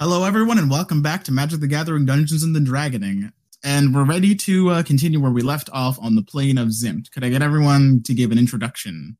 Hello, 0.00 0.24
everyone, 0.24 0.58
and 0.58 0.70
welcome 0.70 1.02
back 1.02 1.24
to 1.24 1.32
Magic 1.32 1.60
the 1.60 1.66
Gathering 1.66 2.06
Dungeons 2.06 2.42
and 2.44 2.54
the 2.54 2.60
Dragoning. 2.60 3.32
And 3.64 3.92
we're 3.94 4.04
ready 4.04 4.34
to 4.36 4.70
uh, 4.70 4.82
continue 4.84 5.20
where 5.20 5.32
we 5.32 5.42
left 5.42 5.68
off 5.72 5.98
on 6.00 6.14
the 6.14 6.22
plane 6.22 6.56
of 6.56 6.68
Zimt. 6.68 7.10
Could 7.10 7.24
I 7.24 7.30
get 7.30 7.42
everyone 7.42 8.02
to 8.04 8.14
give 8.14 8.30
an 8.30 8.38
introduction? 8.38 9.16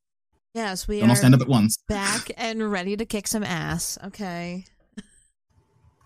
Yes, 0.54 0.86
we 0.86 1.00
Don't 1.00 1.08
all 1.08 1.14
are 1.14 1.16
stand 1.16 1.34
up 1.34 1.40
at 1.40 1.48
once. 1.48 1.78
back 1.88 2.30
and 2.36 2.70
ready 2.70 2.96
to 2.96 3.04
kick 3.04 3.26
some 3.26 3.42
ass. 3.42 3.98
Okay. 4.04 4.64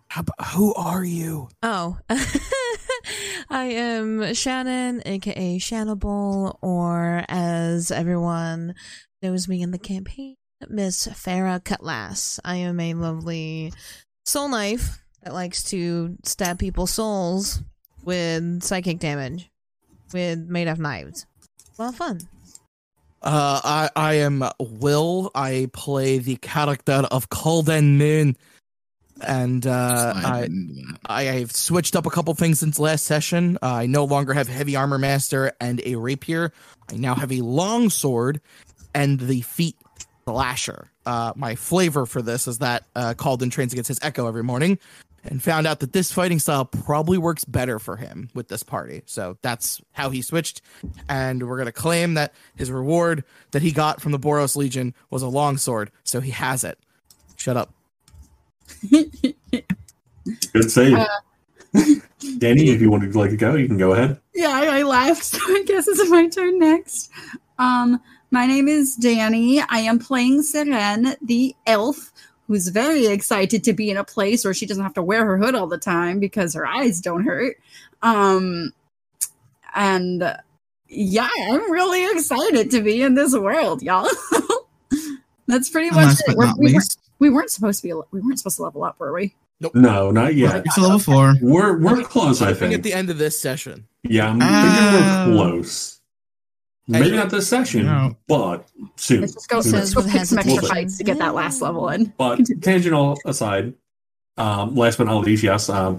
How, 0.09 0.21
ab- 0.21 0.47
who 0.55 0.75
are 0.75 1.05
you? 1.05 1.49
Oh, 1.63 1.99
I 3.51 3.65
am 3.65 4.33
Shannon, 4.35 5.03
aka 5.05 5.59
Shannable, 5.59 6.57
or 6.63 7.25
as 7.29 7.91
everyone 7.91 8.75
knows 9.23 9.49
me 9.49 9.61
in 9.63 9.71
the 9.71 9.79
campaign, 9.79 10.37
Miss 10.69 11.07
Farah 11.09 11.63
Cutlass. 11.63 12.41
I 12.45 12.57
am 12.57 12.81
a 12.81 12.95
lovely 12.95 13.73
soul 14.25 14.49
knife 14.49 15.03
that 15.23 15.33
likes 15.33 15.65
to 15.65 16.17
stab 16.25 16.59
people's 16.59 16.91
souls 16.91 17.63
with 18.05 18.63
psychic 18.63 18.99
damage, 18.99 19.51
with 20.13 20.39
made 20.49 20.69
of 20.69 20.79
knives. 20.79 21.27
A 21.79 21.83
lot 21.83 21.89
of 21.91 21.97
fun. 21.97 22.21
Uh, 23.23 23.61
I 23.63 23.91
I 23.95 24.15
am 24.15 24.45
Will. 24.59 25.31
I 25.35 25.69
play 25.73 26.19
the 26.19 26.37
character 26.37 27.05
of 27.11 27.31
Calden 27.31 27.97
Moon, 27.97 28.37
and 29.21 29.65
uh, 29.67 30.13
I. 30.17 30.49
I 31.07 31.25
have 31.25 31.53
switched 31.53 31.95
up 31.95 32.07
a 32.07 32.11
couple 32.11 32.35
things 32.35 32.59
since 32.61 32.79
last 32.79 33.05
session. 33.05 33.59
Uh, 33.63 33.75
I 33.75 33.87
no 33.87 34.05
longer 34.05 34.33
have 34.33 34.49
heavy 34.49 34.75
armor 34.75 34.99
master 34.99 35.53
and 35.61 35.81
a 35.85 35.95
rapier. 35.97 36.53
I 36.91 36.97
now 36.97 37.15
have 37.15 37.31
a 37.33 37.43
long 37.43 37.91
sword 37.91 38.41
and 38.95 39.21
the 39.21 39.43
feat 39.43 39.77
slasher. 40.25 40.91
Uh, 41.05 41.33
my 41.37 41.55
flavor 41.55 42.07
for 42.07 42.23
this 42.23 42.47
is 42.47 42.59
that 42.59 42.85
uh, 42.95 43.15
Calden 43.15 43.51
trains 43.51 43.73
against 43.73 43.89
his 43.89 43.99
echo 44.03 44.27
every 44.27 44.43
morning, 44.43 44.79
and 45.25 45.43
found 45.43 45.67
out 45.67 45.81
that 45.81 45.93
this 45.93 46.13
fighting 46.13 46.39
style 46.39 46.65
probably 46.65 47.19
works 47.19 47.45
better 47.45 47.79
for 47.79 47.97
him 47.97 48.29
with 48.35 48.49
this 48.49 48.63
party. 48.63 49.03
So 49.07 49.39
that's 49.43 49.81
how 49.93 50.11
he 50.11 50.23
switched, 50.23 50.63
and 51.09 51.49
we're 51.49 51.59
gonna 51.59 51.73
claim 51.73 52.15
that 52.15 52.33
his 52.57 52.71
reward 52.71 53.25
that 53.53 53.63
he 53.63 53.73
got 53.73 54.01
from 54.01 54.13
the 54.13 54.19
Boros 54.19 54.57
Legion 54.57 54.95
was 55.11 55.23
a 55.23 55.29
longsword. 55.29 55.91
so 56.05 56.21
he 56.21 56.31
has 56.31 56.65
it. 56.65 56.79
Shut 57.37 57.57
up. 57.57 57.73
Good 60.53 60.71
save. 60.71 60.99
Danny, 62.39 62.71
if 62.71 62.81
you 62.81 62.91
want 62.91 63.11
to 63.11 63.19
like 63.19 63.37
go, 63.39 63.55
you 63.55 63.67
can 63.67 63.79
go 63.79 63.93
ahead. 63.93 64.21
Yeah, 64.35 64.51
I, 64.51 64.79
I 64.79 64.83
laughed, 64.83 65.25
so 65.25 65.39
I 65.41 65.65
guess 65.67 65.89
it's 65.89 66.09
my 66.11 66.29
turn 66.29 66.59
next. 66.59 67.11
Um, 67.59 68.01
my 68.33 68.47
name 68.47 68.67
is 68.67 68.97
Danny. 68.97 69.61
I 69.61 69.79
am 69.81 69.99
playing 69.99 70.41
Seren, 70.41 71.17
the 71.23 71.55
elf, 71.67 72.11
who's 72.49 72.69
very 72.69 73.07
excited 73.07 73.63
to 73.65 73.73
be 73.73 73.91
in 73.91 73.97
a 73.97 74.05
place 74.05 74.45
where 74.45 74.55
she 74.55 74.67
doesn't 74.67 74.83
have 74.83 74.95
to 74.95 75.03
wear 75.03 75.25
her 75.25 75.39
hood 75.39 75.55
all 75.55 75.67
the 75.69 75.79
time 75.79 76.19
because 76.19 76.55
her 76.55 76.67
eyes 76.67 77.01
don't 77.01 77.25
hurt. 77.25 77.57
Um, 78.03 78.73
and 79.75 80.23
uh, 80.23 80.37
yeah, 80.89 81.29
I'm 81.51 81.71
really 81.71 82.05
excited 82.17 82.71
to 82.73 82.81
be 82.83 83.03
in 83.03 83.15
this 83.15 83.35
world, 83.37 83.83
y'all. 83.83 84.09
That's 85.47 85.71
pretty 85.71 85.91
much 85.91 85.97
Last 86.07 86.21
it. 86.21 86.25
but 86.29 86.37
We're- 86.37 86.49
not 86.49 86.59
we, 86.59 86.73
weren't, 86.73 86.97
we 87.19 87.31
weren't 87.31 87.51
supposed 87.51 87.83
to 87.83 87.89
be. 87.89 87.95
We 88.11 88.21
weren't 88.21 88.39
supposed 88.39 88.57
to 88.57 88.63
level 88.63 88.85
up, 88.85 88.99
were 88.99 89.13
we? 89.13 89.35
Nope. 89.61 89.75
No, 89.77 90.11
not 90.11 90.35
yet. 90.35 90.65
it's 90.67 90.77
a 90.77 90.81
level 90.81 90.99
four. 90.99 91.35
We're 91.41 91.79
we're 91.79 92.03
close, 92.03 92.43
I 92.43 92.51
I 92.51 92.55
think 92.55 92.75
at 92.75 92.83
the 92.83 92.93
end 92.93 93.11
of 93.11 93.19
this 93.19 93.39
session. 93.39 93.87
Yeah, 94.03 94.31
I'm 94.31 94.43
Uh, 94.43 95.27
we're 95.29 95.35
close. 95.37 96.01
Maybe 96.89 97.13
not 97.17 97.31
this 97.31 97.49
session, 97.49 97.87
No. 97.87 98.17
but 98.27 98.69
soon. 98.97 99.21
Let's 99.21 99.35
just 99.35 99.49
go, 99.49 99.61
Soon. 99.61 99.73
let's 99.73 99.95
go 99.95 100.03
pick 100.03 100.25
some 100.25 100.39
extra 100.39 100.63
fights 100.69 100.99
to 100.99 101.05
get 101.05 101.19
that 101.19 101.35
last 101.35 101.63
level 101.63 101.89
in. 101.91 102.07
But 102.19 102.41
tangent 102.61 102.95
all 102.95 103.17
aside, 103.25 103.75
um, 104.37 104.75
last 104.75 104.99
but 104.99 105.07
not 105.07 105.21
least, 105.25 105.43
yes, 105.45 105.69
um, 105.69 105.99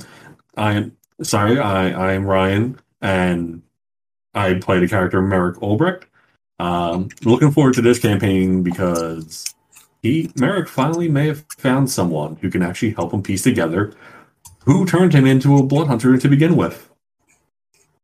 I 0.58 0.73
am 0.73 0.98
sorry, 1.22 1.58
I, 1.58 1.89
I 1.92 2.14
am 2.14 2.26
Ryan, 2.26 2.80
and 3.02 3.61
I 4.33 4.55
play 4.55 4.80
the 4.80 4.88
character 4.88 5.21
Merrick 5.21 5.58
Ulbrecht. 5.61 6.04
Um, 6.60 7.10
looking 7.23 7.52
forward 7.52 7.73
to 7.76 7.82
this 7.82 8.00
campaign 8.00 8.61
because 8.61 9.54
he 10.02 10.32
Merrick 10.38 10.67
finally 10.67 11.08
may 11.08 11.27
have 11.27 11.45
found 11.58 11.89
someone 11.89 12.36
who 12.38 12.50
can 12.50 12.61
actually 12.61 12.92
help 12.92 13.14
him 13.14 13.23
piece 13.23 13.42
together 13.44 13.94
who 14.65 14.86
turned 14.86 15.14
him 15.14 15.26
into 15.26 15.58
a 15.58 15.64
blood 15.64 15.88
hunter 15.88 16.17
to 16.17 16.27
begin 16.27 16.55
with. 16.55 16.89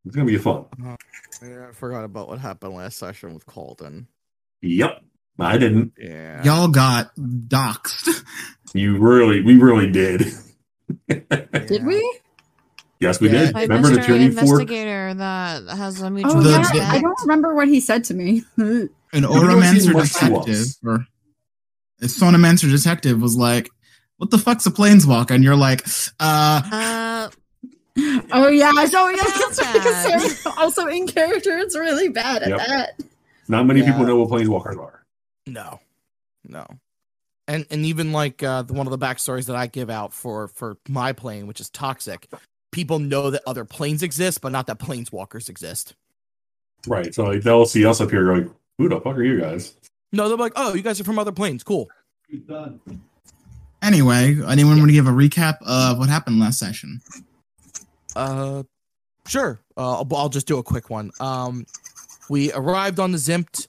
It's 0.06 0.16
gonna 0.16 0.26
be 0.28 0.38
fun. 0.38 0.66
Yeah, 1.42 1.68
I 1.70 1.72
forgot 1.74 2.04
about 2.04 2.28
what 2.28 2.40
happened 2.40 2.74
last 2.76 2.98
session 2.98 3.34
with 3.34 3.46
Calden. 3.46 4.08
Yep, 4.62 5.02
I 5.40 5.58
didn't. 5.58 5.94
Yeah. 5.98 6.44
Y'all 6.44 6.68
got 6.68 7.16
doxxed. 7.18 8.24
You 8.74 8.98
really, 9.00 9.42
we 9.42 9.56
really 9.58 9.90
did. 9.92 10.26
Did 11.08 11.86
we? 11.86 12.20
yes, 13.00 13.20
we 13.22 13.30
Yeah. 13.30 13.46
did. 13.46 13.54
By 13.54 13.62
Remember 13.64 13.90
the 13.90 13.96
mystery 13.98 14.16
tuning 14.18 14.32
fork? 14.34 14.42
investigator 14.62 15.14
that 15.16 15.68
has 15.78 16.02
a 16.02 16.10
mutual 16.10 16.46
Oh 16.46 16.50
yeah, 16.50 16.60
respect. 16.60 16.84
I 16.86 17.00
don't 17.00 17.22
remember 17.22 17.56
what 17.56 17.68
he 17.68 17.80
said 17.80 18.04
to 18.06 18.14
me. 18.14 18.44
An 18.58 18.90
don't 19.14 19.24
Oromancer 19.24 19.82
seem 19.82 19.94
much 19.94 20.14
to 20.14 20.26
detective, 20.26 20.66
or 20.86 21.06
a 22.02 22.06
Sonomancer 22.06 22.70
detective 22.72 23.20
was 23.22 23.36
like, 23.36 23.70
what 24.18 24.30
the 24.30 24.38
fuck's 24.38 24.66
a 24.68 24.72
planeswalker? 24.72 25.32
And 25.32 25.44
you're 25.44 25.56
like, 25.56 25.84
uh, 26.20 26.62
Uh, 26.72 27.30
oh 28.32 28.48
yeah, 28.48 28.72
so 28.86 29.08
yeah, 29.10 29.18
That's 29.18 29.58
that's 29.58 29.62
right, 29.62 29.82
'cause 29.82 30.44
bad. 30.44 30.54
Also 30.58 30.88
in 30.88 31.08
character, 31.08 31.58
it's 31.58 31.78
really 31.78 32.10
bad 32.10 32.44
at 32.44 32.50
Yep. 32.50 32.58
that. 32.68 33.00
Not 33.48 33.66
many 33.66 33.80
Yeah. 33.82 33.92
people 33.92 34.06
know 34.06 34.18
what 34.18 34.30
planeswalkers 34.30 34.78
are. 34.80 35.04
No, 35.48 35.80
no, 36.48 36.66
and 37.48 37.66
and 37.72 37.86
even 37.86 38.12
like 38.12 38.44
uh, 38.44 38.62
the 38.62 38.74
one 38.74 38.86
of 38.88 38.92
the 38.92 38.98
backstories 39.00 39.46
that 39.48 39.56
I 39.56 39.68
give 39.68 39.90
out 39.90 40.14
for 40.14 40.48
for 40.50 40.78
my 40.88 41.12
plane, 41.14 41.48
which 41.48 41.60
is 41.60 41.70
toxic. 41.70 42.28
People 42.72 43.00
know 43.00 43.32
that 43.32 43.42
other 43.48 43.66
planes 43.66 44.04
exist, 44.04 44.42
but 44.42 44.52
not 44.52 44.68
that 44.68 44.78
planeswalkers 44.78 45.50
exist. 45.50 45.96
Right. 46.88 47.14
So 47.16 47.24
like 47.26 47.42
they'll 47.42 47.66
see 47.66 47.84
us 47.86 48.00
up 48.00 48.12
here 48.12 48.32
like, 48.36 48.48
who 48.78 48.88
the 48.90 49.02
fuck 49.02 49.16
are 49.18 49.24
you 49.24 49.40
guys? 49.42 49.74
No, 50.14 50.28
they're 50.30 50.38
like, 50.38 50.54
oh, 50.56 50.74
you 50.76 50.82
guys 50.84 51.00
are 51.00 51.04
from 51.04 51.18
other 51.20 51.32
planes. 51.32 51.64
Cool. 51.64 51.88
anyway, 53.82 54.38
anyone 54.48 54.78
want 54.78 54.90
to 54.90 54.94
give 54.94 55.08
a 55.08 55.12
recap 55.12 55.58
of 55.66 55.98
what 55.98 56.10
happened 56.10 56.40
last 56.40 56.60
session? 56.60 57.02
Uh, 58.16 58.64
sure. 59.28 59.60
Uh, 59.78 60.02
I'll, 60.02 60.16
I'll 60.16 60.30
just 60.30 60.48
do 60.48 60.58
a 60.58 60.64
quick 60.64 60.90
one. 60.90 61.12
Um, 61.20 61.66
we 62.30 62.52
arrived 62.54 63.00
on 63.00 63.12
the 63.12 63.18
Zimt. 63.18 63.68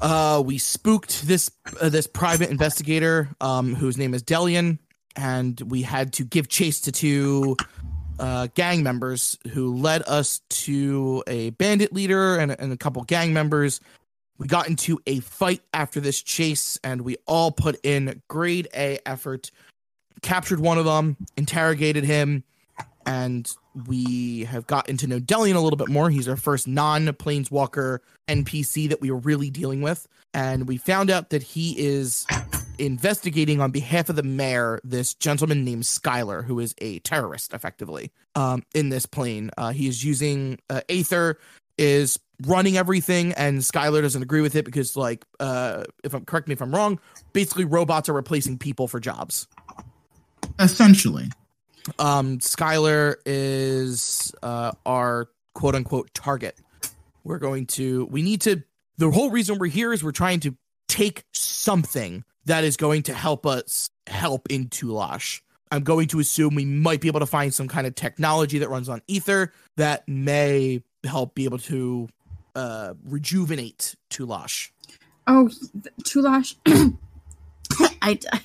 Uh, 0.00 0.42
we 0.44 0.58
spooked 0.58 1.26
this 1.26 1.50
uh, 1.80 1.88
this 1.88 2.06
private 2.06 2.50
investigator, 2.50 3.28
um, 3.40 3.74
whose 3.74 3.96
name 3.96 4.12
is 4.12 4.22
Delian, 4.22 4.78
and 5.14 5.58
we 5.62 5.82
had 5.82 6.12
to 6.14 6.24
give 6.24 6.48
chase 6.48 6.80
to 6.82 6.92
two 6.92 7.56
uh, 8.18 8.48
gang 8.54 8.82
members 8.82 9.38
who 9.52 9.74
led 9.74 10.02
us 10.06 10.40
to 10.48 11.22
a 11.26 11.50
bandit 11.50 11.92
leader 11.92 12.36
and, 12.36 12.54
and 12.58 12.72
a 12.72 12.76
couple 12.76 13.02
gang 13.04 13.32
members. 13.32 13.80
We 14.38 14.46
got 14.46 14.68
into 14.68 15.00
a 15.06 15.20
fight 15.20 15.62
after 15.72 15.98
this 15.98 16.22
chase, 16.22 16.78
and 16.84 17.00
we 17.00 17.16
all 17.26 17.50
put 17.50 17.80
in 17.82 18.20
grade 18.28 18.68
A 18.74 18.98
effort. 19.06 19.50
Captured 20.22 20.60
one 20.60 20.78
of 20.78 20.84
them, 20.84 21.16
interrogated 21.36 22.04
him, 22.04 22.44
and 23.06 23.50
we 23.86 24.44
have 24.44 24.66
gotten 24.66 24.96
to 24.98 25.06
know 25.06 25.20
Delian 25.20 25.54
a 25.54 25.60
little 25.60 25.76
bit 25.76 25.88
more. 25.88 26.10
He's 26.10 26.28
our 26.28 26.36
first 26.36 26.66
non-planeswalker 26.66 27.98
NPC 28.28 28.88
that 28.88 29.00
we 29.00 29.10
were 29.10 29.18
really 29.18 29.50
dealing 29.50 29.80
with, 29.82 30.06
and 30.34 30.68
we 30.68 30.76
found 30.76 31.10
out 31.10 31.30
that 31.30 31.42
he 31.42 31.78
is 31.78 32.26
investigating 32.78 33.60
on 33.60 33.70
behalf 33.70 34.08
of 34.08 34.16
the 34.16 34.22
mayor 34.22 34.80
this 34.84 35.14
gentleman 35.14 35.64
named 35.64 35.84
Skylar, 35.84 36.44
who 36.44 36.60
is 36.60 36.74
a 36.78 36.98
terrorist, 37.00 37.54
effectively, 37.54 38.12
um, 38.34 38.62
in 38.74 38.90
this 38.90 39.06
plane. 39.06 39.50
Uh, 39.56 39.72
he 39.72 39.86
is 39.86 40.04
using 40.04 40.58
uh, 40.68 40.82
Aether, 40.88 41.38
is 41.78 42.18
running 42.42 42.76
everything, 42.76 43.32
and 43.34 43.60
Skylar 43.60 44.02
doesn't 44.02 44.22
agree 44.22 44.42
with 44.42 44.56
it 44.56 44.64
because, 44.64 44.96
like, 44.96 45.24
uh, 45.40 45.84
if 46.04 46.12
I'm 46.12 46.24
correct 46.24 46.48
me 46.48 46.52
if 46.52 46.60
I'm 46.60 46.74
wrong, 46.74 47.00
basically 47.32 47.64
robots 47.64 48.08
are 48.08 48.14
replacing 48.14 48.58
people 48.58 48.88
for 48.88 49.00
jobs 49.00 49.46
Essentially. 50.58 51.30
Um 51.98 52.38
Skylar 52.38 53.16
is 53.24 54.32
uh 54.42 54.72
our 54.84 55.28
quote 55.54 55.74
unquote 55.74 56.12
target. 56.14 56.56
We're 57.24 57.38
going 57.38 57.66
to 57.66 58.06
we 58.06 58.22
need 58.22 58.42
to 58.42 58.62
the 58.98 59.10
whole 59.10 59.30
reason 59.30 59.58
we're 59.58 59.66
here 59.66 59.92
is 59.92 60.02
we're 60.02 60.12
trying 60.12 60.40
to 60.40 60.56
take 60.88 61.24
something 61.32 62.24
that 62.46 62.64
is 62.64 62.76
going 62.76 63.02
to 63.04 63.14
help 63.14 63.44
us 63.46 63.90
help 64.06 64.46
in 64.50 64.68
Tulash. 64.68 65.40
I'm 65.70 65.82
going 65.82 66.08
to 66.08 66.20
assume 66.20 66.54
we 66.54 66.64
might 66.64 67.00
be 67.00 67.08
able 67.08 67.20
to 67.20 67.26
find 67.26 67.52
some 67.52 67.66
kind 67.68 67.86
of 67.86 67.94
technology 67.94 68.58
that 68.58 68.70
runs 68.70 68.88
on 68.88 69.02
aether 69.10 69.52
that 69.76 70.06
may 70.08 70.82
help 71.04 71.34
be 71.34 71.44
able 71.44 71.58
to 71.58 72.08
uh 72.54 72.94
rejuvenate 73.04 73.96
Tulash. 74.10 74.70
Oh, 75.26 75.50
Tulash. 76.02 76.54
I, 78.06 78.18
I 78.32 78.38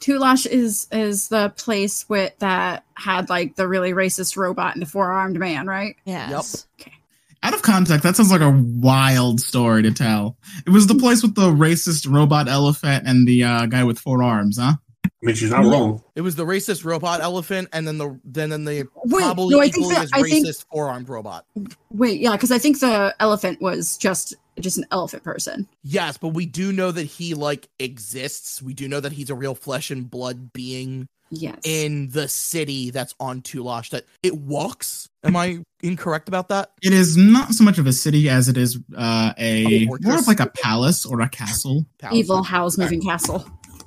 Tulash 0.00 0.44
is 0.44 0.88
is 0.90 1.28
the 1.28 1.50
place 1.50 2.08
with 2.08 2.36
that 2.40 2.84
had 2.94 3.30
like 3.30 3.54
the 3.54 3.68
really 3.68 3.92
racist 3.92 4.36
robot 4.36 4.74
and 4.74 4.82
the 4.82 4.86
four 4.86 5.10
armed 5.10 5.38
man, 5.38 5.66
right? 5.66 5.96
yes. 6.30 6.66
Okay. 6.80 6.92
Out 7.44 7.54
of 7.54 7.62
context, 7.62 8.02
that 8.02 8.16
sounds 8.16 8.32
like 8.32 8.40
a 8.40 8.50
wild 8.50 9.40
story 9.40 9.82
to 9.82 9.92
tell. 9.92 10.36
It 10.66 10.70
was 10.70 10.86
the 10.86 10.94
place 10.94 11.22
with 11.22 11.34
the 11.34 11.50
racist 11.50 12.10
robot 12.10 12.48
elephant 12.48 13.06
and 13.06 13.28
the 13.28 13.44
uh, 13.44 13.66
guy 13.66 13.84
with 13.84 13.98
four 13.98 14.22
arms, 14.22 14.58
huh? 14.58 14.76
I 15.24 15.26
mean, 15.28 15.34
she's 15.36 15.50
not 15.50 15.64
wrong. 15.64 16.02
It 16.14 16.20
was 16.20 16.36
the 16.36 16.44
racist 16.44 16.84
robot 16.84 17.20
elephant, 17.20 17.68
and 17.72 17.86
then 17.88 17.98
the 17.98 18.20
then 18.24 18.50
then 18.50 18.64
the 18.64 18.86
Wait, 19.04 19.22
probably 19.22 19.54
no, 19.54 19.60
I 19.60 19.64
think 19.64 19.76
equally 19.78 19.94
that- 19.94 20.04
as 20.04 20.10
I 20.12 20.22
think- 20.22 20.46
racist 20.46 20.66
four 20.70 20.88
armed 20.88 21.08
robot. 21.08 21.46
Wait, 21.90 22.20
yeah, 22.20 22.32
because 22.32 22.50
I 22.52 22.58
think 22.58 22.80
the 22.80 23.14
elephant 23.20 23.60
was 23.62 23.96
just 23.96 24.34
just 24.60 24.78
an 24.78 24.84
elephant 24.92 25.24
person. 25.24 25.66
Yes, 25.82 26.16
but 26.18 26.28
we 26.28 26.46
do 26.46 26.72
know 26.72 26.92
that 26.92 27.04
he 27.04 27.34
like 27.34 27.68
exists. 27.78 28.60
We 28.62 28.74
do 28.74 28.86
know 28.86 29.00
that 29.00 29.12
he's 29.12 29.30
a 29.30 29.34
real 29.34 29.54
flesh 29.54 29.90
and 29.90 30.08
blood 30.08 30.52
being 30.52 31.08
Yes. 31.30 31.58
in 31.64 32.10
the 32.10 32.28
city 32.28 32.90
that's 32.90 33.14
on 33.18 33.42
Tulash. 33.42 33.90
That 33.90 34.04
it 34.22 34.36
walks. 34.36 35.08
Am 35.24 35.34
I 35.34 35.58
incorrect 35.82 36.28
about 36.28 36.50
that? 36.50 36.70
It 36.82 36.92
is 36.92 37.16
not 37.16 37.52
so 37.54 37.64
much 37.64 37.78
of 37.78 37.86
a 37.88 37.92
city 37.92 38.28
as 38.28 38.48
it 38.48 38.56
is 38.56 38.78
uh, 38.96 39.32
a 39.38 39.82
A 39.82 39.86
more 39.86 39.96
of 40.18 40.28
like 40.28 40.38
a 40.38 40.46
palace 40.46 41.04
or 41.04 41.20
a 41.22 41.28
castle. 41.28 41.86
Palace. 41.98 42.16
Evil 42.18 42.42
House 42.44 42.78
moving 42.78 43.00
castle. 43.02 43.44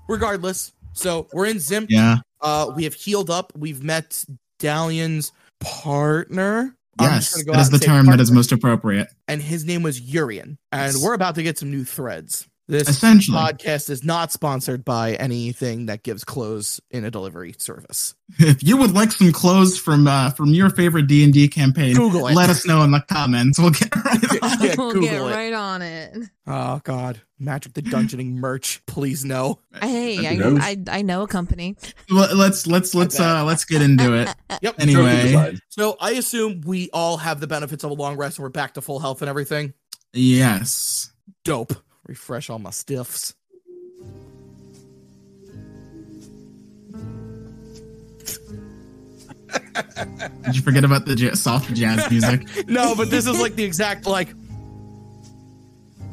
Regardless, 0.09 0.73
so 0.97 1.27
we're 1.33 1.45
in 1.45 1.59
Zimp. 1.59 1.89
Yeah. 1.89 2.17
Uh, 2.41 2.71
we 2.75 2.83
have 2.83 2.93
healed 2.93 3.29
up. 3.29 3.53
We've 3.57 3.83
met 3.83 4.23
Delian's 4.59 5.31
partner. 5.59 6.75
Yes, 6.99 7.43
go 7.43 7.53
that 7.53 7.61
is 7.61 7.69
the 7.69 7.77
term 7.77 8.07
that 8.07 8.19
is 8.19 8.31
most 8.31 8.51
appropriate. 8.51 9.07
And 9.27 9.39
his 9.41 9.65
name 9.65 9.83
was 9.83 10.01
Urian. 10.01 10.57
And 10.71 10.93
Yes. 10.93 11.03
we're 11.03 11.13
about 11.13 11.35
to 11.35 11.43
get 11.43 11.57
some 11.57 11.69
new 11.69 11.83
threads. 11.83 12.47
This 12.69 12.89
Essentially, 12.89 13.37
podcast 13.37 13.89
is 13.89 14.03
not 14.03 14.33
sponsored 14.33 14.83
by 14.83 15.13
anything 15.13 15.85
that 15.85 16.03
gives 16.03 16.25
clothes 16.25 16.81
in 16.91 17.05
a 17.05 17.09
delivery 17.11 17.55
service. 17.57 18.13
if 18.39 18.61
you 18.61 18.75
would 18.75 18.91
like 18.91 19.13
some 19.13 19.31
clothes 19.31 19.79
from 19.79 20.05
uh, 20.05 20.31
from 20.31 20.47
your 20.53 20.69
favorite 20.69 21.07
D 21.07 21.23
and 21.23 21.31
D 21.31 21.47
campaign, 21.47 21.95
Google 21.95 22.27
it. 22.27 22.35
let 22.35 22.49
us 22.49 22.65
know 22.67 22.81
in 22.83 22.91
the 22.91 22.99
comments. 23.09 23.57
We'll 23.57 23.69
get 23.69 23.95
right 23.95 24.23
on. 24.43 24.61
Yeah, 24.61 24.75
we'll 24.77 24.91
Google 24.91 25.01
get 25.09 25.13
it. 25.21 25.21
right 25.21 25.53
on 25.53 25.81
it. 25.81 26.17
Oh 26.45 26.81
God, 26.83 27.21
Magic 27.39 27.71
the 27.73 27.81
Dungeoning 27.81 28.33
merch, 28.33 28.81
please 28.85 29.23
no. 29.23 29.59
Hey, 29.81 30.27
I. 30.27 30.57
I 30.59 30.77
I 30.89 31.01
know 31.03 31.21
a 31.21 31.27
company. 31.27 31.77
Let- 32.09 32.35
Let's 32.35 32.67
let's 32.67 32.93
let's 32.93 33.17
uh 33.17 33.45
let's 33.45 33.63
get 33.63 33.81
into 33.81 34.13
it. 34.13 34.27
Yep. 34.61 34.75
Anyway, 34.79 35.55
So 35.69 35.95
I 36.01 36.11
assume 36.13 36.61
we 36.65 36.89
all 36.91 37.15
have 37.17 37.39
the 37.39 37.47
benefits 37.47 37.83
of 37.85 37.91
a 37.91 37.93
long 37.93 38.17
rest 38.17 38.39
and 38.39 38.43
we're 38.43 38.49
back 38.49 38.73
to 38.73 38.81
full 38.81 38.99
health 38.99 39.21
and 39.21 39.29
everything. 39.29 39.73
yes. 40.13 41.11
Dope. 41.45 41.73
Refresh 42.07 42.49
all 42.49 42.59
my 42.59 42.69
stiffs. 42.71 43.35
Did 50.45 50.55
you 50.55 50.61
forget 50.61 50.83
about 50.83 51.05
the 51.05 51.15
j- 51.15 51.33
soft 51.33 51.73
jazz 51.73 52.09
music? 52.09 52.47
No, 52.67 52.95
but 52.95 53.09
this 53.09 53.27
is 53.27 53.39
like 53.39 53.55
the 53.55 53.63
exact 53.63 54.05
like. 54.05 54.29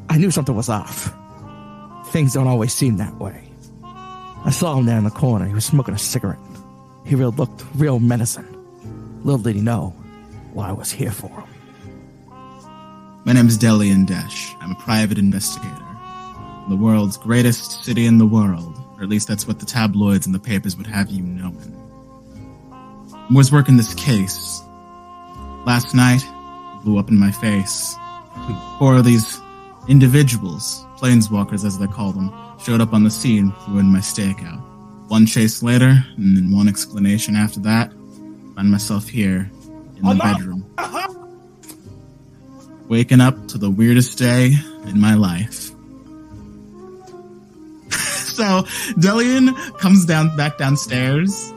I 0.08 0.18
knew 0.18 0.30
something 0.30 0.54
was 0.54 0.68
off. 0.68 1.12
Things 2.08 2.32
don't 2.34 2.46
always 2.46 2.72
seem 2.72 2.98
that 2.98 3.14
way. 3.18 3.42
I 4.44 4.50
saw 4.50 4.76
him 4.76 4.86
there 4.86 4.98
in 4.98 5.04
the 5.04 5.10
corner. 5.10 5.46
He 5.46 5.54
was 5.54 5.64
smoking 5.64 5.94
a 5.94 5.98
cigarette. 5.98 6.38
He 7.06 7.14
real 7.14 7.32
looked 7.32 7.64
real 7.74 7.98
menacing. 7.98 8.46
Little 9.24 9.40
did 9.40 9.56
he 9.56 9.62
know 9.62 9.90
what 10.52 10.68
I 10.68 10.72
was 10.72 10.90
here 10.92 11.10
for. 11.10 11.44
My 13.24 13.32
name 13.32 13.46
is 13.48 13.56
Delian 13.58 14.06
Desh. 14.06 14.52
I'm 14.60 14.72
a 14.72 14.76
private 14.76 15.18
investigator. 15.18 15.83
The 16.68 16.76
world's 16.76 17.16
greatest 17.16 17.84
city 17.84 18.06
in 18.06 18.18
the 18.18 18.26
world, 18.26 18.78
or 18.96 19.02
at 19.02 19.08
least 19.08 19.28
that's 19.28 19.46
what 19.46 19.60
the 19.60 19.66
tabloids 19.66 20.26
and 20.26 20.34
the 20.34 20.38
papers 20.38 20.76
would 20.76 20.86
have 20.86 21.10
you 21.10 21.22
knowing. 21.22 21.74
I 23.12 23.26
was 23.34 23.52
working 23.52 23.76
this 23.76 23.94
case. 23.94 24.60
Last 25.66 25.94
night, 25.94 26.22
it 26.22 26.84
blew 26.84 26.98
up 26.98 27.08
in 27.08 27.18
my 27.18 27.30
face. 27.30 27.94
Four 28.78 28.96
of 28.96 29.04
these 29.04 29.40
individuals, 29.88 30.84
planeswalkers 30.96 31.64
as 31.64 31.78
they 31.78 31.86
call 31.86 32.12
them, 32.12 32.32
showed 32.58 32.80
up 32.80 32.92
on 32.92 33.04
the 33.04 33.10
scene, 33.10 33.52
ruined 33.68 33.92
my 33.92 34.00
stakeout. 34.00 34.60
One 35.08 35.26
chase 35.26 35.62
later, 35.62 36.04
and 36.16 36.36
then 36.36 36.50
one 36.50 36.68
explanation 36.68 37.36
after 37.36 37.60
that, 37.60 37.92
find 38.54 38.70
myself 38.70 39.08
here 39.08 39.50
in 39.96 40.02
the 40.02 40.14
bedroom 40.14 40.64
waking 42.88 43.20
up 43.20 43.48
to 43.48 43.58
the 43.58 43.70
weirdest 43.70 44.18
day 44.18 44.54
in 44.86 45.00
my 45.00 45.14
life. 45.14 45.73
So 48.34 48.62
Delian 48.98 49.54
comes 49.78 50.04
down 50.04 50.36
back 50.36 50.58
downstairs 50.58 51.52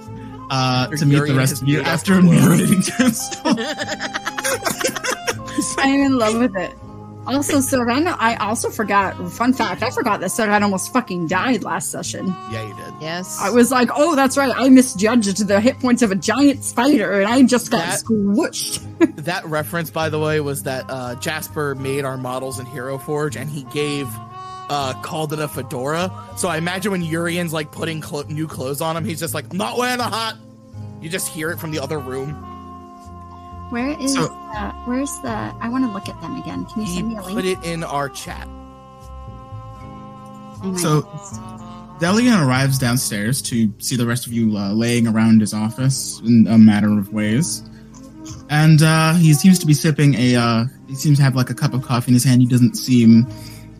uh, 0.49 0.87
to 0.87 1.05
meet 1.05 1.25
the 1.27 1.33
rest 1.35 1.61
of 1.61 1.67
you 1.67 1.81
after 1.81 2.21
the 2.21 2.27
world. 2.27 2.41
narrating 2.41 2.81
to. 2.81 4.17
I'm 5.79 5.99
in 6.01 6.17
love 6.17 6.37
with 6.39 6.55
it. 6.55 6.71
Also, 7.25 7.59
Serena, 7.59 8.15
I 8.19 8.35
also 8.35 8.69
forgot. 8.69 9.13
Fun 9.33 9.51
fact: 9.51 9.83
I 9.83 9.89
forgot 9.89 10.21
that 10.21 10.29
Serena 10.29 10.63
almost 10.63 10.93
fucking 10.93 11.27
died 11.27 11.61
last 11.63 11.91
session. 11.91 12.27
Yeah, 12.49 12.65
you 12.65 12.73
did. 12.75 12.93
Yes. 13.01 13.37
I 13.41 13.49
was 13.49 13.69
like, 13.69 13.89
"Oh, 13.93 14.15
that's 14.15 14.37
right. 14.37 14.53
I 14.55 14.69
misjudged 14.69 15.45
the 15.45 15.59
hit 15.59 15.77
points 15.79 16.01
of 16.01 16.11
a 16.11 16.15
giant 16.15 16.63
spider, 16.63 17.19
and 17.19 17.27
I 17.27 17.43
just 17.43 17.69
got 17.69 17.79
That- 17.85 17.99
squished." 18.03 18.83
That 19.27 19.45
reference, 19.45 19.89
by 19.91 20.07
the 20.09 20.17
way, 20.19 20.39
was 20.39 20.63
that 20.63 20.85
uh, 20.87 21.15
Jasper 21.15 21.75
made 21.75 22.05
our 22.05 22.15
models 22.17 22.59
in 22.59 22.65
Hero 22.65 22.97
Forge, 22.97 23.35
and 23.35 23.49
he 23.49 23.63
gave 23.65 24.07
uh, 24.69 24.93
called 25.01 25.33
it 25.33 25.39
a 25.39 25.47
fedora. 25.47 26.11
So 26.37 26.47
I 26.49 26.57
imagine 26.57 26.91
when 26.91 27.01
Urian's 27.03 27.53
like 27.53 27.71
putting 27.71 28.01
clo- 28.01 28.23
new 28.23 28.47
clothes 28.47 28.81
on 28.81 28.95
him, 28.97 29.05
he's 29.05 29.19
just 29.19 29.33
like, 29.33 29.45
"I'm 29.51 29.57
not 29.57 29.77
wearing 29.77 29.99
a 29.99 30.09
hat." 30.09 30.35
You 31.01 31.09
just 31.09 31.27
hear 31.27 31.51
it 31.51 31.59
from 31.59 31.71
the 31.71 31.79
other 31.79 31.99
room. 31.99 32.31
Where 33.69 33.89
is 33.99 34.13
So- 34.13 34.27
the? 34.27 34.71
Where's 34.85 35.11
the? 35.21 35.29
I 35.29 35.69
want 35.69 35.85
to 35.85 35.91
look 35.91 36.07
at 36.09 36.19
them 36.21 36.35
again. 36.41 36.65
Can 36.65 36.81
you 36.83 36.87
He 36.87 36.95
send 36.95 37.07
me 37.09 37.15
a 37.17 37.21
link? 37.21 37.35
put 37.35 37.45
it 37.45 37.63
in 37.63 37.83
our 37.83 38.09
chat. 38.09 38.47
So- 40.77 41.01
just- 41.01 41.41
Delian 41.99 42.39
arrives 42.47 42.77
downstairs 42.77 43.41
to 43.43 43.73
see 43.79 43.95
the 43.95 44.05
rest 44.05 44.27
of 44.27 44.33
you 44.33 44.55
uh, 44.55 44.71
laying 44.71 45.07
around 45.07 45.41
his 45.41 45.51
office 45.51 46.21
in 46.23 46.45
a 46.47 46.55
matter 46.55 46.95
of 46.99 47.11
ways. 47.11 47.63
And 48.51 48.83
uh, 48.83 49.15
he 49.15 49.33
seems 49.33 49.57
to 49.59 49.65
be 49.65 49.73
sipping 49.73 50.13
a. 50.13 50.35
Uh, 50.35 50.65
he 50.87 50.93
seems 50.93 51.17
to 51.17 51.23
have 51.23 51.35
like 51.35 51.49
a 51.49 51.55
cup 51.55 51.73
of 51.73 51.81
coffee 51.81 52.09
in 52.09 52.13
his 52.13 52.23
hand. 52.23 52.41
He 52.41 52.47
doesn't 52.47 52.75
seem 52.75 53.25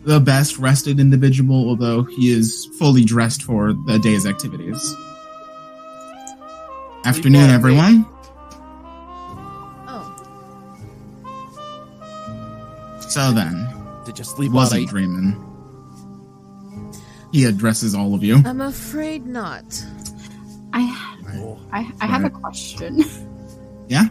the 0.08 0.18
best 0.18 0.56
rested 0.58 0.98
individual, 0.98 1.68
although 1.68 2.02
he 2.02 2.30
is 2.30 2.64
fully 2.78 3.04
dressed 3.04 3.42
for 3.42 3.74
the 3.74 3.98
day's 3.98 4.24
activities. 4.24 4.96
Afternoon, 7.04 7.50
everyone. 7.50 8.06
oh, 9.86 10.08
So 13.06 13.32
then, 13.32 13.68
Did 14.06 14.16
just 14.16 14.34
sleep 14.34 14.50
wasn't 14.50 14.80
late. 14.80 14.88
dreaming. 14.88 15.44
He 17.30 17.44
addresses 17.44 17.94
all 17.94 18.14
of 18.14 18.24
you. 18.24 18.36
I'm 18.46 18.62
afraid 18.62 19.26
not. 19.26 19.84
I, 20.72 21.16
I, 21.70 21.92
I 22.00 22.06
have 22.06 22.24
a 22.24 22.30
question. 22.30 23.04
Yeah? 23.90 24.08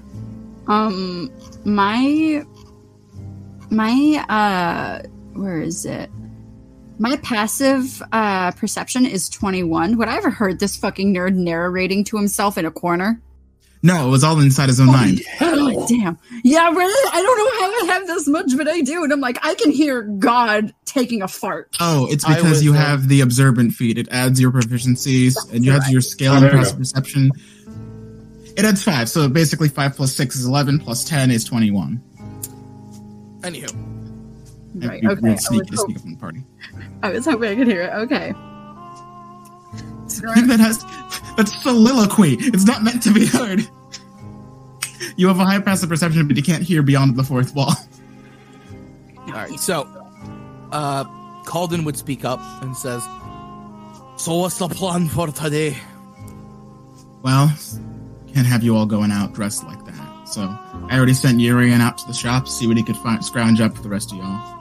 Um, 0.65 1.31
my, 1.65 2.43
my, 3.69 4.25
uh, 4.27 5.07
where 5.37 5.61
is 5.61 5.85
it? 5.85 6.09
My 6.99 7.15
passive 7.17 8.01
uh, 8.11 8.51
perception 8.51 9.05
is 9.05 9.29
21. 9.29 9.97
Would 9.97 10.07
I 10.07 10.17
ever 10.17 10.29
heard 10.31 10.59
this 10.59 10.75
fucking 10.75 11.13
nerd 11.13 11.35
narrating 11.35 12.03
to 12.05 12.17
himself 12.17 12.57
in 12.57 12.65
a 12.65 12.71
corner? 12.71 13.21
No, 13.83 14.07
it 14.07 14.09
was 14.09 14.23
all 14.23 14.39
inside 14.39 14.69
his 14.69 14.79
own 14.79 14.87
mind. 14.87 15.21
Oh, 15.39 15.85
damn. 15.87 16.17
Yeah, 16.43 16.69
really? 16.71 17.09
I 17.13 17.21
don't 17.21 17.37
know 17.37 17.59
how 17.59 17.91
I 17.91 17.93
have 17.93 18.07
this 18.07 18.27
much, 18.27 18.57
but 18.57 18.67
I 18.67 18.81
do. 18.81 19.03
And 19.03 19.13
I'm 19.13 19.21
like, 19.21 19.37
I 19.45 19.53
can 19.53 19.69
hear 19.69 20.01
God 20.01 20.73
taking 20.85 21.21
a 21.21 21.27
fart. 21.27 21.75
Oh, 21.79 22.07
it's 22.09 22.25
because 22.25 22.63
you 22.63 22.73
uh, 22.73 22.77
have 22.77 23.07
the 23.07 23.21
observant 23.21 23.73
feat. 23.73 23.99
It 23.99 24.07
adds 24.09 24.41
your 24.41 24.51
proficiencies, 24.51 25.37
and 25.53 25.63
you 25.63 25.71
have 25.71 25.87
your 25.89 26.01
scale 26.01 26.33
Oh, 26.33 26.37
and 26.37 26.49
passive 26.49 26.73
go. 26.73 26.79
perception. 26.79 27.31
It 28.57 28.65
adds 28.65 28.81
five, 28.81 29.07
so 29.07 29.29
basically 29.29 29.69
five 29.69 29.95
plus 29.95 30.11
six 30.15 30.35
is 30.35 30.47
eleven, 30.47 30.79
plus 30.79 31.03
ten 31.03 31.29
is 31.29 31.43
twenty-one. 31.43 32.01
Anywho, 33.41 33.71
And 33.71 33.86
Right, 34.85 35.01
you- 35.01 35.09
okay. 35.11 35.21
you'd 35.23 35.33
I 35.33 35.35
sneak, 35.35 35.69
was, 35.71 35.81
sneak 35.81 35.97
up 35.97 36.05
on 36.05 36.11
the 36.11 36.17
party. 36.17 36.43
I 37.03 37.11
was 37.11 37.25
hoping 37.25 37.49
I 37.49 37.55
could 37.55 37.67
hear 37.67 37.81
it. 37.83 37.93
Okay. 37.93 38.33
I 38.35 40.33
think 40.33 40.47
that 40.47 40.59
has 40.59 40.83
that's 41.35 41.61
soliloquy. 41.61 42.35
It's 42.39 42.65
not 42.65 42.83
meant 42.83 43.03
to 43.03 43.13
be 43.13 43.25
heard. 43.25 43.67
You 45.15 45.27
have 45.27 45.39
a 45.39 45.45
high 45.45 45.59
passive 45.59 45.89
perception, 45.89 46.27
but 46.27 46.37
you 46.37 46.43
can't 46.43 46.63
hear 46.63 46.81
beyond 46.81 47.15
the 47.15 47.23
fourth 47.23 47.53
wall. 47.55 47.73
all 49.27 49.33
right. 49.33 49.59
So, 49.59 49.81
uh, 50.71 51.03
Calden 51.43 51.85
would 51.85 51.97
speak 51.97 52.25
up 52.25 52.39
and 52.63 52.75
says, 52.75 53.03
"So 54.17 54.35
what's 54.37 54.57
the 54.57 54.67
plan 54.69 55.07
for 55.07 55.27
today?" 55.27 55.77
Well, 57.21 57.51
can't 58.33 58.47
have 58.47 58.63
you 58.63 58.75
all 58.75 58.85
going 58.85 59.11
out 59.11 59.33
dressed 59.33 59.63
like 59.65 59.83
that. 59.85 60.27
So 60.27 60.41
I 60.41 60.97
already 60.97 61.13
sent 61.13 61.39
Urian 61.39 61.81
out 61.81 61.97
to 61.99 62.07
the 62.07 62.13
shop 62.13 62.45
to 62.45 62.51
see 62.51 62.67
what 62.67 62.77
he 62.77 62.83
could 62.83 62.97
find, 62.97 63.23
scrounge 63.23 63.61
up 63.61 63.75
for 63.75 63.81
the 63.81 63.89
rest 63.89 64.11
of 64.11 64.17
y'all. 64.17 64.56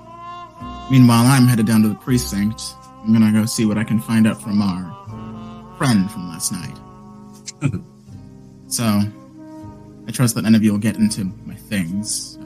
Meanwhile, 0.90 1.26
I'm 1.26 1.46
headed 1.46 1.66
down 1.66 1.82
to 1.82 1.88
the 1.88 1.94
precinct. 1.94 2.62
I'm 3.02 3.12
gonna 3.12 3.32
go 3.32 3.44
see 3.44 3.66
what 3.66 3.78
I 3.78 3.84
can 3.84 4.00
find 4.00 4.26
out 4.26 4.40
from 4.40 4.62
our 4.62 5.76
friend 5.78 6.10
from 6.10 6.28
last 6.28 6.52
night. 6.52 6.76
so 8.68 8.84
I 8.84 10.10
trust 10.12 10.34
that 10.34 10.42
none 10.42 10.54
of 10.54 10.62
you 10.62 10.72
will 10.72 10.78
get 10.78 10.96
into 10.96 11.24
my 11.44 11.54
things. 11.54 12.38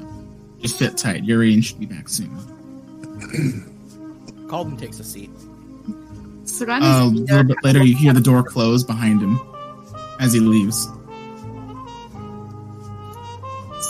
Just 0.60 0.78
sit 0.78 0.96
tight. 0.96 1.24
Urian 1.24 1.62
should 1.62 1.80
be 1.80 1.86
back 1.86 2.08
soon. 2.08 2.30
Calden 4.48 4.78
takes 4.78 4.98
a 5.00 5.04
seat. 5.04 5.30
Uh, 6.60 6.64
a 6.68 7.04
little 7.06 7.44
bit 7.44 7.56
later, 7.62 7.82
you 7.84 7.94
hear 7.94 8.12
the 8.12 8.20
door 8.20 8.42
close 8.42 8.82
behind 8.82 9.22
him 9.22 9.40
as 10.18 10.32
he 10.32 10.40
leaves. 10.40 10.88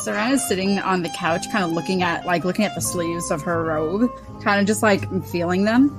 Seren 0.05 0.33
is 0.33 0.47
sitting 0.47 0.79
on 0.79 1.03
the 1.03 1.09
couch, 1.11 1.51
kind 1.51 1.65
of 1.65 1.73
looking 1.73 2.03
at 2.03 2.27
like 2.27 2.45
looking 2.45 2.65
at 2.65 2.75
the 2.75 2.81
sleeves 2.81 3.31
of 3.31 3.43
her 3.43 3.65
robe, 3.65 4.11
kind 4.43 4.61
of 4.61 4.67
just 4.67 4.83
like 4.83 5.03
feeling 5.27 5.65
them, 5.65 5.91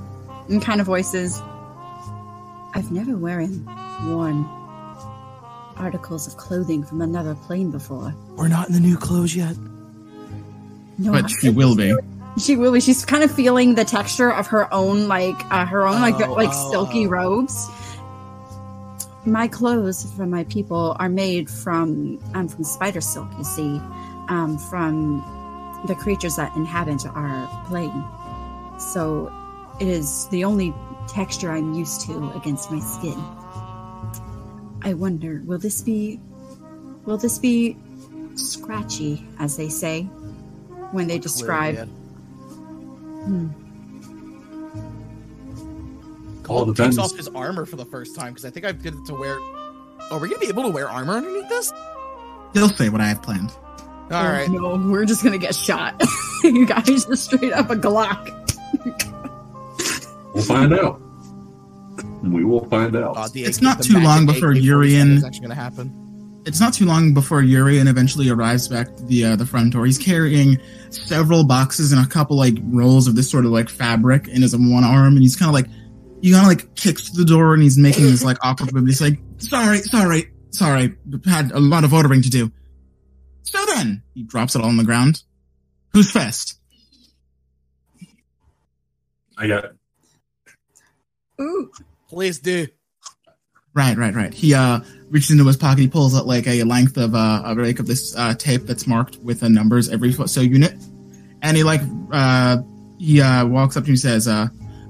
and 0.48 0.62
kind 0.62 0.80
of 0.80 0.86
voices, 0.86 1.40
"I've 2.74 2.90
never 2.90 3.16
wearing 3.16 3.64
worn 4.04 4.44
articles 5.76 6.26
of 6.26 6.36
clothing 6.36 6.84
from 6.84 7.00
another 7.00 7.34
plane 7.34 7.70
before. 7.70 8.14
We're 8.36 8.48
not 8.48 8.68
in 8.68 8.74
the 8.74 8.80
new 8.80 8.96
clothes 8.96 9.34
yet. 9.34 9.56
No, 10.98 11.12
But 11.12 11.30
she 11.30 11.48
will 11.50 11.74
be. 11.74 11.94
She 12.38 12.56
will 12.56 12.72
be. 12.72 12.80
She's 12.80 13.04
kind 13.04 13.22
of 13.24 13.30
feeling 13.34 13.74
the 13.74 13.84
texture 13.84 14.32
of 14.32 14.46
her 14.48 14.72
own, 14.72 15.08
like 15.08 15.34
uh, 15.50 15.66
her 15.66 15.86
own, 15.86 16.00
like 16.00 16.14
Oh, 16.26 16.32
like 16.34 16.50
oh, 16.52 16.70
silky 16.70 17.06
oh. 17.06 17.10
robes. 17.10 17.68
My 19.24 19.48
clothes 19.48 20.10
from 20.16 20.30
my 20.30 20.44
people 20.44 20.96
are 20.98 21.08
made 21.08 21.48
from 21.48 22.18
um, 22.34 22.48
from 22.48 22.64
spider 22.64 23.00
silk. 23.00 23.28
You 23.38 23.44
see, 23.44 23.80
um, 24.28 24.58
from 24.70 25.22
the 25.86 25.94
creatures 25.94 26.36
that 26.36 26.54
inhabit 26.56 27.04
our 27.06 27.64
plane. 27.66 28.04
So 28.82 29.32
it 29.80 29.88
is 29.88 30.26
the 30.28 30.44
only 30.44 30.74
texture 31.08 31.50
I'm 31.50 31.74
used 31.74 32.02
to 32.06 32.30
against 32.32 32.70
my 32.70 32.80
skin. 32.80 33.18
I 34.84 34.94
wonder, 34.94 35.42
will 35.44 35.58
this 35.58 35.80
be, 35.82 36.18
will 37.04 37.16
this 37.16 37.38
be 37.38 37.76
scratchy, 38.34 39.24
as 39.38 39.56
they 39.56 39.68
say, 39.68 40.02
when 40.92 41.06
they 41.06 41.18
describe? 41.18 41.74
Clearly, 41.76 41.90
Hmm. 43.22 43.46
yeah. 43.46 43.58
All 46.48 46.74
takes 46.74 46.98
off 46.98 47.16
his 47.16 47.28
armor 47.28 47.64
for 47.64 47.76
the 47.76 47.84
first 47.84 48.16
time 48.16 48.32
because 48.32 48.44
I 48.44 48.50
think 48.50 48.66
I've 48.66 48.82
get 48.82 48.94
to 49.06 49.14
wear. 49.14 49.36
Oh, 49.40 50.18
we're 50.20 50.26
gonna 50.26 50.38
be 50.40 50.48
able 50.48 50.64
to 50.64 50.70
wear 50.70 50.90
armor 50.90 51.14
underneath 51.14 51.48
this. 51.48 51.72
He'll 52.52 52.68
say 52.68 52.88
what 52.88 53.00
I 53.00 53.06
have 53.06 53.22
planned. 53.22 53.50
All 54.10 54.24
right. 54.24 54.48
Oh, 54.50 54.76
No, 54.76 54.90
we're 54.90 55.04
just 55.06 55.22
gonna 55.22 55.38
get 55.38 55.54
shot. 55.54 56.02
you 56.42 56.66
guys 56.66 57.06
just 57.06 57.24
straight 57.24 57.52
up 57.52 57.70
a 57.70 57.76
Glock. 57.76 58.41
We'll 60.34 60.44
find 60.44 60.72
out. 60.72 61.00
We 62.22 62.44
will 62.44 62.64
find 62.68 62.96
out. 62.96 63.16
Uh, 63.16 63.28
It's 63.34 63.58
AK 63.58 63.62
not 63.62 63.82
too 63.82 63.98
long 64.00 64.26
before 64.26 64.52
AK-47 64.52 64.62
Urian- 64.62 65.10
is 65.18 65.24
actually 65.24 65.42
gonna 65.42 65.54
happen. 65.54 65.98
It's 66.44 66.58
not 66.58 66.74
too 66.74 66.86
long 66.86 67.14
before 67.14 67.42
Urian 67.42 67.86
eventually 67.86 68.28
arrives 68.28 68.66
back 68.66 68.96
to 68.96 69.04
the 69.04 69.24
uh, 69.26 69.36
the 69.36 69.46
front 69.46 69.72
door. 69.72 69.86
He's 69.86 69.98
carrying 69.98 70.58
several 70.90 71.44
boxes 71.44 71.92
and 71.92 72.04
a 72.04 72.08
couple 72.08 72.36
like 72.36 72.56
rolls 72.64 73.06
of 73.06 73.14
this 73.14 73.30
sort 73.30 73.44
of 73.44 73.52
like 73.52 73.68
fabric 73.68 74.26
in 74.28 74.42
his 74.42 74.56
one 74.56 74.82
arm, 74.84 75.14
and 75.14 75.22
he's 75.22 75.36
kind 75.36 75.48
of 75.48 75.54
like 75.54 75.66
he 76.20 76.32
kind 76.32 76.42
of 76.42 76.48
like 76.48 76.74
kicks 76.74 77.10
to 77.10 77.16
the 77.16 77.24
door 77.24 77.54
and 77.54 77.62
he's 77.62 77.78
making 77.78 78.04
this 78.04 78.24
like 78.24 78.38
awkward 78.42 78.72
movement. 78.72 78.88
He's 78.88 79.00
like, 79.00 79.20
"Sorry, 79.38 79.78
sorry, 79.82 80.32
sorry, 80.50 80.94
had 81.26 81.52
a 81.52 81.60
lot 81.60 81.84
of 81.84 81.92
ordering 81.92 82.22
to 82.22 82.30
do." 82.30 82.50
So 83.42 83.64
then 83.66 84.02
he 84.14 84.22
drops 84.24 84.56
it 84.56 84.62
all 84.62 84.68
on 84.68 84.76
the 84.78 84.84
ground. 84.84 85.22
Who's 85.92 86.10
first? 86.10 86.58
I 89.42 89.48
got 89.48 89.64
Ooh. 91.40 91.70
Please 92.08 92.38
do. 92.38 92.68
Right, 93.74 93.96
right, 93.96 94.14
right. 94.14 94.32
He 94.32 94.54
uh 94.54 94.80
reaches 95.08 95.30
into 95.30 95.46
his 95.46 95.56
pocket. 95.56 95.80
He 95.80 95.88
pulls 95.88 96.14
out 96.16 96.26
like 96.26 96.46
a 96.46 96.62
length 96.62 96.96
of 96.96 97.14
uh 97.14 97.42
a 97.44 97.54
break 97.54 97.78
of 97.80 97.86
this 97.86 98.14
uh 98.16 98.34
tape 98.34 98.62
that's 98.66 98.86
marked 98.86 99.16
with 99.16 99.40
the 99.40 99.48
numbers 99.48 99.88
every 99.88 100.12
fo- 100.12 100.26
so 100.26 100.40
unit, 100.42 100.74
and 101.40 101.56
he 101.56 101.64
like 101.64 101.80
uh 102.12 102.58
he 102.98 103.20
uh 103.20 103.46
walks 103.46 103.76
up 103.76 103.84
to 103.84 103.88
him 103.88 103.92
and 103.92 104.00
says 104.00 104.28
uh 104.28 104.46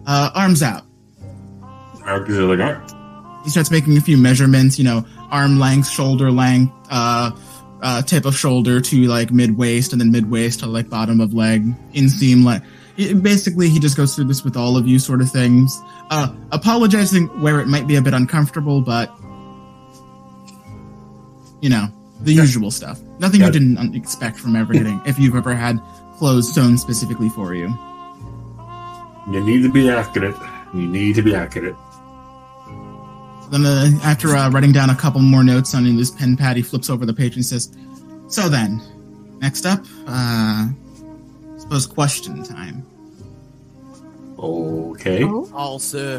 uh 0.06 0.30
arms 0.34 0.62
out. 0.62 0.82
Merrick's 2.04 2.30
like, 2.30 2.58
all 2.60 2.72
right. 2.72 3.44
He 3.44 3.50
starts 3.50 3.70
making 3.70 3.96
a 3.96 4.00
few 4.00 4.18
measurements. 4.18 4.78
You 4.78 4.84
know, 4.84 5.06
arm 5.30 5.58
length, 5.58 5.88
shoulder 5.88 6.30
length, 6.30 6.74
uh. 6.90 7.30
Uh, 7.84 8.00
tip 8.00 8.26
of 8.26 8.36
shoulder 8.36 8.80
to 8.80 9.08
like 9.08 9.32
mid 9.32 9.58
waist, 9.58 9.90
and 9.90 10.00
then 10.00 10.12
mid 10.12 10.30
waist 10.30 10.60
to 10.60 10.66
like 10.66 10.88
bottom 10.88 11.20
of 11.20 11.34
leg, 11.34 11.64
inseam 11.92 12.44
leg. 12.44 12.62
Basically, 12.96 13.68
he 13.68 13.78
just 13.78 13.96
goes 13.96 14.14
through 14.14 14.24
this 14.24 14.44
with 14.44 14.56
all 14.56 14.76
of 14.76 14.86
you, 14.86 14.98
sort 14.98 15.20
of 15.20 15.30
things. 15.30 15.80
Uh, 16.10 16.32
apologizing 16.52 17.26
where 17.40 17.58
it 17.60 17.66
might 17.68 17.86
be 17.86 17.96
a 17.96 18.02
bit 18.02 18.12
uncomfortable, 18.14 18.80
but 18.82 19.10
you 21.60 21.70
know, 21.70 21.88
the 22.22 22.32
Yeah. 22.34 22.42
usual 22.42 22.70
stuff. 22.70 22.98
Nothing 23.20 23.40
you 23.42 23.50
didn't 23.50 23.94
expect 23.94 24.38
from 24.38 24.56
ever 24.56 24.72
getting, 24.72 25.00
if 25.06 25.18
you've 25.18 25.36
ever 25.36 25.54
had 25.54 25.80
clothes 26.18 26.52
sewn 26.52 26.76
specifically 26.76 27.28
for 27.30 27.54
you. 27.54 27.72
You 29.30 29.40
need 29.44 29.62
to 29.62 29.70
be 29.70 29.88
accurate. 29.88 30.34
You 30.74 30.86
need 30.88 31.14
to 31.14 31.22
be 31.22 31.34
accurate. 31.34 31.76
Then, 33.50 33.64
uh, 33.66 33.90
after 34.02 34.34
uh, 34.34 34.50
writing 34.50 34.72
down 34.72 34.90
a 34.90 34.94
couple 34.94 35.20
more 35.20 35.44
notes 35.44 35.74
on 35.74 35.84
his 35.84 36.10
pen 36.10 36.36
pad, 36.36 36.56
he 36.56 36.62
flips 36.62 36.88
over 36.90 37.04
the 37.06 37.12
page 37.12 37.36
and 37.36 37.44
says, 37.44 37.70
"So 38.28 38.48
then, 38.48 38.80
next 39.40 39.66
up, 39.66 39.84
uh, 40.06 40.68
suppose 41.62 41.86
question 41.86 42.42
time. 42.42 42.84
Okay. 44.38 45.22
Oh. 45.24 45.48
Also, 45.54 46.18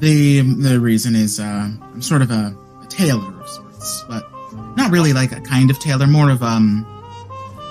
The 0.00 0.40
the 0.40 0.80
reason 0.80 1.14
is 1.14 1.38
uh, 1.40 1.70
I'm 1.80 2.02
sort 2.02 2.22
of 2.22 2.30
a, 2.30 2.54
a 2.82 2.86
tailor 2.88 3.32
of 3.40 3.48
sorts, 3.48 4.04
but 4.08 4.24
not 4.76 4.90
really 4.90 5.12
like 5.12 5.32
a 5.32 5.40
kind 5.40 5.70
of 5.70 5.78
tailor. 5.78 6.06
More 6.06 6.30
of 6.30 6.42
um, 6.42 6.84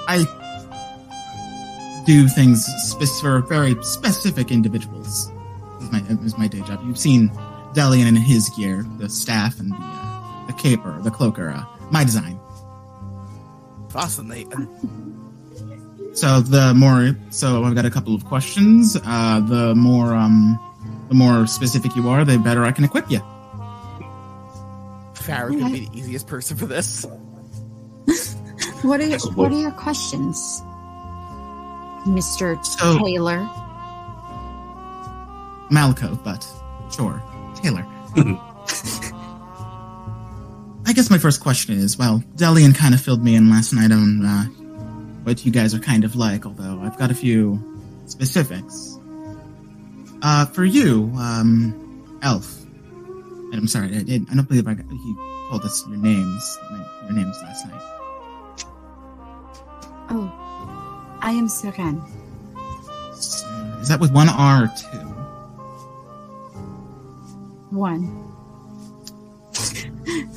I 0.07 0.23
do 2.05 2.27
things 2.27 2.65
spec- 2.89 3.19
for 3.21 3.41
very 3.41 3.75
specific 3.83 4.51
individuals. 4.51 5.29
Is 5.81 5.91
my 5.91 6.01
is 6.23 6.37
my 6.37 6.47
day 6.47 6.61
job. 6.61 6.79
You've 6.85 6.97
seen 6.97 7.29
Delian 7.73 8.07
in 8.07 8.15
his 8.15 8.49
gear, 8.57 8.85
the 8.99 9.09
staff 9.09 9.59
and 9.59 9.71
the 9.71 9.75
uh, 9.77 10.47
the 10.47 10.53
caper, 10.53 10.97
the 11.01 11.11
cloak 11.11 11.37
are 11.39 11.51
uh, 11.51 11.65
my 11.91 12.03
design. 12.05 12.39
fascinating. 13.89 14.67
So 16.13 16.41
the 16.41 16.73
more, 16.75 17.15
so 17.31 17.63
I've 17.63 17.73
got 17.75 17.85
a 17.85 17.89
couple 17.89 18.13
of 18.15 18.23
questions. 18.25 18.95
Uh, 19.03 19.39
the 19.41 19.73
more, 19.75 20.13
um, 20.13 20.59
the 21.09 21.15
more 21.15 21.47
specific 21.47 21.95
you 21.95 22.07
are, 22.09 22.23
the 22.23 22.37
better 22.37 22.63
I 22.63 22.71
can 22.71 22.83
equip 22.83 23.09
you. 23.09 23.19
Farrah's 25.15 25.55
gonna 25.59 25.73
be 25.73 25.87
the 25.87 25.97
easiest 25.97 26.27
person 26.27 26.55
for 26.57 26.65
this. 26.65 27.05
What 28.83 28.99
are 28.99 29.05
your, 29.05 29.19
what 29.35 29.49
are 29.53 29.57
your 29.57 29.71
questions, 29.71 30.61
Mister 32.05 32.61
So- 32.63 32.99
Taylor? 32.99 33.39
Malco, 35.71 36.21
but 36.21 36.45
sure, 36.93 37.23
Taylor. 37.55 37.85
I 40.85 40.91
guess 40.93 41.09
my 41.09 41.17
first 41.17 41.39
question 41.41 41.75
is, 41.77 41.97
well, 41.97 42.21
Delian 42.35 42.75
kind 42.75 42.93
of 42.93 42.99
filled 42.99 43.23
me 43.23 43.35
in 43.35 43.49
last 43.49 43.71
night 43.71 43.93
on 43.93 44.25
uh, 44.25 44.45
what 45.23 45.45
you 45.45 45.51
guys 45.51 45.73
are 45.73 45.79
kind 45.79 46.03
of 46.03 46.15
like. 46.15 46.45
Although 46.45 46.79
I've 46.81 46.97
got 46.97 47.11
a 47.11 47.15
few 47.15 47.59
specifics. 48.05 48.97
Uh, 50.21 50.45
for 50.45 50.63
you, 50.63 51.11
um, 51.17 52.19
Elf. 52.21 52.61
And 52.63 53.55
I'm 53.55 53.67
sorry, 53.67 53.87
I, 53.93 53.99
I 53.99 54.21
I 54.31 54.35
don't 54.35 54.47
believe 54.47 54.67
I 54.67 54.73
got, 54.73 54.85
he 54.89 55.15
told 55.49 55.63
us 55.63 55.85
your 55.87 55.97
names, 55.97 56.57
your 57.03 57.13
names 57.13 57.37
last 57.43 57.67
night. 57.67 57.81
Oh, 60.09 60.31
I 61.21 61.31
am 61.31 61.47
Seren. 61.47 62.01
So, 63.15 63.47
is 63.81 63.89
that 63.89 63.99
with 63.99 64.11
one 64.11 64.29
R 64.29 64.63
or 64.63 64.67
two? 64.67 64.97
One. 67.75 68.23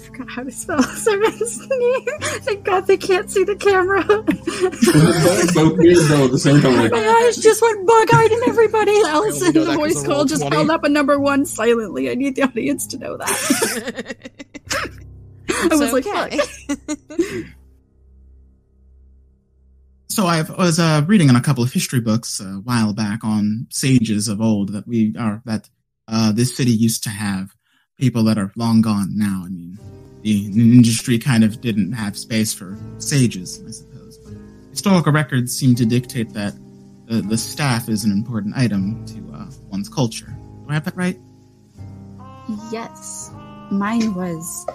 Forgot 0.05 0.31
how 0.31 0.43
to 0.43 0.51
spell 0.51 0.83
Seren's 0.97 1.59
name. 1.69 2.07
Thank 2.21 2.65
God 2.65 2.87
they 2.87 2.97
can't 2.97 3.31
see 3.31 3.45
the 3.45 3.57
camera. 3.57 4.05
Both 4.07 5.77
me 5.77 5.91
and 5.93 6.09
Bill 6.09 6.25
at 6.25 6.31
the 6.31 6.39
same 6.39 6.61
time. 6.61 6.77
Like, 6.77 6.93
My 6.93 7.25
eyes 7.27 7.37
just 7.37 7.61
went 7.63 7.87
bug-eyed, 7.87 8.31
and 8.31 8.43
everybody 8.49 8.97
else 9.03 9.43
in 9.43 9.53
the 9.53 9.75
voice 9.75 10.05
call 10.05 10.25
just 10.25 10.43
20. 10.43 10.57
held 10.57 10.71
up 10.71 10.85
a 10.85 10.89
number 10.89 11.19
one 11.19 11.45
silently. 11.45 12.11
I 12.11 12.15
need 12.15 12.37
the 12.37 12.43
audience 12.43 12.87
to 12.89 12.99
know 12.99 13.17
that. 13.17 14.17
I 15.71 15.77
was 15.77 15.93
like, 15.93 16.05
fuck. 16.05 16.33
So 20.09 20.27
I 20.27 20.43
was 20.43 20.79
uh, 20.79 21.05
reading 21.07 21.29
on 21.29 21.37
a 21.37 21.43
couple 21.43 21.63
of 21.63 21.73
history 21.73 22.01
books 22.01 22.41
a 22.41 22.45
while 22.65 22.95
back 22.95 23.23
on 23.23 23.67
sages 23.71 24.29
of 24.29 24.41
old 24.41 24.71
that 24.73 24.87
we 24.87 25.15
are 25.19 25.43
that 25.45 25.69
uh, 26.09 26.33
this 26.33 26.57
city 26.57 26.71
used 26.71 27.03
to 27.05 27.11
have 27.11 27.55
people 27.99 28.23
that 28.25 28.39
are 28.39 28.53
long 28.57 28.83
gone 28.83 29.17
now. 29.17 29.43
I 29.45 29.49
mean, 29.49 29.79
the 30.23 30.47
industry 30.47 31.19
kind 31.19 31.45
of 31.45 31.61
didn't 31.61 31.93
have 31.93 32.17
space 32.17 32.53
for 32.53 32.77
sages, 32.99 33.63
I 33.67 33.71
suppose. 33.71 34.19
But 34.19 34.35
historical 34.71 35.13
records 35.13 35.57
seem 35.57 35.75
to 35.77 35.87
dictate 35.87 36.33
that 36.35 36.55
the, 37.07 37.23
the 37.23 37.39
staff 37.39 37.89
is 37.89 38.05
an 38.05 38.13
important 38.13 38.57
item 38.57 39.05
to 39.07 39.35
uh, 39.35 39.51
one's 39.71 39.89
culture. 39.89 40.27
Do 40.27 40.71
I 40.71 40.75
have 40.75 40.85
that 40.85 40.97
right? 40.97 41.19
Yes, 42.71 43.31
mine 43.71 44.15
was 44.15 44.67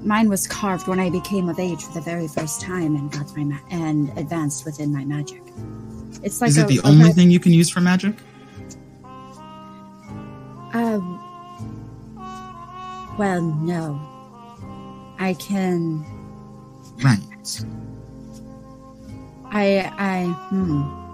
mine 0.00 0.28
was 0.28 0.46
carved 0.46 0.86
when 0.86 1.00
I 1.00 1.10
became 1.10 1.48
of 1.48 1.58
age 1.58 1.82
for 1.82 1.92
the 1.94 2.00
very 2.00 2.28
first 2.28 2.60
time 2.60 2.94
and 2.94 3.10
got 3.10 3.36
my 3.36 3.44
ma- 3.44 3.58
and 3.70 4.16
advanced 4.16 4.64
within 4.64 4.92
my 4.92 5.04
magic. 5.04 5.42
It's 6.22 6.40
like 6.40 6.50
is 6.50 6.58
a, 6.58 6.62
it 6.62 6.68
the 6.68 6.80
only 6.84 7.04
red- 7.06 7.14
thing 7.14 7.30
you 7.30 7.40
can 7.40 7.52
use 7.52 7.68
for 7.68 7.80
magic? 7.80 8.14
Uh, 10.72 11.00
Well, 13.18 13.42
no. 13.42 14.00
I 15.18 15.34
can. 15.34 16.04
Right. 17.02 17.18
I. 19.50 19.92
I. 19.98 20.24
Hmm. 20.50 21.04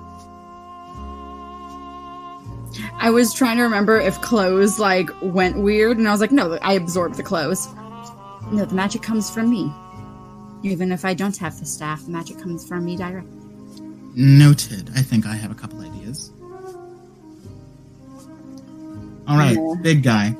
I 3.00 3.10
was 3.10 3.32
trying 3.32 3.56
to 3.58 3.62
remember 3.62 3.98
if 4.00 4.20
clothes 4.20 4.78
like 4.78 5.08
went 5.22 5.56
weird, 5.58 5.98
and 5.98 6.08
I 6.08 6.12
was 6.12 6.20
like, 6.20 6.32
no, 6.32 6.58
I 6.60 6.74
absorbed 6.74 7.16
the 7.16 7.22
clothes. 7.22 7.66
No, 8.50 8.64
the 8.64 8.74
magic 8.74 9.02
comes 9.02 9.30
from 9.30 9.48
me. 9.50 9.72
Even 10.62 10.92
if 10.92 11.04
I 11.04 11.14
don't 11.14 11.36
have 11.38 11.58
the 11.58 11.66
staff, 11.66 12.04
the 12.04 12.10
magic 12.10 12.38
comes 12.38 12.66
from 12.66 12.84
me 12.84 12.96
directly. 12.96 13.30
Noted. 14.14 14.90
I 14.94 15.02
think 15.02 15.26
I 15.26 15.34
have 15.34 15.50
a 15.50 15.54
couple 15.54 15.80
ideas. 15.80 16.30
All 19.26 19.36
right, 19.38 19.56
Yeah. 19.56 19.74
big 19.82 20.02
guy. 20.02 20.34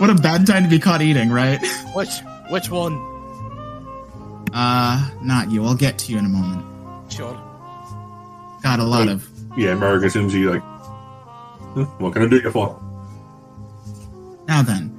What 0.00 0.10
a 0.10 0.14
bad 0.14 0.46
time 0.46 0.64
to 0.64 0.68
be 0.70 0.78
caught 0.78 1.02
eating, 1.02 1.30
right? 1.30 1.60
Which 1.94 2.10
which 2.48 2.68
one? 2.70 2.94
Uh, 4.52 5.08
not 5.22 5.50
you. 5.50 5.64
I'll 5.64 5.76
get 5.76 5.98
to 5.98 6.12
you 6.12 6.18
in 6.18 6.24
a 6.24 6.28
moment. 6.28 6.64
Sure. 7.12 7.34
Got 8.62 8.80
a 8.80 8.84
lot 8.84 9.08
of. 9.08 9.28
Yeah, 9.56 9.74
Merrick 9.74 10.04
assumes 10.04 10.32
he 10.32 10.44
like, 10.46 10.62
"Huh, 10.62 11.84
what 11.98 12.12
can 12.12 12.22
I 12.22 12.26
do 12.28 12.36
you 12.40 12.50
for? 12.50 12.80
Now 14.48 14.62
then, 14.62 14.90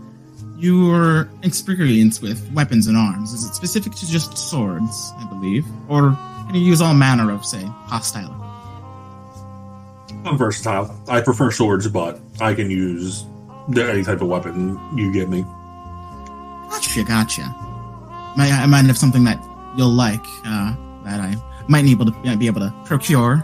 your 0.58 1.30
experience 1.44 2.22
with 2.22 2.50
weapons 2.54 2.88
and 2.88 2.96
arms 2.96 3.34
is 3.34 3.44
it 3.44 3.54
specific 3.54 3.94
to 3.96 4.08
just 4.08 4.38
swords, 4.38 5.12
I 5.18 5.26
believe, 5.30 5.66
or 5.90 6.18
can 6.46 6.56
you 6.56 6.62
use 6.62 6.80
all 6.82 6.94
manner 6.94 7.32
of, 7.32 7.46
say, 7.46 7.64
hostile? 7.64 8.32
I'm 10.26 10.38
versatile. 10.38 10.96
I 11.10 11.20
prefer 11.22 11.52
swords, 11.52 11.88
but 11.88 12.20
I 12.40 12.54
can 12.54 12.70
use 12.72 13.24
the- 13.24 13.31
any 13.78 14.04
type 14.04 14.22
of 14.22 14.28
weapon 14.28 14.80
you 14.98 15.12
give 15.12 15.30
me. 15.30 15.44
Gotcha, 16.70 17.04
gotcha. 17.04 17.42
Might, 18.38 18.52
I 18.52 18.66
might 18.66 18.86
have 18.86 18.98
something 18.98 19.24
that 19.26 19.42
you'll 19.78 19.90
like 19.90 20.24
uh, 20.46 20.76
that 21.04 21.20
I 21.20 21.36
might 21.68 21.84
be 21.84 21.92
able 21.92 22.06
to 22.06 22.38
be 22.38 22.48
able 22.48 22.62
to 22.62 22.74
procure, 22.86 23.44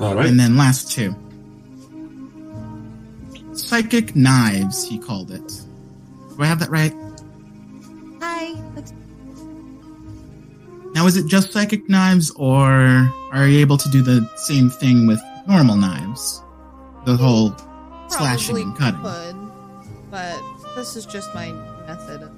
All 0.00 0.14
right. 0.14 0.26
and 0.26 0.38
then 0.38 0.56
last 0.56 0.90
two. 0.92 1.14
Psychic 3.54 4.14
knives, 4.14 4.86
he 4.88 4.98
called 4.98 5.30
it. 5.30 5.48
Do 6.36 6.42
I 6.42 6.46
have 6.46 6.58
that 6.60 6.70
right? 6.70 6.92
Hi. 8.20 8.52
Now, 10.94 11.06
is 11.06 11.16
it 11.16 11.26
just 11.26 11.52
psychic 11.52 11.88
knives, 11.88 12.30
or 12.36 13.10
are 13.32 13.46
you 13.46 13.58
able 13.60 13.76
to 13.78 13.88
do 13.90 14.02
the 14.02 14.28
same 14.36 14.70
thing 14.70 15.06
with 15.06 15.20
normal 15.48 15.76
knives? 15.76 16.42
The 17.06 17.16
whole 17.16 17.54
slashing 18.08 18.56
and 18.58 18.76
cutting. 18.76 19.00
could, 19.00 19.36
but 20.10 20.40
this 20.74 20.96
is 20.96 21.06
just 21.06 21.32
my 21.34 21.52
method. 21.86 22.28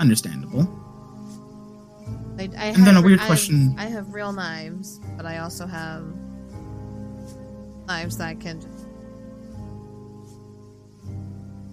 Understandable. 0.00 0.68
I, 2.38 2.42
I 2.56 2.64
And 2.66 2.86
then 2.86 2.96
a 2.96 3.02
weird 3.02 3.18
I 3.18 3.22
have- 3.22 3.28
question. 3.28 3.74
I 3.78 3.86
have 3.86 4.12
real 4.14 4.32
knives, 4.32 5.00
but 5.16 5.26
I 5.26 5.38
also 5.38 5.66
have 5.66 6.04
knives 7.86 8.16
that 8.18 8.28
I 8.28 8.34
can. 8.34 8.60
Just, 8.60 8.74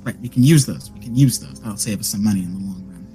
Right, 0.03 0.19
we 0.21 0.29
can 0.29 0.43
use 0.43 0.67
those. 0.67 0.91
We 0.91 0.99
can 0.99 1.15
use 1.15 1.39
those. 1.39 1.59
That'll 1.59 1.77
save 1.77 1.99
us 1.99 2.07
some 2.07 2.23
money 2.23 2.41
in 2.43 2.53
the 2.53 2.59
long 2.59 2.85
run. 2.87 3.07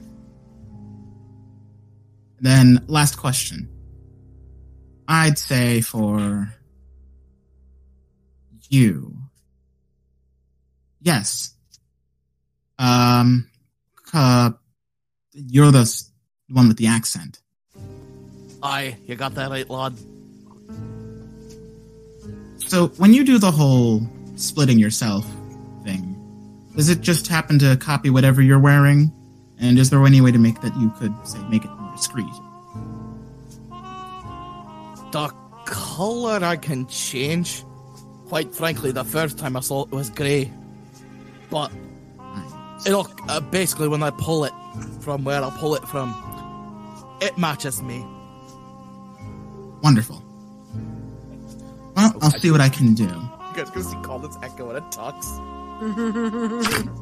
Then, 2.40 2.85
last 2.88 3.16
question. 3.16 3.69
I'd 5.06 5.38
say 5.38 5.80
for 5.82 6.52
you. 8.71 9.17
Yes. 11.02 11.52
Um, 12.78 13.49
uh, 14.15 14.52
you're 15.33 15.71
the 15.71 16.02
one 16.49 16.69
with 16.69 16.78
the 16.78 16.87
accent. 16.87 17.41
Aye, 18.63 18.97
you 19.06 19.15
got 19.17 19.35
that 19.35 19.50
right, 19.50 19.69
lad. 19.69 19.95
So, 22.59 22.89
when 22.99 23.13
you 23.13 23.25
do 23.25 23.39
the 23.39 23.50
whole 23.50 24.02
splitting 24.37 24.78
yourself 24.78 25.26
thing, 25.85 26.17
does 26.76 26.89
it 26.89 27.00
just 27.00 27.26
happen 27.26 27.59
to 27.59 27.76
copy 27.76 28.11
whatever 28.11 28.43
you're 28.43 28.59
wearing? 28.61 29.13
And 29.59 29.78
is 29.78 29.91
there 29.91 30.04
any 30.06 30.21
way 30.21 30.33
to 30.33 30.39
make 30.39 30.61
that 30.63 30.75
you 30.76 30.91
could, 30.99 31.15
say, 31.26 31.39
make 31.49 31.65
it 31.65 31.71
more 31.71 31.93
discreet? 31.93 32.33
The 35.13 35.33
color 35.67 36.39
I 36.43 36.56
can 36.56 36.87
change. 36.87 37.65
Quite 38.30 38.54
frankly, 38.54 38.93
the 38.93 39.04
first 39.04 39.36
time 39.38 39.56
I 39.56 39.60
saw 39.60 39.82
it 39.84 39.90
was 39.90 40.08
grey. 40.08 40.50
But 41.50 41.73
Nice. 42.16 42.86
it'll 42.86 43.08
uh, 43.28 43.40
basically 43.40 43.88
when 43.88 44.04
I 44.04 44.10
pull 44.10 44.45
it 44.45 44.52
from 45.00 45.25
where 45.25 45.43
I 45.45 45.50
pull 45.50 45.75
it 45.75 45.82
from, 45.88 46.14
it 47.21 47.36
matches 47.36 47.82
me. 47.82 48.06
Wonderful. 49.82 50.23
Well, 51.97 52.14
I'll 52.23 52.30
see 52.30 52.52
what 52.52 52.60
I 52.60 52.69
can 52.69 52.95
do. 52.95 53.02
You 53.04 53.56
guys 53.56 53.69
gonna 53.71 53.82
see 53.82 53.97
Calden's 53.97 54.38
echo 54.45 54.69
when 54.69 54.76
it 54.76 54.93
talks. 54.93 55.26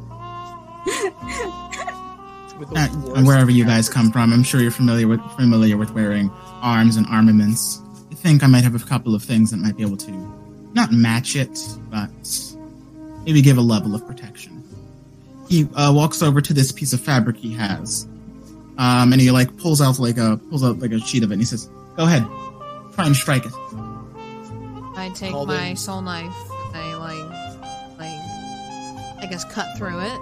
With 2.58 2.76
Uh, 2.76 2.88
wherever 3.22 3.50
you 3.52 3.64
guys 3.64 3.88
come 3.88 4.10
from, 4.10 4.32
I'm 4.32 4.42
sure 4.42 4.60
you're 4.60 4.70
familiar 4.72 5.06
with 5.06 5.20
familiar 5.36 5.76
with 5.76 5.92
wearing 5.92 6.30
arms 6.62 6.96
and 6.96 7.06
armaments. 7.08 7.80
I 8.10 8.14
think 8.14 8.42
I 8.42 8.46
might 8.48 8.64
have 8.64 8.74
a 8.74 8.80
couple 8.84 9.14
of 9.14 9.22
things 9.22 9.50
that 9.52 9.58
might 9.58 9.76
be 9.76 9.82
able 9.82 9.96
to 9.98 10.10
not 10.78 10.92
match 10.92 11.34
it, 11.36 11.58
but 11.90 12.10
maybe 13.24 13.42
give 13.42 13.58
a 13.58 13.60
level 13.62 13.94
of 13.94 14.06
protection. 14.06 14.62
He 15.48 15.66
uh, 15.74 15.92
walks 15.92 16.22
over 16.22 16.40
to 16.40 16.52
this 16.54 16.72
piece 16.72 16.92
of 16.92 17.00
fabric 17.00 17.36
he 17.36 17.52
has, 17.54 18.06
um, 18.78 19.12
and 19.12 19.20
he 19.20 19.30
like 19.30 19.56
pulls 19.56 19.80
out 19.80 19.98
like 19.98 20.18
a 20.18 20.36
pulls 20.50 20.62
out 20.62 20.78
like 20.78 20.92
a 20.92 21.00
sheet 21.00 21.22
of 21.24 21.30
it, 21.30 21.34
and 21.34 21.40
he 21.42 21.46
says, 21.46 21.68
"Go 21.96 22.04
ahead, 22.04 22.26
try 22.94 23.06
and 23.06 23.16
strike 23.16 23.44
it." 23.46 23.52
I 24.96 25.10
take 25.14 25.30
Called 25.32 25.48
my 25.48 25.68
in. 25.68 25.76
soul 25.76 26.02
knife. 26.02 26.34
and 26.74 26.76
I 26.76 26.96
like, 26.96 27.98
like, 27.98 29.22
I 29.22 29.26
guess 29.30 29.44
cut 29.44 29.66
through 29.78 30.00
it. 30.00 30.20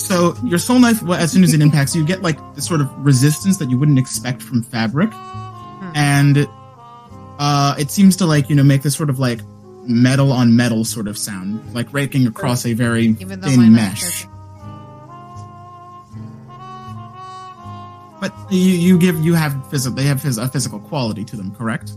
So 0.00 0.34
your 0.44 0.58
soul 0.58 0.78
knife, 0.80 1.02
well, 1.02 1.18
as 1.18 1.32
soon 1.32 1.44
as 1.44 1.54
it 1.54 1.60
impacts, 1.60 1.94
you 1.94 2.04
get 2.04 2.20
like 2.22 2.38
this 2.54 2.66
sort 2.66 2.80
of 2.80 2.90
resistance 2.98 3.56
that 3.58 3.70
you 3.70 3.78
wouldn't 3.78 3.98
expect 3.98 4.42
from 4.42 4.62
fabric, 4.62 5.10
and 5.94 6.46
uh, 7.38 7.74
it 7.78 7.90
seems 7.90 8.16
to 8.16 8.26
like 8.26 8.48
you 8.48 8.56
know 8.56 8.64
make 8.64 8.82
this 8.82 8.96
sort 8.96 9.10
of 9.10 9.18
like 9.18 9.40
metal 9.84 10.32
on 10.32 10.54
metal 10.56 10.84
sort 10.84 11.08
of 11.08 11.16
sound, 11.16 11.74
like 11.74 11.92
raking 11.92 12.26
across 12.26 12.66
a 12.66 12.74
very 12.74 13.16
Even 13.20 13.40
thin 13.40 13.72
mesh. 13.72 14.26
But 18.20 18.34
you, 18.50 18.58
you 18.58 18.98
give 18.98 19.24
you 19.24 19.34
have 19.34 19.54
physical 19.70 19.96
they 19.96 20.04
have 20.04 20.20
phys- 20.20 20.42
a 20.42 20.48
physical 20.48 20.80
quality 20.80 21.24
to 21.24 21.36
them, 21.36 21.54
correct? 21.54 21.92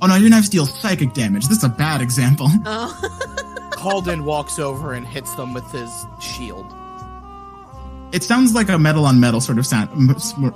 Oh 0.00 0.06
no, 0.06 0.16
your 0.16 0.30
knives 0.30 0.48
deal 0.48 0.66
psychic 0.66 1.12
damage. 1.12 1.46
This 1.46 1.58
is 1.58 1.64
a 1.64 1.68
bad 1.68 2.00
example. 2.02 2.48
Oh. 2.66 3.68
Calden 3.72 4.24
walks 4.24 4.58
over 4.58 4.92
and 4.94 5.06
hits 5.06 5.34
them 5.34 5.54
with 5.54 5.68
his 5.72 5.90
shield. 6.20 6.66
It 8.12 8.22
sounds 8.22 8.54
like 8.54 8.68
a 8.68 8.78
metal 8.78 9.06
on 9.06 9.20
metal 9.20 9.40
sort 9.40 9.58
of 9.58 9.66
sound, 9.66 9.88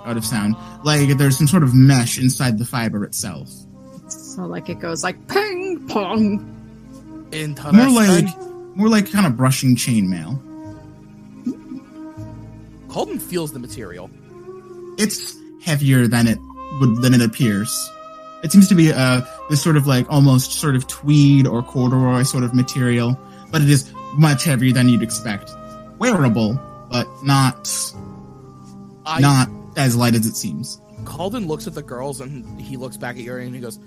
out 0.05 0.17
of 0.17 0.25
sound. 0.25 0.57
Like 0.85 1.17
there's 1.17 1.39
some 1.39 1.49
sort 1.49 1.63
of 1.63 1.75
mesh 1.75 2.19
inside 2.19 2.59
the 2.59 2.67
fiber 2.67 3.03
itself. 3.05 3.49
So 4.09 4.45
like 4.45 4.69
it 4.69 4.79
goes 4.79 5.03
like 5.03 5.27
ping 5.29 5.87
pong. 5.89 6.53
Interesting. 7.33 7.75
More 7.75 7.91
like 7.91 8.77
more 8.77 8.89
like 8.89 9.11
kind 9.11 9.27
of 9.27 9.37
brushing 9.37 9.75
chainmail. 9.75 10.43
Calden 12.89 13.21
feels 13.21 13.53
the 13.53 13.59
material. 13.59 14.11
It's 14.99 15.35
heavier 15.63 16.07
than 16.07 16.27
it 16.27 16.39
would 16.81 17.01
than 17.01 17.15
it 17.15 17.23
appears. 17.23 17.91
It 18.45 18.53
seems 18.53 18.69
to 18.69 18.75
be 18.75 18.93
uh 18.93 19.23
this 19.49 19.63
sort 19.63 19.79
of 19.79 19.87
like 19.87 20.07
almost 20.11 20.53
sort 20.53 20.77
of 20.77 20.87
tweed 20.87 21.47
or 21.47 21.63
corduroy 21.63 22.23
sort 22.23 22.45
of 22.45 22.55
material, 22.55 23.19
but 23.51 23.63
it 23.63 23.71
is 23.71 23.91
much 24.13 24.45
heavier 24.45 24.73
than 24.73 24.91
you'd 24.91 25.03
expect. 25.03 25.51
Wearable, 25.99 26.61
but 26.97 27.23
not 27.23 27.71
I, 29.05 29.21
not 29.21 29.49
as 29.77 29.95
light 29.95 30.15
as 30.15 30.25
it 30.25 30.35
seems. 30.35 30.81
Calden 31.05 31.47
looks 31.47 31.67
at 31.67 31.75
the 31.75 31.83
girls 31.83 32.23
and 32.23 32.59
he 32.59 32.79
looks 32.79 32.97
back 32.97 33.17
at 33.17 33.23
Yuri 33.23 33.45
and 33.45 33.55
he 33.55 33.61
goes, 33.61 33.79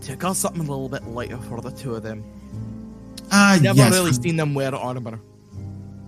Take 0.00 0.22
out 0.22 0.36
something 0.36 0.60
a 0.60 0.64
little 0.64 0.88
bit 0.88 1.04
lighter 1.08 1.38
for 1.38 1.60
the 1.60 1.72
two 1.72 1.96
of 1.96 2.04
them. 2.04 2.22
Uh 3.32 3.58
Never 3.60 3.78
yes, 3.78 3.92
really 3.92 4.12
seen 4.12 4.36
them 4.36 4.54
wear 4.54 4.72
armor. 4.72 5.18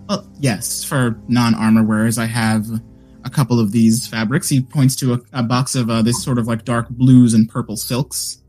well, 0.07 0.25
yes, 0.39 0.85
for 0.85 1.19
non-armor 1.27 1.83
wearers, 1.83 2.17
I 2.17 2.25
have 2.25 2.65
a 3.25 3.29
couple 3.29 3.59
of 3.59 3.73
these 3.73 4.07
fabrics. 4.07 4.47
He 4.47 4.61
points 4.61 4.95
to 4.97 5.15
a, 5.15 5.19
a 5.33 5.43
box 5.43 5.75
of 5.75 5.89
uh, 5.89 6.01
this 6.01 6.23
sort 6.23 6.37
of 6.37 6.47
like 6.47 6.63
dark 6.63 6.87
blues 6.87 7.33
and 7.33 7.49
purple 7.49 7.75
silks. 7.75 8.41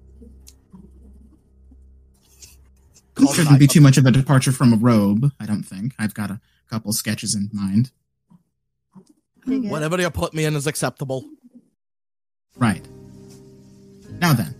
Shouldn't 3.35 3.59
be 3.59 3.67
too 3.67 3.81
much 3.81 3.97
of 3.99 4.07
a 4.07 4.13
departure 4.13 4.53
from 4.53 4.73
a 4.73 4.77
robe, 4.77 5.33
I 5.41 5.47
don't 5.47 5.65
think. 5.65 5.95
I've 5.99 6.15
got 6.15 6.31
a 6.31 6.41
couple 6.69 6.93
sketches 6.93 7.35
in 7.35 7.51
mind. 7.53 7.91
Whatever 9.47 9.99
you 10.01 10.11
put 10.11 10.35
me 10.35 10.45
in 10.45 10.55
is 10.57 10.67
acceptable. 10.67 11.25
Right. 12.57 12.87
Now 14.21 14.35
then, 14.35 14.55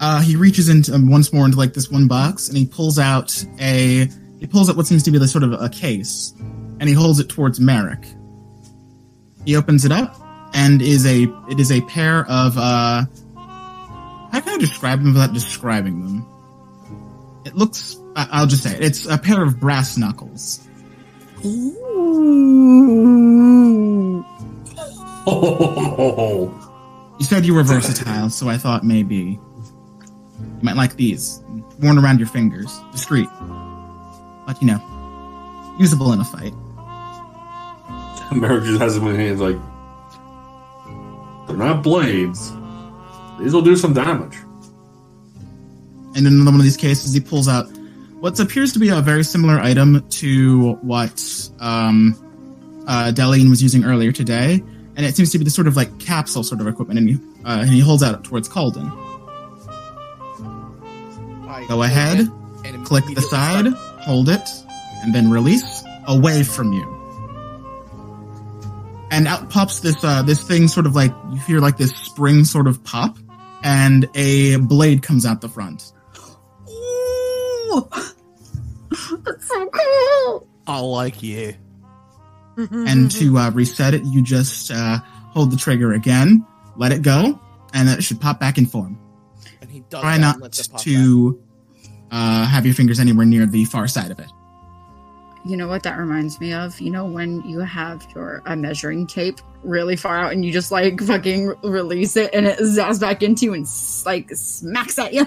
uh, 0.00 0.20
he 0.22 0.36
reaches 0.36 0.68
into 0.68 0.94
um, 0.94 1.10
once 1.10 1.32
more 1.32 1.44
into 1.44 1.58
like 1.58 1.74
this 1.74 1.90
one 1.90 2.08
box, 2.08 2.48
and 2.48 2.56
he 2.56 2.64
pulls 2.66 2.98
out 2.98 3.44
a 3.58 4.08
he 4.40 4.46
pulls 4.46 4.70
out 4.70 4.76
what 4.76 4.86
seems 4.86 5.02
to 5.04 5.10
be 5.10 5.18
the 5.18 5.28
sort 5.28 5.44
of 5.44 5.52
a 5.52 5.68
case, 5.68 6.32
and 6.80 6.88
he 6.88 6.94
holds 6.94 7.18
it 7.20 7.28
towards 7.28 7.60
Merrick. 7.60 8.04
He 9.44 9.56
opens 9.56 9.84
it 9.84 9.92
up, 9.92 10.16
and 10.54 10.80
is 10.80 11.04
a 11.04 11.24
it 11.50 11.58
is 11.60 11.70
a 11.72 11.80
pair 11.82 12.20
of 12.26 12.56
uh, 12.56 13.04
how 13.36 14.40
can 14.40 14.48
I 14.54 14.58
describe 14.58 15.00
them 15.02 15.12
without 15.12 15.34
describing 15.34 16.00
them? 16.04 16.26
It 17.44 17.54
looks. 17.54 17.96
I- 18.16 18.28
I'll 18.30 18.46
just 18.46 18.62
say 18.62 18.76
it. 18.76 18.84
It's 18.84 19.06
a 19.06 19.18
pair 19.18 19.42
of 19.42 19.58
brass 19.60 19.98
knuckles. 19.98 20.66
Ooh. 21.44 21.74
You 27.18 27.24
said 27.24 27.44
you 27.44 27.54
were 27.54 27.62
versatile, 27.62 28.30
so 28.30 28.48
I 28.48 28.56
thought 28.58 28.84
maybe 28.84 29.16
you 29.16 30.62
might 30.62 30.76
like 30.76 30.96
these. 30.96 31.40
Worn 31.80 31.98
around 31.98 32.18
your 32.18 32.28
fingers. 32.28 32.80
Discreet. 32.92 33.28
But, 34.46 34.60
you 34.60 34.66
know, 34.66 34.80
usable 35.78 36.12
in 36.12 36.20
a 36.20 36.24
fight. 36.24 36.52
Merrick 38.32 38.64
just 38.64 38.80
has 38.80 38.94
them 38.94 39.06
in 39.08 39.18
his 39.18 39.38
hands 39.38 39.40
like 39.40 39.58
they're 41.46 41.56
not 41.56 41.82
blades. 41.82 42.52
These 43.40 43.52
will 43.52 43.62
do 43.62 43.76
some 43.76 43.92
damage. 43.92 44.36
And 46.14 46.26
in 46.26 46.34
another 46.34 46.50
one 46.52 46.60
of 46.60 46.64
these 46.64 46.76
cases, 46.76 47.12
he 47.12 47.20
pulls 47.20 47.48
out 47.48 47.66
what 48.22 48.38
appears 48.38 48.72
to 48.72 48.78
be 48.78 48.88
a 48.88 49.00
very 49.00 49.24
similar 49.24 49.58
item 49.58 50.08
to 50.08 50.74
what 50.74 51.50
um, 51.58 52.14
uh, 52.86 53.10
Delian 53.12 53.50
was 53.50 53.60
using 53.60 53.82
earlier 53.84 54.12
today. 54.12 54.62
And 54.94 55.04
it 55.04 55.16
seems 55.16 55.32
to 55.32 55.38
be 55.38 55.44
the 55.44 55.50
sort 55.50 55.66
of 55.66 55.74
like 55.74 55.98
capsule 55.98 56.44
sort 56.44 56.60
of 56.60 56.68
equipment. 56.68 57.00
And 57.00 57.08
he, 57.08 57.14
uh, 57.44 57.58
and 57.62 57.68
he 57.68 57.80
holds 57.80 58.00
out 58.00 58.22
towards 58.22 58.48
Calden. 58.48 58.88
Go 61.66 61.82
ahead, 61.82 62.20
and 62.64 62.86
click 62.86 63.04
the 63.06 63.22
side, 63.22 63.66
hold 63.66 64.28
it, 64.28 64.48
and 65.02 65.12
then 65.12 65.28
release 65.28 65.82
away 66.06 66.44
from 66.44 66.72
you. 66.72 66.84
And 69.10 69.26
out 69.26 69.50
pops 69.50 69.80
this 69.80 69.96
uh, 70.04 70.22
this 70.22 70.44
thing, 70.44 70.68
sort 70.68 70.86
of 70.86 70.94
like 70.94 71.12
you 71.32 71.40
hear 71.40 71.58
like 71.58 71.76
this 71.76 71.90
spring 71.90 72.44
sort 72.44 72.68
of 72.68 72.84
pop, 72.84 73.18
and 73.64 74.08
a 74.14 74.56
blade 74.58 75.02
comes 75.02 75.26
out 75.26 75.40
the 75.40 75.48
front. 75.48 75.92
Ooh. 77.72 77.88
That's 79.24 79.48
so 79.48 79.68
cool. 79.68 80.46
I 80.66 80.80
like 80.80 81.22
you. 81.22 81.54
And 82.56 83.10
to 83.12 83.38
uh, 83.38 83.50
reset 83.50 83.94
it, 83.94 84.04
you 84.04 84.22
just 84.22 84.70
uh, 84.70 84.98
hold 85.30 85.50
the 85.50 85.56
trigger 85.56 85.92
again, 85.94 86.46
let 86.76 86.92
it 86.92 87.00
go, 87.02 87.40
and 87.72 87.88
it 87.88 88.04
should 88.04 88.20
pop 88.20 88.38
back 88.38 88.58
in 88.58 88.66
form. 88.66 88.98
And 89.62 89.70
he 89.70 89.80
does 89.88 90.02
Try 90.02 90.18
not 90.18 90.34
and 90.34 90.42
lets 90.42 90.60
it 90.60 90.70
pop 90.70 90.78
back. 90.78 90.84
to 90.84 91.42
uh, 92.10 92.44
have 92.46 92.66
your 92.66 92.74
fingers 92.74 93.00
anywhere 93.00 93.24
near 93.24 93.46
the 93.46 93.64
far 93.64 93.88
side 93.88 94.10
of 94.10 94.18
it. 94.18 94.28
You 95.44 95.56
know 95.56 95.66
what 95.66 95.82
that 95.84 95.98
reminds 95.98 96.38
me 96.38 96.52
of? 96.52 96.78
You 96.78 96.90
know 96.90 97.06
when 97.06 97.40
you 97.48 97.60
have 97.60 98.06
your 98.14 98.42
uh, 98.46 98.54
measuring 98.54 99.06
tape 99.06 99.40
really 99.64 99.96
far 99.96 100.18
out 100.18 100.32
and 100.32 100.44
you 100.44 100.52
just 100.52 100.70
like 100.70 101.00
fucking 101.00 101.54
release 101.64 102.16
it 102.16 102.32
and 102.34 102.46
it 102.46 102.58
zaps 102.60 103.00
back 103.00 103.22
into 103.22 103.46
you 103.46 103.54
and 103.54 103.66
like 104.04 104.30
smacks 104.34 104.98
at 104.98 105.14
you. 105.14 105.26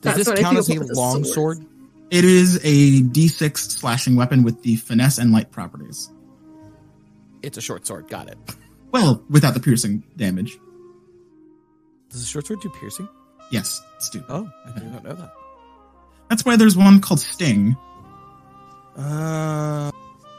Does 0.00 0.16
That's 0.16 0.30
this 0.30 0.40
count 0.40 0.56
as 0.58 0.68
a 0.70 0.78
with 0.78 0.88
the 0.88 0.94
long 0.94 1.24
sword. 1.24 1.58
sword? 1.58 1.66
It 2.10 2.24
is 2.24 2.56
a 2.64 3.02
D6 3.02 3.56
slashing 3.58 4.16
weapon 4.16 4.42
with 4.42 4.62
the 4.62 4.76
finesse 4.76 5.18
and 5.18 5.32
light 5.32 5.50
properties. 5.52 6.10
It's 7.42 7.56
a 7.56 7.60
short 7.60 7.86
sword. 7.86 8.08
Got 8.08 8.28
it. 8.28 8.38
Well, 8.92 9.22
without 9.30 9.54
the 9.54 9.60
piercing 9.60 10.02
damage. 10.16 10.58
Does 12.08 12.22
a 12.22 12.26
short 12.26 12.46
sword 12.46 12.60
do 12.60 12.70
piercing? 12.70 13.08
Yes, 13.50 13.80
it's 13.96 14.10
do. 14.10 14.24
Oh, 14.28 14.50
I 14.66 14.78
did 14.78 14.90
not 14.92 15.04
know 15.04 15.14
that. 15.14 15.32
That's 16.28 16.44
why 16.44 16.56
there's 16.56 16.76
one 16.76 17.00
called 17.00 17.20
Sting. 17.20 17.76
Uh, 18.96 19.90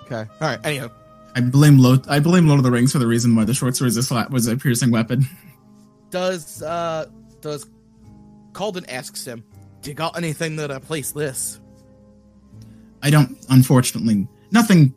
okay. 0.05 0.29
All 0.41 0.47
right. 0.47 0.59
Anyhow, 0.63 0.89
I 1.35 1.41
blame 1.41 1.77
Lo- 1.77 2.01
I 2.07 2.19
blame 2.19 2.47
Lord 2.47 2.59
of 2.59 2.63
the 2.63 2.71
Rings 2.71 2.91
for 2.91 2.99
the 2.99 3.07
reason 3.07 3.35
why 3.35 3.45
the 3.45 3.53
short 3.53 3.75
sword 3.75 3.89
is 3.89 3.97
a 3.97 4.01
sla- 4.01 4.29
was 4.29 4.47
a 4.47 4.57
piercing 4.57 4.91
weapon. 4.91 5.25
does 6.09 6.61
uh 6.61 7.05
does 7.41 7.65
Calden 8.51 8.85
asks 8.89 9.25
him, 9.25 9.43
"Do 9.81 9.89
you 9.89 9.95
got 9.95 10.17
anything 10.17 10.55
that 10.57 10.71
I 10.71 10.79
place 10.79 11.11
this?" 11.11 11.59
I 13.03 13.09
don't, 13.09 13.37
unfortunately, 13.49 14.27
nothing, 14.51 14.93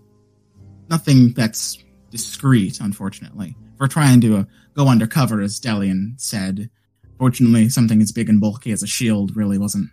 nothing 0.88 1.32
that's 1.32 1.82
discreet. 2.10 2.80
Unfortunately, 2.80 3.56
we're 3.78 3.86
trying 3.88 4.20
to 4.20 4.36
uh, 4.38 4.44
go 4.74 4.88
undercover, 4.88 5.40
as 5.40 5.58
Delian 5.58 6.20
said. 6.20 6.70
Fortunately, 7.18 7.68
something 7.68 8.02
as 8.02 8.12
big 8.12 8.28
and 8.28 8.40
bulky 8.40 8.72
as 8.72 8.82
a 8.82 8.86
shield 8.86 9.36
really 9.36 9.56
wasn't 9.56 9.88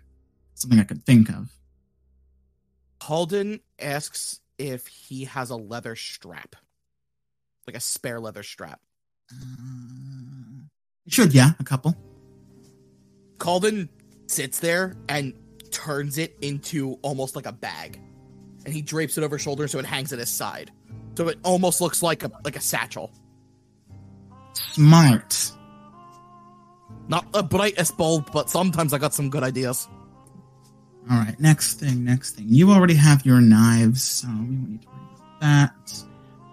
something 0.54 0.78
I 0.78 0.84
could 0.84 1.04
think 1.04 1.30
of. 1.30 1.48
Calden 3.00 3.60
asks 3.78 4.40
if 4.58 4.86
he 4.86 5.24
has 5.24 5.50
a 5.50 5.56
leather 5.56 5.96
strap, 5.96 6.56
like 7.66 7.76
a 7.76 7.80
spare 7.80 8.20
leather 8.20 8.42
strap. 8.42 8.80
Uh, 9.32 10.66
should 11.08 11.32
yeah, 11.34 11.52
a 11.58 11.64
couple. 11.64 11.96
Calden 13.38 13.88
sits 14.32 14.58
there 14.58 14.96
and 15.08 15.34
turns 15.70 16.18
it 16.18 16.36
into 16.40 16.98
almost 17.02 17.36
like 17.36 17.46
a 17.46 17.52
bag, 17.52 18.00
and 18.64 18.74
he 18.74 18.82
drapes 18.82 19.18
it 19.18 19.24
over 19.24 19.36
his 19.36 19.42
shoulder 19.42 19.68
so 19.68 19.78
it 19.78 19.84
hangs 19.84 20.12
at 20.12 20.18
his 20.18 20.30
side, 20.30 20.70
so 21.16 21.28
it 21.28 21.38
almost 21.44 21.80
looks 21.80 22.02
like 22.02 22.24
a 22.24 22.30
like 22.44 22.56
a 22.56 22.60
satchel. 22.60 23.10
Smart. 24.52 25.52
Not 27.08 27.32
the 27.32 27.42
brightest 27.42 27.96
bulb, 27.96 28.30
but 28.32 28.48
sometimes 28.48 28.92
I 28.92 28.98
got 28.98 29.12
some 29.12 29.28
good 29.28 29.42
ideas. 29.42 29.88
All 31.10 31.18
right, 31.18 31.38
next 31.40 31.74
thing, 31.74 32.04
next 32.04 32.36
thing. 32.36 32.46
You 32.48 32.70
already 32.70 32.94
have 32.94 33.26
your 33.26 33.40
knives, 33.40 34.02
so 34.02 34.28
we 34.28 34.34
won't 34.34 34.70
need 34.70 34.82
to 34.82 34.88
worry 34.88 35.00
about 35.16 35.40
that. 35.40 36.04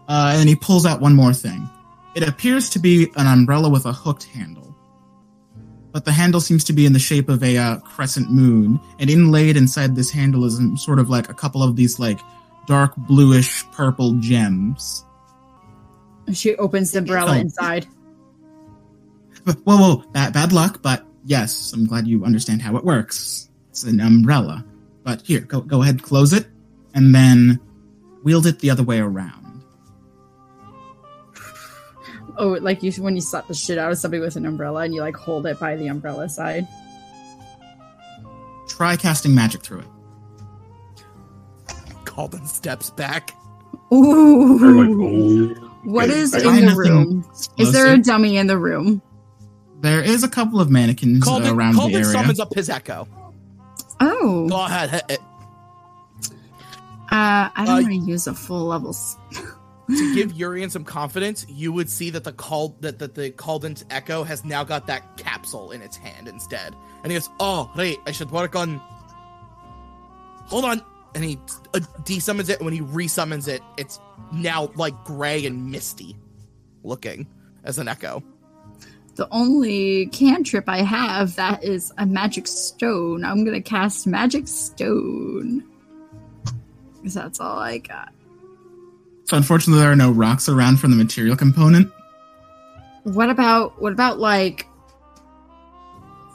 Uh, 0.07 0.33
and 0.37 0.49
he 0.49 0.55
pulls 0.55 0.85
out 0.85 1.01
one 1.01 1.15
more 1.15 1.33
thing. 1.33 1.69
It 2.15 2.27
appears 2.27 2.69
to 2.71 2.79
be 2.79 3.11
an 3.15 3.27
umbrella 3.27 3.69
with 3.69 3.85
a 3.85 3.93
hooked 3.93 4.23
handle, 4.23 4.68
but 5.99 6.05
the 6.05 6.13
handle 6.13 6.39
seems 6.39 6.63
to 6.63 6.71
be 6.71 6.85
in 6.85 6.93
the 6.93 6.99
shape 6.99 7.27
of 7.27 7.43
a 7.43 7.57
uh, 7.57 7.75
crescent 7.79 8.31
moon, 8.31 8.79
and 8.99 9.09
inlaid 9.09 9.57
inside 9.57 9.97
this 9.97 10.09
handle 10.09 10.45
is 10.45 10.57
um, 10.57 10.77
sort 10.77 10.97
of 10.97 11.09
like 11.09 11.27
a 11.27 11.33
couple 11.33 11.61
of 11.61 11.75
these 11.75 11.99
like 11.99 12.17
dark 12.67 12.95
bluish 12.95 13.69
purple 13.73 14.13
gems. 14.13 15.03
She 16.31 16.55
opens 16.55 16.93
the 16.93 16.99
umbrella 16.99 17.31
Oh. 17.35 17.41
inside. 17.41 17.85
Whoa, 19.43 19.75
whoa, 19.75 19.95
bad, 20.13 20.31
bad 20.31 20.53
luck, 20.53 20.81
but 20.81 21.05
yes, 21.25 21.73
I'm 21.73 21.85
glad 21.85 22.07
you 22.07 22.23
understand 22.23 22.61
how 22.61 22.77
it 22.77 22.85
works. 22.85 23.49
It's 23.71 23.83
an 23.83 23.99
umbrella. 23.99 24.63
But 25.03 25.23
here, 25.23 25.41
go, 25.41 25.59
go 25.59 25.81
ahead, 25.81 26.01
close 26.01 26.31
it, 26.31 26.47
and 26.93 27.13
then 27.13 27.59
wield 28.23 28.45
it 28.45 28.59
the 28.59 28.69
other 28.69 28.83
way 28.83 28.99
around. 28.99 29.38
Oh, 32.39 32.57
like 32.61 32.81
you 32.81 32.91
when 32.93 33.15
you 33.15 33.21
slap 33.21 33.47
the 33.47 33.53
shit 33.53 33.77
out 33.77 33.91
of 33.91 33.97
somebody 33.97 34.21
with 34.21 34.35
an 34.37 34.45
umbrella 34.45 34.81
and 34.83 34.93
you 34.95 35.01
like 35.01 35.15
hold 35.15 35.45
it 35.45 35.59
by 35.59 35.75
the 35.75 35.87
umbrella 35.87 36.29
side. 36.29 36.65
Try 38.69 38.95
casting 38.95 39.35
magic 39.35 39.61
through 39.61 39.79
it. 39.79 39.87
Calden 42.05 42.47
steps 42.47 42.89
back. 42.91 43.31
Ooh. 43.93 45.55
oh. 45.61 45.65
What 45.83 46.09
is 46.09 46.33
in 46.33 46.43
the 46.43 46.61
nothing 46.61 46.77
room? 46.77 47.31
Is 47.57 47.71
there 47.73 47.93
a 47.93 47.97
dummy 47.97 48.37
in 48.37 48.47
the 48.47 48.57
room? 48.57 49.01
There 49.81 50.01
is 50.03 50.23
a 50.23 50.27
couple 50.29 50.59
of 50.59 50.69
mannequins 50.69 51.25
uh, 51.27 51.31
Calden, 51.31 51.55
around 51.55 51.75
the 51.75 51.81
Calden 51.81 51.93
area. 51.93 52.05
summons 52.05 52.39
up 52.39 52.53
his 52.53 52.69
echo. 52.69 53.07
Oh, 54.01 54.47
Go 54.49 54.65
ahead. 54.65 54.89
hit 55.09 55.19
uh, 57.11 57.49
I 57.55 57.63
don't 57.65 57.69
Uh, 57.69 57.81
want 57.81 57.87
to 57.87 58.11
use 58.11 58.27
a 58.27 58.33
full 58.33 58.65
level. 58.65 58.95
to 59.89 60.15
give 60.15 60.33
Urian 60.33 60.69
some 60.69 60.83
confidence, 60.83 61.45
you 61.49 61.73
would 61.73 61.89
see 61.89 62.09
that 62.11 62.23
the 62.23 62.31
call 62.31 62.75
that, 62.81 62.99
that 62.99 63.15
the 63.15 63.31
Calden's 63.31 63.85
echo 63.89 64.23
has 64.23 64.45
now 64.45 64.63
got 64.63 64.87
that 64.87 65.17
capsule 65.17 65.71
in 65.71 65.81
its 65.81 65.97
hand 65.97 66.27
instead. 66.27 66.75
And 67.03 67.11
he 67.11 67.17
goes, 67.17 67.29
"Oh, 67.39 67.71
right, 67.75 67.97
I 68.05 68.11
should 68.11 68.31
work 68.31 68.55
on." 68.55 68.77
Hold 70.47 70.65
on, 70.65 70.81
and 71.15 71.23
he 71.23 71.39
uh, 71.73 71.79
desummons 72.03 72.49
it. 72.49 72.57
And 72.57 72.65
when 72.65 72.73
he 72.73 72.81
resummons 72.81 73.47
it, 73.47 73.61
it's 73.77 73.99
now 74.31 74.71
like 74.75 74.93
gray 75.03 75.45
and 75.45 75.71
misty 75.71 76.15
looking 76.83 77.27
as 77.63 77.77
an 77.77 77.87
echo. 77.87 78.23
The 79.15 79.27
only 79.31 80.05
cantrip 80.07 80.69
I 80.69 80.81
have 80.81 81.35
that 81.35 81.63
is 81.63 81.91
a 81.97 82.05
magic 82.05 82.47
stone. 82.47 83.25
I'm 83.25 83.43
gonna 83.43 83.61
cast 83.61 84.07
magic 84.07 84.47
stone. 84.47 85.63
Because 86.95 87.13
that's 87.15 87.39
all 87.39 87.57
I 87.57 87.79
got. 87.79 88.13
So 89.29 89.37
unfortunately, 89.37 89.83
there 89.83 89.91
are 89.91 89.95
no 89.95 90.09
rocks 90.09 90.49
around 90.49 90.77
from 90.77 90.89
the 90.89 90.97
material 90.97 91.35
component. 91.35 91.93
What 93.03 93.29
about 93.29 93.79
what 93.79 93.93
about 93.93 94.17
like 94.17 94.65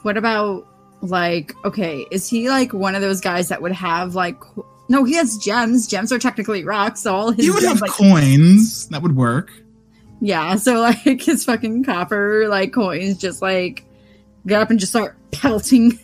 what 0.02 0.16
about 0.16 0.64
like 1.00 1.52
okay, 1.64 2.06
is 2.12 2.28
he 2.28 2.48
like 2.48 2.72
one 2.72 2.94
of 2.94 3.02
those 3.02 3.20
guys 3.20 3.48
that 3.48 3.60
would 3.60 3.72
have 3.72 4.14
like 4.14 4.36
no, 4.88 5.02
he 5.02 5.14
has 5.14 5.36
gems. 5.38 5.88
Gems 5.88 6.12
are 6.12 6.20
technically 6.20 6.62
rocks, 6.62 7.00
so 7.00 7.12
all 7.12 7.32
his 7.32 7.44
You 7.44 7.54
would 7.54 7.62
gems 7.62 7.80
have 7.80 7.82
like 7.82 7.90
coins. 7.90 8.86
That 8.90 9.02
would 9.02 9.16
work. 9.16 9.50
Yeah, 10.20 10.54
so 10.54 10.74
like 10.74 11.02
his 11.20 11.44
fucking 11.44 11.82
copper 11.82 12.46
like 12.46 12.72
coins 12.72 13.18
just 13.18 13.42
like 13.42 13.84
get 14.46 14.62
up 14.62 14.70
and 14.70 14.78
just 14.78 14.92
start 14.92 15.16
pelting 15.32 15.98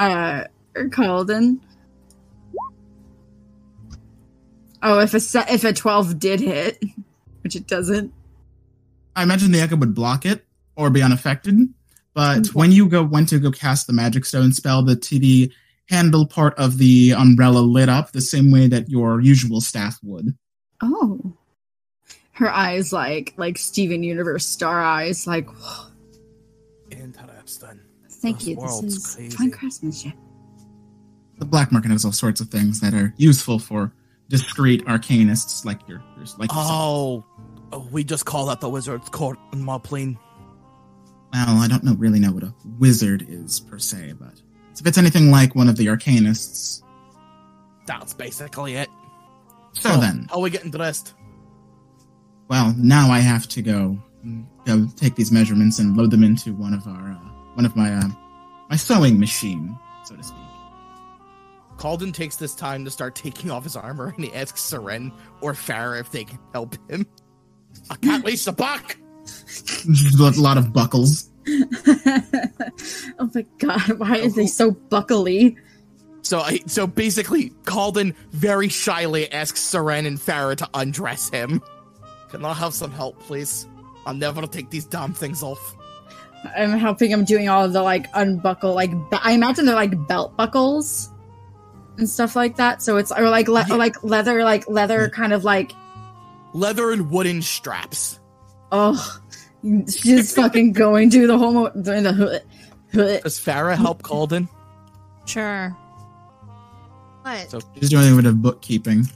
uh 0.00 0.46
Calden. 0.74 1.60
Oh, 4.82 5.00
if 5.00 5.14
a 5.14 5.20
se- 5.20 5.46
if 5.50 5.64
a 5.64 5.72
twelve 5.72 6.18
did 6.18 6.40
hit, 6.40 6.82
which 7.42 7.56
it 7.56 7.66
doesn't. 7.66 8.12
I 9.16 9.22
imagine 9.24 9.50
the 9.52 9.60
echo 9.60 9.76
would 9.76 9.94
block 9.94 10.24
it 10.24 10.44
or 10.76 10.90
be 10.90 11.02
unaffected. 11.02 11.56
But 12.14 12.38
Okay. 12.38 12.50
when 12.52 12.72
you 12.72 12.88
go 12.88 13.02
went 13.02 13.28
to 13.30 13.38
go 13.38 13.50
cast 13.50 13.86
the 13.86 13.92
magic 13.92 14.24
stone 14.24 14.52
spell, 14.52 14.82
the 14.82 14.94
TV 14.96 15.50
handle 15.88 16.26
part 16.26 16.54
of 16.58 16.78
the 16.78 17.12
umbrella 17.12 17.60
lit 17.60 17.88
up 17.88 18.12
the 18.12 18.20
same 18.20 18.50
way 18.50 18.66
that 18.68 18.88
your 18.88 19.20
usual 19.20 19.60
staff 19.60 19.98
would. 20.02 20.36
Oh, 20.82 21.32
her 22.32 22.48
eyes 22.50 22.92
like 22.92 23.34
like 23.36 23.58
Steven 23.58 24.02
Universe 24.04 24.46
star 24.46 24.80
eyes. 24.82 25.26
Like, 25.26 25.48
Interesting. 26.90 27.80
thank 28.10 28.38
This 28.38 28.46
you. 28.48 28.54
This 28.56 28.62
world's 28.64 28.96
is 28.96 29.14
crazy. 29.16 29.36
fine 29.36 29.50
craftsmanship. 29.50 30.12
The 31.38 31.44
black 31.44 31.70
market 31.70 31.90
has 31.90 32.04
all 32.04 32.12
sorts 32.12 32.40
of 32.40 32.48
things 32.48 32.80
that 32.80 32.94
are 32.94 33.14
useful 33.16 33.58
for 33.58 33.92
discreet 34.28 34.84
arcanists 34.86 35.64
like 35.64 35.80
your 35.88 36.02
like 36.38 36.50
yourself. 36.50 36.68
Oh, 36.70 37.24
oh, 37.72 37.88
we 37.90 38.04
just 38.04 38.24
call 38.26 38.46
that 38.46 38.60
the 38.60 38.68
wizard's 38.68 39.08
court 39.08 39.38
in 39.52 39.62
my 39.62 39.78
plane. 39.78 40.18
Well, 41.32 41.58
I 41.58 41.68
don't 41.68 41.84
know 41.84 41.94
really 41.94 42.20
know 42.20 42.32
what 42.32 42.42
a 42.42 42.54
wizard 42.78 43.26
is 43.28 43.60
per 43.60 43.78
se, 43.78 44.14
but 44.18 44.40
if 44.78 44.86
it's 44.86 44.98
anything 44.98 45.30
like 45.30 45.54
one 45.54 45.68
of 45.68 45.76
the 45.76 45.86
arcanists, 45.86 46.82
That's 47.86 48.14
basically 48.14 48.76
it. 48.76 48.88
so 49.72 49.90
Oh, 49.92 50.00
then, 50.00 50.26
how 50.30 50.36
are 50.36 50.42
we 50.42 50.50
getting 50.50 50.70
dressed? 50.70 51.14
well, 52.48 52.74
now 52.78 53.10
I 53.10 53.18
have 53.18 53.46
to 53.48 53.62
go 53.62 53.98
go 54.64 54.86
take 54.96 55.14
these 55.16 55.30
measurements 55.32 55.78
and 55.78 55.96
load 55.96 56.10
them 56.10 56.22
into 56.24 56.52
one 56.54 56.74
of 56.74 56.86
our 56.86 57.10
uh, 57.12 57.28
one 57.54 57.64
of 57.66 57.76
my 57.76 57.92
uh, 57.92 58.08
my 58.70 58.76
sewing 58.76 59.18
machine, 59.20 59.78
so 60.04 60.16
to 60.16 60.22
speak. 60.22 60.38
Calden 61.78 62.12
takes 62.12 62.36
this 62.36 62.54
time 62.54 62.84
to 62.84 62.90
start 62.90 63.14
taking 63.14 63.50
off 63.50 63.62
his 63.62 63.76
armor 63.76 64.12
and 64.14 64.24
he 64.24 64.34
asks 64.34 64.60
Seren 64.60 65.12
or 65.40 65.52
Farah 65.52 66.00
if 66.00 66.10
they 66.10 66.24
can 66.24 66.38
help 66.52 66.76
him. 66.90 67.06
I 67.88 67.94
can't 67.94 68.24
reach 68.24 68.44
the 68.44 68.52
buck! 68.52 68.96
A 70.20 70.40
lot 70.40 70.58
of 70.58 70.72
buckles. 70.72 71.30
oh 71.46 73.30
my 73.34 73.46
god, 73.58 73.98
why 73.98 74.18
are 74.18 74.28
they 74.28 74.46
so 74.46 74.72
buckly? 74.72 75.56
So 76.22 76.40
I 76.40 76.60
so 76.66 76.86
basically 76.86 77.50
Calden 77.64 78.14
very 78.32 78.68
shyly 78.68 79.30
asks 79.32 79.60
Seren 79.60 80.06
and 80.06 80.18
Farah 80.18 80.56
to 80.56 80.68
undress 80.74 81.30
him. 81.30 81.62
Can 82.30 82.44
I 82.44 82.54
have 82.54 82.74
some 82.74 82.90
help, 82.90 83.18
please? 83.20 83.66
I'll 84.04 84.14
never 84.14 84.46
take 84.46 84.70
these 84.70 84.84
damn 84.84 85.14
things 85.14 85.42
off. 85.42 85.76
I'm 86.56 86.76
helping 86.78 87.10
him 87.10 87.24
doing 87.24 87.48
all 87.48 87.64
of 87.64 87.72
the 87.72 87.82
like 87.82 88.06
unbuckle, 88.14 88.74
like 88.74 88.90
be- 89.10 89.18
I 89.22 89.32
imagine 89.32 89.64
they're 89.64 89.74
like 89.74 90.06
belt 90.08 90.36
buckles 90.36 91.10
and 91.98 92.08
stuff 92.08 92.34
like 92.36 92.56
that. 92.56 92.82
So 92.82 92.96
it's 92.96 93.12
or 93.12 93.28
like 93.28 93.48
le- 93.48 93.64
Yeah. 93.68 93.74
or 93.74 93.78
like 93.78 94.02
leather, 94.02 94.42
like 94.44 94.68
leather, 94.68 95.08
kind 95.10 95.32
of 95.32 95.44
like 95.44 95.72
Leather 96.54 96.90
and 96.92 97.10
wooden 97.10 97.42
straps. 97.42 98.18
oh, 98.72 99.20
she's 99.88 100.34
fucking 100.34 100.72
going 100.72 101.10
to 101.10 101.26
the 101.26 101.36
whole 101.36 101.52
mo- 101.52 101.72
the 101.74 102.12
hood. 102.12 102.42
hood. 102.92 103.22
Does 103.22 103.38
Farah 103.38 103.76
help 103.76 104.02
Calden? 104.02 104.48
Sure. 105.26 105.76
What? 107.22 107.50
So 107.50 107.60
She's 107.78 107.90
doing 107.90 108.10
a 108.12 108.16
bit 108.16 108.24
of 108.24 108.40
bookkeeping. 108.40 109.06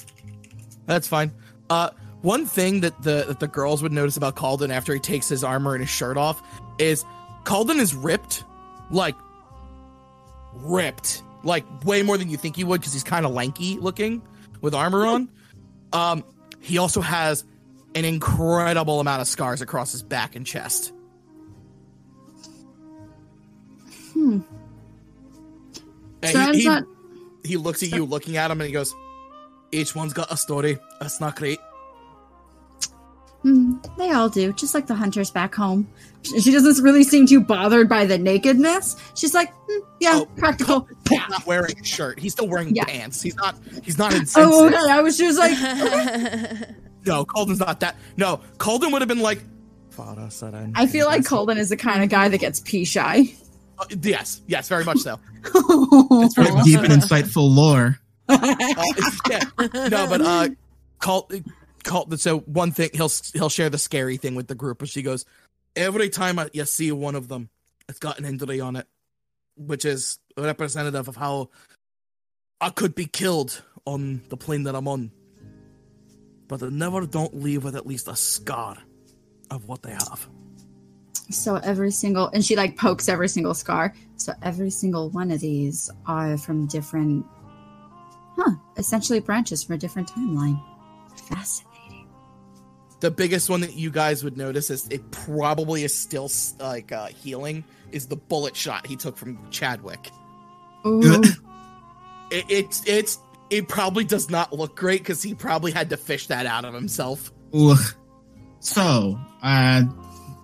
That's 0.87 1.09
fine. 1.09 1.33
Uh, 1.71 1.91
one 2.21 2.45
thing 2.45 2.81
that 2.81 3.03
the 3.03 3.25
that 3.29 3.41
the 3.41 3.49
girls 3.49 3.83
would 3.83 3.93
notice 3.93 4.17
about 4.19 4.37
Calden 4.37 4.69
after 4.71 4.93
he 4.93 5.01
takes 5.01 5.29
his 5.29 5.43
armor 5.43 5.75
and 5.75 5.81
his 5.83 5.91
shirt 5.91 6.17
off 6.19 6.43
is 6.79 7.05
Calden 7.45 7.79
is 7.79 7.95
ripped, 7.95 8.45
like 8.91 9.15
ripped, 10.55 11.23
like 11.45 11.65
way 11.85 12.03
more 12.03 12.17
than 12.19 12.29
you 12.31 12.37
think 12.37 12.57
he 12.57 12.65
would 12.65 12.81
because 12.81 12.93
he's 12.93 13.05
kind 13.05 13.27
of 13.27 13.33
lanky 13.33 13.77
looking 13.79 14.23
with 14.61 14.75
armor 14.75 15.05
on. 15.07 15.29
Um, 15.93 16.25
he 16.61 16.79
also 16.79 17.01
has 17.01 17.45
an 17.95 18.05
incredible 18.05 19.01
amount 19.01 19.21
of 19.21 19.29
scars 19.29 19.61
across 19.61 19.93
his 19.93 20.03
back 20.03 20.35
and 20.37 20.47
chest. 20.47 20.93
Hmm. 24.13 24.41
And 26.23 26.55
he- 26.55 26.61
he- 26.63 26.69
not. 26.69 26.85
he 27.45 27.57
looks 27.57 27.83
at 27.83 27.91
you 27.91 28.05
looking 28.05 28.37
at 28.37 28.51
him 28.51 28.61
and 28.61 28.67
he 28.69 28.73
goes 28.73 28.95
each 29.73 29.95
one's 29.95 30.13
got 30.13 30.31
a 30.31 30.37
story 30.37 30.79
that's 31.01 31.21
not 31.21 31.35
great 31.37 31.59
Hmm, 33.43 33.75
they 33.99 34.11
all 34.13 34.29
do, 34.29 34.53
just 34.53 34.73
like 34.75 34.87
the 34.87 34.95
hunters 34.95 35.31
back 35.31 35.55
home. 35.55 35.89
She 36.23 36.41
she 36.41 36.53
doesn't 36.53 36.83
really 36.85 37.03
seem 37.03 37.27
too 37.27 37.41
bothered 37.41 37.89
by 37.89 38.07
the 38.07 38.17
nakedness. 38.17 38.97
She's 39.17 39.35
like, 39.35 39.53
hmm, 39.69 39.81
yeah, 40.01 40.13
Oh, 40.23 40.27
practical. 40.37 40.89
he's 41.11 41.19
not 41.29 41.45
wearing 41.47 41.77
a 41.81 41.85
shirt 41.85 42.19
he's 42.21 42.33
still 42.33 42.47
wearing 42.49 42.75
Yeah. 42.75 42.85
pants 42.85 43.21
he's 43.23 43.35
not 43.37 43.57
he's 43.83 43.99
not 43.99 44.13
insensitive 44.15 44.49
Oh, 44.53 44.67
okay. 44.69 44.77
I 44.91 45.01
was 45.01 45.19
just 45.19 45.39
like, 45.39 45.53
no 47.07 47.25
calden's 47.25 47.59
not 47.59 47.81
that 47.81 47.97
no 48.17 48.41
calden 48.59 48.93
would 48.93 49.03
have 49.03 49.09
been 49.09 49.21
like 49.21 49.43
Farah 49.97 50.31
said 50.33 50.55
I'm- 50.55 50.73
I 50.77 50.87
feel 50.87 51.07
like 51.07 51.23
Calden 51.23 51.59
is 51.59 51.69
the 51.69 51.77
kind 51.77 52.03
of 52.03 52.09
guy 52.09 52.29
that 52.29 52.39
gets 52.39 52.61
pee 52.61 52.85
shy. 52.85 53.25
Uh, 53.79 53.85
yes 54.03 54.41
yes 54.47 54.69
very 54.69 54.85
much 54.85 54.99
so 54.99 55.19
it's 55.45 56.35
Very 56.35 56.63
deep 56.63 56.81
and 56.81 56.93
insightful 56.93 57.53
lore. 57.55 57.99
uh, 58.29 58.55
yeah. 59.29 59.41
no 59.89 60.07
but 60.07 60.21
uh 60.21 60.49
call 61.01 61.29
call 61.83 62.11
so 62.17 62.41
one 62.41 62.71
thing 62.73 62.91
he'll 62.93 63.11
he'll 63.35 63.49
share 63.49 63.71
the 63.71 63.79
scary 63.79 64.17
thing 64.17 64.35
with 64.35 64.49
the 64.49 64.55
group 64.55 64.79
but 64.79 64.89
she 64.89 65.03
goes 65.03 65.25
every 65.77 66.09
time 66.09 66.39
I, 66.39 66.49
you 66.53 66.65
see 66.65 66.93
one 66.93 67.15
of 67.15 67.29
them 67.29 67.49
it's 67.89 67.99
got 67.99 68.19
an 68.19 68.25
injury 68.25 68.61
on 68.61 68.77
it 68.77 68.87
which 69.57 69.85
is 69.85 70.19
representative 70.37 71.09
of 71.09 71.17
how 71.17 71.51
I 72.61 72.71
could 72.71 72.95
be 72.95 73.07
killed 73.07 73.63
on 73.87 74.23
the 74.29 74.37
plane 74.37 74.65
that 74.65 74.75
I'm 74.75 74.89
on 74.89 75.11
but 76.49 76.61
they 76.61 76.71
never 76.71 77.07
don't 77.07 77.35
leave 77.43 77.65
with 77.65 77.77
at 77.77 77.87
least 77.87 78.09
a 78.09 78.17
scar 78.17 78.77
of 79.51 79.69
what 79.69 79.83
they 79.83 79.93
have 79.93 80.29
So 81.31 81.57
every 81.57 81.91
single, 81.91 82.29
and 82.29 82.45
she 82.45 82.57
like 82.57 82.77
pokes 82.77 83.09
every 83.09 83.29
single 83.29 83.55
scar. 83.55 83.95
So 84.17 84.35
every 84.43 84.71
single 84.71 85.09
one 85.11 85.31
of 85.31 85.41
these 85.41 85.91
are 86.07 86.37
from 86.37 86.67
different, 86.67 87.25
huh? 88.37 88.53
Essentially 88.77 89.21
branches 89.21 89.65
from 89.65 89.77
a 89.77 89.79
different 89.79 90.09
timeline. 90.09 90.63
Fascinating. 91.29 91.72
The 93.03 93.11
biggest 93.11 93.51
one 93.51 93.63
that 93.63 93.75
you 93.75 93.91
guys 93.91 94.23
would 94.23 94.37
notice 94.37 94.71
is 94.71 94.87
it 94.87 95.11
probably 95.11 95.83
is 95.83 95.93
still 95.93 96.31
like 96.61 96.93
uh, 96.93 97.07
healing 97.09 97.65
is 97.91 98.07
the 98.07 98.15
bullet 98.15 98.55
shot 98.55 98.87
he 98.87 98.95
took 98.95 99.17
from 99.17 99.51
Chadwick 99.51 100.09
Ooh, 100.87 101.21
it, 102.31 102.45
it's 102.49 102.87
it's 102.87 103.19
it 103.51 103.67
probably 103.67 104.05
does 104.05 104.31
not 104.31 104.53
look 104.53 104.77
great 104.77 105.01
because 105.01 105.21
he 105.21 105.35
probably 105.35 105.73
had 105.73 105.91
to 105.91 105.97
fish 105.97 106.29
that 106.29 106.47
out 106.47 106.65
of 106.65 106.75
himself. 106.75 107.33
Ugh. 107.53 107.95
So, 108.61 109.19
uh, 109.43 109.83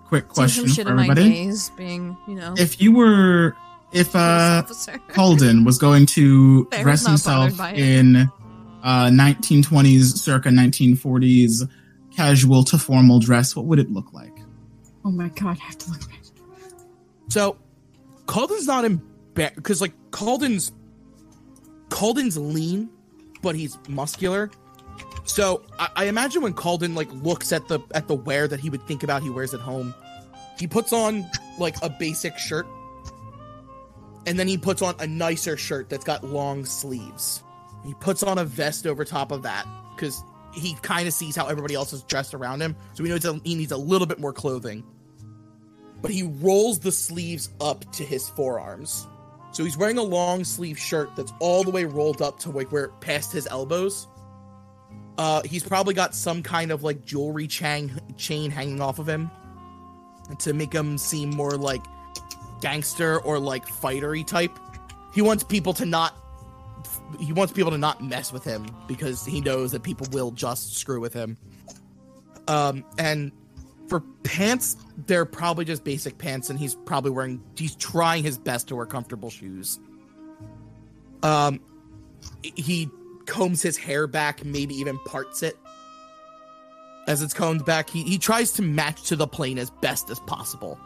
quick 0.06 0.28
question 0.28 0.66
some 0.66 0.74
shit 0.74 0.86
for 0.86 0.90
in 0.90 0.96
my 0.96 1.02
everybody: 1.04 1.30
gaze, 1.30 1.70
being 1.70 2.16
you 2.26 2.34
know. 2.34 2.54
If 2.58 2.80
you 2.82 2.92
were, 2.92 3.56
if 3.92 4.14
uh, 4.14 4.64
Calden 5.10 5.64
was 5.66 5.78
going 5.78 6.06
to 6.06 6.64
Farrah's 6.66 6.82
dress 6.82 7.06
himself 7.06 7.56
bothered 7.56 7.58
by 7.58 7.70
it. 7.72 7.78
in 7.78 8.16
uh 8.82 9.06
1920s, 9.06 10.18
circa 10.18 10.48
1940s, 10.50 11.68
casual 12.18 12.64
to 12.64 12.78
formal 12.78 13.20
dress, 13.20 13.54
what 13.54 13.66
would 13.66 13.78
it 13.78 13.90
look 13.90 14.12
like? 14.12 14.32
oh 15.04 15.10
my 15.10 15.28
god, 15.28 15.56
I 15.60 15.64
have 15.64 15.78
to 15.78 15.90
look 15.90 16.02
at 16.02 16.18
it. 16.18 16.32
So 17.28 17.56
Calden's 18.26 18.66
not 18.66 18.84
in 18.84 19.00
because 19.34 19.80
like 19.80 19.94
Calden's 20.10 20.72
Calden's 21.88 22.36
lean, 22.36 22.90
but 23.40 23.54
he's 23.54 23.78
muscular. 23.88 24.50
So 25.24 25.62
I, 25.78 25.88
I 25.96 26.04
imagine 26.06 26.42
when 26.42 26.52
Calden 26.52 26.94
like 26.94 27.10
looks 27.12 27.52
at 27.52 27.68
the 27.68 27.80
at 27.94 28.08
the 28.08 28.14
wear 28.14 28.48
that 28.48 28.60
he 28.60 28.68
would 28.68 28.82
think 28.86 29.02
about 29.02 29.22
he 29.22 29.30
wears 29.30 29.54
at 29.54 29.60
home, 29.60 29.94
he 30.58 30.66
puts 30.66 30.92
on 30.92 31.24
like 31.58 31.76
a 31.82 31.88
basic 31.88 32.36
shirt, 32.36 32.66
and 34.26 34.38
then 34.38 34.48
he 34.48 34.58
puts 34.58 34.82
on 34.82 34.94
a 34.98 35.06
nicer 35.06 35.56
shirt 35.56 35.88
that's 35.88 36.04
got 36.04 36.24
long 36.24 36.64
sleeves. 36.64 37.42
He 37.86 37.94
puts 37.94 38.22
on 38.22 38.36
a 38.38 38.44
vest 38.44 38.86
over 38.86 39.04
top 39.04 39.30
of 39.32 39.42
that 39.42 39.66
because 39.94 40.22
he 40.58 40.74
kind 40.82 41.08
of 41.08 41.14
sees 41.14 41.36
how 41.36 41.46
everybody 41.46 41.74
else 41.74 41.92
is 41.92 42.02
dressed 42.02 42.34
around 42.34 42.60
him, 42.60 42.76
so 42.94 43.04
he 43.04 43.10
knows 43.10 43.20
that 43.20 43.40
he 43.44 43.54
needs 43.54 43.72
a 43.72 43.76
little 43.76 44.06
bit 44.06 44.18
more 44.18 44.32
clothing. 44.32 44.84
But 46.00 46.10
he 46.10 46.22
rolls 46.22 46.78
the 46.78 46.92
sleeves 46.92 47.50
up 47.60 47.90
to 47.92 48.04
his 48.04 48.28
forearms. 48.28 49.06
So 49.52 49.64
he's 49.64 49.76
wearing 49.76 49.98
a 49.98 50.02
long 50.02 50.44
sleeve 50.44 50.78
shirt 50.78 51.16
that's 51.16 51.32
all 51.40 51.64
the 51.64 51.70
way 51.70 51.84
rolled 51.84 52.22
up 52.22 52.38
to 52.40 52.50
like 52.50 52.70
where 52.70 52.88
past 53.00 53.32
his 53.32 53.46
elbows. 53.46 54.06
Uh, 55.16 55.42
he's 55.42 55.64
probably 55.64 55.94
got 55.94 56.14
some 56.14 56.42
kind 56.42 56.70
of 56.70 56.84
like 56.84 57.04
jewelry 57.04 57.48
chain 57.48 58.00
chain 58.16 58.50
hanging 58.50 58.80
off 58.80 59.00
of 59.00 59.08
him 59.08 59.30
to 60.38 60.52
make 60.52 60.72
him 60.72 60.96
seem 60.98 61.30
more 61.30 61.56
like 61.56 61.82
gangster 62.60 63.18
or 63.20 63.38
like 63.38 63.66
fightery 63.66 64.24
type. 64.24 64.56
He 65.12 65.22
wants 65.22 65.42
people 65.42 65.72
to 65.74 65.86
not 65.86 66.14
he 67.18 67.32
wants 67.32 67.52
people 67.52 67.70
to 67.70 67.78
not 67.78 68.02
mess 68.02 68.32
with 68.32 68.44
him 68.44 68.66
because 68.86 69.24
he 69.24 69.40
knows 69.40 69.72
that 69.72 69.82
people 69.82 70.06
will 70.12 70.30
just 70.30 70.76
screw 70.76 71.00
with 71.00 71.14
him. 71.14 71.36
Um, 72.46 72.84
and 72.98 73.32
for 73.88 74.00
pants, 74.22 74.76
they're 75.06 75.24
probably 75.24 75.64
just 75.64 75.84
basic 75.84 76.18
pants, 76.18 76.50
and 76.50 76.58
he's 76.58 76.74
probably 76.74 77.10
wearing. 77.10 77.42
He's 77.56 77.74
trying 77.74 78.22
his 78.22 78.38
best 78.38 78.68
to 78.68 78.76
wear 78.76 78.86
comfortable 78.86 79.30
shoes. 79.30 79.78
Um, 81.22 81.60
he 82.42 82.88
combs 83.26 83.62
his 83.62 83.76
hair 83.76 84.06
back, 84.06 84.44
maybe 84.44 84.74
even 84.74 84.98
parts 85.00 85.42
it 85.42 85.56
as 87.08 87.22
it's 87.22 87.34
combed 87.34 87.64
back. 87.64 87.90
He 87.90 88.04
he 88.04 88.18
tries 88.18 88.52
to 88.52 88.62
match 88.62 89.02
to 89.04 89.16
the 89.16 89.26
plane 89.26 89.58
as 89.58 89.70
best 89.70 90.10
as 90.10 90.20
possible, 90.20 90.78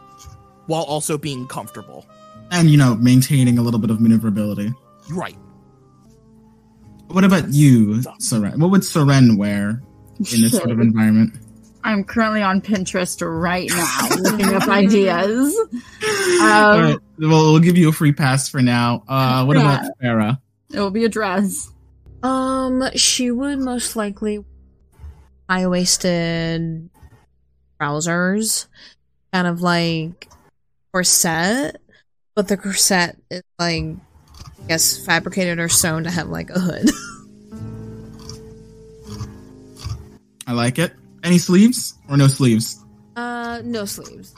while 0.65 0.83
also 0.83 1.17
being 1.17 1.47
comfortable. 1.47 2.05
And, 2.51 2.69
you 2.69 2.77
know, 2.77 2.95
maintaining 2.95 3.57
a 3.57 3.61
little 3.61 3.79
bit 3.79 3.89
of 3.89 3.99
maneuverability. 3.99 4.73
Right. 5.09 5.37
What 7.13 7.23
about 7.23 7.49
you, 7.53 7.97
Seren? 8.19 8.57
What 8.57 8.71
would 8.71 8.81
Seren 8.81 9.37
wear 9.37 9.81
in 10.17 10.41
this 10.41 10.51
sort 10.53 10.71
of 10.71 10.79
environment? 10.81 11.35
I'm 11.83 12.03
currently 12.03 12.41
on 12.41 12.61
Pinterest 12.61 13.21
right 13.21 13.69
now 13.69 14.07
looking 14.31 14.53
up 14.55 14.67
ideas. 14.67 15.55
All 15.55 16.41
Um, 16.41 16.81
right. 16.81 16.97
Well, 17.19 17.51
we'll 17.51 17.59
give 17.59 17.77
you 17.77 17.89
a 17.89 17.91
free 17.91 18.13
pass 18.13 18.49
for 18.49 18.61
now. 18.61 19.03
Uh, 19.07 19.45
what 19.45 19.57
about 19.57 19.83
Farah? 20.01 20.39
It 20.71 20.79
will 20.79 20.91
be 20.91 21.05
a 21.05 21.09
dress. 21.09 21.69
Um, 22.23 22.83
she 22.95 23.31
would 23.31 23.59
most 23.59 23.95
likely 23.95 24.43
high 25.49 25.67
waisted 25.67 26.89
trousers, 27.79 28.67
kind 29.33 29.45
of 29.45 29.61
like 29.61 30.29
corset, 30.93 31.81
but 32.33 32.47
the 32.47 32.55
corset 32.57 33.17
is 33.29 33.43
like, 33.59 33.97
I 34.63 34.67
guess, 34.67 35.05
fabricated 35.05 35.59
or 35.59 35.67
sewn 35.67 36.05
to 36.05 36.11
have 36.11 36.29
like 36.29 36.49
a 36.49 36.59
hood. 36.59 36.89
I 40.47 40.53
like 40.53 40.79
it. 40.79 40.93
Any 41.23 41.37
sleeves 41.37 41.95
or 42.09 42.17
no 42.17 42.27
sleeves? 42.27 42.83
Uh, 43.15 43.61
no 43.63 43.85
sleeves. 43.85 44.33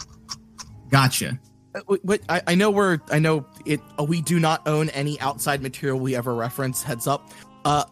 Gotcha. 0.89 1.39
Uh, 1.73 1.81
wait, 1.87 2.05
wait, 2.05 2.21
I, 2.29 2.41
I 2.47 2.55
know 2.55 2.71
we're 2.71 2.99
I 3.11 3.19
know 3.19 3.45
it 3.65 3.81
uh, 3.99 4.03
we 4.03 4.21
do 4.21 4.39
not 4.39 4.67
own 4.67 4.89
any 4.89 5.19
outside 5.19 5.61
material 5.61 5.99
we 5.99 6.15
ever 6.15 6.33
reference 6.33 6.81
heads 6.81 7.05
up 7.05 7.29
uh 7.65 7.83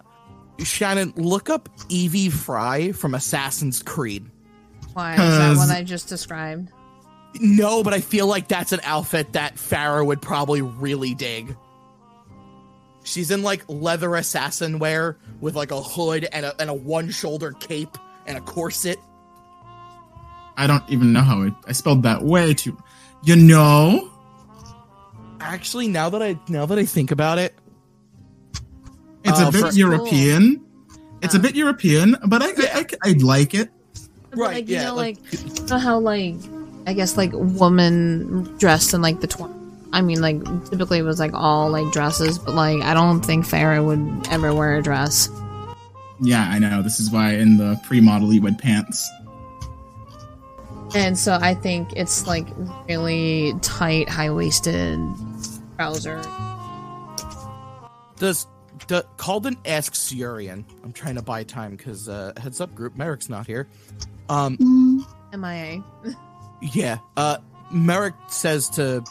shannon 0.59 1.11
look 1.17 1.49
up 1.49 1.67
Evie 1.89 2.29
Frye 2.29 2.93
from 2.93 3.13
assassin's 3.13 3.83
creed 3.83 4.25
Why 4.93 5.13
is 5.13 5.17
that 5.17 5.57
what 5.57 5.69
I 5.69 5.83
just 5.83 6.07
described? 6.07 6.71
no 7.41 7.83
but 7.83 7.93
i 7.93 7.99
feel 7.99 8.27
like 8.27 8.47
that's 8.47 8.71
an 8.73 8.79
outfit 8.83 9.33
that 9.33 9.55
farah 9.55 10.05
would 10.05 10.21
probably 10.21 10.61
really 10.61 11.13
dig 11.15 11.57
she's 13.03 13.31
in 13.31 13.43
like 13.43 13.63
leather 13.67 14.15
assassin 14.15 14.79
wear 14.79 15.17
with 15.41 15.55
like 15.55 15.71
a 15.71 15.81
hood 15.81 16.27
and 16.31 16.45
a, 16.45 16.59
and 16.61 16.69
a 16.69 16.73
one 16.73 17.09
shoulder 17.09 17.51
cape 17.59 17.97
and 18.25 18.37
a 18.37 18.41
corset 18.41 18.97
I 20.55 20.67
don't 20.67 20.83
even 20.87 21.13
know 21.13 21.21
how 21.21 21.41
it. 21.43 21.53
I 21.67 21.71
spelled 21.71 22.03
that 22.03 22.21
way 22.21 22.53
too. 22.53 22.77
You 23.23 23.35
know, 23.35 24.11
actually 25.39 25.87
now 25.87 26.09
that 26.09 26.21
i 26.21 26.37
now 26.47 26.65
that 26.65 26.77
i 26.77 26.85
think 26.85 27.11
about 27.11 27.37
it 27.39 27.53
it's 29.25 29.39
Uh, 29.39 29.47
a 29.47 29.51
bit 29.51 29.61
for- 29.71 29.71
European. 29.73 30.61
It's 31.21 31.33
a 31.33 31.37
Uh. 31.37 31.41
bit 31.41 31.55
European, 31.55 32.17
but 32.27 32.41
I, 32.43 32.47
I, 32.47 32.85
I, 33.03 33.09
I 33.09 33.11
like 33.19 33.53
it. 33.53 33.69
Right, 34.35 34.55
Like, 34.55 34.67
you 34.67 34.75
yeah, 34.75 34.83
know, 34.87 34.95
like- 34.95 35.17
like, 35.31 35.59
you 35.59 35.65
know 35.67 35.77
how 35.79 35.97
like 35.99 36.35
I 36.85 36.91
guess 36.93 37.15
like 37.15 37.31
woman 37.33 38.43
dressed 38.59 38.93
in 38.93 39.01
like 39.01 39.21
the 39.21 39.27
tw- 39.27 39.47
I 39.93 40.01
mean, 40.01 40.21
like 40.21 40.43
typically 40.69 40.97
it 40.99 41.03
was 41.03 41.19
like 41.19 41.33
all 41.33 41.69
like 41.69 41.91
dresses, 41.93 42.39
but 42.39 42.55
like 42.55 42.81
I 42.81 42.93
don't 42.93 43.21
think 43.21 43.45
Farah 43.45 43.85
would 43.85 44.27
ever 44.29 44.53
wear 44.53 44.75
a 44.75 44.81
dress. 44.81 45.29
Yeah, 46.19 46.49
I 46.49 46.59
know. 46.59 46.81
This 46.81 46.99
is 46.99 47.11
why 47.11 47.33
in 47.33 47.57
the 47.57 47.79
pre-model 47.85 48.29
he 48.29 48.39
would 48.39 48.57
pants. 48.57 49.09
And 50.95 51.17
so 51.17 51.37
I 51.41 51.53
think 51.53 51.93
it's 51.95 52.27
like 52.27 52.47
really 52.89 53.53
tight, 53.61 54.09
high 54.09 54.31
waisted 54.31 54.99
trouser. 55.77 56.21
Does 58.17 58.47
the 58.87 59.05
Calden 59.17 59.57
asks 59.65 60.11
Urian? 60.11 60.65
I'm 60.83 60.93
trying 60.93 61.15
to 61.15 61.21
buy 61.21 61.43
time 61.43 61.75
because 61.75 62.09
uh, 62.09 62.33
heads 62.37 62.61
up 62.61 62.73
group 62.73 62.95
Merrick's 62.95 63.29
not 63.29 63.47
here. 63.47 63.67
Um, 64.29 65.05
MIA. 65.35 65.83
yeah. 66.61 66.97
Uh, 67.17 67.37
Merrick 67.71 68.15
says 68.27 68.69
to, 68.69 69.03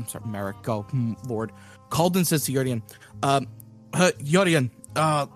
I'm 0.00 0.08
sorry, 0.08 0.24
Merrick. 0.26 0.62
Go, 0.62 0.82
hmm, 0.82 1.14
Lord. 1.28 1.52
Calden 1.90 2.24
says 2.24 2.44
to 2.46 2.52
Urian, 2.52 2.82
um, 3.22 3.46
uh, 3.92 4.12
Urian, 4.24 4.70
uh, 4.96 5.26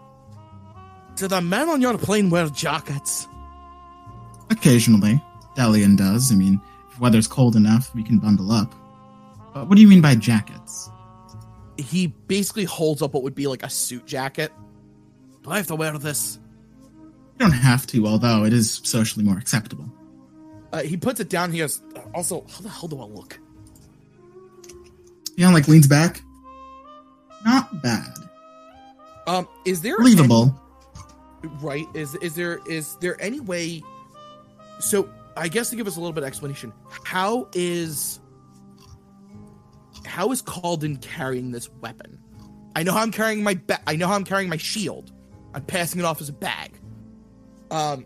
do 1.16 1.28
the 1.28 1.40
men 1.40 1.68
on 1.68 1.80
your 1.80 1.98
plane 1.98 2.30
wear 2.30 2.48
jackets? 2.48 3.28
Occasionally, 4.50 5.22
Delian 5.56 5.96
does. 5.96 6.32
I 6.32 6.34
mean, 6.34 6.60
if 6.90 6.98
weather's 6.98 7.26
cold 7.26 7.56
enough, 7.56 7.94
we 7.94 8.02
can 8.02 8.18
bundle 8.18 8.52
up. 8.52 8.74
But 9.52 9.68
what 9.68 9.76
do 9.76 9.82
you 9.82 9.88
mean 9.88 10.00
by 10.00 10.14
jackets? 10.14 10.90
He 11.76 12.06
basically 12.06 12.64
holds 12.64 13.02
up 13.02 13.14
what 13.14 13.22
would 13.22 13.34
be 13.34 13.46
like 13.46 13.62
a 13.62 13.70
suit 13.70 14.06
jacket. 14.06 14.52
Do 15.42 15.50
I 15.50 15.58
have 15.58 15.66
to 15.68 15.74
wear 15.74 15.96
this? 15.98 16.38
You 17.34 17.38
don't 17.38 17.52
have 17.52 17.86
to, 17.88 18.06
although 18.06 18.44
it 18.44 18.52
is 18.52 18.80
socially 18.84 19.24
more 19.24 19.36
acceptable. 19.38 19.92
Uh, 20.72 20.82
he 20.82 20.96
puts 20.96 21.20
it 21.20 21.28
down. 21.28 21.52
He 21.52 21.58
goes, 21.58 21.82
also, 22.14 22.46
how 22.50 22.60
the 22.60 22.68
hell 22.68 22.88
do 22.88 23.00
I 23.00 23.04
look? 23.04 23.38
Leon 25.36 25.52
like 25.52 25.68
leans 25.68 25.86
back. 25.86 26.20
Not 27.44 27.82
bad. 27.82 28.12
Um, 29.26 29.48
is 29.64 29.80
there 29.80 29.96
Believable. 29.98 30.54
right 31.60 31.86
is 31.94 32.14
is 32.16 32.34
there 32.34 32.60
is 32.68 32.96
there 32.96 33.20
any 33.22 33.40
way 33.40 33.82
so 34.80 35.08
i 35.36 35.48
guess 35.48 35.70
to 35.70 35.76
give 35.76 35.86
us 35.86 35.96
a 35.96 36.00
little 36.00 36.12
bit 36.12 36.22
of 36.22 36.26
explanation 36.26 36.72
how 37.04 37.48
is 37.54 38.20
how 40.04 40.30
is 40.30 40.42
Calden 40.42 41.00
carrying 41.00 41.50
this 41.52 41.70
weapon 41.80 42.18
i 42.76 42.82
know 42.82 42.92
how 42.92 43.00
i'm 43.00 43.10
carrying 43.10 43.42
my 43.42 43.54
ba- 43.66 43.80
i 43.86 43.96
know 43.96 44.06
how 44.08 44.14
i'm 44.14 44.24
carrying 44.24 44.48
my 44.50 44.56
shield 44.58 45.10
i'm 45.54 45.62
passing 45.64 46.00
it 46.00 46.04
off 46.04 46.20
as 46.20 46.28
a 46.28 46.32
bag 46.34 46.72
um 47.70 48.04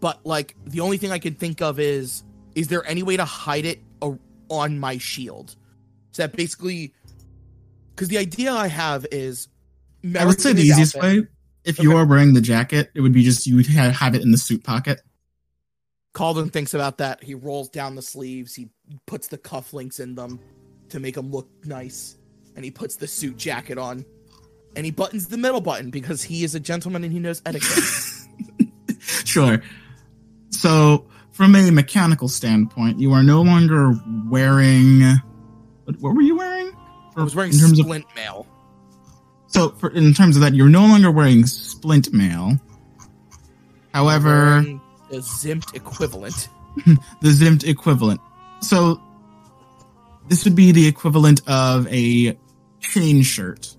but 0.00 0.24
like 0.24 0.54
the 0.66 0.78
only 0.80 0.96
thing 0.96 1.10
i 1.10 1.18
can 1.18 1.34
think 1.34 1.60
of 1.60 1.80
is 1.80 2.22
is 2.54 2.68
there 2.68 2.84
any 2.86 3.02
way 3.02 3.16
to 3.16 3.24
hide 3.24 3.64
it 3.64 3.80
a- 4.02 4.18
on 4.48 4.78
my 4.78 4.96
shield 4.98 5.56
so 6.12 6.22
that 6.22 6.36
basically 6.36 6.92
because 7.94 8.08
the 8.08 8.18
idea 8.18 8.52
i 8.52 8.66
have 8.66 9.06
is 9.10 9.48
I 10.16 10.24
would 10.24 10.40
say 10.40 10.52
the 10.52 10.62
easiest 10.62 10.94
way, 10.94 11.24
if 11.64 11.80
you 11.80 11.90
Okay. 11.90 12.00
are 12.00 12.06
wearing 12.06 12.32
the 12.32 12.40
jacket, 12.40 12.90
it 12.94 13.00
would 13.00 13.12
be 13.12 13.24
just 13.24 13.46
you 13.46 13.56
would 13.56 13.66
have 13.66 14.14
it 14.14 14.22
in 14.22 14.30
the 14.30 14.38
suit 14.38 14.62
pocket. 14.62 15.02
Calden 16.14 16.52
thinks 16.52 16.72
about 16.72 16.98
that. 16.98 17.22
He 17.22 17.34
rolls 17.34 17.68
down 17.68 17.96
the 17.96 18.02
sleeves. 18.02 18.54
He 18.54 18.68
puts 19.06 19.28
the 19.28 19.38
cufflinks 19.38 19.98
in 20.00 20.14
them 20.14 20.40
to 20.90 21.00
make 21.00 21.16
them 21.16 21.30
look 21.30 21.48
nice. 21.64 22.16
And 22.56 22.64
he 22.64 22.70
puts 22.70 22.96
the 22.96 23.06
suit 23.06 23.36
jacket 23.36 23.76
on. 23.76 24.04
And 24.76 24.84
he 24.84 24.92
buttons 24.92 25.28
the 25.28 25.36
middle 25.36 25.60
button 25.60 25.90
because 25.90 26.22
he 26.22 26.44
is 26.44 26.54
a 26.54 26.60
gentleman 26.60 27.02
and 27.04 27.12
he 27.12 27.18
knows 27.18 27.42
etiquette. 27.44 27.84
sure. 29.00 29.62
So, 30.50 31.06
from 31.32 31.54
a 31.54 31.70
mechanical 31.70 32.28
standpoint, 32.28 32.98
you 33.00 33.12
are 33.12 33.22
no 33.22 33.42
longer 33.42 33.94
wearing. 34.28 35.02
What, 35.88 36.00
what 36.00 36.14
were 36.14 36.20
you 36.20 36.36
wearing? 36.36 36.70
I 37.16 37.22
was 37.22 37.34
wearing 37.34 37.50
in 37.54 37.58
terms 37.58 37.78
of 37.78 37.86
splint 37.86 38.04
mail. 38.14 38.46
so 39.46 39.70
for, 39.70 39.88
in 39.90 40.12
terms 40.12 40.36
of 40.36 40.42
that, 40.42 40.54
you're 40.54 40.68
no 40.68 40.82
longer 40.82 41.10
wearing 41.10 41.46
splint 41.46 42.12
mail. 42.12 42.58
However, 43.94 44.62
the 45.10 45.16
Zimt 45.16 45.74
equivalent. 45.74 46.48
the 46.86 47.28
Zimt 47.30 47.66
equivalent. 47.66 48.20
So 48.60 49.00
this 50.28 50.44
would 50.44 50.54
be 50.54 50.72
the 50.72 50.86
equivalent 50.86 51.40
of 51.48 51.86
a 51.88 52.38
chain 52.80 53.22
shirt. 53.22 53.74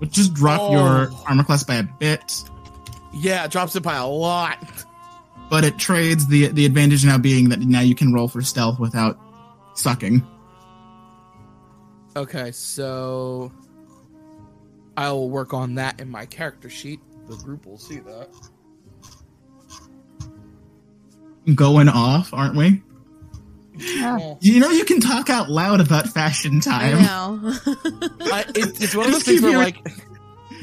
Would 0.00 0.12
just 0.12 0.34
drop 0.34 0.70
your 0.70 1.08
Oh. 1.10 1.24
armor 1.28 1.44
class 1.44 1.64
by 1.64 1.76
a 1.76 1.82
bit, 1.84 2.42
Yeah, 3.14 3.44
it 3.46 3.50
drops 3.50 3.74
it 3.74 3.82
by 3.82 3.94
a 3.96 4.06
lot. 4.06 4.58
but 5.48 5.64
it 5.64 5.78
trades 5.78 6.26
the 6.26 6.48
the 6.48 6.66
advantage 6.66 7.04
now 7.06 7.16
being 7.18 7.48
that 7.48 7.60
now 7.60 7.80
you 7.80 7.94
can 7.94 8.12
roll 8.12 8.28
for 8.28 8.42
stealth 8.42 8.78
without 8.78 9.18
sucking. 9.74 10.26
Okay, 12.14 12.50
so 12.52 13.50
I'll 14.96 15.28
work 15.30 15.54
on 15.54 15.76
that 15.76 16.00
in 16.00 16.10
my 16.10 16.26
character 16.26 16.68
sheet. 16.68 17.00
The 17.28 17.36
group 17.36 17.66
will 17.66 17.78
see 17.78 18.00
that. 18.00 18.28
Going 21.54 21.88
off, 21.88 22.32
aren't 22.32 22.56
we? 22.56 22.82
Oh. 24.04 24.36
You 24.40 24.60
know 24.60 24.70
you 24.70 24.84
can 24.84 25.00
talk 25.00 25.30
out 25.30 25.48
loud 25.50 25.80
about 25.80 26.06
fashion 26.08 26.58
I 26.68 26.90
time. 26.90 27.02
know. 27.02 27.40
I, 28.20 28.44
it, 28.54 28.82
it's 28.82 28.94
one 28.94 29.06
of 29.06 29.12
those 29.12 29.22
things 29.24 29.40
where 29.42 29.56
like 29.58 29.78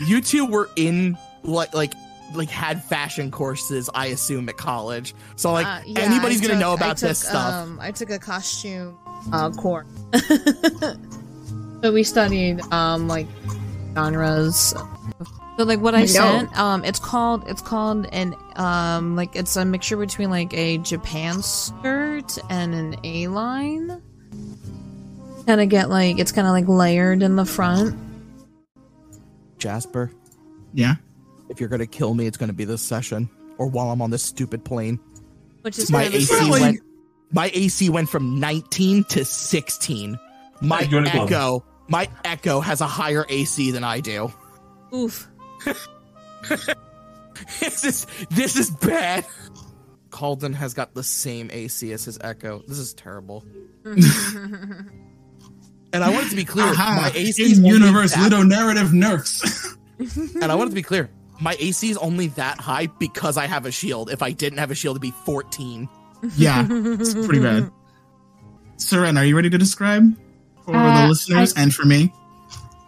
you 0.05 0.21
two 0.21 0.45
were 0.45 0.69
in 0.75 1.17
like 1.43 1.73
like 1.73 1.93
like 2.35 2.49
had 2.51 2.83
fashion 2.83 3.31
courses 3.31 3.89
i 3.95 4.05
assume 4.07 4.47
at 4.49 4.55
college 4.57 5.15
so 5.35 5.51
like 5.51 5.65
Uh, 5.65 5.81
yeah, 5.87 6.01
anybody's 6.01 6.37
I 6.39 6.43
gonna 6.43 6.53
took- 6.53 6.61
know 6.61 6.71
I 6.73 6.75
about 6.75 6.97
this 6.97 7.19
stuff 7.19 7.53
Um, 7.55 7.79
I 7.81 7.91
took 7.91 8.11
a 8.11 8.19
costume 8.19 8.95
uh, 9.33 9.49
course. 9.51 9.87
so 11.81 11.91
we 11.91 12.03
studied 12.03 12.61
um 12.71 13.07
like 13.07 13.27
genres, 13.95 14.73
So 15.57 15.63
like 15.65 15.79
what 15.81 15.93
I, 15.95 16.01
I 16.01 16.05
sent, 16.05 16.57
um, 16.57 16.85
it's 16.85 16.99
called 16.99 17.47
it's 17.47 17.61
called 17.61 18.05
an 18.13 18.35
um 18.55 19.15
like 19.15 19.35
it's 19.35 19.55
a 19.55 19.65
mixture 19.65 19.97
between 19.97 20.29
like 20.29 20.53
a 20.53 20.77
Japan 20.79 21.41
skirt 21.41 22.37
and 22.49 22.73
an 22.73 22.95
A 23.03 23.27
line. 23.27 24.01
Kind 25.45 25.61
of 25.61 25.69
get 25.69 25.89
like 25.89 26.19
it's 26.19 26.31
kind 26.31 26.47
of 26.47 26.53
like 26.53 26.67
layered 26.67 27.23
in 27.23 27.35
the 27.35 27.45
front. 27.45 27.97
Jasper, 29.57 30.11
Yeah. 30.73 30.95
if 31.49 31.59
you're 31.59 31.69
gonna 31.69 31.87
kill 31.87 32.13
me, 32.13 32.27
it's 32.27 32.37
gonna 32.37 32.53
be 32.53 32.65
this 32.65 32.81
session 32.81 33.29
or 33.57 33.67
while 33.67 33.91
I'm 33.91 34.01
on 34.01 34.09
this 34.11 34.23
stupid 34.23 34.63
plane. 34.63 34.99
Which 35.63 35.77
is 35.77 35.91
My 35.91 36.03
AC 36.05 36.33
Really? 36.33 36.61
went. 36.61 36.79
My 37.31 37.51
AC 37.53 37.89
went 37.89 38.09
from 38.09 38.39
19 38.39 39.03
to 39.05 39.25
16. 39.25 40.17
My 40.61 40.77
Hey, 40.79 40.87
join 40.87 41.05
club. 41.05 41.27
Echo, 41.31 41.65
my 41.87 42.09
Echo 42.25 42.59
has 42.59 42.81
a 42.81 42.87
higher 42.87 43.25
AC 43.29 43.71
than 43.71 43.83
I 43.83 43.99
do. 43.99 44.31
oof. 44.93 45.27
this 47.59 47.83
is 47.85 48.07
this 48.29 48.55
is 48.57 48.69
bad. 48.71 49.25
Calden 50.09 50.53
has 50.55 50.73
got 50.73 50.93
the 50.95 51.03
same 51.03 51.49
AC 51.51 51.91
as 51.93 52.03
his 52.05 52.17
Echo. 52.21 52.63
This 52.67 52.77
is 52.79 52.93
terrible. 52.93 53.45
And 55.91 56.03
I 56.03 56.11
want 56.11 56.27
it 56.27 56.29
to 56.29 56.35
be 56.35 56.45
clear, 56.45 56.67
Aha, 56.67 57.09
my 57.11 57.19
AC 57.19 57.41
is 57.41 57.57
in 57.57 57.65
universe 57.65 58.13
that- 58.13 58.21
Ludo 58.31 58.43
narrative 58.43 58.93
nerfs. 58.93 59.75
And 59.99 60.45
I 60.45 60.53
want 60.55 60.67
it 60.67 60.71
to 60.71 60.75
be 60.75 60.83
clear, 60.83 61.09
my 61.41 61.57
AC 61.59 61.89
is 61.89 61.97
only 61.97 62.27
that 62.27 62.59
high 62.61 62.85
because 62.85 63.37
I 63.37 63.47
have 63.47 63.65
a 63.65 63.71
shield. 63.71 64.11
If 64.11 64.21
I 64.21 64.31
didn't 64.31 64.59
have 64.59 64.69
a 64.69 64.75
shield, 64.75 64.93
it'd 64.97 65.01
be 65.01 65.11
14. 65.25 65.89
yeah, 66.37 66.65
it's 66.69 67.15
pretty 67.15 67.39
bad. 67.39 67.71
Seren, 68.77 69.17
are 69.17 69.25
you 69.25 69.35
ready 69.35 69.49
to 69.49 69.57
describe 69.57 70.15
for 70.71 70.77
Uh, 70.77 71.01
the 71.03 71.07
listeners 71.09 71.53
I- 71.55 71.61
and 71.63 71.73
for 71.73 71.85
me? 71.85 72.11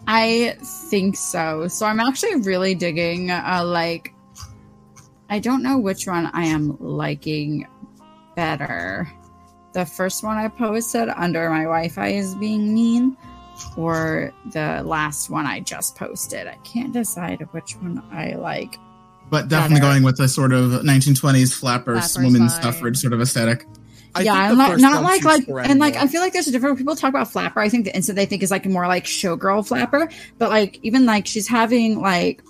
I 0.07 0.55
think 0.89 1.15
so. 1.15 1.67
So 1.67 1.86
I'm 1.86 1.99
actually 1.99 2.36
really 2.41 2.73
digging 2.75 3.29
uh 3.32 3.61
like 3.65 4.13
I 5.29 5.39
don't 5.39 5.63
know 5.63 5.77
which 5.77 6.07
one 6.07 6.29
I 6.34 6.45
am 6.45 6.75
liking 6.79 7.65
better. 8.36 9.09
The 9.73 9.86
first 9.86 10.23
one 10.23 10.38
I 10.38 10.47
posted 10.49 11.07
under 11.09 11.49
my 11.49 11.63
Wi-Fi 11.63 12.07
is 12.07 12.36
being 12.36 12.73
mean 12.73 13.15
or 13.77 14.34
the 14.51 14.82
last 14.84 15.29
one 15.29 15.45
I 15.45 15.59
just 15.61 15.95
posted. 15.95 16.47
I 16.47 16.55
can't 16.63 16.91
decide 16.91 17.47
which 17.51 17.73
one 17.77 18.01
I 18.11 18.34
like. 18.34 18.77
But 19.29 19.47
definitely 19.47 19.79
better. 19.79 19.91
going 19.93 20.03
with 20.03 20.19
a 20.19 20.27
sort 20.27 20.51
of 20.51 20.71
1920s 20.84 21.53
flappers, 21.53 22.11
Flappers 22.11 22.17
women's 22.17 22.53
vibe. 22.55 22.63
suffrage 22.63 22.97
sort 22.97 23.13
of 23.13 23.21
aesthetic. 23.21 23.65
I 24.14 24.22
yeah, 24.22 24.34
think 24.49 24.51
and 24.51 24.59
the 24.59 24.64
like, 24.64 24.78
not 24.80 25.03
like 25.03 25.24
like 25.24 25.47
and 25.70 25.80
like 25.80 25.93
more. 25.95 26.03
I 26.03 26.07
feel 26.07 26.22
like 26.22 26.34
there's 26.34 26.47
a 26.47 26.51
different 26.51 26.78
people 26.78 26.95
talk 26.95 27.09
about 27.09 27.32
flapper. 27.32 27.59
I 27.59 27.70
think 27.70 27.86
the 27.86 27.95
instant 27.95 28.16
they 28.18 28.26
think 28.26 28.43
is 28.43 28.51
like 28.51 28.66
more 28.66 28.88
like 28.88 29.05
showgirl 29.05 29.68
flapper, 29.68 30.09
but 30.38 30.49
like 30.49 30.80
even 30.84 31.05
like 31.05 31.28
she's 31.28 31.47
having 31.47 31.99
like 31.99 32.41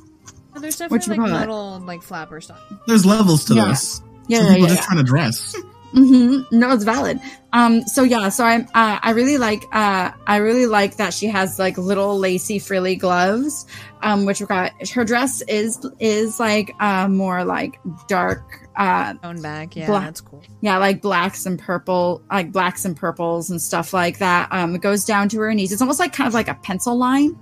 There's 0.60 0.80
What 0.80 0.90
definitely 1.02 1.18
like 1.18 1.30
call 1.30 1.38
it? 1.38 1.40
little 1.42 1.80
like 1.82 2.02
flapper 2.02 2.42
stuff. 2.42 2.60
There's 2.88 3.06
levels 3.06 3.46
to 3.46 3.54
Yeah. 3.56 3.68
this. 3.70 4.02
yeah 4.28 4.38
Some 4.40 4.48
yeah 4.48 4.54
people 4.54 4.68
yeah. 4.70 4.76
just 4.76 4.88
trying 4.88 4.98
to 4.98 5.04
dress. 5.04 5.56
hmm 5.94 6.40
No, 6.52 6.72
it's 6.72 6.84
valid. 6.86 7.20
Um, 7.54 7.82
so 7.84 8.04
yeah, 8.04 8.30
so 8.30 8.46
I'm 8.46 8.62
uh, 8.74 8.98
I 9.02 9.12
really 9.12 9.38
like 9.38 9.64
uh 9.74 10.12
I 10.26 10.38
really 10.38 10.66
like 10.66 10.96
that 10.98 11.14
she 11.14 11.28
has 11.28 11.60
like 11.60 11.78
little 11.78 12.18
lacy 12.18 12.60
frilly 12.60 12.96
gloves. 12.96 13.66
Um, 14.02 14.26
which 14.26 14.40
we 14.40 14.48
got 14.48 14.72
her 14.90 15.04
dress 15.06 15.42
is 15.44 15.86
is 16.00 16.40
like 16.40 16.74
uh 16.80 17.08
more 17.08 17.44
like 17.44 17.80
dark 18.08 18.61
uh 18.76 19.14
Own 19.24 19.42
back, 19.42 19.76
yeah, 19.76 19.88
Black- 19.88 20.06
that's 20.06 20.22
cool. 20.22 20.42
yeah 20.62 20.78
like 20.78 21.02
blacks 21.02 21.46
and 21.46 21.60
purple 21.60 22.22
like 22.32 22.52
blacks 22.52 22.86
and 22.86 22.96
purples 22.96 23.50
and 23.50 23.62
stuff 23.62 23.94
like 23.94 24.20
that. 24.20 24.48
Um 24.52 24.76
it 24.76 24.82
goes 24.82 25.04
down 25.06 25.28
to 25.30 25.40
her 25.40 25.54
knees. 25.54 25.72
It's 25.72 25.82
almost 25.82 26.00
like 26.00 26.14
kind 26.14 26.28
of 26.28 26.34
like 26.34 26.48
a 26.48 26.56
pencil 26.56 26.98
line 26.98 27.38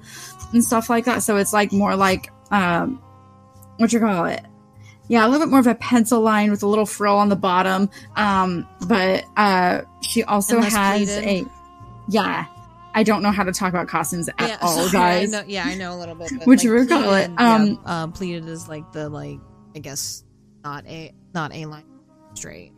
and 0.53 0.63
stuff 0.63 0.89
like 0.89 1.05
that. 1.05 1.21
So 1.23 1.38
it's 1.38 1.53
like 1.53 1.71
more 1.71 1.95
like 1.95 2.32
um 2.51 3.01
what 3.77 3.93
you 3.93 3.99
call 3.99 4.25
it? 4.25 4.41
Yeah 5.07 5.25
a 5.25 5.27
little 5.27 5.45
bit 5.45 5.51
more 5.51 5.59
of 5.59 5.67
a 5.67 5.75
pencil 5.75 6.21
line 6.21 6.49
with 6.51 6.63
a 6.63 6.67
little 6.67 6.86
frill 6.86 7.17
on 7.17 7.30
the 7.30 7.36
bottom. 7.36 7.89
Um 8.15 8.67
but 8.88 9.23
uh 9.38 9.82
she 10.01 10.23
also 10.23 10.59
has 10.61 10.73
pleated. 11.07 11.23
a 11.25 11.45
yeah. 12.09 12.45
I 12.95 13.03
don't 13.03 13.21
know 13.21 13.30
how 13.32 13.43
to 13.43 13.51
talk 13.51 13.69
about 13.69 13.88
costumes 13.88 14.30
at 14.30 14.36
yeah, 14.39 14.57
all 14.61 14.77
sorry, 14.89 14.91
guys. 14.91 15.34
I 15.34 15.41
know, 15.41 15.47
yeah, 15.47 15.63
I 15.63 15.75
know 15.75 15.93
a 15.93 15.97
little 15.97 16.15
bit. 16.15 16.32
Which 16.45 16.63
like, 16.63 16.73
we 16.73 16.88
call 16.88 17.13
it, 17.13 17.27
pleated, 17.27 17.36
yeah, 17.39 17.55
um, 17.55 17.80
uh, 17.86 18.07
pleated 18.07 18.47
is 18.49 18.67
like 18.67 18.91
the 18.93 19.09
like 19.09 19.39
I 19.75 19.80
guess 19.80 20.23
not 20.64 20.86
a 20.88 21.14
not 21.34 21.53
a 21.53 21.66
line 21.66 21.86
straight. 22.34 22.72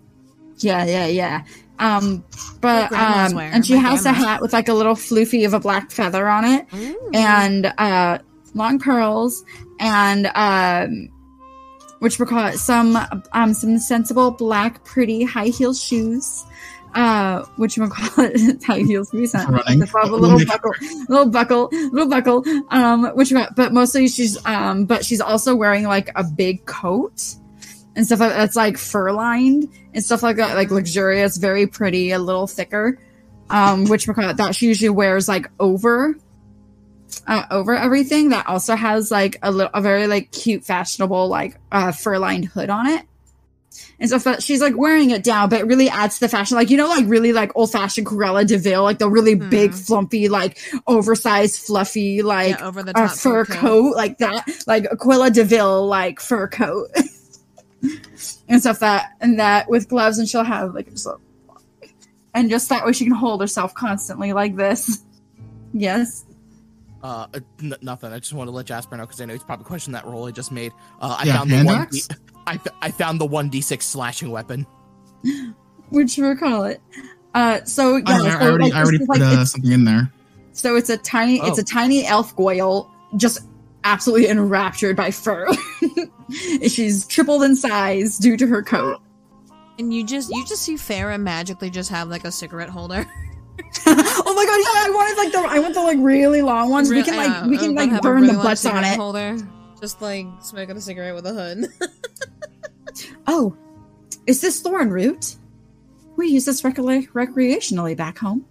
Yeah, 0.58 0.86
yeah, 0.86 1.08
yeah. 1.08 1.44
Um, 1.80 2.24
but 2.62 2.92
um, 2.92 3.38
and 3.40 3.66
she 3.66 3.76
My 3.76 3.82
has 3.82 4.06
a 4.06 4.14
hat 4.14 4.42
with 4.42 4.54
like 4.54 4.70
a 4.70 4.74
little 4.74 4.94
floofy 4.94 5.46
of 5.46 5.54
a 5.54 5.60
black 5.60 5.92
feather 5.92 6.28
on 6.28 6.46
it, 6.46 6.68
and 7.14 7.66
uh, 7.78 8.20
long 8.54 8.80
curls, 8.80 9.44
and 9.80 10.28
um, 10.36 11.10
which 12.00 12.20
we 12.20 12.26
call 12.26 12.46
it 12.48 12.58
some 12.58 12.98
um 13.34 13.54
some 13.54 13.80
sensible 13.80 14.32
black 14.32 14.84
pretty 14.84 15.24
high 15.24 15.48
heel 15.48 15.74
shoes. 15.74 16.46
Uh, 16.94 17.46
which 17.56 17.78
we 17.78 17.88
call 17.88 18.26
it 18.26 18.62
high 18.68 18.80
heels 18.80 19.14
recent. 19.14 19.48
Running. 19.48 19.80
With 19.80 19.94
a 19.96 20.08
little 20.08 20.46
buckle, 20.46 20.74
little 21.08 21.30
buckle, 21.30 21.70
little 21.72 22.10
buckle. 22.10 22.44
Um, 22.70 23.06
which 23.16 23.34
but 23.56 23.72
mostly 23.72 24.10
she's 24.10 24.46
um, 24.46 24.86
but 24.86 25.06
she's 25.06 25.22
also 25.22 25.56
wearing 25.56 25.86
like 25.86 26.12
a 26.16 26.24
big 26.26 26.66
coat 26.66 27.38
and 27.96 28.06
stuff 28.06 28.20
like 28.20 28.32
that's 28.32 28.56
like 28.56 28.78
fur 28.78 29.12
lined 29.12 29.68
and 29.94 30.04
stuff 30.04 30.24
like 30.24 30.38
that, 30.38 30.56
like 30.56 30.72
luxurious, 30.72 31.38
very 31.38 31.68
pretty, 31.68 32.12
a 32.12 32.20
little 32.20 32.48
thicker. 32.48 32.98
Um, 33.50 33.84
which 33.86 34.08
we 34.08 34.14
that 34.14 34.56
she 34.56 34.68
usually 34.68 34.89
wears 34.89 35.28
like 35.28 35.52
over 35.60 36.16
uh, 37.28 37.44
over 37.52 37.76
everything. 37.76 38.30
That 38.30 38.48
also 38.48 38.76
has 38.76 39.12
like 39.12 39.38
a 39.44 39.52
little, 39.52 39.72
a 39.74 39.82
very 39.82 40.08
like 40.08 40.32
cute, 40.32 40.64
fashionable 40.64 41.28
like 41.28 41.58
uh, 41.72 41.92
fur 41.92 42.18
lined 42.18 42.46
hood 42.46 42.70
on 42.70 42.88
it. 42.88 43.06
And 44.00 44.10
so 44.10 44.39
she's 44.39 44.62
like 44.62 44.76
wearing 44.76 45.12
it 45.12 45.24
down, 45.24 45.50
but 45.50 45.60
it 45.60 45.66
really 45.68 45.88
adds 45.89 46.16
to 46.16 46.22
the 46.22 46.30
fashion. 46.30 46.58
Like, 46.58 46.70
you 46.70 46.78
know, 46.78 46.88
like 46.88 47.06
really 47.08 47.34
like 47.34 47.52
old 47.56 47.72
fashioned 47.72 48.08
Cruella 48.08 48.46
de 48.48 48.58
Vil, 48.58 48.82
like 48.84 48.98
the 48.98 49.10
really 49.10 49.36
big, 49.36 49.72
Hmm. 49.72 49.78
flumpy, 49.78 50.30
like 50.30 50.58
oversized, 50.88 51.60
fluffy, 51.60 52.22
like 52.24 52.58
yeah, 52.60 52.66
over 52.66 52.82
the 52.84 52.94
top 52.94 53.12
fur 53.12 53.46
coat 53.46 53.96
like 53.96 54.18
that, 54.18 54.48
like 54.66 54.86
Aquila 54.92 55.30
Deville 55.30 55.86
like 55.88 56.20
fur 56.20 56.48
coat 56.48 56.89
and 58.48 58.62
stuff 58.62 58.80
that 58.80 59.14
and 59.22 59.40
that 59.40 59.70
with 59.70 59.88
gloves, 59.90 60.18
and 60.20 60.28
she'll 60.30 60.44
have 60.44 60.74
like 60.76 60.90
just 60.92 61.06
a, 61.08 61.16
and 62.34 62.50
just 62.50 62.70
that 62.70 62.86
way 62.86 62.94
she 62.94 63.04
can 63.06 63.14
hold 63.14 63.42
herself 63.42 63.74
constantly 63.74 64.34
like 64.34 64.56
this. 64.56 65.04
Yes. 65.74 66.26
Uh, 67.04 67.26
n- 67.64 67.74
nothing. 67.82 68.12
I 68.14 68.20
just 68.20 68.34
want 68.34 68.48
to 68.48 68.52
let 68.52 68.66
Jasper 68.68 68.96
know 68.98 69.04
because 69.06 69.20
I 69.22 69.26
know 69.26 69.34
he's 69.34 69.44
probably 69.44 69.66
questioned 69.66 69.96
that 69.96 70.06
roll 70.06 70.28
I 70.28 70.32
just 70.32 70.52
made. 70.52 70.72
Uh, 71.02 71.18
I 71.20 71.24
Yeah, 71.26 71.38
found 71.38 71.50
the 71.52 71.64
one. 71.64 71.76
axe? 71.76 72.08
D- 72.08 72.16
I, 72.46 72.54
f- 72.56 72.68
I 72.82 72.92
found 72.92 73.20
the 73.20 73.26
one 73.26 73.50
d 73.50 73.62
six 73.62 73.86
slashing 73.86 74.30
weapon. 74.32 74.68
Which 75.90 76.18
we 76.18 76.36
call 76.36 76.66
it. 76.66 76.82
Uh, 77.34 77.64
so 77.64 77.96
yeah, 77.98 78.04
I, 78.08 78.28
I 78.38 78.42
already, 78.50 78.64
like, 78.66 78.74
I 78.74 78.82
already 78.82 79.00
put 79.00 79.08
like- 79.10 79.22
uh, 79.22 79.46
something 79.46 79.72
in 79.72 79.86
there. 79.86 80.12
so 80.54 80.76
it's 80.76 80.90
a 80.90 80.98
tiny, 80.98 81.38
it's 81.40 81.58
Oh. 81.58 81.62
a 81.62 81.64
tiny 81.64 82.06
elf 82.06 82.36
goyle, 82.36 82.92
just 83.18 83.40
absolutely 83.84 84.28
enraptured 84.28 84.96
by 84.96 85.12
fur. 85.12 85.48
She's 86.68 87.06
tripled 87.08 87.44
in 87.44 87.56
size 87.56 88.18
due 88.18 88.38
to 88.38 88.48
her 88.48 88.62
coat. 88.64 89.02
And 89.80 89.94
you 89.94 90.06
just 90.06 90.30
you 90.30 90.46
just 90.46 90.62
see 90.62 90.76
Farah 90.76 91.20
magically 91.20 91.70
just 91.70 91.90
have 91.90 92.08
like 92.08 92.24
a 92.24 92.32
cigarette 92.32 92.70
holder. 92.70 93.06
oh 93.86 94.34
my 94.36 94.46
god, 94.46 94.60
yeah, 94.60 94.86
I 94.86 94.92
wanted 94.94 95.18
like 95.18 95.32
the 95.32 95.56
I 95.56 95.60
want 95.60 95.74
the 95.74 95.82
like 95.82 95.98
really 96.00 96.42
long 96.42 96.70
ones. 96.70 96.90
we 96.90 97.04
can 97.04 97.16
like 97.16 97.44
know, 97.44 97.50
we 97.50 97.58
can 97.58 97.78
uh, 97.78 97.86
like 97.86 98.02
burn 98.02 98.22
really 98.22 98.36
the 98.36 98.42
butts 98.42 98.66
on 98.66 98.84
it. 98.84 98.96
Holder, 98.96 99.38
just 99.80 100.02
like 100.02 100.28
smoking 100.42 100.78
a 100.78 100.82
cigarette 100.82 101.16
with 101.16 101.26
a 101.26 101.34
hood. 101.34 101.68
Oh, 103.28 103.56
is 104.28 104.42
this 104.42 104.60
thorn 104.62 104.90
root? 104.90 105.36
We 106.18 106.28
use 106.28 106.46
this 106.46 106.62
recre- 106.62 107.08
recreationally 107.10 107.96
back 107.96 108.18
home. 108.18 108.46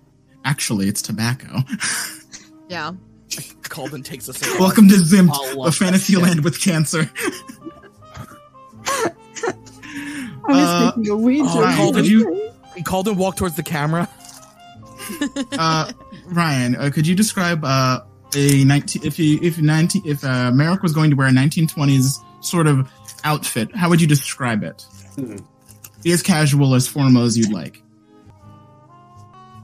Actually, 0.44 0.88
it's 0.88 1.02
tobacco. 1.02 1.58
yeah. 2.68 2.92
Calden 3.30 4.04
takes 4.04 4.28
us. 4.28 4.38
cigarette. 4.38 4.60
Welcome 4.60 4.88
to 4.88 4.94
Zimt, 4.96 5.30
I'll 5.32 5.64
a 5.66 5.72
fantasy 5.72 6.14
shit. 6.14 6.22
land 6.22 6.44
with 6.44 6.60
cancer. 6.60 7.10
I 8.84 10.52
was 10.52 10.56
Uh, 10.66 10.92
thinking 10.92 11.12
a 11.12 11.16
weed 11.16 11.38
joint. 11.44 11.54
Ryan, 11.54 11.94
could 11.94 12.06
you- 12.06 12.50
Calden 12.80 13.16
walked 13.16 13.38
towards 13.38 13.56
the 13.56 13.62
camera. 13.62 14.08
Uh, 15.58 15.92
Ryan, 16.26 16.76
uh, 16.76 16.90
could 16.92 17.06
you 17.06 17.14
describe 17.14 17.64
uh, 17.64 18.00
a 18.34 18.64
19 18.64 19.02
if 19.04 19.18
you 19.18 19.38
if 19.42 19.58
19 19.58 20.02
if 20.06 20.22
uh, 20.24 20.50
Merrick 20.52 20.82
was 20.82 20.92
going 20.92 21.10
to 21.10 21.16
wear 21.16 21.26
a 21.28 21.32
1920s 21.32 22.14
sort 22.44 22.66
of 22.66 22.88
outfit, 23.24 23.74
how 23.74 23.88
would 23.90 24.00
you 24.00 24.06
describe 24.06 24.62
it? 24.62 24.82
Hmm. 25.16 25.36
Be 26.02 26.12
as 26.12 26.22
casual 26.22 26.74
as 26.74 26.86
formal 26.88 27.24
as 27.24 27.36
you'd 27.36 27.52
like. 27.52 27.82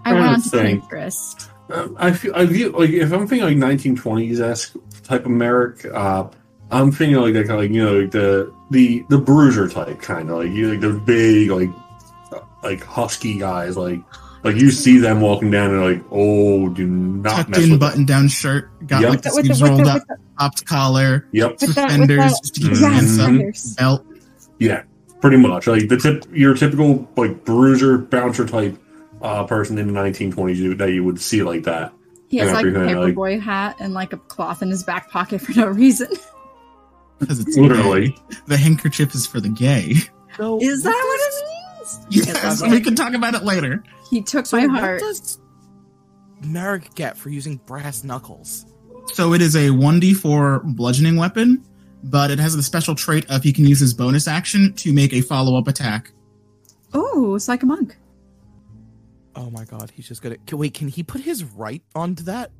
I 0.05 0.11
I 0.11 0.13
want 0.15 0.37
would 0.37 0.43
to 0.45 0.49
say- 0.51 0.77
Pinterest. 0.91 1.49
Um, 1.73 1.97
I 1.99 2.13
feel 2.13 2.33
I 2.35 2.45
view 2.47 2.71
like 2.71 2.91
if 2.91 3.13
I'm 3.13 3.27
thinking 3.27 3.61
like 3.61 3.79
1920s 3.79 4.41
esque 4.41 4.75
type 5.03 5.25
of 5.25 5.33
Merrick, 5.33 5.85
uh, 5.87 6.29
I'm 6.71 6.93
thinking 6.93 7.17
like 7.17 7.35
that 7.35 7.47
kind 7.47 7.55
of 7.59 7.61
like 7.61 7.71
you 7.71 7.85
know 7.85 7.99
like 8.01 8.11
the 8.13 8.53
the 8.71 9.05
the 9.09 9.19
bruiser 9.19 9.69
type 9.69 10.01
kind 10.01 10.31
of 10.31 10.39
like 10.39 10.51
you 10.51 10.71
like 10.71 10.81
the 10.81 10.93
big 10.93 11.51
like 11.51 11.71
uh, 12.33 12.41
like 12.63 12.83
husky 12.85 13.39
guys 13.39 13.77
like 13.77 14.01
like 14.45 14.55
you 14.57 14.71
see 14.71 14.99
them 14.99 15.21
walking 15.21 15.51
down 15.51 15.71
and 15.71 15.83
like 15.83 16.05
oh 16.13 16.69
do 16.69 16.87
not 16.87 17.35
Tucked 17.37 17.49
mess 17.51 17.65
in 17.65 17.71
with 17.73 17.81
button 17.81 18.05
down 18.05 18.29
shirt, 18.29 18.71
got 18.87 19.01
Yep. 19.03 19.11
like 19.11 19.23
the 19.23 19.31
sleeves 19.31 19.61
rolled 19.63 19.81
the, 19.85 19.91
up. 19.91 20.03
the, 20.07 20.17
popped 20.39 20.65
collar, 20.67 21.27
Yep. 21.33 21.51
With 21.51 21.61
that- 21.61 21.67
with 21.69 21.75
suspenders, 21.77 22.19
that- 22.19 22.29
just 22.43 22.55
to 22.55 22.61
keep 22.61 22.71
your 22.71 22.81
Yes, 22.81 22.93
hands 22.93 23.19
up, 23.19 23.27
suspenders. 23.27 23.75
belt. 23.77 24.07
Yeah, 24.61 24.83
pretty 25.21 25.37
much. 25.39 25.67
Like 25.67 25.89
the 25.89 25.97
tip, 25.97 26.25
your 26.33 26.55
typical 26.55 27.09
like 27.17 27.45
bruiser 27.45 27.99
bouncer 27.99 28.47
type 28.47 28.79
uh, 29.27 29.45
person 29.45 29.79
in 29.79 29.87
the 29.93 29.93
1920s 30.01 30.57
you- 30.57 30.75
that 30.75 30.93
you 30.93 31.03
would 31.05 31.21
see 31.21 31.43
like 31.43 31.65
that. 31.65 31.93
He 32.29 32.39
has 32.39 32.49
Yeah, 32.49 32.55
like 32.55 32.65
a 32.67 32.69
everything, 32.69 32.97
like- 32.99 33.15
paperboy 33.15 33.41
hat 33.41 33.77
and 33.81 33.95
like 33.95 34.13
a 34.13 34.17
cloth 34.17 34.63
in 34.63 34.71
his 34.71 34.83
back 34.85 35.11
pocket 35.11 35.41
for 35.41 35.53
no 35.53 35.67
reason. 35.69 36.09
Because 37.19 37.41
it's 37.41 37.57
Literally. 37.57 38.15
The 38.47 38.59
handkerchief 38.59 39.15
is 39.15 39.27
for 39.27 39.41
the 39.41 39.49
gay. 39.49 39.95
So 40.37 40.59
Is 40.61 40.83
that 40.83 40.91
what 40.91 41.21
it 41.23 42.07
means? 42.11 42.27
Yes, 42.29 42.61
we 42.63 42.79
can 42.83 42.95
talk 42.95 43.15
about 43.15 43.33
it 43.35 43.43
later. 43.43 43.83
He 44.11 44.21
took 44.21 44.45
So 44.45 44.59
my 44.59 44.67
what 44.67 44.81
heart. 44.81 45.01
does 45.01 45.39
Merrick 46.45 46.95
get 46.95 47.17
for 47.17 47.31
using 47.31 47.57
brass 47.65 48.05
knuckles? 48.05 48.67
So 49.15 49.33
it 49.33 49.41
is 49.41 49.57
a 49.57 49.69
1d4 49.71 50.77
bludgeoning 50.77 51.17
weapon, 51.17 51.65
but 52.05 52.31
it 52.31 52.39
has 52.39 52.55
the 52.55 52.63
special 52.63 52.95
trait 52.95 53.25
of 53.31 53.43
he 53.43 53.51
can 53.53 53.65
use 53.67 53.81
his 53.81 53.95
bonus 53.95 54.29
action 54.29 54.75
to 54.75 54.93
make 54.93 55.15
a 55.15 55.23
follow 55.23 55.57
up 55.57 55.69
attack. 55.69 56.13
Oh, 56.93 57.35
it's 57.35 57.49
like 57.49 57.63
a 57.63 57.67
monk. 57.67 57.97
Oh 59.37 59.51
my 59.51 59.65
god, 59.65 59.93
he's 59.95 60.09
just 60.09 60.23
gonna. 60.23 60.37
Can, 60.47 60.59
wait, 60.59 60.75
can 60.75 60.89
he 60.89 61.03
put 61.03 61.21
his 61.21 61.45
right 61.45 61.83
onto 61.95 62.25
that? 62.25 62.51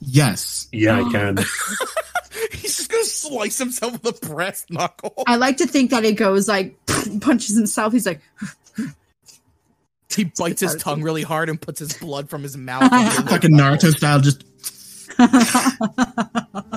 Yes. 0.00 0.68
Yeah, 0.72 1.04
I 1.04 1.12
can. 1.12 1.36
he's 2.52 2.76
just 2.76 2.90
gonna 2.90 3.04
slice 3.04 3.58
himself 3.58 3.92
with 4.02 4.22
a 4.22 4.26
brass 4.26 4.66
knuckle. 4.70 5.22
I 5.26 5.36
like 5.36 5.58
to 5.58 5.66
think 5.66 5.90
that 5.90 6.04
it 6.04 6.16
goes 6.16 6.48
like 6.48 6.76
punches 7.20 7.56
himself. 7.56 7.92
He's 7.92 8.06
like, 8.06 8.20
He 10.14 10.24
bites 10.24 10.62
his 10.62 10.74
tongue 10.76 11.02
really 11.02 11.22
hard 11.22 11.48
and 11.48 11.60
puts 11.60 11.78
his 11.78 11.92
blood 11.92 12.28
from 12.28 12.42
his 12.42 12.56
mouth. 12.56 12.90
on 12.90 13.04
the 13.04 13.30
Fucking 13.30 13.52
Naruto 13.52 13.94
style, 13.94 14.20
just 14.20 14.42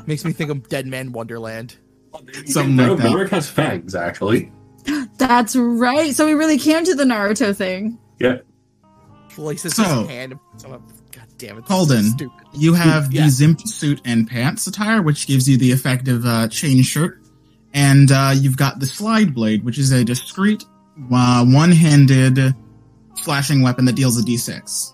Makes 0.07 0.25
me 0.25 0.31
think 0.33 0.49
of 0.51 0.67
Deadman 0.69 1.11
Wonderland. 1.11 1.77
Something 2.45 2.75
like 2.77 2.97
that. 2.97 3.03
Merrick 3.03 3.29
has 3.31 3.49
fangs, 3.49 3.95
actually. 3.95 4.51
that's 5.17 5.55
right. 5.55 6.13
So 6.13 6.25
we 6.25 6.33
really 6.33 6.57
can 6.57 6.83
do 6.83 6.93
the 6.93 7.03
Naruto 7.03 7.55
thing. 7.55 7.97
Yeah. 8.19 8.39
Slices 9.35 9.75
So- 9.75 9.83
his 10.01 10.09
hand. 10.09 10.31
and 10.33 10.41
puts 10.51 10.63
him 10.63 10.73
up- 10.73 10.81
God 11.11 11.23
damn 11.37 11.57
it. 11.57 11.61
this 11.61 11.63
is 11.63 11.67
so 11.67 11.73
Holden. 11.75 12.03
stupid. 12.11 12.37
you 12.53 12.73
have 12.73 13.11
Yeah. 13.13 13.23
the 13.23 13.27
Zimt 13.29 13.67
suit 13.67 14.01
and 14.05 14.27
pants 14.27 14.67
attire, 14.67 15.01
which 15.01 15.27
gives 15.27 15.47
you 15.49 15.57
the 15.57 15.71
effect 15.71 16.07
of 16.07 16.25
uh, 16.25 16.47
chain 16.47 16.83
shirt. 16.83 17.21
And 17.73 18.11
uh, 18.11 18.33
you've 18.35 18.57
got 18.57 18.79
the 18.79 18.85
slide 18.85 19.33
blade, 19.33 19.63
which 19.63 19.77
is 19.77 19.91
a 19.91 20.03
discreet 20.03 20.63
uh, 21.11 21.45
one 21.45 21.71
handed 21.71 22.53
slashing 23.15 23.61
weapon 23.61 23.85
that 23.85 23.95
deals 23.95 24.19
a 24.19 24.23
d6. 24.23 24.93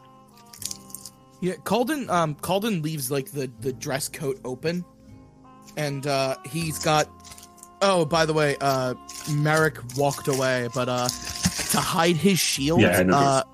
Yeah, 1.42 1.54
Calden. 1.64 2.10
Um, 2.10 2.36
Calden 2.36 2.82
leaves 2.84 3.12
like 3.12 3.32
the 3.32 3.52
the 3.62 3.72
dress 3.74 4.08
coat 4.10 4.40
open, 4.46 4.84
and 5.76 6.06
uh, 6.08 6.36
he's 6.50 6.80
got. 6.80 7.10
Oh, 7.82 8.06
by 8.06 8.26
the 8.26 8.34
way, 8.34 8.58
uh, 8.60 8.96
Merrick 9.32 9.78
walked 9.96 10.28
away, 10.28 10.68
but 10.74 10.90
uh, 10.90 11.08
to 11.08 11.78
hide 11.80 12.16
his 12.16 12.40
shield, 12.40 12.82
Yeah, 12.82 12.88
I 12.90 13.02
uh, 13.02 13.04
noticed. 13.04 13.48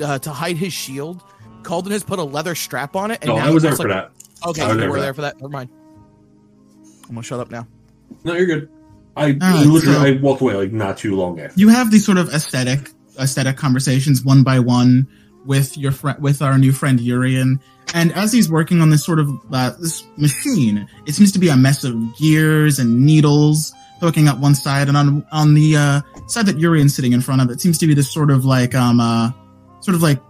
Uh, 0.00 0.18
to 0.18 0.30
hide 0.30 0.56
his 0.56 0.72
shield, 0.72 1.22
Calden 1.62 1.90
has 1.90 2.02
put 2.02 2.18
a 2.18 2.24
leather 2.24 2.54
strap 2.54 2.96
on 2.96 3.10
it. 3.10 3.18
And 3.22 3.28
No, 3.28 3.36
now 3.36 3.46
I 3.46 3.50
it 3.50 3.54
was 3.54 3.62
there 3.62 3.76
for 3.76 3.88
like- 3.88 4.10
that. 4.10 4.48
Okay, 4.48 4.62
I 4.62 4.66
was 4.68 4.74
you 4.74 4.80
there 4.80 4.90
were 4.90 4.96
for 4.96 5.00
there 5.00 5.12
that. 5.12 5.14
for 5.14 5.20
that. 5.22 5.36
Never 5.36 5.48
mind. 5.48 5.70
I'm 7.08 7.14
gonna 7.14 7.22
shut 7.22 7.40
up 7.40 7.50
now. 7.50 7.66
No, 8.24 8.34
you're 8.34 8.46
good. 8.46 8.68
I 9.16 9.26
right, 9.32 9.66
literally 9.66 9.80
so- 9.80 10.02
I 10.02 10.20
walked 10.20 10.40
away 10.40 10.54
like 10.54 10.72
not 10.72 10.98
too 10.98 11.14
long 11.16 11.38
after. 11.40 11.58
You 11.60 11.68
have 11.68 11.90
these 11.90 12.04
sort 12.04 12.18
of 12.18 12.32
aesthetic 12.34 12.90
aesthetic 13.20 13.56
conversations 13.56 14.24
one 14.24 14.42
by 14.42 14.58
one 14.58 15.06
with 15.44 15.76
your 15.76 15.92
friend 15.92 16.18
with 16.22 16.40
our 16.42 16.56
new 16.58 16.72
friend 16.72 16.98
Urian. 17.00 17.60
And 17.94 18.12
as 18.14 18.32
he's 18.32 18.48
working 18.50 18.80
on 18.80 18.90
this 18.90 19.04
sort 19.04 19.18
of 19.18 19.28
uh, 19.52 19.70
this 19.78 20.02
machine, 20.16 20.88
it 21.06 21.14
seems 21.14 21.30
to 21.32 21.38
be 21.38 21.48
a 21.48 21.56
mess 21.56 21.84
of 21.84 21.94
gears 22.16 22.78
and 22.78 23.04
needles 23.04 23.72
poking 24.00 24.28
up 24.28 24.38
one 24.38 24.54
side, 24.54 24.88
and 24.88 24.96
on 24.96 25.24
on 25.30 25.54
the 25.54 25.76
uh, 25.76 26.00
side 26.26 26.46
that 26.46 26.58
Urian's 26.58 26.94
sitting 26.94 27.12
in 27.12 27.20
front 27.20 27.42
of, 27.42 27.50
it 27.50 27.60
seems 27.60 27.76
to 27.78 27.86
be 27.86 27.94
this 27.94 28.10
sort 28.12 28.30
of 28.30 28.44
like 28.44 28.74
um 28.74 28.98
uh 28.98 29.30
sort 29.82 29.94
of 29.94 30.02
like 30.02 30.20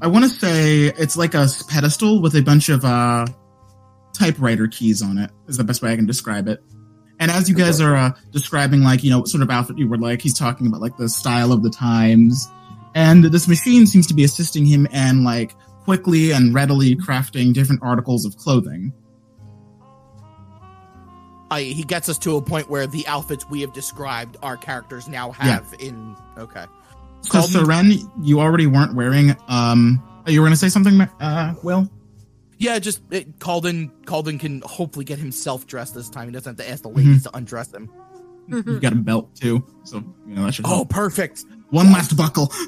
I 0.00 0.08
want 0.08 0.24
to 0.24 0.30
say 0.30 0.86
it's 0.86 1.16
like 1.16 1.34
a 1.34 1.46
pedestal 1.68 2.20
with 2.20 2.34
a 2.34 2.42
bunch 2.42 2.68
of 2.68 2.84
uh 2.84 3.26
typewriter 4.12 4.66
keys 4.66 5.02
on 5.02 5.18
it. 5.18 5.30
Is 5.48 5.56
the 5.56 5.64
best 5.64 5.82
way 5.82 5.92
I 5.92 5.96
can 5.96 6.06
describe 6.06 6.48
it. 6.48 6.62
And 7.18 7.30
as 7.30 7.48
you 7.48 7.54
guys 7.54 7.80
are 7.80 7.94
uh, 7.94 8.10
describing, 8.32 8.82
like, 8.82 9.04
you 9.04 9.10
know, 9.10 9.20
what 9.20 9.28
sort 9.28 9.44
of 9.44 9.50
outfit 9.50 9.78
you 9.78 9.86
were 9.86 9.96
like, 9.96 10.20
he's 10.20 10.36
talking 10.36 10.66
about, 10.66 10.80
like, 10.80 10.96
the 10.96 11.08
style 11.08 11.52
of 11.52 11.62
the 11.62 11.70
times. 11.70 12.48
And 12.96 13.22
this 13.22 13.46
machine 13.46 13.86
seems 13.86 14.08
to 14.08 14.14
be 14.14 14.24
assisting 14.24 14.66
him 14.66 14.86
in, 14.86 15.22
like, 15.22 15.54
quickly 15.84 16.32
and 16.32 16.52
readily 16.52 16.96
crafting 16.96 17.54
different 17.54 17.80
articles 17.80 18.24
of 18.24 18.36
clothing. 18.36 18.92
I, 21.48 21.62
he 21.62 21.84
gets 21.84 22.08
us 22.08 22.18
to 22.18 22.36
a 22.36 22.42
point 22.42 22.68
where 22.68 22.88
the 22.88 23.06
outfits 23.06 23.48
we 23.48 23.60
have 23.60 23.72
described 23.72 24.36
our 24.42 24.56
characters 24.56 25.06
now 25.06 25.30
have 25.30 25.72
in. 25.78 26.16
Okay. 26.36 26.64
So, 27.22 27.30
Call 27.30 27.46
Seren, 27.48 28.10
you 28.22 28.40
already 28.40 28.66
weren't 28.66 28.94
wearing, 28.94 29.36
um, 29.48 30.02
oh, 30.26 30.30
you 30.30 30.40
were 30.40 30.46
going 30.46 30.54
to 30.54 30.58
say 30.58 30.68
something, 30.68 31.00
uh, 31.00 31.54
Will? 31.62 31.90
Yeah, 32.58 32.78
just 32.78 33.00
it, 33.10 33.38
Calden. 33.38 33.90
Calden 34.04 34.38
can 34.38 34.60
hopefully 34.64 35.04
get 35.04 35.18
himself 35.18 35.66
dressed 35.66 35.94
this 35.94 36.08
time. 36.08 36.28
He 36.28 36.32
doesn't 36.32 36.58
have 36.58 36.66
to 36.66 36.70
ask 36.72 36.82
the 36.82 36.88
Mm-hmm. 36.90 36.98
ladies 36.98 37.22
to 37.24 37.36
undress 37.36 37.72
him. 37.72 37.90
You 38.48 38.80
got 38.80 38.92
a 38.92 38.96
belt, 38.96 39.34
too. 39.36 39.64
So, 39.84 39.98
you 40.26 40.34
know, 40.34 40.44
that 40.46 40.54
should 40.54 40.66
Oh, 40.66 40.68
help. 40.68 40.90
perfect. 40.90 41.44
One 41.70 41.92
last 41.92 42.16
buckle. 42.16 42.52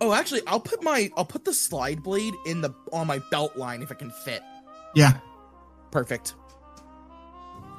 Oh, 0.00 0.12
actually, 0.12 0.42
I'll 0.46 0.60
put 0.60 0.82
my 0.82 1.10
I'll 1.16 1.24
put 1.24 1.44
the 1.46 1.54
slide 1.54 2.02
blade 2.02 2.34
in 2.44 2.60
the 2.60 2.74
on 2.92 3.06
my 3.06 3.20
belt 3.30 3.56
line 3.56 3.80
if 3.80 3.90
it 3.90 3.98
can 3.98 4.10
fit. 4.10 4.42
Yeah. 4.94 5.18
Perfect. 5.92 6.34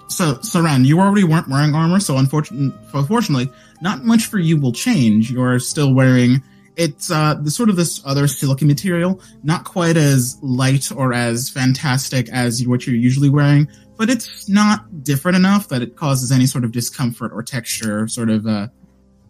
So, 0.07 0.35
Seren, 0.35 0.85
you 0.85 0.99
already 0.99 1.23
weren't 1.23 1.47
wearing 1.47 1.73
armor, 1.73 1.99
so 1.99 2.17
unfortunately, 2.17 2.77
unfortunately, 2.93 3.51
not 3.81 4.03
much 4.03 4.27
for 4.27 4.37
you 4.37 4.57
will 4.59 4.71
change. 4.71 5.31
You're 5.31 5.59
still 5.59 5.93
wearing 5.93 6.41
it's 6.77 7.09
uh 7.09 7.43
sort 7.45 7.69
of 7.69 7.75
this 7.75 8.01
other 8.05 8.27
silky 8.27 8.65
material, 8.65 9.21
not 9.43 9.63
quite 9.63 9.97
as 9.97 10.37
light 10.41 10.91
or 10.91 11.13
as 11.13 11.49
fantastic 11.49 12.29
as 12.29 12.65
what 12.67 12.85
you're 12.85 12.95
usually 12.95 13.29
wearing, 13.29 13.67
but 13.97 14.09
it's 14.09 14.49
not 14.49 15.03
different 15.03 15.37
enough 15.37 15.69
that 15.69 15.81
it 15.81 15.95
causes 15.95 16.31
any 16.31 16.45
sort 16.45 16.63
of 16.63 16.71
discomfort 16.71 17.31
or 17.33 17.43
texture, 17.43 18.07
sort 18.07 18.29
of 18.29 18.45
uh, 18.45 18.67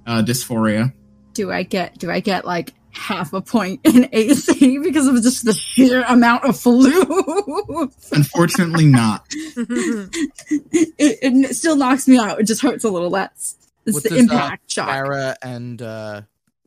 uh 0.07 0.23
dysphoria. 0.23 0.93
Do 1.34 1.51
I 1.51 1.63
get 1.63 1.97
do 1.97 2.09
I 2.09 2.19
get 2.19 2.45
like 2.45 2.73
half 2.96 3.34
a 3.34 3.41
point 3.41 3.82
in 3.84 4.10
AC 4.12 4.78
because 4.84 5.08
of 5.08 5.22
just 5.22 5.46
the 5.46 5.54
sheer 5.54 6.04
amount 6.04 6.46
of 6.46 6.60
flu? 6.60 7.02
Unfortunately, 8.12 8.86
not. 8.86 9.26
it, 9.32 10.93
it 10.98 11.56
still 11.56 11.76
knocks 11.76 12.08
me 12.08 12.18
out. 12.18 12.39
It 12.39 12.43
just 12.46 12.62
hurts 12.62 12.84
a 12.84 12.89
little 12.89 13.10
less. 13.10 13.56
It's 13.86 13.93
What 13.96 14.04
the 14.04 14.10
does, 14.10 14.18
uh, 14.18 14.22
impact 14.22 14.72
shock. 14.72 14.89
Farah 14.89 15.36
and 15.41 15.82
uh, 15.82 16.22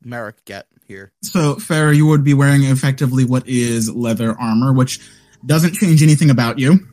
Merrick 0.04 0.44
get 0.44 0.66
here. 0.86 1.12
So, 1.22 1.56
Farah, 1.56 1.94
you 1.96 2.06
would 2.06 2.24
be 2.24 2.34
wearing 2.34 2.64
effectively 2.64 3.24
what 3.24 3.48
is 3.48 3.90
leather 3.94 4.38
armor, 4.38 4.72
which 4.72 5.00
doesn't 5.44 5.74
change 5.74 6.02
anything 6.02 6.30
about 6.30 6.58
you. 6.58 6.86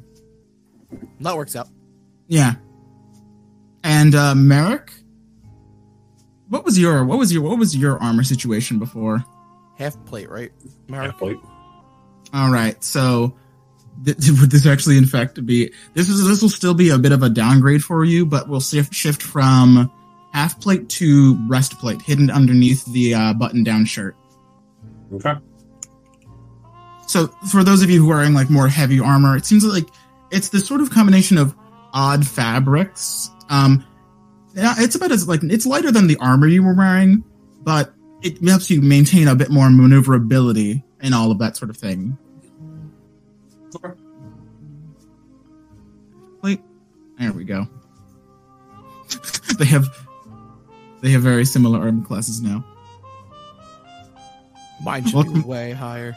That 1.19 1.35
works 1.35 1.55
out. 1.55 1.67
Yeah. 2.27 2.55
And 3.83 4.15
uh 4.15 4.33
Merrick? 4.35 4.91
What 6.55 6.63
was 6.63 6.79
your 6.79 7.03
what 7.03 7.19
was 7.19 7.33
your 7.33 7.41
what 7.41 7.59
was 7.59 7.75
your 7.75 8.01
armor 8.01 8.23
situation 8.23 8.79
before? 8.79 9.25
Half 9.77 10.05
plate, 10.05 10.29
right, 10.29 10.53
Merrick? 10.87 11.19
Like, 11.19 11.35
All 12.33 12.49
right. 12.49 12.81
So 12.81 13.35
th- 14.05 14.17
would 14.39 14.51
this 14.51 14.65
actually 14.65 14.97
in 14.97 15.05
fact 15.05 15.45
be 15.45 15.73
this 15.95 16.07
is 16.07 16.25
this 16.25 16.41
will 16.41 16.47
still 16.47 16.73
be 16.73 16.91
a 16.91 16.97
bit 16.97 17.11
of 17.11 17.23
a 17.23 17.29
downgrade 17.29 17.83
for 17.83 18.05
you, 18.05 18.25
but 18.25 18.47
we'll 18.47 18.61
shift 18.61 18.93
shift 18.93 19.21
from 19.21 19.91
half 20.31 20.57
plate 20.61 20.87
to 20.91 21.35
breastplate 21.49 22.01
hidden 22.01 22.31
underneath 22.31 22.85
the 22.93 23.13
uh, 23.13 23.33
button 23.33 23.61
down 23.61 23.83
shirt. 23.83 24.15
okay. 25.13 25.33
So 27.05 27.27
for 27.51 27.65
those 27.65 27.83
of 27.83 27.89
you 27.89 28.01
who 28.01 28.09
are 28.11 28.15
wearing 28.15 28.33
like 28.33 28.49
more 28.49 28.69
heavy 28.69 29.01
armor, 29.01 29.35
it 29.35 29.45
seems 29.45 29.65
like 29.65 29.87
it's 30.31 30.47
this 30.49 30.65
sort 30.65 30.79
of 30.79 30.89
combination 30.89 31.37
of 31.37 31.53
odd 31.93 32.25
fabrics. 32.25 33.29
Um, 33.49 33.85
yeah, 34.55 34.75
it's 34.77 34.95
about 34.95 35.11
as 35.11 35.27
like 35.27 35.41
it's 35.43 35.65
lighter 35.65 35.91
than 35.91 36.07
the 36.07 36.17
armor 36.17 36.47
you 36.47 36.63
were 36.63 36.73
wearing, 36.73 37.23
but 37.63 37.93
it 38.21 38.41
helps 38.43 38.69
you 38.69 38.81
maintain 38.81 39.27
a 39.27 39.35
bit 39.35 39.49
more 39.51 39.69
maneuverability 39.69 40.83
and 41.01 41.13
all 41.13 41.31
of 41.31 41.39
that 41.39 41.57
sort 41.57 41.69
of 41.69 41.77
thing. 41.77 42.17
Wait, 46.41 46.61
there 47.19 47.33
we 47.33 47.43
go. 47.43 47.67
they 49.59 49.65
have 49.65 49.87
they 51.01 51.09
have 51.11 51.21
very 51.21 51.45
similar 51.45 51.79
armor 51.79 52.05
classes 52.05 52.41
now. 52.41 52.65
Mine 54.83 55.05
should 55.05 55.13
Welcome- 55.15 55.33
be 55.41 55.47
way 55.47 55.71
higher. 55.71 56.15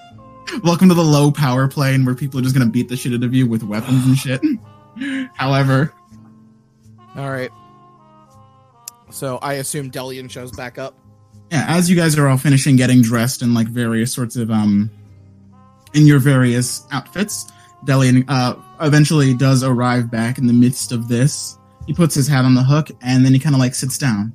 Welcome 0.64 0.88
to 0.88 0.94
the 0.94 1.04
low 1.04 1.30
power 1.30 1.68
plane 1.68 2.04
where 2.06 2.14
people 2.14 2.40
are 2.40 2.42
just 2.42 2.54
gonna 2.56 2.70
beat 2.70 2.88
the 2.88 2.96
shit 2.96 3.12
out 3.12 3.22
of 3.22 3.34
you 3.34 3.46
with 3.46 3.62
weapons 3.62 4.06
and 4.06 4.16
shit. 4.16 4.40
However, 5.34 5.92
All 7.16 7.30
right. 7.30 7.50
So 9.10 9.38
I 9.38 9.54
assume 9.54 9.90
Delian 9.90 10.30
shows 10.30 10.52
back 10.52 10.78
up. 10.78 10.94
yeah, 11.50 11.64
as 11.68 11.88
you 11.88 11.96
guys 11.96 12.16
are 12.18 12.28
all 12.28 12.36
finishing 12.36 12.76
getting 12.76 13.00
dressed 13.02 13.42
in 13.42 13.54
like 13.54 13.66
various 13.68 14.12
sorts 14.12 14.36
of 14.36 14.50
um 14.50 14.90
in 15.94 16.06
your 16.06 16.18
various 16.18 16.86
outfits, 16.92 17.50
Delian 17.86 18.24
uh, 18.28 18.54
eventually 18.80 19.32
does 19.34 19.62
arrive 19.62 20.10
back 20.10 20.36
in 20.38 20.46
the 20.46 20.52
midst 20.52 20.92
of 20.92 21.08
this. 21.08 21.56
He 21.86 21.94
puts 21.94 22.14
his 22.14 22.28
hat 22.28 22.44
on 22.44 22.54
the 22.54 22.62
hook 22.62 22.88
and 23.00 23.24
then 23.24 23.32
he 23.32 23.38
kind 23.38 23.54
of 23.54 23.60
like 23.60 23.74
sits 23.74 23.96
down. 23.96 24.34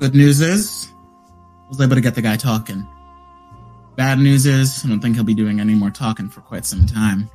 Good 0.00 0.14
news 0.14 0.40
is, 0.40 0.88
I 0.92 1.68
was 1.68 1.80
able 1.80 1.94
to 1.94 2.00
get 2.00 2.14
the 2.14 2.22
guy 2.22 2.36
talking. 2.36 2.86
Bad 3.96 4.18
news 4.18 4.46
is, 4.46 4.84
I 4.84 4.88
don't 4.88 5.00
think 5.00 5.14
he'll 5.14 5.24
be 5.24 5.32
doing 5.34 5.60
any 5.60 5.74
more 5.74 5.90
talking 5.90 6.28
for 6.28 6.40
quite 6.40 6.66
some 6.66 6.86
time. 6.86 7.30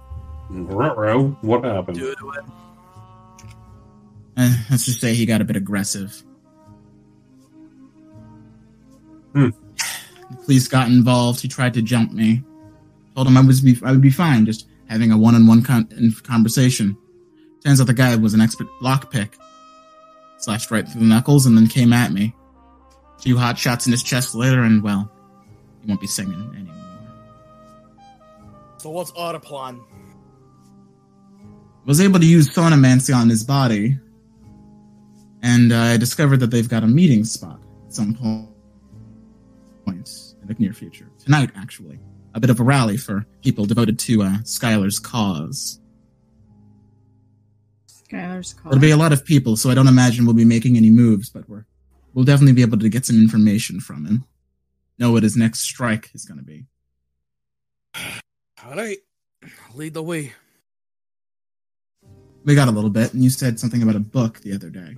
Ruh-roh, 0.49 1.29
What 1.41 1.63
happened? 1.63 1.97
Do 1.97 2.09
it, 2.11 2.17
do 4.37 4.43
it. 4.43 4.47
Eh, 4.47 4.53
let's 4.69 4.85
just 4.85 5.01
say 5.01 5.13
he 5.13 5.25
got 5.25 5.41
a 5.41 5.45
bit 5.45 5.55
aggressive. 5.55 6.23
Hmm. 9.33 9.49
The 10.29 10.35
police 10.43 10.67
got 10.67 10.89
involved. 10.89 11.39
He 11.39 11.47
tried 11.47 11.73
to 11.75 11.81
jump 11.81 12.11
me. 12.11 12.43
Told 13.15 13.27
him 13.27 13.37
I 13.37 13.41
was 13.41 13.61
be 13.61 13.79
I 13.81 13.91
would 13.91 14.01
be 14.01 14.09
fine, 14.09 14.45
just 14.45 14.67
having 14.89 15.09
a 15.09 15.17
one-on-one 15.17 15.63
con- 15.63 16.13
conversation. 16.23 16.97
Turns 17.63 17.79
out 17.79 17.87
the 17.87 17.93
guy 17.93 18.13
was 18.17 18.33
an 18.33 18.41
expert 18.41 18.67
lockpick. 18.81 19.35
Slashed 20.39 20.69
right 20.69 20.85
through 20.85 20.99
the 20.99 21.07
knuckles 21.07 21.45
and 21.45 21.57
then 21.57 21.67
came 21.67 21.93
at 21.93 22.11
me. 22.11 22.35
A 23.17 23.21
few 23.21 23.37
hot 23.37 23.57
shots 23.57 23.85
in 23.85 23.93
his 23.93 24.03
chest 24.03 24.35
later, 24.35 24.63
and 24.63 24.83
well, 24.83 25.09
he 25.81 25.87
won't 25.87 26.01
be 26.01 26.07
singing 26.07 26.51
anymore. 26.53 26.75
So 28.79 28.89
what's 28.89 29.11
our 29.11 29.39
plan? 29.39 29.79
was 31.87 32.01
able 32.01 32.19
to 32.19 32.25
use 32.25 32.49
sonomancy 32.49 33.15
on 33.15 33.29
his 33.29 33.45
body, 33.45 33.97
and 35.41 35.71
uh, 35.71 35.77
I 35.77 35.97
discovered 35.97 36.37
that 36.37 36.51
they've 36.51 36.69
got 36.69 36.83
a 36.83 36.87
meeting 36.87 37.23
spot 37.23 37.59
at 37.85 37.93
some 37.93 38.13
point 39.85 40.09
in 40.41 40.47
the 40.47 40.55
near 40.59 40.73
future. 40.73 41.09
Tonight, 41.19 41.51
actually. 41.55 41.99
A 42.33 42.39
bit 42.39 42.49
of 42.49 42.59
a 42.59 42.63
rally 42.63 42.97
for 42.97 43.25
people 43.43 43.65
devoted 43.65 43.97
to 43.99 44.21
uh, 44.21 44.37
Skylar's 44.43 44.99
cause. 44.99 45.79
Skylar's 47.87 48.53
call. 48.53 48.71
There'll 48.71 48.81
be 48.81 48.91
a 48.91 48.97
lot 48.97 49.13
of 49.13 49.25
people, 49.25 49.57
so 49.57 49.69
I 49.69 49.75
don't 49.75 49.87
imagine 49.87 50.25
we'll 50.25 50.35
be 50.35 50.45
making 50.45 50.77
any 50.77 50.89
moves, 50.89 51.29
but 51.29 51.47
we're, 51.49 51.65
we'll 52.13 52.25
definitely 52.25 52.53
be 52.53 52.61
able 52.61 52.77
to 52.79 52.89
get 52.89 53.05
some 53.05 53.17
information 53.17 53.79
from 53.79 54.05
him. 54.05 54.25
Know 54.99 55.11
what 55.11 55.23
his 55.23 55.35
next 55.35 55.61
strike 55.61 56.11
is 56.13 56.25
going 56.25 56.39
to 56.39 56.43
be. 56.43 56.65
All 58.65 58.75
right, 58.75 58.97
lead 59.73 59.93
the 59.93 60.03
way. 60.03 60.33
We 62.43 62.55
got 62.55 62.67
a 62.67 62.71
little 62.71 62.89
bit, 62.89 63.13
and 63.13 63.23
you 63.23 63.29
said 63.29 63.59
something 63.59 63.83
about 63.83 63.95
a 63.95 63.99
book 63.99 64.39
the 64.39 64.53
other 64.53 64.69
day. 64.69 64.97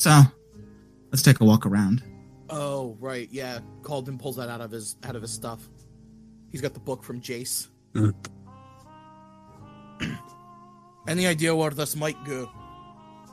So, 0.00 0.22
let's 1.12 1.20
take 1.22 1.40
a 1.40 1.44
walk 1.44 1.66
around. 1.66 2.02
Oh 2.48 2.96
right, 3.00 3.28
yeah. 3.30 3.58
Calden 3.82 4.18
pulls 4.18 4.36
that 4.36 4.48
out 4.48 4.62
of 4.62 4.70
his 4.70 4.96
out 5.04 5.14
of 5.14 5.20
his 5.20 5.30
stuff. 5.30 5.68
He's 6.50 6.62
got 6.62 6.72
the 6.72 6.80
book 6.80 7.04
from 7.04 7.20
Jace. 7.20 7.68
Any 11.06 11.26
idea 11.26 11.54
where 11.54 11.70
this 11.70 11.94
might 11.96 12.16
go? 12.24 12.50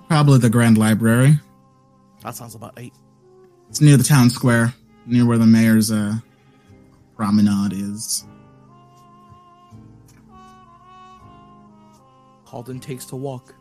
Probably 0.10 0.40
the 0.40 0.50
Grand 0.50 0.78
Library. 0.78 1.40
That 2.24 2.36
sounds 2.36 2.54
about 2.54 2.76
right. 2.76 2.94
It's 3.70 3.80
near 3.80 3.96
the 3.96 4.04
town 4.04 4.30
square, 4.30 4.74
near 5.06 5.26
where 5.26 5.38
the 5.38 5.46
mayor's 5.46 5.90
uh, 5.90 6.16
promenade 7.16 7.72
is. 7.72 8.26
Calden 12.46 12.82
takes 12.82 13.06
to 13.06 13.16
walk. 13.16 13.56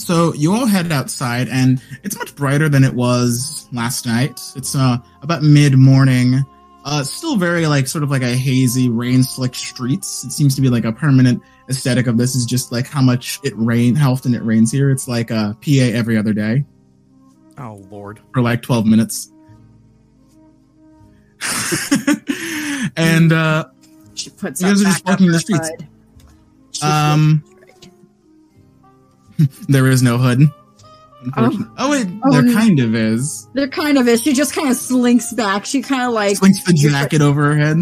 So 0.00 0.32
you 0.34 0.52
all 0.54 0.66
head 0.66 0.90
outside, 0.92 1.48
and 1.48 1.80
it's 2.02 2.16
much 2.16 2.34
brighter 2.34 2.68
than 2.68 2.84
it 2.84 2.94
was 2.94 3.68
last 3.72 4.06
night. 4.06 4.40
It's 4.56 4.74
uh, 4.74 4.96
about 5.22 5.42
mid 5.42 5.76
morning. 5.76 6.44
Uh, 6.84 7.04
still 7.04 7.36
very 7.36 7.66
like 7.66 7.86
sort 7.86 8.02
of 8.02 8.10
like 8.10 8.22
a 8.22 8.34
hazy, 8.34 8.88
rain 8.88 9.22
slick 9.22 9.54
streets. 9.54 10.24
It 10.24 10.32
seems 10.32 10.54
to 10.56 10.62
be 10.62 10.70
like 10.70 10.84
a 10.86 10.92
permanent 10.92 11.42
aesthetic 11.68 12.06
of 12.06 12.16
this 12.16 12.34
is 12.34 12.46
just 12.46 12.72
like 12.72 12.86
how 12.86 13.02
much 13.02 13.38
it 13.44 13.52
rain, 13.56 13.94
how 13.94 14.12
often 14.12 14.34
it 14.34 14.42
rains 14.42 14.72
here. 14.72 14.90
It's 14.90 15.06
like 15.06 15.30
a 15.30 15.54
PA 15.62 15.70
every 15.92 16.16
other 16.16 16.32
day 16.32 16.64
Oh 17.58 17.84
lord. 17.90 18.20
for 18.32 18.40
like 18.40 18.62
twelve 18.62 18.86
minutes. 18.86 19.30
and 22.96 23.32
uh, 23.32 23.66
She 24.14 24.30
puts 24.30 24.60
You 24.60 24.68
guys 24.68 24.80
are 24.80 24.84
just 24.84 25.04
back 25.04 25.12
up 25.14 25.20
walking 25.20 25.26
the 25.28 25.32
her 25.34 25.38
streets. 25.38 25.68
hood. 25.68 25.88
She 26.72 26.82
um, 26.86 27.44
there 29.68 29.86
is 29.86 30.02
no 30.02 30.18
hood. 30.18 30.40
Unfortunately. 31.22 31.66
Oh, 31.78 31.92
it, 31.92 32.08
Oh, 32.24 32.32
there 32.32 32.42
no. 32.42 32.52
kind 32.54 32.80
of 32.80 32.94
is. 32.94 33.46
There 33.54 33.68
kind 33.68 33.98
of 33.98 34.08
is. 34.08 34.22
She 34.22 34.32
just 34.32 34.54
kind 34.54 34.68
of 34.70 34.76
slinks 34.76 35.32
back. 35.34 35.66
She 35.66 35.82
kind 35.82 36.02
of 36.02 36.12
like 36.12 36.36
Slinks 36.38 36.64
the 36.64 36.72
jacket 36.72 37.20
over 37.20 37.52
her 37.52 37.56
head. 37.58 37.76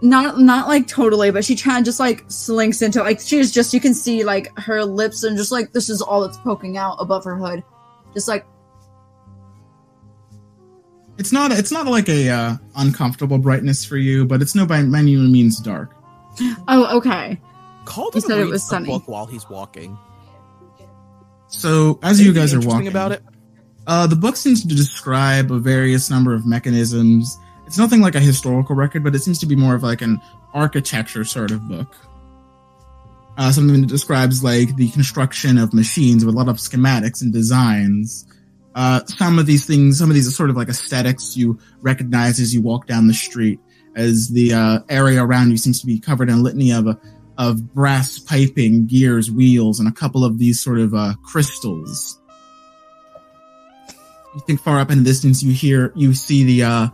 not 0.00 0.38
not 0.40 0.68
like 0.68 0.86
totally, 0.88 1.30
but 1.30 1.44
she 1.44 1.54
kind 1.54 1.80
of 1.80 1.84
just 1.84 2.00
like 2.00 2.24
slinks 2.28 2.80
into 2.80 3.00
like 3.00 3.20
she's 3.20 3.52
just 3.52 3.74
you 3.74 3.80
can 3.80 3.92
see 3.94 4.24
like 4.24 4.56
her 4.58 4.84
lips 4.84 5.22
and 5.22 5.36
just 5.36 5.52
like 5.52 5.72
this 5.72 5.90
is 5.90 6.00
all 6.00 6.22
that's 6.22 6.38
poking 6.38 6.78
out 6.78 6.96
above 6.98 7.24
her 7.24 7.36
hood, 7.36 7.62
just 8.14 8.26
like 8.26 8.46
It's 11.18 11.30
not. 11.30 11.52
It's 11.52 11.70
not 11.70 11.86
like 11.86 12.08
a 12.08 12.28
uh, 12.30 12.56
uncomfortable 12.76 13.36
brightness 13.38 13.84
for 13.84 13.98
you, 13.98 14.24
but 14.24 14.40
it's 14.40 14.54
no 14.54 14.64
by 14.66 14.82
by 14.82 14.98
any 15.00 15.14
means 15.16 15.60
dark. 15.60 15.94
oh 16.68 16.96
okay. 16.96 17.38
Calden 17.84 18.14
He 18.14 18.20
said 18.20 18.38
it 18.38 18.46
was 18.46 18.62
sunny. 18.66 18.86
book 18.86 19.06
while 19.08 19.26
he's 19.26 19.48
walking. 19.50 19.98
So 21.52 21.98
as 22.02 22.20
you 22.20 22.32
guys 22.32 22.54
are 22.54 22.60
walking 22.60 22.88
about 22.88 23.12
it. 23.12 23.22
Uh, 23.86 24.06
the 24.06 24.16
book 24.16 24.36
seems 24.36 24.62
to 24.62 24.68
describe 24.68 25.50
a 25.50 25.58
various 25.58 26.08
number 26.08 26.34
of 26.34 26.46
mechanisms. 26.46 27.36
It's 27.66 27.78
nothing 27.78 28.00
like 28.00 28.14
a 28.14 28.20
historical 28.20 28.74
record, 28.74 29.04
but 29.04 29.14
it 29.14 29.20
seems 29.20 29.38
to 29.40 29.46
be 29.46 29.56
more 29.56 29.74
of 29.74 29.82
like 29.82 30.02
an 30.02 30.20
architecture 30.54 31.24
sort 31.24 31.50
of 31.50 31.60
book. 31.68 31.94
Uh, 33.36 33.50
something 33.50 33.80
that 33.80 33.86
describes 33.88 34.44
like 34.44 34.76
the 34.76 34.90
construction 34.90 35.58
of 35.58 35.72
machines 35.72 36.24
with 36.24 36.34
a 36.34 36.38
lot 36.38 36.48
of 36.48 36.56
schematics 36.56 37.22
and 37.22 37.32
designs. 37.32 38.26
Uh, 38.74 39.04
some 39.06 39.38
of 39.38 39.46
these 39.46 39.66
things, 39.66 39.98
some 39.98 40.10
of 40.10 40.14
these 40.14 40.28
are 40.28 40.32
sort 40.32 40.50
of 40.50 40.56
like 40.56 40.68
aesthetics 40.68 41.36
you 41.36 41.58
recognize 41.80 42.40
as 42.40 42.54
you 42.54 42.62
walk 42.62 42.86
down 42.86 43.08
the 43.08 43.14
street, 43.14 43.58
as 43.96 44.28
the 44.28 44.52
uh, 44.52 44.78
area 44.88 45.22
around 45.22 45.50
you 45.50 45.56
seems 45.56 45.80
to 45.80 45.86
be 45.86 45.98
covered 45.98 46.28
in 46.28 46.36
a 46.36 46.42
litany 46.42 46.72
of 46.72 46.86
uh, 46.86 46.94
of 47.38 47.74
brass 47.74 48.18
piping, 48.18 48.86
gears, 48.86 49.30
wheels, 49.30 49.78
and 49.80 49.88
a 49.88 49.92
couple 49.92 50.24
of 50.24 50.38
these 50.38 50.62
sort 50.62 50.78
of 50.78 50.94
uh, 50.94 51.14
crystals. 51.22 52.18
You 54.34 54.40
think 54.46 54.60
far 54.60 54.78
up 54.78 54.90
in 54.90 54.98
the 54.98 55.04
distance 55.04 55.42
you 55.42 55.52
hear 55.52 55.92
you 55.94 56.14
see 56.14 56.44
the 56.44 56.62
uh 56.62 56.88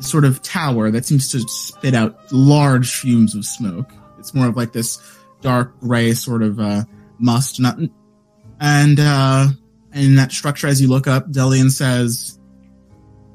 sort 0.00 0.24
of 0.24 0.42
tower 0.42 0.90
that 0.90 1.06
seems 1.06 1.30
to 1.30 1.40
spit 1.40 1.94
out 1.94 2.18
large 2.32 2.94
fumes 2.94 3.34
of 3.34 3.44
smoke. 3.46 3.90
It's 4.18 4.34
more 4.34 4.48
of 4.48 4.56
like 4.56 4.72
this 4.72 5.00
dark 5.40 5.78
gray 5.80 6.12
sort 6.12 6.42
of 6.42 6.60
uh 6.60 6.84
must 7.18 7.60
not 7.60 7.78
and 8.60 9.00
uh 9.00 9.48
in 9.94 10.16
that 10.16 10.32
structure 10.32 10.66
as 10.66 10.80
you 10.80 10.88
look 10.88 11.06
up 11.06 11.30
delian 11.30 11.70
says 11.70 12.38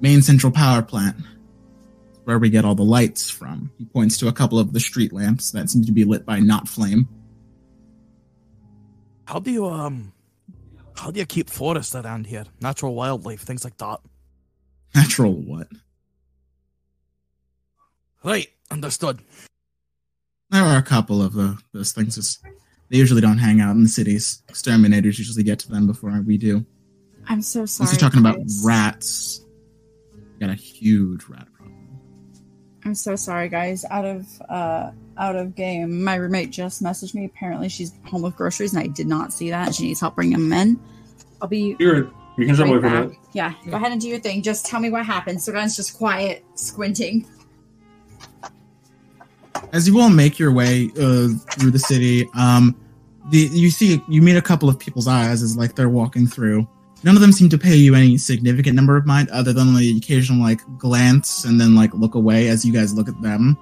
main 0.02 0.22
central 0.22 0.52
power 0.52 0.82
plant 0.82 1.16
where 2.28 2.38
we 2.40 2.50
get 2.50 2.66
all 2.66 2.76
the 2.76 2.84
lights 2.84 3.30
from 3.30 3.72
he 3.78 3.86
points 3.86 4.18
to 4.18 4.28
a 4.28 4.34
couple 4.34 4.60
of 4.60 4.74
the 4.74 4.82
street 4.82 5.14
lamps 5.14 5.52
that 5.52 5.70
seem 5.70 5.82
to 5.86 5.94
be 5.94 6.04
lit 6.04 6.26
by 6.26 6.40
not 6.42 6.68
flame 6.68 7.08
How 9.26 9.40
do 9.40 9.50
you 9.50 9.66
um 9.66 10.12
how 10.98 11.10
do 11.12 11.20
you 11.22 11.26
keep 11.26 11.48
forests 11.50 11.94
around 11.96 12.26
here? 12.26 12.46
Natural 12.60 12.94
wildlife, 12.96 13.42
things 13.42 13.64
like 13.64 13.78
that. 13.78 14.00
natural 14.96 15.34
what 15.34 15.68
Right, 18.24 18.50
understood. 18.72 19.22
There 20.50 20.64
are 20.64 20.78
a 20.78 20.82
couple 20.82 21.22
of 21.22 21.34
the, 21.34 21.58
those 21.74 21.92
things. 21.94 22.18
It's- 22.18 22.40
They 22.90 22.98
usually 22.98 23.22
don't 23.22 23.38
hang 23.38 23.62
out 23.62 23.76
in 23.76 23.84
the 23.84 23.90
cities. 23.90 24.42
Exterminators 24.50 25.20
usually 25.20 25.44
get 25.44 25.60
to 25.60 25.70
them 25.70 25.88
before 25.88 26.20
we 26.26 26.38
do. 26.38 26.66
I'm 27.28 27.42
so 27.42 27.66
sorry. 27.66 27.86
Unless 27.88 28.02
you're 28.02 28.10
talking 28.10 28.20
about 28.26 28.38
guys. 28.38 28.64
rats. 28.66 29.42
Got 30.40 30.50
a 30.50 30.56
huge 30.56 31.24
rat 31.30 31.48
problem. 31.54 31.57
I'm 32.88 32.96
so 32.96 33.18
sorry, 33.18 33.50
guys. 33.50 33.84
Out 33.92 34.06
of 34.06 34.42
uh 34.48 34.92
out 35.18 35.36
of 35.36 35.56
game. 35.56 36.06
My 36.06 36.16
roommate 36.16 36.52
just 36.52 36.82
messaged 36.82 37.14
me. 37.14 37.26
Apparently, 37.26 37.68
she's 37.68 37.92
home 38.06 38.22
with 38.22 38.38
groceries, 38.38 38.74
and 38.74 38.82
I 38.82 38.88
did 38.88 39.08
not 39.08 39.34
see 39.34 39.50
that. 39.50 39.76
She 39.76 39.84
needs 39.84 40.00
help 40.00 40.16
bringing 40.16 40.40
them 40.40 40.54
in. 40.54 40.80
I'll 41.42 41.50
be 41.50 41.76
You're, 41.80 42.10
you 42.38 42.46
can 42.46 42.56
jump 42.56 42.70
away 42.70 42.80
right 42.80 42.90
from 42.90 43.10
back. 43.10 43.10
that. 43.10 43.30
Yeah, 43.34 43.54
go 43.70 43.76
ahead 43.76 43.92
and 43.92 44.00
do 44.00 44.08
your 44.08 44.20
thing. 44.20 44.42
Just 44.42 44.66
tell 44.66 44.80
me 44.80 44.90
what 44.90 45.06
happened. 45.06 45.42
So 45.42 45.52
guys, 45.52 45.76
just 45.76 45.98
quiet, 45.98 46.46
squinting. 46.56 47.28
As 49.74 49.86
you 49.86 50.00
all 50.00 50.10
make 50.10 50.40
your 50.40 50.54
way 50.54 50.90
uh, 50.98 51.28
through 51.60 51.72
the 51.72 51.80
city, 51.80 52.30
um, 52.38 52.74
the 53.32 53.50
you 53.52 53.70
see 53.70 54.02
you 54.08 54.22
meet 54.22 54.38
a 54.38 54.42
couple 54.42 54.70
of 54.70 54.80
people's 54.80 55.10
eyes 55.10 55.44
as 55.44 55.58
like 55.58 55.76
they're 55.76 55.90
walking 55.90 56.26
through. 56.26 56.66
None 57.08 57.16
of 57.16 57.22
them 57.22 57.32
seem 57.32 57.48
to 57.52 57.58
pay 57.58 57.74
you 57.78 57.96
any 57.96 58.18
significant 58.18 58.76
number 58.76 58.98
of 58.98 59.06
mind, 59.06 59.30
other 59.30 59.54
than 59.54 59.74
the 59.74 59.96
occasional 59.98 60.42
like 60.42 60.60
glance 60.78 61.46
and 61.46 61.58
then 61.60 61.74
like 61.74 61.94
look 61.94 62.16
away 62.16 62.50
as 62.50 62.66
you 62.66 62.74
guys 62.74 62.94
look 62.94 63.08
at 63.08 63.22
them. 63.22 63.58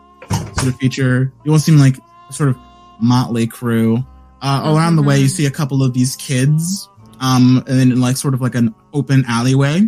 Sort 0.55 0.69
of 0.69 0.75
feature. 0.77 1.31
You 1.43 1.51
all 1.51 1.59
seem 1.59 1.77
like 1.77 1.99
a 2.27 2.33
sort 2.33 2.49
of 2.49 2.57
motley 2.99 3.45
crew. 3.45 4.03
Uh, 4.41 4.73
around 4.75 4.95
the 4.95 5.03
way, 5.03 5.19
you 5.19 5.27
Mhm. 5.27 5.29
see 5.29 5.45
a 5.45 5.51
couple 5.51 5.83
of 5.83 5.93
these 5.93 6.15
kids, 6.15 6.89
um, 7.19 7.63
and 7.67 7.79
then 7.79 7.91
in 7.91 8.01
like 8.01 8.17
sort 8.17 8.33
of 8.33 8.41
like 8.41 8.55
an 8.55 8.73
open 8.93 9.23
alleyway. 9.27 9.87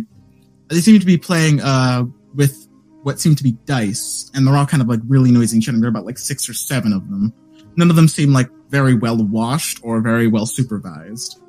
They 0.68 0.80
seem 0.80 1.00
to 1.00 1.06
be 1.06 1.16
playing 1.18 1.60
uh 1.60 2.04
with 2.36 2.68
what 3.02 3.18
seem 3.18 3.34
to 3.34 3.42
be 3.42 3.56
dice, 3.66 4.30
and 4.34 4.46
they're 4.46 4.56
all 4.56 4.66
kind 4.66 4.82
of 4.84 4.88
like 4.88 5.00
really 5.08 5.32
noisy 5.32 5.56
and 5.56 5.64
shouting. 5.64 5.80
There 5.80 5.88
are 5.88 5.90
about 5.90 6.06
like 6.06 6.18
six 6.18 6.48
or 6.48 6.54
seven 6.54 6.92
of 6.92 7.10
them. 7.10 7.32
none 7.76 7.90
of 7.90 7.96
them 7.96 8.06
seem 8.06 8.32
like 8.32 8.50
very 8.70 8.94
well 8.94 9.16
washed 9.16 9.80
or 9.82 10.00
very 10.00 10.28
well 10.28 10.46
supervised. 10.46 11.40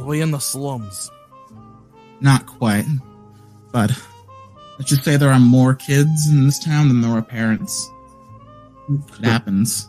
Way 0.00 0.20
in 0.20 0.32
the 0.32 0.38
slums. 0.38 1.10
Not 2.20 2.46
quite, 2.46 2.84
but 3.72 3.90
let's 4.78 4.90
just 4.90 5.04
say 5.04 5.16
there 5.16 5.32
are 5.32 5.40
more 5.40 5.74
kids 5.74 6.28
in 6.28 6.44
this 6.44 6.58
town 6.58 6.88
than 6.88 7.00
there 7.00 7.12
are 7.12 7.22
parents. 7.22 7.90
It 8.88 9.24
happens. 9.24 9.88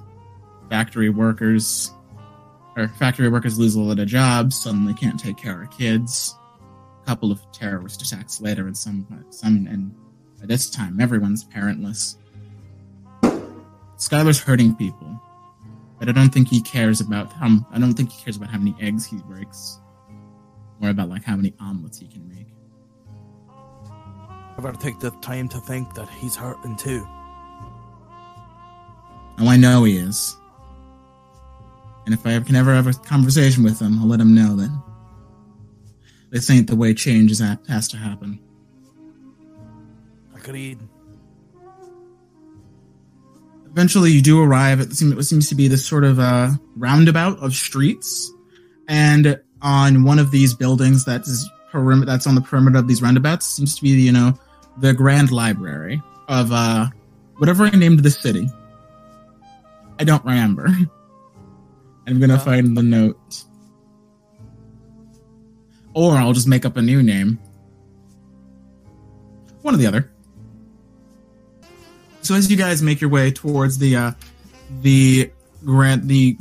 Factory 0.69 1.09
workers, 1.09 1.91
or 2.77 2.87
factory 2.87 3.29
workers 3.29 3.59
lose 3.59 3.75
a 3.75 3.81
lot 3.81 3.99
of 3.99 4.07
jobs, 4.07 4.61
suddenly 4.61 4.93
can't 4.93 5.19
take 5.19 5.37
care 5.37 5.61
of 5.61 5.71
kids. 5.71 6.35
A 7.03 7.05
couple 7.05 7.31
of 7.31 7.41
terrorist 7.51 8.01
attacks 8.01 8.41
later, 8.41 8.67
and 8.67 8.77
some, 8.77 9.05
some, 9.29 9.67
and 9.69 9.93
by 10.39 10.45
this 10.45 10.69
time, 10.69 10.99
everyone's 10.99 11.43
parentless. 11.43 12.17
Skylar's 13.97 14.39
hurting 14.39 14.75
people, 14.75 15.21
but 15.99 16.09
I 16.09 16.13
don't 16.13 16.33
think 16.33 16.47
he 16.47 16.61
cares 16.61 17.01
about 17.01 17.31
how. 17.33 17.65
I 17.71 17.79
don't 17.79 17.93
think 17.93 18.11
he 18.11 18.23
cares 18.23 18.37
about 18.37 18.49
how 18.49 18.57
many 18.57 18.75
eggs 18.81 19.05
he 19.05 19.17
breaks, 19.17 19.79
or 20.81 20.89
about 20.89 21.09
like 21.09 21.23
how 21.23 21.35
many 21.35 21.53
omelets 21.59 21.99
he 21.99 22.07
can 22.07 22.27
make. 22.27 22.47
I 24.57 24.61
better 24.61 24.77
take 24.77 24.99
the 24.99 25.11
time 25.21 25.49
to 25.49 25.59
think 25.59 25.93
that 25.95 26.09
he's 26.09 26.35
hurting 26.35 26.77
too. 26.77 27.05
Oh, 29.37 29.47
I 29.47 29.57
know 29.57 29.83
he 29.83 29.97
is. 29.97 30.37
And 32.05 32.13
if 32.13 32.25
I 32.25 32.39
can 32.39 32.55
ever 32.55 32.73
have 32.73 32.87
a 32.87 32.93
conversation 32.93 33.63
with 33.63 33.81
him, 33.81 33.99
I'll 33.99 34.07
let 34.07 34.19
him 34.19 34.33
know 34.33 34.55
that 34.55 34.69
this 36.29 36.49
ain't 36.49 36.67
the 36.67 36.75
way 36.75 36.93
change 36.93 37.31
is 37.31 37.39
has 37.39 37.87
to 37.89 37.97
happen. 37.97 38.39
I 40.33 40.39
agreed. 40.39 40.79
Eventually, 43.65 44.11
you 44.11 44.21
do 44.21 44.41
arrive 44.41 44.79
at 44.79 44.87
what 44.87 45.25
seems 45.25 45.49
to 45.49 45.55
be 45.55 45.67
this 45.67 45.85
sort 45.85 46.05
of 46.05 46.19
uh, 46.19 46.51
roundabout 46.77 47.39
of 47.39 47.53
streets, 47.53 48.31
and 48.87 49.41
on 49.65 50.03
one 50.03 50.19
of 50.19 50.29
these 50.29 50.53
buildings 50.53 51.03
that 51.05 51.21
is 51.21 51.49
perim- 51.73 52.05
that's 52.05 52.27
on 52.27 52.35
the 52.35 52.41
perimeter 52.41 52.77
of 52.77 52.87
these 52.87 53.01
roundabouts 53.01 53.47
seems 53.47 53.75
to 53.75 53.81
be 53.81 53.89
you 53.89 54.11
know 54.11 54.37
the 54.77 54.93
Grand 54.93 55.31
Library 55.31 56.01
of 56.27 56.51
uh, 56.51 56.87
whatever 57.37 57.65
I 57.65 57.71
named 57.71 57.99
the 57.99 58.11
city. 58.11 58.47
I 59.99 60.03
don't 60.03 60.23
remember. 60.23 60.67
I'm 62.07 62.19
gonna 62.19 62.39
find 62.39 62.77
the 62.77 62.83
note. 62.83 63.43
Or 65.95 66.15
I'll 66.15 66.33
just 66.33 66.47
make 66.47 66.65
up 66.65 66.77
a 66.77 66.81
new 66.81 67.01
name. 67.01 67.39
One 69.63 69.73
or 69.73 69.77
the 69.77 69.87
other. 69.87 70.11
So 72.21 72.35
as 72.35 72.51
you 72.51 72.57
guys 72.57 72.81
make 72.83 73.01
your 73.01 73.09
way 73.09 73.31
towards 73.31 73.79
the 73.79 73.95
uh 73.95 74.11
the 74.81 75.31
grant 75.63 76.07
the 76.07 76.37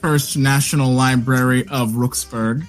first 0.00 0.36
National 0.36 0.92
Library 0.92 1.66
of 1.68 1.90
Rooksburg, 1.92 2.64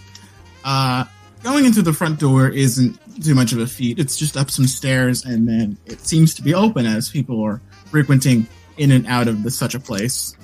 uh 0.63 1.05
going 1.43 1.65
into 1.65 1.81
the 1.81 1.93
front 1.93 2.19
door 2.19 2.49
isn't 2.49 2.99
too 3.23 3.35
much 3.35 3.51
of 3.51 3.59
a 3.59 3.67
feat. 3.67 3.99
It's 3.99 4.17
just 4.17 4.37
up 4.37 4.51
some 4.51 4.67
stairs 4.67 5.25
and 5.25 5.47
then 5.47 5.77
it 5.85 6.01
seems 6.01 6.33
to 6.35 6.41
be 6.41 6.53
open 6.53 6.85
as 6.85 7.09
people 7.09 7.41
are 7.43 7.61
frequenting 7.85 8.47
in 8.77 8.91
and 8.91 9.05
out 9.07 9.27
of 9.27 9.43
the, 9.43 9.51
such 9.51 9.75
a 9.75 9.79
place. 9.79 10.35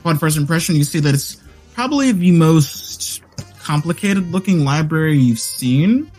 Upon 0.00 0.18
first 0.18 0.36
impression, 0.36 0.76
you 0.76 0.84
see 0.84 1.00
that 1.00 1.14
it's 1.14 1.42
probably 1.74 2.12
the 2.12 2.30
most 2.30 3.22
complicated 3.60 4.30
looking 4.30 4.64
library 4.64 5.18
you've 5.18 5.40
seen. 5.40 6.10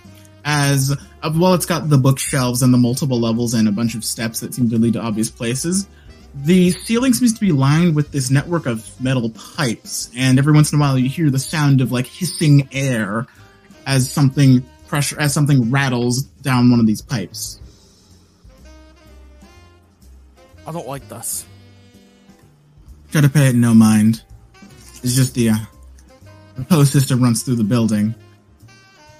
As 0.43 0.95
uh, 1.23 1.33
well, 1.35 1.53
it's 1.53 1.65
got 1.65 1.89
the 1.89 1.97
bookshelves 1.97 2.61
and 2.61 2.73
the 2.73 2.77
multiple 2.77 3.19
levels 3.19 3.53
and 3.53 3.67
a 3.67 3.71
bunch 3.71 3.95
of 3.95 4.03
steps 4.03 4.39
that 4.41 4.53
seem 4.53 4.69
to 4.69 4.77
lead 4.77 4.93
to 4.93 5.01
obvious 5.01 5.29
places. 5.29 5.87
The 6.43 6.71
ceiling 6.71 7.13
seems 7.13 7.33
to 7.33 7.39
be 7.39 7.51
lined 7.51 7.95
with 7.95 8.11
this 8.11 8.29
network 8.29 8.67
of 8.67 8.99
metal 9.01 9.31
pipes, 9.31 10.09
and 10.15 10.37
every 10.37 10.53
once 10.53 10.71
in 10.71 10.79
a 10.79 10.81
while 10.81 10.97
you 10.97 11.09
hear 11.09 11.29
the 11.29 11.39
sound 11.39 11.81
of 11.81 11.91
like 11.91 12.05
hissing 12.05 12.69
air 12.71 13.25
as 13.85 14.09
something 14.09 14.63
pressure 14.87 15.19
as 15.19 15.33
something 15.33 15.69
rattles 15.69 16.23
down 16.23 16.71
one 16.71 16.79
of 16.79 16.87
these 16.87 17.01
pipes. 17.01 17.59
I 20.65 20.71
don't 20.71 20.87
like 20.87 21.07
this. 21.09 21.45
Try 23.11 23.21
to 23.21 23.29
pay 23.29 23.47
it 23.47 23.55
no 23.55 23.73
mind. 23.73 24.23
It's 25.03 25.15
just 25.15 25.33
the, 25.33 25.49
uh, 25.49 25.57
the 26.55 26.65
post 26.65 26.91
system 26.91 27.21
runs 27.21 27.43
through 27.43 27.55
the 27.55 27.63
building. 27.63 28.13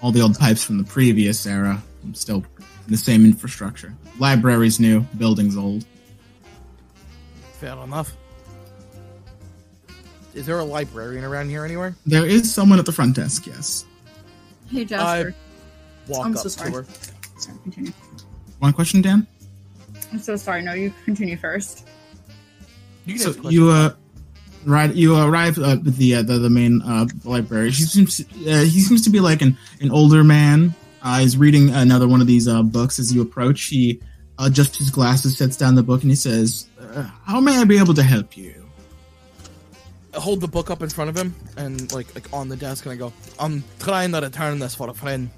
All 0.01 0.11
the 0.11 0.21
old 0.21 0.37
pipes 0.37 0.63
from 0.63 0.77
the 0.77 0.83
previous 0.83 1.45
era, 1.47 1.81
still 2.13 2.43
the 2.87 2.97
same 2.97 3.25
infrastructure. 3.25 3.93
Library's 4.19 4.79
new, 4.79 5.01
building's 5.17 5.57
old. 5.57 5.85
Fair 7.59 7.73
enough. 7.83 8.15
Is 10.33 10.45
there 10.45 10.59
a 10.59 10.63
librarian 10.63 11.23
around 11.23 11.49
here 11.49 11.65
anywhere? 11.65 11.95
There 12.05 12.25
is 12.25 12.53
someone 12.53 12.77
at 12.77 12.85
the 12.85 12.91
front 12.91 13.15
desk, 13.15 13.47
yes. 13.47 13.85
Hey, 14.69 14.85
Jasper. 14.85 15.33
Walk 16.07 16.25
I'm 16.25 16.31
up 16.33 16.37
so 16.37 16.43
to 16.43 16.49
sorry. 16.49 16.71
her. 16.71 16.85
Sorry, 17.37 17.57
continue. 17.63 17.91
One 18.59 18.73
question, 18.73 19.01
Dan? 19.01 19.25
I'm 20.11 20.19
so 20.19 20.35
sorry. 20.35 20.61
No, 20.61 20.73
you 20.73 20.93
continue 21.05 21.37
first. 21.37 21.87
You 23.05 23.15
can 23.15 23.23
So 23.23 23.29
ask 23.31 23.51
you 23.51 23.69
uh, 23.69 23.93
right, 24.65 24.93
you 24.93 25.15
arrive 25.17 25.57
uh, 25.57 25.71
at 25.71 25.83
the, 25.83 26.15
uh, 26.15 26.21
the 26.21 26.37
the 26.37 26.49
main 26.49 26.81
uh, 26.81 27.07
library. 27.23 27.71
He 27.71 27.83
seems 27.83 28.19
uh, 28.21 28.61
he 28.63 28.79
seems 28.81 29.03
to 29.03 29.09
be 29.09 29.19
like 29.19 29.41
an 29.41 29.57
an 29.81 29.91
older 29.91 30.23
man. 30.23 30.75
Uh, 31.01 31.19
he's 31.19 31.37
reading 31.37 31.69
another 31.71 32.07
one 32.07 32.21
of 32.21 32.27
these 32.27 32.47
uh, 32.47 32.61
books. 32.63 32.99
As 32.99 33.13
you 33.13 33.21
approach, 33.21 33.65
he 33.65 34.01
adjusts 34.39 34.77
his 34.77 34.89
glasses, 34.91 35.37
sets 35.37 35.57
down 35.57 35.75
the 35.75 35.83
book, 35.83 36.01
and 36.03 36.11
he 36.11 36.15
says, 36.15 36.67
uh, 36.93 37.09
"How 37.25 37.39
may 37.39 37.57
I 37.57 37.63
be 37.63 37.77
able 37.77 37.93
to 37.93 38.03
help 38.03 38.37
you?" 38.37 38.67
I 40.17 40.19
hold 40.19 40.41
the 40.41 40.47
book 40.47 40.71
up 40.71 40.81
in 40.81 40.89
front 40.89 41.09
of 41.09 41.15
him 41.15 41.35
and 41.57 41.91
like 41.93 42.13
like 42.15 42.31
on 42.33 42.49
the 42.49 42.55
desk 42.55 42.85
and 42.85 42.93
I 42.93 42.95
go, 42.95 43.13
I'm 43.39 43.63
trying 43.79 44.11
to 44.13 44.21
return 44.21 44.59
this 44.59 44.73
for 44.73 44.89
a 44.89 44.93
friend. 44.93 45.29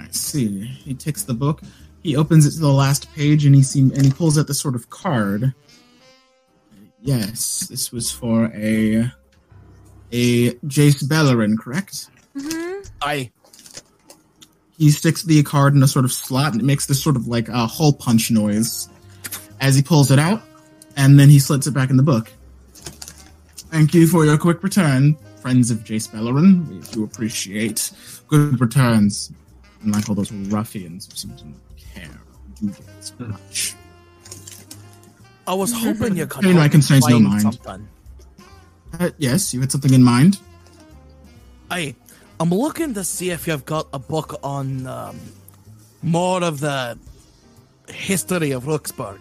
I 0.00 0.08
see. 0.10 0.64
He 0.64 0.94
takes 0.94 1.22
the 1.22 1.34
book. 1.34 1.62
He 2.02 2.16
opens 2.16 2.46
it 2.46 2.52
to 2.52 2.60
the 2.60 2.72
last 2.72 3.12
page, 3.14 3.46
and 3.46 3.54
he 3.54 3.62
seem 3.62 3.90
and 3.92 4.04
he 4.04 4.10
pulls 4.10 4.38
out 4.38 4.46
this 4.46 4.60
sort 4.60 4.74
of 4.74 4.90
card. 4.90 5.54
Yes, 7.00 7.66
this 7.68 7.92
was 7.92 8.10
for 8.10 8.46
a 8.54 9.10
a 10.12 10.50
Jace 10.66 11.08
Bellerin, 11.08 11.56
correct? 11.56 12.08
Mm-hmm. 12.36 12.82
I 13.02 13.30
He 14.78 14.90
sticks 14.90 15.22
the 15.22 15.42
card 15.42 15.74
in 15.74 15.82
a 15.82 15.88
sort 15.88 16.04
of 16.04 16.12
slot, 16.12 16.52
and 16.52 16.60
it 16.60 16.64
makes 16.64 16.86
this 16.86 17.02
sort 17.02 17.16
of 17.16 17.26
like 17.28 17.48
a 17.48 17.66
hole 17.66 17.92
punch 17.92 18.30
noise 18.30 18.88
as 19.60 19.74
he 19.74 19.82
pulls 19.82 20.10
it 20.10 20.18
out, 20.18 20.42
and 20.96 21.18
then 21.18 21.28
he 21.28 21.38
slits 21.38 21.66
it 21.66 21.72
back 21.72 21.90
in 21.90 21.96
the 21.96 22.02
book. 22.02 22.30
Thank 23.70 23.94
you 23.94 24.06
for 24.06 24.24
your 24.24 24.38
quick 24.38 24.62
return, 24.62 25.16
friends 25.40 25.70
of 25.70 25.78
Jace 25.78 26.10
Bellerin. 26.10 26.68
We 26.68 26.80
do 26.92 27.04
appreciate 27.04 27.90
good 28.28 28.60
returns, 28.60 29.32
unlike 29.82 30.08
all 30.08 30.14
those 30.14 30.32
ruffians 30.32 31.06
who 31.06 31.16
seem 31.16 31.36
to 31.36 31.48
not 31.48 31.56
care 31.94 32.10
or 32.10 32.68
do 32.68 32.74
as 32.98 33.12
much. 33.18 33.74
I 35.46 35.54
was 35.54 35.72
hoping 35.72 36.16
you 36.16 36.26
could 36.26 36.42
Pay 36.42 36.52
my 36.52 36.60
help 36.60 36.64
me 36.64 36.70
concerns 36.70 37.06
no 37.08 37.10
find 37.16 37.24
mind. 37.24 37.42
something. 37.42 37.88
Uh, 38.98 39.10
yes, 39.18 39.52
you 39.54 39.60
had 39.60 39.70
something 39.70 39.92
in 39.94 40.02
mind. 40.02 40.40
I 41.70 41.94
I'm 42.38 42.50
looking 42.50 42.94
to 42.94 43.04
see 43.04 43.30
if 43.30 43.46
you've 43.46 43.64
got 43.64 43.88
a 43.92 43.98
book 43.98 44.38
on 44.42 44.86
um, 44.86 45.18
more 46.02 46.42
of 46.42 46.60
the 46.60 46.98
history 47.88 48.50
of 48.52 48.64
Rooksburg. 48.64 49.18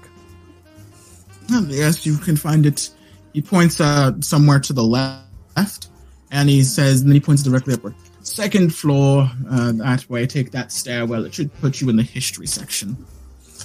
Yes, 1.49 2.05
you 2.05 2.17
can 2.17 2.35
find 2.35 2.65
it. 2.65 2.89
He 3.33 3.41
points 3.41 3.79
uh, 3.79 4.13
somewhere 4.21 4.59
to 4.61 4.73
the 4.73 4.83
left, 4.83 5.89
and 6.31 6.49
he 6.49 6.63
says, 6.63 7.01
and 7.01 7.09
then 7.09 7.15
he 7.15 7.19
points 7.19 7.43
directly 7.43 7.73
upward. 7.73 7.95
Second 8.21 8.73
floor, 8.73 9.29
uh, 9.49 9.71
that 9.73 10.09
way. 10.09 10.25
Take 10.25 10.51
that 10.51 10.71
stairwell. 10.71 11.25
It 11.25 11.33
should 11.33 11.53
put 11.61 11.81
you 11.81 11.89
in 11.89 11.95
the 11.95 12.03
history 12.03 12.47
section. 12.47 12.97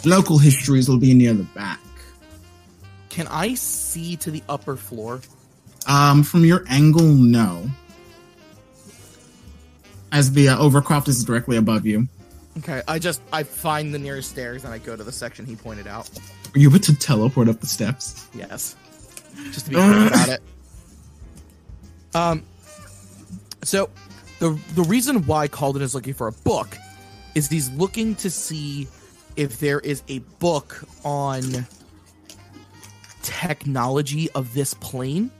Local 0.04 0.38
histories 0.38 0.88
will 0.88 0.98
be 0.98 1.14
near 1.14 1.32
the 1.32 1.44
back. 1.44 1.80
Can 3.08 3.26
I 3.28 3.54
see 3.54 4.16
to 4.16 4.30
the 4.30 4.42
upper 4.48 4.76
floor? 4.76 5.20
Um, 5.86 6.22
from 6.22 6.44
your 6.44 6.64
angle, 6.68 7.06
no. 7.06 7.70
As 10.12 10.32
the 10.32 10.50
uh, 10.50 10.58
overcroft 10.58 11.08
is 11.08 11.24
directly 11.24 11.56
above 11.56 11.86
you. 11.86 12.08
Okay, 12.58 12.82
I 12.88 12.98
just 12.98 13.20
I 13.32 13.42
find 13.42 13.94
the 13.94 13.98
nearest 13.98 14.30
stairs 14.30 14.64
and 14.64 14.72
I 14.72 14.78
go 14.78 14.96
to 14.96 15.04
the 15.04 15.12
section 15.12 15.46
he 15.46 15.56
pointed 15.56 15.86
out. 15.86 16.10
Are 16.54 16.58
you 16.58 16.68
able 16.68 16.80
to 16.80 16.96
teleport 16.96 17.48
up 17.48 17.60
the 17.60 17.66
steps? 17.66 18.26
Yes. 18.34 18.76
Just 19.52 19.66
to 19.66 19.70
be 19.70 19.76
clear 19.76 20.06
about 20.08 20.28
it. 20.28 20.42
Um 22.14 22.42
so 23.62 23.88
the 24.40 24.58
the 24.74 24.82
reason 24.82 25.24
why 25.26 25.48
Calden 25.48 25.80
is 25.80 25.94
looking 25.94 26.14
for 26.14 26.26
a 26.26 26.32
book 26.32 26.76
is 27.34 27.48
he's 27.48 27.70
looking 27.70 28.16
to 28.16 28.30
see 28.30 28.88
if 29.36 29.60
there 29.60 29.78
is 29.78 30.02
a 30.08 30.18
book 30.40 30.82
on 31.04 31.66
technology 33.22 34.30
of 34.32 34.52
this 34.54 34.74
plane 34.74 35.30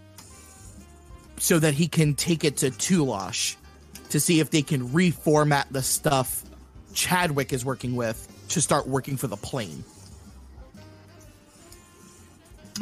so 1.39 1.59
that 1.59 1.75
he 1.75 1.89
can 1.89 2.15
take 2.15 2.45
it 2.45 2.59
to 2.59 2.71
Tulash 2.71 3.57
to 4.11 4.21
see 4.21 4.41
if 4.41 4.51
they 4.51 4.63
can 4.63 4.89
reformat 4.91 5.65
the 5.71 5.83
stuff 5.83 6.45
Chadwick 6.95 7.53
is 7.53 7.64
working 7.64 7.95
with 7.95 8.26
to 8.49 8.61
start 8.61 8.86
working 8.86 9.16
for 9.16 9.26
the 9.26 9.36
plane. 9.36 9.84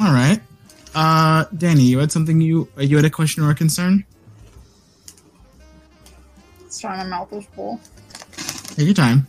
All 0.01 0.13
right. 0.13 0.39
Uh, 0.95 1.45
Danny, 1.55 1.83
you 1.83 1.99
had 1.99 2.11
something 2.11 2.41
you 2.41 2.67
uh, 2.77 2.81
you 2.81 2.95
had 2.95 3.05
a 3.05 3.09
question 3.09 3.43
or 3.43 3.51
a 3.51 3.55
concern? 3.55 4.05
It's 6.65 6.79
trying 6.79 6.97
my 6.97 7.05
mouth 7.05 7.31
is 7.33 7.45
full. 7.45 7.79
Take 8.75 8.85
your 8.85 8.93
time. 8.93 9.27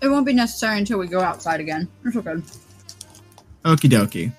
It 0.00 0.08
won't 0.08 0.26
be 0.26 0.32
necessary 0.32 0.78
until 0.78 0.98
we 0.98 1.08
go 1.08 1.20
outside 1.20 1.60
again. 1.60 1.88
It's 2.04 2.16
okay. 2.16 2.34
Okie 3.64 3.90
dokie. 3.90 4.32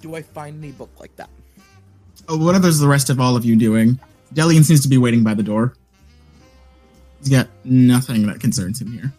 Do 0.00 0.16
I 0.16 0.22
find 0.22 0.62
any 0.62 0.72
book 0.72 0.90
like 0.98 1.14
that? 1.16 1.30
Oh, 2.28 2.36
what 2.36 2.54
are 2.54 2.58
the 2.58 2.88
rest 2.88 3.10
of 3.10 3.20
all 3.20 3.36
of 3.36 3.44
you 3.44 3.56
doing? 3.56 4.00
Delian 4.34 4.64
seems 4.64 4.80
to 4.82 4.88
be 4.88 4.98
waiting 4.98 5.22
by 5.22 5.34
the 5.34 5.42
door. 5.42 5.74
He's 7.22 7.30
got 7.30 7.48
nothing 7.64 8.26
that 8.26 8.40
concerns 8.40 8.80
him 8.80 8.90
here. 8.92 9.12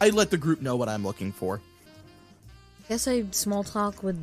I 0.00 0.10
let 0.10 0.30
the 0.30 0.36
group 0.36 0.60
know 0.60 0.76
what 0.76 0.88
I'm 0.88 1.02
looking 1.02 1.32
for. 1.32 1.62
Guess 2.90 3.08
I 3.08 3.24
small 3.30 3.64
talk 3.64 4.02
with. 4.02 4.16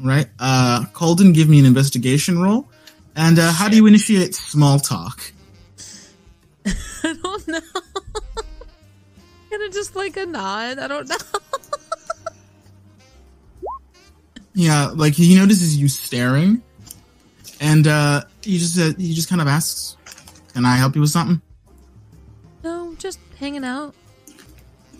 All 0.00 0.06
right. 0.06 0.28
Uh, 0.38 0.84
Calden, 0.92 1.34
give 1.34 1.48
me 1.48 1.58
an 1.58 1.66
investigation 1.66 2.40
roll. 2.40 2.68
And 3.16 3.38
uh, 3.38 3.50
how 3.50 3.68
do 3.68 3.74
you 3.74 3.86
initiate 3.86 4.36
small 4.36 4.78
talk? 4.78 5.32
I 6.66 7.16
don't 7.20 7.48
know. 7.48 7.60
Kind 9.50 9.62
of 9.64 9.72
just 9.72 9.96
like 9.96 10.16
a 10.16 10.26
nod. 10.26 10.78
I 10.78 10.86
don't 10.86 11.08
know. 11.08 11.16
Yeah, 14.52 14.90
like 14.94 15.14
he 15.14 15.36
notices 15.36 15.76
you 15.76 15.88
staring, 15.88 16.62
and 17.60 17.86
uh, 17.86 18.24
he 18.42 18.58
just 18.58 18.78
uh, 18.78 18.92
he 18.98 19.14
just 19.14 19.28
kind 19.28 19.40
of 19.40 19.46
asks, 19.48 19.96
"Can 20.54 20.64
I 20.64 20.76
help 20.76 20.94
you 20.94 21.00
with 21.02 21.10
something?" 21.10 21.40
no, 22.64 22.94
just 22.98 23.18
hanging 23.38 23.64
out. 23.64 23.94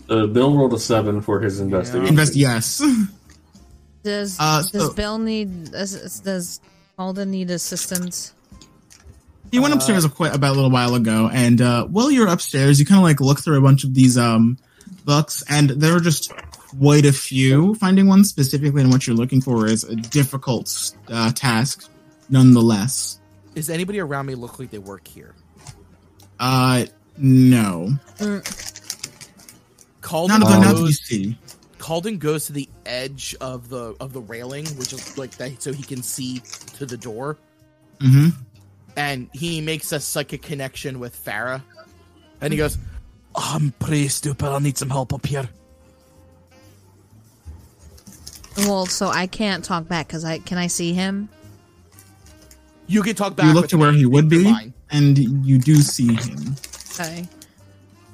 Uh, 0.08 0.26
Bill 0.26 0.56
rolled 0.56 0.74
a 0.74 0.78
seven 0.78 1.20
for 1.20 1.40
his 1.40 1.60
investigation. 1.60 2.08
Invest. 2.08 2.34
Yes. 2.36 2.82
Does 4.02 4.36
Uh, 4.40 4.62
does 4.62 4.70
so- 4.72 4.92
Bill 4.94 5.18
need 5.18 5.72
does, 5.72 6.20
does 6.20 6.60
Calden 6.98 7.28
need 7.28 7.50
assistance? 7.50 8.32
He 9.52 9.58
went 9.58 9.74
Uh, 9.74 9.76
upstairs 9.76 10.04
a 10.06 10.08
quite 10.08 10.34
about 10.34 10.52
a 10.52 10.54
little 10.54 10.70
while 10.70 10.94
ago, 10.94 11.28
and 11.32 11.60
uh, 11.60 11.84
while 11.86 12.10
you're 12.10 12.28
upstairs, 12.28 12.80
you 12.80 12.86
kind 12.86 12.98
of 12.98 13.02
like 13.04 13.20
look 13.20 13.40
through 13.40 13.58
a 13.58 13.60
bunch 13.60 13.84
of 13.84 13.92
these 13.94 14.16
um 14.16 14.56
books, 15.04 15.44
and 15.50 15.70
there 15.70 15.94
are 15.94 16.00
just 16.00 16.32
quite 16.56 17.04
a 17.04 17.12
few. 17.12 17.74
Finding 17.74 18.06
one 18.08 18.24
specifically 18.24 18.80
and 18.80 18.90
what 18.90 19.06
you're 19.06 19.16
looking 19.16 19.42
for 19.42 19.66
is 19.66 19.84
a 19.84 19.96
difficult 19.96 20.92
uh, 21.08 21.30
task, 21.32 21.90
nonetheless. 22.30 23.20
Does 23.54 23.68
anybody 23.68 23.98
around 24.00 24.26
me 24.26 24.34
look 24.34 24.58
like 24.58 24.70
they 24.70 24.78
work 24.78 25.06
here? 25.06 25.34
Uh, 26.38 26.86
no, 27.18 27.90
Calden 30.00 30.28
none 30.28 30.42
of 30.42 30.48
them. 30.48 30.60
Not 30.62 30.76
you 30.76 30.82
goes, 30.86 30.98
see. 31.04 31.38
Calden 31.78 32.18
goes 32.18 32.46
to 32.46 32.52
the 32.52 32.68
edge 32.86 33.34
of 33.40 33.68
the 33.68 33.94
of 34.00 34.12
the 34.12 34.20
railing, 34.20 34.66
which 34.76 34.92
is 34.92 35.18
like 35.18 35.32
that, 35.32 35.62
so 35.62 35.72
he 35.72 35.82
can 35.82 36.02
see 36.02 36.40
to 36.76 36.86
the 36.86 36.96
door, 36.96 37.36
Mm-hmm. 37.98 38.28
and 38.96 39.28
he 39.34 39.60
makes 39.60 39.92
a 39.92 40.00
psychic 40.00 40.40
connection 40.40 40.98
with 41.00 41.14
Farah, 41.22 41.60
and 42.40 42.52
he 42.52 42.56
goes, 42.56 42.78
"I'm 43.34 43.72
pretty 43.72 44.08
stupid. 44.08 44.48
I 44.48 44.58
need 44.60 44.78
some 44.78 44.88
help 44.90 45.12
up 45.12 45.26
here." 45.26 45.48
Well, 48.58 48.86
so 48.86 49.08
I 49.08 49.26
can't 49.26 49.64
talk 49.64 49.88
back 49.88 50.06
because 50.06 50.24
I 50.24 50.38
can 50.38 50.56
I 50.58 50.66
see 50.68 50.92
him. 50.92 51.28
You 52.90 53.02
can 53.02 53.14
talk 53.14 53.36
back. 53.36 53.46
You 53.46 53.52
look 53.54 53.68
to 53.68 53.78
where 53.78 53.92
he 53.92 54.04
would 54.04 54.28
be, 54.28 54.44
fine. 54.44 54.74
and 54.90 55.16
you 55.46 55.58
do 55.58 55.76
see 55.76 56.12
him. 56.14 56.56
Okay. 56.94 57.28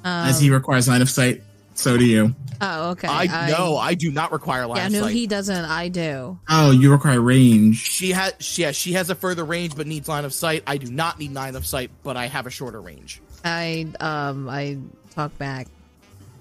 As 0.05 0.39
he 0.39 0.47
Um, 0.49 0.53
requires 0.53 0.87
line 0.87 1.01
of 1.01 1.09
sight, 1.09 1.41
so 1.73 1.97
do 1.97 2.05
you. 2.05 2.33
oh, 2.61 2.91
okay. 2.91 3.07
I 3.09 3.49
know. 3.49 3.75
I 3.75 3.93
do 3.95 4.11
not 4.11 4.31
require 4.31 4.65
line 4.67 4.77
Yeah, 4.77 4.85
of 4.87 4.91
no, 4.93 5.01
sight. 5.01 5.13
he 5.13 5.27
doesn't. 5.27 5.65
I 5.65 5.87
do. 5.89 6.39
Oh, 6.47 6.71
you 6.71 6.91
require 6.91 7.19
range. 7.19 7.77
She 7.77 8.11
has, 8.11 8.33
yeah, 8.57 8.71
she 8.71 8.93
has 8.93 9.09
a 9.09 9.15
further 9.15 9.43
range, 9.43 9.75
but 9.75 9.87
needs 9.87 10.07
line 10.07 10.23
of 10.25 10.33
sight. 10.33 10.63
I 10.67 10.77
do 10.77 10.89
not 10.91 11.19
need 11.19 11.33
line 11.33 11.55
of 11.55 11.65
sight, 11.65 11.89
but 12.03 12.15
I 12.15 12.27
have 12.27 12.45
a 12.45 12.49
shorter 12.51 12.79
range. 12.79 13.19
I 13.43 13.87
um 13.99 14.47
I 14.47 14.77
talk 15.13 15.37
back. 15.37 15.67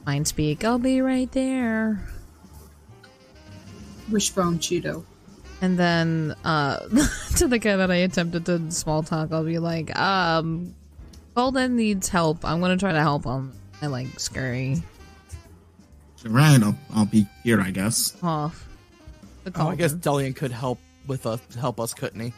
Mind 0.07 0.29
speak. 0.29 0.65
I'll 0.65 0.79
be 0.79 1.01
right 1.01 1.31
there. 1.33 2.07
Wishbone 4.11 4.59
Cheeto. 4.59 5.05
And 5.61 5.79
then 5.79 6.35
uh 6.45 6.81
to 7.37 7.49
the 7.49 7.59
guy 7.59 7.77
that 7.77 7.91
I 7.91 7.97
attempted 7.97 8.47
to 8.47 8.71
small 8.71 9.03
talk, 9.03 9.33
I'll 9.33 9.45
be 9.45 9.59
like, 9.59 9.97
um 9.99 10.75
Calden 11.37 11.73
needs 11.73 12.09
help. 12.09 12.45
I'm 12.45 12.61
gonna 12.61 12.77
try 12.77 12.93
to 12.93 13.01
help 13.01 13.25
him. 13.25 13.53
I 13.83 13.87
like 13.87 14.19
scurry 14.19 14.83
Right, 16.25 16.61
I'll, 16.61 16.77
I'll 16.95 17.07
be 17.07 17.27
here, 17.45 17.61
I 17.61 17.71
guess. 17.71 18.17
off. 18.23 18.67
The 19.45 19.53
Oh, 19.57 19.69
I 19.69 19.77
guess 19.77 19.95
Calden. 19.95 20.01
Delian 20.01 20.37
could 20.37 20.51
help 20.51 20.81
with 21.07 21.25
us, 21.27 21.41
help 21.55 21.79
us, 21.79 21.95
couldn't 21.95 22.21
he? 22.21 22.33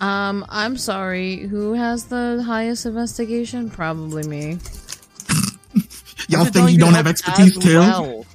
Um, 0.00 0.46
I'm 0.48 0.76
sorry. 0.76 1.38
Who 1.38 1.72
has 1.74 2.04
the 2.04 2.42
highest 2.46 2.86
investigation? 2.86 3.68
Probably 3.68 4.22
me. 4.26 4.58
Y'all 6.28 6.44
think 6.44 6.70
you 6.70 6.78
don't 6.78 6.94
have 6.94 7.08
expertise 7.08 7.58
too? 7.58 7.78
well. 7.78 8.26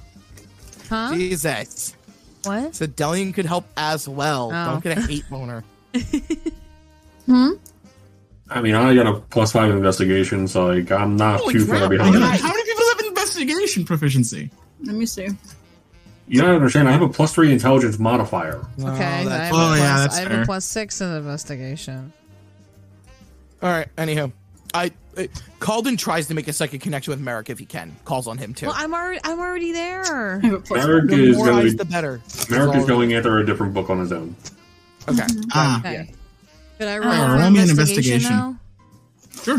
Huh? 0.90 1.14
Jesus. 1.14 1.95
What? 2.46 2.74
So 2.74 2.86
Delian 2.86 3.34
could 3.34 3.46
help 3.46 3.66
as 3.76 4.08
well. 4.08 4.50
Oh. 4.52 4.64
Don't 4.72 4.82
get 4.84 4.98
a 4.98 5.00
hate 5.02 5.28
boner. 5.30 5.64
Hmm? 7.26 7.50
I 8.48 8.60
mean, 8.60 8.76
I 8.76 8.94
got 8.94 9.08
a 9.08 9.18
plus 9.18 9.50
five 9.50 9.70
investigation, 9.70 10.46
so 10.46 10.66
like 10.66 10.92
I'm 10.92 11.16
not 11.16 11.40
Holy 11.40 11.54
too 11.54 11.64
far 11.66 11.88
behind. 11.88 12.14
How 12.14 12.48
many 12.48 12.64
people 12.64 12.84
have 12.86 13.00
investigation 13.08 13.84
proficiency? 13.84 14.50
Let 14.84 14.94
me 14.94 15.06
see. 15.06 15.26
You 16.28 16.40
gotta 16.40 16.54
understand, 16.54 16.88
I 16.88 16.92
have 16.92 17.02
a 17.02 17.08
plus 17.08 17.34
three 17.34 17.50
intelligence 17.52 17.98
modifier. 17.98 18.60
Oh, 18.78 18.92
Okay. 18.92 19.02
I 19.04 19.22
have, 19.22 19.52
Oh, 19.52 19.72
a, 19.72 19.76
yeah, 19.76 19.96
that's 19.98 20.16
I 20.16 20.20
have 20.20 20.28
fair. 20.30 20.42
a 20.42 20.44
plus 20.44 20.64
six 20.64 21.00
in 21.00 21.12
investigation. 21.12 22.12
All 23.62 23.70
right. 23.70 23.88
Anyhow, 23.98 24.30
I 24.74 24.90
uh, 25.16 25.22
Calden 25.60 25.96
tries 25.98 26.26
to 26.28 26.34
make 26.34 26.48
a 26.48 26.52
second 26.52 26.80
connection 26.80 27.10
with 27.12 27.20
Merrick 27.20 27.48
if 27.50 27.58
he 27.58 27.64
can. 27.66 27.96
Calls 28.04 28.26
on 28.26 28.36
him 28.38 28.52
too. 28.54 28.66
Well, 28.66 28.74
I'm 28.76 28.92
already 28.94 29.20
I'm 29.24 29.38
already 29.38 29.72
there. 29.72 30.40
I 30.42 30.46
have 30.46 30.52
a 30.54 30.60
plus 30.60 30.84
Merrick 30.86 31.08
the 31.10 31.24
is 31.30 31.36
more 31.36 31.46
gonna 31.46 31.62
eyes, 31.62 31.76
the 31.76 31.84
better. 31.84 32.20
Merrick 32.50 32.76
is 32.76 32.84
going 32.86 33.14
after 33.14 33.38
a 33.38 33.46
different 33.46 33.72
book 33.74 33.88
on 33.90 33.98
his 34.00 34.12
own. 34.12 34.36
Okay. 35.08 35.22
Ah, 35.54 35.80
Okay. 35.80 36.12
Could 36.78 36.88
I 36.88 36.98
roll, 36.98 37.08
Uh, 37.10 37.38
roll 37.40 37.50
me 37.50 37.60
an 37.62 37.70
investigation, 37.70 38.32
investigation. 38.32 38.58
sure. 39.42 39.58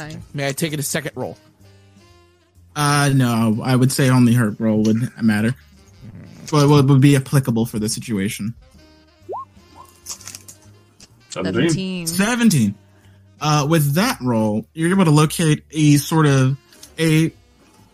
Okay. 0.00 0.18
May 0.34 0.48
I 0.48 0.52
take 0.52 0.72
it 0.72 0.80
a 0.80 0.82
second 0.82 1.12
roll? 1.14 1.36
Uh, 2.74 3.10
no, 3.14 3.60
I 3.62 3.76
would 3.76 3.92
say 3.92 4.08
only 4.08 4.32
her 4.34 4.50
roll 4.58 4.82
would 4.82 4.96
matter. 5.22 5.54
Well, 6.52 6.78
it 6.78 6.86
would 6.86 7.00
be 7.00 7.14
applicable 7.16 7.66
for 7.66 7.78
the 7.78 7.88
situation. 7.88 8.54
17. 11.30 12.06
17. 12.06 12.74
Uh, 13.40 13.66
with 13.68 13.94
that 13.94 14.18
roll, 14.20 14.66
you're 14.74 14.90
able 14.90 15.04
to 15.04 15.10
locate 15.10 15.64
a 15.70 15.96
sort 15.96 16.26
of 16.26 16.56
a. 16.98 17.32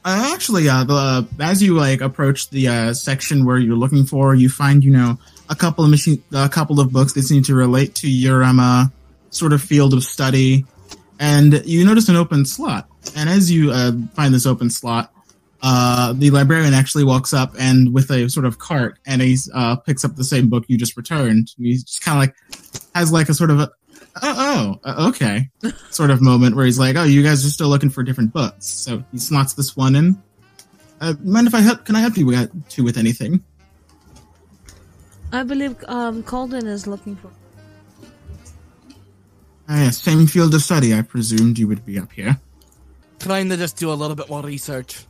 Uh, 0.07 0.33
actually, 0.35 0.69
uh, 0.69 0.85
the 0.85 1.27
as 1.41 1.63
you 1.63 1.75
like 1.75 2.01
approach 2.01 2.51
the 2.51 2.69
uh, 2.69 2.93
section 2.93 3.45
where 3.45 3.59
you're 3.59 3.77
looking 3.77 4.05
for, 4.05 4.35
you 4.35 4.49
find 4.49 4.85
you 4.85 4.91
know 4.91 5.19
a 5.49 5.55
couple 5.55 5.85
of 5.85 5.91
machine, 5.91 6.23
a 6.33 6.49
couple 6.49 6.81
of 6.81 6.93
books 6.93 7.13
that 7.15 7.23
seem 7.23 7.43
to 7.43 7.55
relate 7.55 7.95
to 7.97 8.11
your 8.11 8.43
um 8.43 8.61
uh, 8.61 8.87
sort 9.31 9.53
of 9.53 9.63
field 9.63 9.95
of 9.95 10.05
study, 10.05 10.65
and 11.19 11.63
you 11.67 11.85
notice 11.85 12.09
an 12.09 12.17
open 12.17 12.45
slot. 12.45 12.89
And 13.17 13.29
as 13.29 13.51
you 13.51 13.71
uh, 13.71 13.93
find 14.15 14.35
this 14.35 14.47
open 14.47 14.71
slot, 14.71 15.13
uh, 15.63 16.13
the 16.13 16.31
librarian 16.31 16.75
actually 16.75 17.05
walks 17.05 17.33
up 17.33 17.55
and 17.59 17.95
with 17.95 18.11
a 18.11 18.29
sort 18.29 18.45
of 18.45 18.59
cart, 18.59 18.99
and 19.07 19.23
he 19.23 19.37
uh, 19.55 19.77
picks 19.77 20.05
up 20.05 20.15
the 20.17 20.25
same 20.25 20.49
book 20.49 20.65
you 20.69 20.77
just 20.77 20.97
returned. 20.97 21.51
He 21.57 21.75
just 21.75 22.03
kind 22.03 22.19
of 22.19 22.21
like 22.21 22.37
has 22.95 23.11
like 23.11 23.31
a 23.31 23.35
sort 23.35 23.51
of 23.51 23.61
a 23.61 23.71
oh, 24.23 24.79
oh 24.85 24.89
uh, 24.89 25.09
okay 25.09 25.51
sort 25.91 26.11
of 26.11 26.21
moment 26.21 26.57
where 26.57 26.65
he's 26.65 26.79
like, 26.79 26.97
oh, 26.97 27.05
you 27.05 27.23
guys 27.23 27.45
are 27.45 27.51
still 27.51 27.69
looking 27.69 27.91
for 27.91 28.03
different 28.03 28.33
books. 28.33 28.67
So 28.67 29.03
he 29.13 29.19
slots 29.19 29.55
this 29.55 29.77
one 29.77 29.97
in. 29.97 30.23
Uh, 31.01 31.15
mind 31.23 31.47
if 31.47 31.55
I 31.55 31.61
help? 31.61 31.85
Can 31.85 31.97
I 31.97 32.01
help 32.01 32.17
you 32.17 32.27
with, 32.27 32.69
two 32.69 32.85
with 32.85 32.97
anything? 32.97 33.43
I 35.33 35.43
believe 35.43 35.77
um 35.89 36.23
Calden 36.23 36.67
is 36.67 36.87
looking 36.87 37.17
for. 37.17 37.31
Ah, 39.69 39.85
yeah, 39.85 39.91
same 39.91 40.27
field 40.27 40.55
of 40.55 40.63
study. 40.63 40.95
I 40.95 41.03
presumed 41.03 41.59
you 41.59 41.67
would 41.67 41.85
be 41.85 41.99
up 41.99 42.13
here. 42.13 42.39
Trying 43.19 43.49
to 43.49 43.57
just 43.57 43.77
do 43.79 43.91
a 43.91 43.95
little 43.97 44.15
bit 44.15 44.29
more 44.29 44.43
research. 44.43 45.05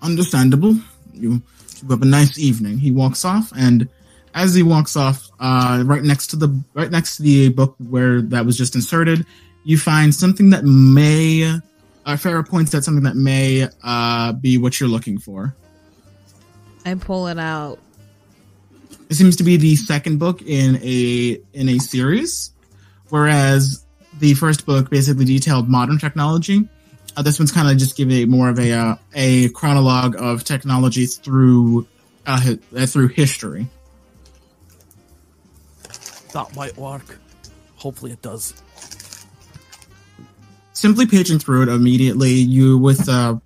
Understandable. 0.00 0.74
You, 1.12 1.42
you 1.82 1.88
have 1.90 2.02
a 2.02 2.06
nice 2.06 2.38
evening. 2.38 2.78
He 2.78 2.92
walks 2.92 3.24
off, 3.24 3.52
and 3.56 3.88
as 4.34 4.54
he 4.54 4.62
walks 4.62 4.96
off, 4.96 5.30
uh, 5.38 5.82
right 5.86 6.02
next 6.02 6.28
to 6.28 6.36
the 6.36 6.62
right 6.74 6.90
next 6.90 7.16
to 7.16 7.22
the 7.22 7.48
book 7.50 7.76
where 7.78 8.20
that 8.20 8.44
was 8.44 8.58
just 8.58 8.74
inserted, 8.74 9.24
you 9.64 9.78
find 9.78 10.14
something 10.14 10.50
that 10.50 10.64
may. 10.64 11.60
Uh, 12.06 12.16
Farah 12.16 12.46
points 12.46 12.74
at 12.74 12.84
something 12.84 13.04
that 13.04 13.16
may 13.16 13.66
uh, 13.82 14.32
be 14.34 14.58
what 14.58 14.78
you're 14.78 14.90
looking 14.90 15.18
for. 15.18 15.56
I 16.84 16.94
pull 16.96 17.28
it 17.28 17.38
out. 17.38 17.78
It 19.08 19.14
seems 19.14 19.36
to 19.36 19.42
be 19.42 19.56
the 19.56 19.74
second 19.76 20.18
book 20.18 20.42
in 20.42 20.76
a 20.82 21.40
in 21.54 21.68
a 21.70 21.78
series, 21.78 22.52
whereas 23.08 23.86
the 24.18 24.34
first 24.34 24.66
book 24.66 24.90
basically 24.90 25.24
detailed 25.24 25.68
modern 25.68 25.98
technology. 25.98 26.68
Uh, 27.16 27.22
this 27.22 27.38
one's 27.38 27.52
kind 27.52 27.70
of 27.70 27.78
just 27.78 27.96
giving 27.96 28.28
more 28.28 28.50
of 28.50 28.58
a 28.58 28.72
uh, 28.72 28.96
a 29.14 29.48
chronologue 29.50 30.16
of 30.18 30.44
technology 30.44 31.06
through 31.06 31.86
uh, 32.26 32.38
hi- 32.38 32.58
uh, 32.76 32.84
through 32.86 33.08
history. 33.08 33.66
That 36.34 36.54
might 36.56 36.76
work. 36.76 37.20
Hopefully 37.76 38.10
it 38.10 38.20
does. 38.20 38.54
simply 40.72 41.06
paging 41.06 41.38
through 41.38 41.62
it 41.62 41.68
immediately 41.68 42.32
you 42.32 42.76
with 42.76 43.08
uh 43.08 43.36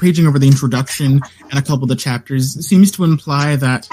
paging 0.00 0.26
over 0.26 0.40
the 0.40 0.48
introduction 0.48 1.20
and 1.48 1.58
a 1.58 1.62
couple 1.62 1.84
of 1.84 1.88
the 1.88 1.96
chapters 1.96 2.66
seems 2.66 2.90
to 2.90 3.04
imply 3.04 3.54
that 3.54 3.88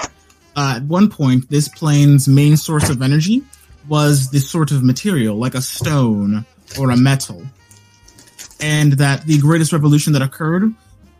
uh, 0.56 0.74
at 0.76 0.82
one 0.82 1.08
point 1.08 1.48
this 1.48 1.68
plane's 1.68 2.26
main 2.26 2.56
source 2.56 2.90
of 2.90 3.00
energy 3.00 3.40
was 3.88 4.30
this 4.32 4.50
sort 4.50 4.72
of 4.72 4.82
material 4.82 5.36
like 5.36 5.54
a 5.54 5.62
stone 5.62 6.44
or 6.78 6.90
a 6.90 6.96
metal 6.96 7.40
and 8.60 8.94
that 8.94 9.24
the 9.26 9.38
greatest 9.38 9.72
revolution 9.72 10.12
that 10.12 10.20
occurred 10.20 10.74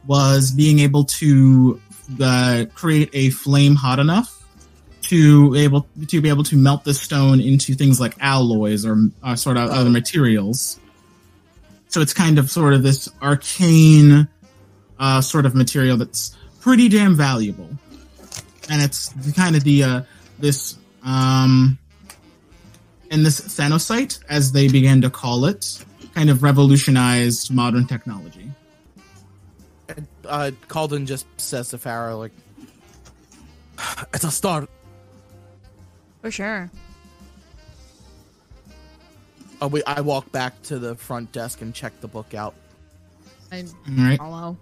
was 0.06 0.50
being 0.50 0.80
able 0.80 1.04
to 1.04 1.80
uh, 2.20 2.64
create 2.74 3.08
a 3.12 3.30
flame 3.30 3.76
hot 3.76 4.00
enough 4.00 4.41
to 5.02 5.54
able 5.56 5.86
to 6.08 6.20
be 6.20 6.28
able 6.28 6.44
to 6.44 6.56
melt 6.56 6.84
the 6.84 6.94
stone 6.94 7.40
into 7.40 7.74
things 7.74 8.00
like 8.00 8.14
alloys 8.20 8.86
or 8.86 8.96
uh, 9.22 9.34
sort 9.34 9.56
of 9.56 9.68
other 9.70 9.90
materials 9.90 10.78
so 11.92 12.00
it's 12.00 12.14
kind 12.14 12.38
of 12.38 12.50
sort 12.50 12.72
of 12.72 12.82
this 12.82 13.06
arcane 13.20 14.26
uh, 14.98 15.20
sort 15.20 15.44
of 15.44 15.54
material 15.54 15.98
that's 15.98 16.34
pretty 16.60 16.88
damn 16.88 17.14
valuable, 17.14 17.68
and 18.70 18.80
it's 18.80 19.12
kind 19.34 19.56
of 19.56 19.62
the 19.62 19.82
uh, 19.82 20.02
this 20.38 20.78
um, 21.04 21.76
and 23.10 23.26
this 23.26 23.42
Thanosite, 23.42 24.20
as 24.30 24.52
they 24.52 24.68
began 24.68 25.02
to 25.02 25.10
call 25.10 25.44
it, 25.44 25.84
kind 26.14 26.30
of 26.30 26.42
revolutionized 26.42 27.52
modern 27.52 27.86
technology. 27.86 28.50
Uh, 30.24 30.52
Calden 30.68 31.04
just 31.04 31.26
says 31.38 31.68
to 31.70 31.78
Farah, 31.78 32.18
like, 32.18 32.32
it's 34.14 34.24
a 34.24 34.30
start. 34.30 34.70
For 36.22 36.30
sure. 36.30 36.70
Uh, 39.60 39.68
we, 39.68 39.82
I 39.84 40.00
walk 40.00 40.32
back 40.32 40.60
to 40.64 40.78
the 40.78 40.94
front 40.96 41.30
desk 41.32 41.60
and 41.60 41.74
check 41.74 42.00
the 42.00 42.08
book 42.08 42.34
out. 42.34 42.54
I 43.52 43.60
All 43.60 43.64
right. 44.04 44.18
follow. 44.18 44.56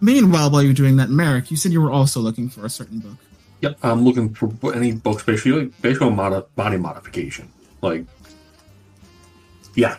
Meanwhile, 0.00 0.50
while 0.50 0.62
you're 0.62 0.74
doing 0.74 0.96
that, 0.96 1.08
Merrick, 1.08 1.50
you 1.50 1.56
said 1.56 1.72
you 1.72 1.80
were 1.80 1.90
also 1.92 2.20
looking 2.20 2.48
for 2.50 2.66
a 2.66 2.70
certain 2.70 2.98
book. 2.98 3.16
Yep, 3.62 3.78
I'm 3.82 4.04
looking 4.04 4.34
for 4.34 4.74
any 4.74 4.92
books 4.92 5.22
basically 5.22 5.52
like 5.52 5.80
basically 5.82 6.08
on 6.08 6.16
mod- 6.16 6.54
body 6.56 6.76
modification. 6.76 7.48
Like, 7.80 8.04
yeah, 9.74 9.96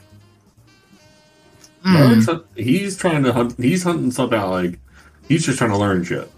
Hmm. 1.84 1.94
Merrick's 1.94 2.28
he's 2.56 2.98
trying 2.98 3.24
to 3.24 3.34
hunt. 3.34 3.56
He's 3.58 3.84
hunting 3.84 4.12
stuff 4.12 4.32
out. 4.34 4.50
Like, 4.52 4.80
he's 5.28 5.46
just 5.46 5.58
trying 5.58 5.72
to 5.72 5.78
learn 5.78 6.04
shit. 6.04 6.30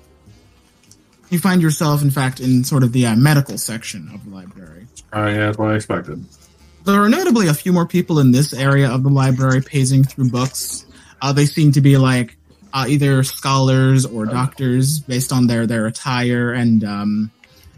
You 1.29 1.39
find 1.39 1.61
yourself, 1.61 2.01
in 2.01 2.11
fact, 2.11 2.39
in 2.39 2.63
sort 2.63 2.83
of 2.83 2.91
the 2.91 3.05
uh, 3.05 3.15
medical 3.15 3.57
section 3.57 4.09
of 4.13 4.25
the 4.25 4.31
library. 4.31 4.87
Uh, 5.13 5.27
yeah, 5.27 5.37
that's 5.37 5.57
what 5.57 5.71
I 5.71 5.75
expected. 5.75 6.25
There 6.85 7.01
are 7.01 7.09
notably 7.09 7.47
a 7.47 7.53
few 7.53 7.71
more 7.71 7.85
people 7.85 8.19
in 8.19 8.31
this 8.31 8.53
area 8.53 8.89
of 8.89 9.03
the 9.03 9.09
library 9.09 9.61
paging 9.61 10.03
through 10.03 10.31
books. 10.31 10.85
Uh, 11.21 11.33
they 11.33 11.45
seem 11.45 11.71
to 11.73 11.81
be 11.81 11.97
like 11.97 12.37
uh, 12.73 12.85
either 12.87 13.23
scholars 13.23 14.05
or 14.05 14.25
doctors 14.25 14.99
based 14.99 15.31
on 15.31 15.47
their, 15.47 15.67
their 15.67 15.85
attire 15.85 16.51
and 16.53 16.83
um, 16.83 17.31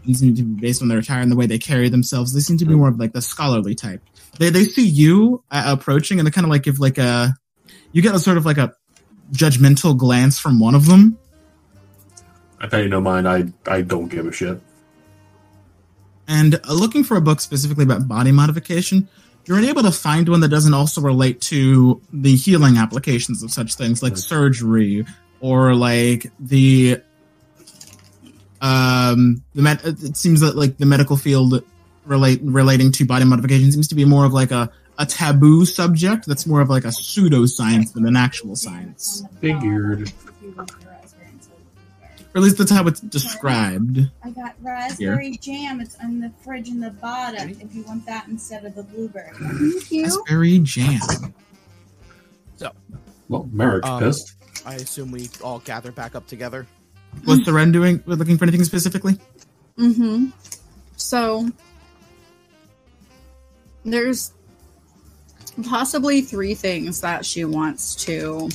and 0.04 0.16
seem 0.16 0.34
to 0.34 0.42
be 0.42 0.60
based 0.60 0.82
on 0.82 0.88
their 0.88 0.98
attire 0.98 1.20
and 1.20 1.30
the 1.30 1.36
way 1.36 1.46
they 1.46 1.58
carry 1.58 1.88
themselves. 1.88 2.32
They 2.32 2.40
seem 2.40 2.58
to 2.58 2.64
be 2.64 2.74
more 2.74 2.88
of 2.88 2.98
like 2.98 3.12
the 3.12 3.22
scholarly 3.22 3.74
type. 3.74 4.02
They 4.38 4.50
they 4.50 4.64
see 4.64 4.86
you 4.86 5.42
uh, 5.50 5.64
approaching 5.66 6.18
and 6.18 6.26
they 6.26 6.30
kind 6.30 6.44
of 6.44 6.50
like 6.50 6.62
give 6.62 6.78
like 6.78 6.98
a 6.98 7.34
you 7.92 8.02
get 8.02 8.14
a 8.14 8.18
sort 8.18 8.36
of 8.36 8.46
like 8.46 8.58
a 8.58 8.74
judgmental 9.32 9.96
glance 9.96 10.38
from 10.38 10.58
one 10.58 10.74
of 10.74 10.86
them. 10.86 11.18
I 12.62 12.68
pay 12.68 12.86
no 12.86 13.00
mind. 13.00 13.28
I 13.28 13.44
I 13.66 13.82
don't 13.82 14.08
give 14.08 14.26
a 14.26 14.32
shit. 14.32 14.60
And 16.28 16.54
uh, 16.54 16.72
looking 16.72 17.02
for 17.02 17.16
a 17.16 17.20
book 17.20 17.40
specifically 17.40 17.84
about 17.84 18.06
body 18.06 18.30
modification, 18.30 19.08
you're 19.44 19.58
unable 19.58 19.82
to 19.82 19.90
find 19.90 20.28
one 20.28 20.40
that 20.40 20.48
doesn't 20.48 20.72
also 20.72 21.00
relate 21.00 21.40
to 21.42 22.00
the 22.12 22.36
healing 22.36 22.78
applications 22.78 23.42
of 23.42 23.50
such 23.50 23.74
things 23.74 24.02
like 24.02 24.16
surgery 24.16 25.04
or 25.40 25.74
like 25.74 26.30
the 26.38 27.02
um 28.60 29.42
the 29.54 29.62
med- 29.62 29.80
it 29.84 30.16
seems 30.16 30.40
that 30.40 30.56
like 30.56 30.78
the 30.78 30.86
medical 30.86 31.16
field 31.16 31.64
relate 32.04 32.40
relating 32.44 32.92
to 32.92 33.04
body 33.04 33.24
modification 33.24 33.72
seems 33.72 33.88
to 33.88 33.96
be 33.96 34.04
more 34.04 34.24
of 34.24 34.32
like 34.32 34.52
a 34.52 34.70
a 34.98 35.06
taboo 35.06 35.64
subject 35.64 36.26
that's 36.26 36.46
more 36.46 36.60
of 36.60 36.70
like 36.70 36.84
a 36.84 36.88
pseudoscience 36.88 37.92
than 37.92 38.06
an 38.06 38.14
actual 38.14 38.54
science. 38.54 39.24
Figured. 39.40 40.12
Or 42.34 42.38
at 42.38 42.44
least 42.44 42.56
that's 42.58 42.70
how 42.70 42.86
it's 42.86 43.00
described. 43.00 44.00
I 44.24 44.30
got 44.30 44.54
raspberry 44.62 45.36
jam. 45.36 45.80
It's 45.80 45.96
in 46.02 46.20
the 46.20 46.32
fridge 46.42 46.68
in 46.68 46.80
the 46.80 46.90
bottom. 46.90 47.50
If 47.50 47.74
you 47.74 47.82
want 47.82 48.06
that 48.06 48.26
instead 48.28 48.64
of 48.64 48.74
the 48.74 48.84
blueberry. 48.84 49.32
Thank 49.34 49.92
you. 49.92 50.04
Raspberry 50.04 50.58
jam. 50.60 51.00
So. 52.56 52.72
Well, 53.28 53.48
Merrick's 53.52 53.88
Um, 53.88 54.02
pissed. 54.02 54.32
I 54.64 54.76
assume 54.76 55.10
we 55.10 55.28
all 55.42 55.58
gather 55.60 55.92
back 55.92 56.14
up 56.14 56.26
together. 56.26 56.66
Was 57.26 57.40
Seren 57.40 57.72
doing 57.72 58.02
We're 58.06 58.14
looking 58.14 58.38
for 58.38 58.44
anything 58.44 58.64
specifically? 58.64 59.18
Mm-hmm. 59.76 60.26
So 60.96 61.50
there's 63.84 64.32
possibly 65.64 66.22
three 66.22 66.54
things 66.54 67.00
that 67.02 67.26
she 67.26 67.44
wants 67.44 67.94
to 68.06 68.48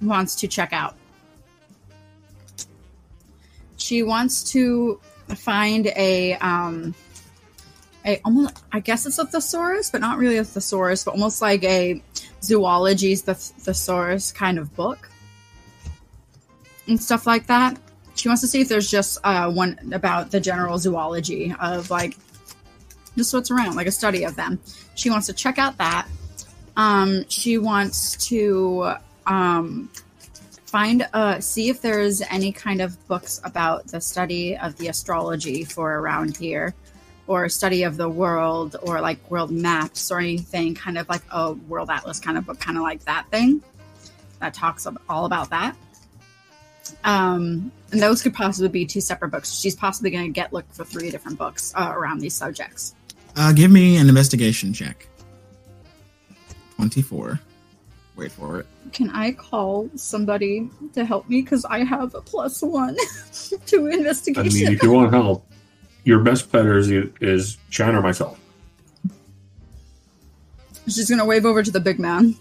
wants 0.00 0.36
to 0.36 0.48
check 0.48 0.72
out. 0.72 0.96
She 3.80 4.02
wants 4.02 4.52
to 4.52 5.00
find 5.36 5.86
a 5.88 6.34
um 6.34 6.94
a 8.04 8.20
almost 8.24 8.62
I 8.72 8.80
guess 8.80 9.06
it's 9.06 9.18
a 9.18 9.26
thesaurus, 9.26 9.90
but 9.90 10.00
not 10.00 10.18
really 10.18 10.38
a 10.38 10.44
thesaurus, 10.44 11.04
but 11.04 11.12
almost 11.12 11.42
like 11.42 11.64
a 11.64 12.02
zoology's 12.42 13.22
the 13.22 13.34
thesaurus 13.34 14.32
kind 14.32 14.58
of 14.58 14.74
book 14.74 15.10
and 16.88 17.00
stuff 17.00 17.26
like 17.26 17.46
that 17.46 17.78
she 18.20 18.28
wants 18.28 18.42
to 18.42 18.48
see 18.48 18.60
if 18.60 18.68
there's 18.68 18.90
just 18.90 19.18
uh, 19.24 19.50
one 19.50 19.78
about 19.92 20.30
the 20.30 20.40
general 20.40 20.78
zoology 20.78 21.54
of 21.60 21.90
like 21.90 22.16
just 23.16 23.32
what's 23.32 23.50
around, 23.50 23.76
like 23.76 23.86
a 23.86 23.92
study 23.92 24.24
of 24.24 24.36
them. 24.36 24.60
She 24.94 25.10
wants 25.10 25.26
to 25.26 25.32
check 25.32 25.58
out 25.58 25.78
that. 25.78 26.06
Um, 26.76 27.26
she 27.28 27.58
wants 27.58 28.16
to 28.28 28.94
um, 29.26 29.90
find 30.70 31.06
uh, 31.12 31.40
see 31.40 31.68
if 31.68 31.82
there's 31.82 32.22
any 32.22 32.52
kind 32.52 32.80
of 32.80 33.06
books 33.08 33.40
about 33.44 33.88
the 33.88 34.00
study 34.00 34.56
of 34.56 34.76
the 34.76 34.86
astrology 34.88 35.64
for 35.64 35.98
around 35.98 36.36
here, 36.36 36.74
or 37.26 37.48
study 37.48 37.82
of 37.82 37.96
the 37.96 38.08
world, 38.08 38.76
or 38.82 39.00
like 39.00 39.30
world 39.30 39.50
maps, 39.50 40.10
or 40.10 40.20
anything 40.20 40.74
kind 40.74 40.96
of 40.96 41.08
like 41.08 41.22
a 41.32 41.52
world 41.52 41.90
atlas 41.90 42.20
kind 42.20 42.38
of 42.38 42.46
book, 42.46 42.60
kind 42.60 42.76
of 42.76 42.84
like 42.84 43.04
that 43.04 43.28
thing 43.30 43.62
that 44.38 44.54
talks 44.54 44.86
all 45.08 45.26
about 45.26 45.50
that. 45.50 45.76
Um, 47.04 47.72
and 47.92 48.00
those 48.00 48.22
could 48.22 48.34
possibly 48.34 48.68
be 48.68 48.86
two 48.86 49.00
separate 49.00 49.30
books. 49.30 49.52
She's 49.52 49.74
possibly 49.74 50.10
going 50.10 50.24
to 50.24 50.32
get 50.32 50.52
look 50.52 50.72
for 50.72 50.84
three 50.84 51.10
different 51.10 51.36
books 51.38 51.72
uh, 51.76 51.92
around 51.94 52.20
these 52.20 52.34
subjects. 52.34 52.94
Uh, 53.36 53.52
give 53.52 53.70
me 53.70 53.96
an 53.96 54.08
investigation 54.08 54.72
check. 54.72 55.06
24. 56.76 57.40
Wait 58.20 58.30
for 58.32 58.60
it. 58.60 58.66
Can 58.92 59.08
I 59.10 59.32
call 59.32 59.88
somebody 59.96 60.68
to 60.92 61.06
help 61.06 61.26
me? 61.30 61.40
Because 61.40 61.64
I 61.64 61.84
have 61.84 62.14
a 62.14 62.20
plus 62.20 62.60
one 62.60 62.94
to 63.66 63.86
investigate. 63.86 64.44
I 64.44 64.48
mean, 64.54 64.72
if 64.74 64.82
you 64.82 64.92
want 64.92 65.10
help, 65.10 65.46
your 66.04 66.18
best 66.18 66.52
bet 66.52 66.66
is 66.66 66.90
is 67.22 67.56
Shan 67.70 67.94
or 67.94 68.02
myself. 68.02 68.38
She's 70.86 71.08
going 71.08 71.18
to 71.20 71.24
wave 71.24 71.46
over 71.46 71.62
to 71.62 71.70
the 71.70 71.80
big 71.80 71.98
man 71.98 72.34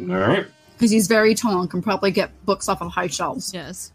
All 0.00 0.06
right. 0.08 0.46
because 0.74 0.90
he's 0.90 1.06
very 1.06 1.34
tall 1.34 1.60
and 1.60 1.70
can 1.70 1.80
probably 1.80 2.10
get 2.10 2.30
books 2.44 2.68
off 2.68 2.82
of 2.82 2.90
high 2.90 3.06
shelves. 3.06 3.54
Yes. 3.54 3.92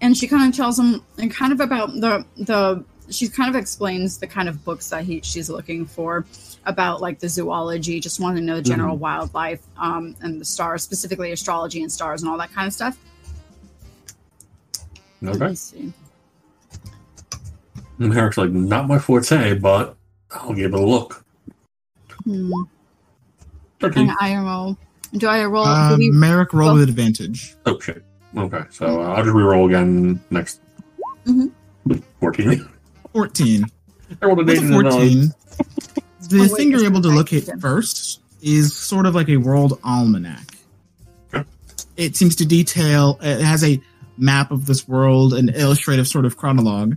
and 0.00 0.16
she 0.16 0.28
kind 0.28 0.48
of 0.48 0.54
tells 0.56 0.78
him 0.78 1.02
and 1.18 1.32
kind 1.34 1.52
of 1.52 1.60
about 1.60 1.88
the 1.94 2.24
the 2.36 2.84
she 3.10 3.28
kind 3.28 3.48
of 3.48 3.56
explains 3.60 4.18
the 4.18 4.26
kind 4.26 4.48
of 4.48 4.64
books 4.64 4.88
that 4.90 5.04
he 5.04 5.20
she's 5.22 5.48
looking 5.48 5.84
for 5.86 6.24
about 6.66 7.00
like 7.00 7.18
the 7.20 7.28
zoology 7.28 8.00
just 8.00 8.18
wanting 8.20 8.38
to 8.38 8.42
know 8.44 8.56
the 8.56 8.62
general 8.62 8.96
wildlife 8.96 9.60
um 9.78 10.16
and 10.22 10.40
the 10.40 10.44
stars 10.44 10.82
specifically 10.82 11.30
astrology 11.32 11.82
and 11.82 11.92
stars 11.92 12.22
and 12.22 12.30
all 12.30 12.36
that 12.38 12.52
kind 12.52 12.66
of 12.66 12.72
stuff 12.72 12.96
Let 15.22 15.36
Okay. 15.36 15.48
me 15.48 15.54
see. 15.54 15.92
And 17.98 18.10
Merrick's 18.10 18.36
like, 18.36 18.50
not 18.50 18.86
my 18.88 18.98
forte, 18.98 19.54
but 19.58 19.96
I'll 20.30 20.52
give 20.52 20.74
it 20.74 20.78
a 20.80 20.84
look. 20.84 21.24
Hmm. 22.24 22.50
Thirteen. 23.80 24.08
and 24.10 24.16
i 24.20 24.34
roll 24.36 24.76
do 25.14 25.26
i 25.28 25.44
roll 25.44 25.64
Uh, 25.64 25.96
we, 25.96 26.10
Merrick, 26.10 26.52
roll 26.52 26.66
well- 26.68 26.74
with 26.76 26.88
advantage. 26.88 27.54
Oh 27.66 27.78
shit. 27.78 28.02
Okay, 28.36 28.62
so 28.70 29.00
uh, 29.00 29.14
I'll 29.14 29.22
just 29.24 29.34
reroll 29.34 29.66
again 29.66 30.20
next. 30.30 30.60
Mhm. 31.26 31.50
Fourteen. 32.20 32.68
14. 33.20 33.64
I 34.20 34.26
rolled 34.26 34.40
a 34.40 34.44
With 34.44 34.50
eight 34.50 34.58
a 34.58 34.66
and 34.66 34.74
a 34.74 34.82
nine. 34.82 34.90
14, 34.90 35.34
The 36.28 36.36
Oh, 36.38 36.42
wait, 36.42 36.50
thing 36.52 36.70
you're 36.70 36.84
able 36.84 37.00
to 37.00 37.08
right. 37.08 37.16
locate 37.16 37.46
Yeah. 37.48 37.54
first 37.58 38.20
is 38.42 38.74
sort 38.74 39.06
of 39.06 39.14
like 39.14 39.30
a 39.30 39.38
world 39.38 39.78
almanac. 39.82 40.58
Okay. 41.32 41.44
It 41.96 42.14
seems 42.16 42.36
to 42.36 42.44
detail. 42.46 43.18
It 43.22 43.40
has 43.40 43.64
a 43.64 43.80
map 44.18 44.50
of 44.50 44.66
this 44.66 44.86
world, 44.86 45.32
an 45.32 45.48
illustrative 45.48 46.06
sort 46.06 46.26
of 46.26 46.36
chronologue. 46.36 46.96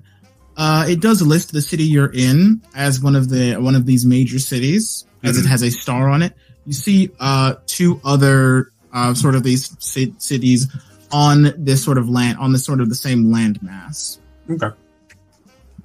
Uh, 0.57 0.85
it 0.89 0.99
does 0.99 1.21
list 1.21 1.53
the 1.53 1.61
city 1.61 1.83
you're 1.85 2.11
in 2.13 2.61
as 2.75 3.01
one 3.01 3.15
of 3.15 3.29
the 3.29 3.55
one 3.55 3.75
of 3.75 3.85
these 3.85 4.05
major 4.05 4.39
cities, 4.39 5.05
as 5.23 5.37
it 5.37 5.45
Mhm. 5.45 5.49
has 5.49 5.63
a 5.63 5.69
star 5.71 6.09
on 6.09 6.21
it. 6.21 6.33
You 6.65 6.73
see 6.73 7.11
uh, 7.19 7.53
two 7.65 8.01
other 8.03 8.71
uh, 8.91 9.13
sort 9.13 9.35
of 9.35 9.43
these 9.43 9.69
ci- 9.79 10.13
cities 10.17 10.67
on 11.13 11.53
this 11.57 11.81
sort 11.83 11.97
of 11.97 12.09
land 12.09 12.37
on 12.39 12.51
this 12.51 12.65
sort 12.65 12.81
of 12.81 12.89
the 12.89 12.95
same 12.95 13.31
land 13.31 13.61
mass. 13.63 14.17
Okay. 14.49 14.71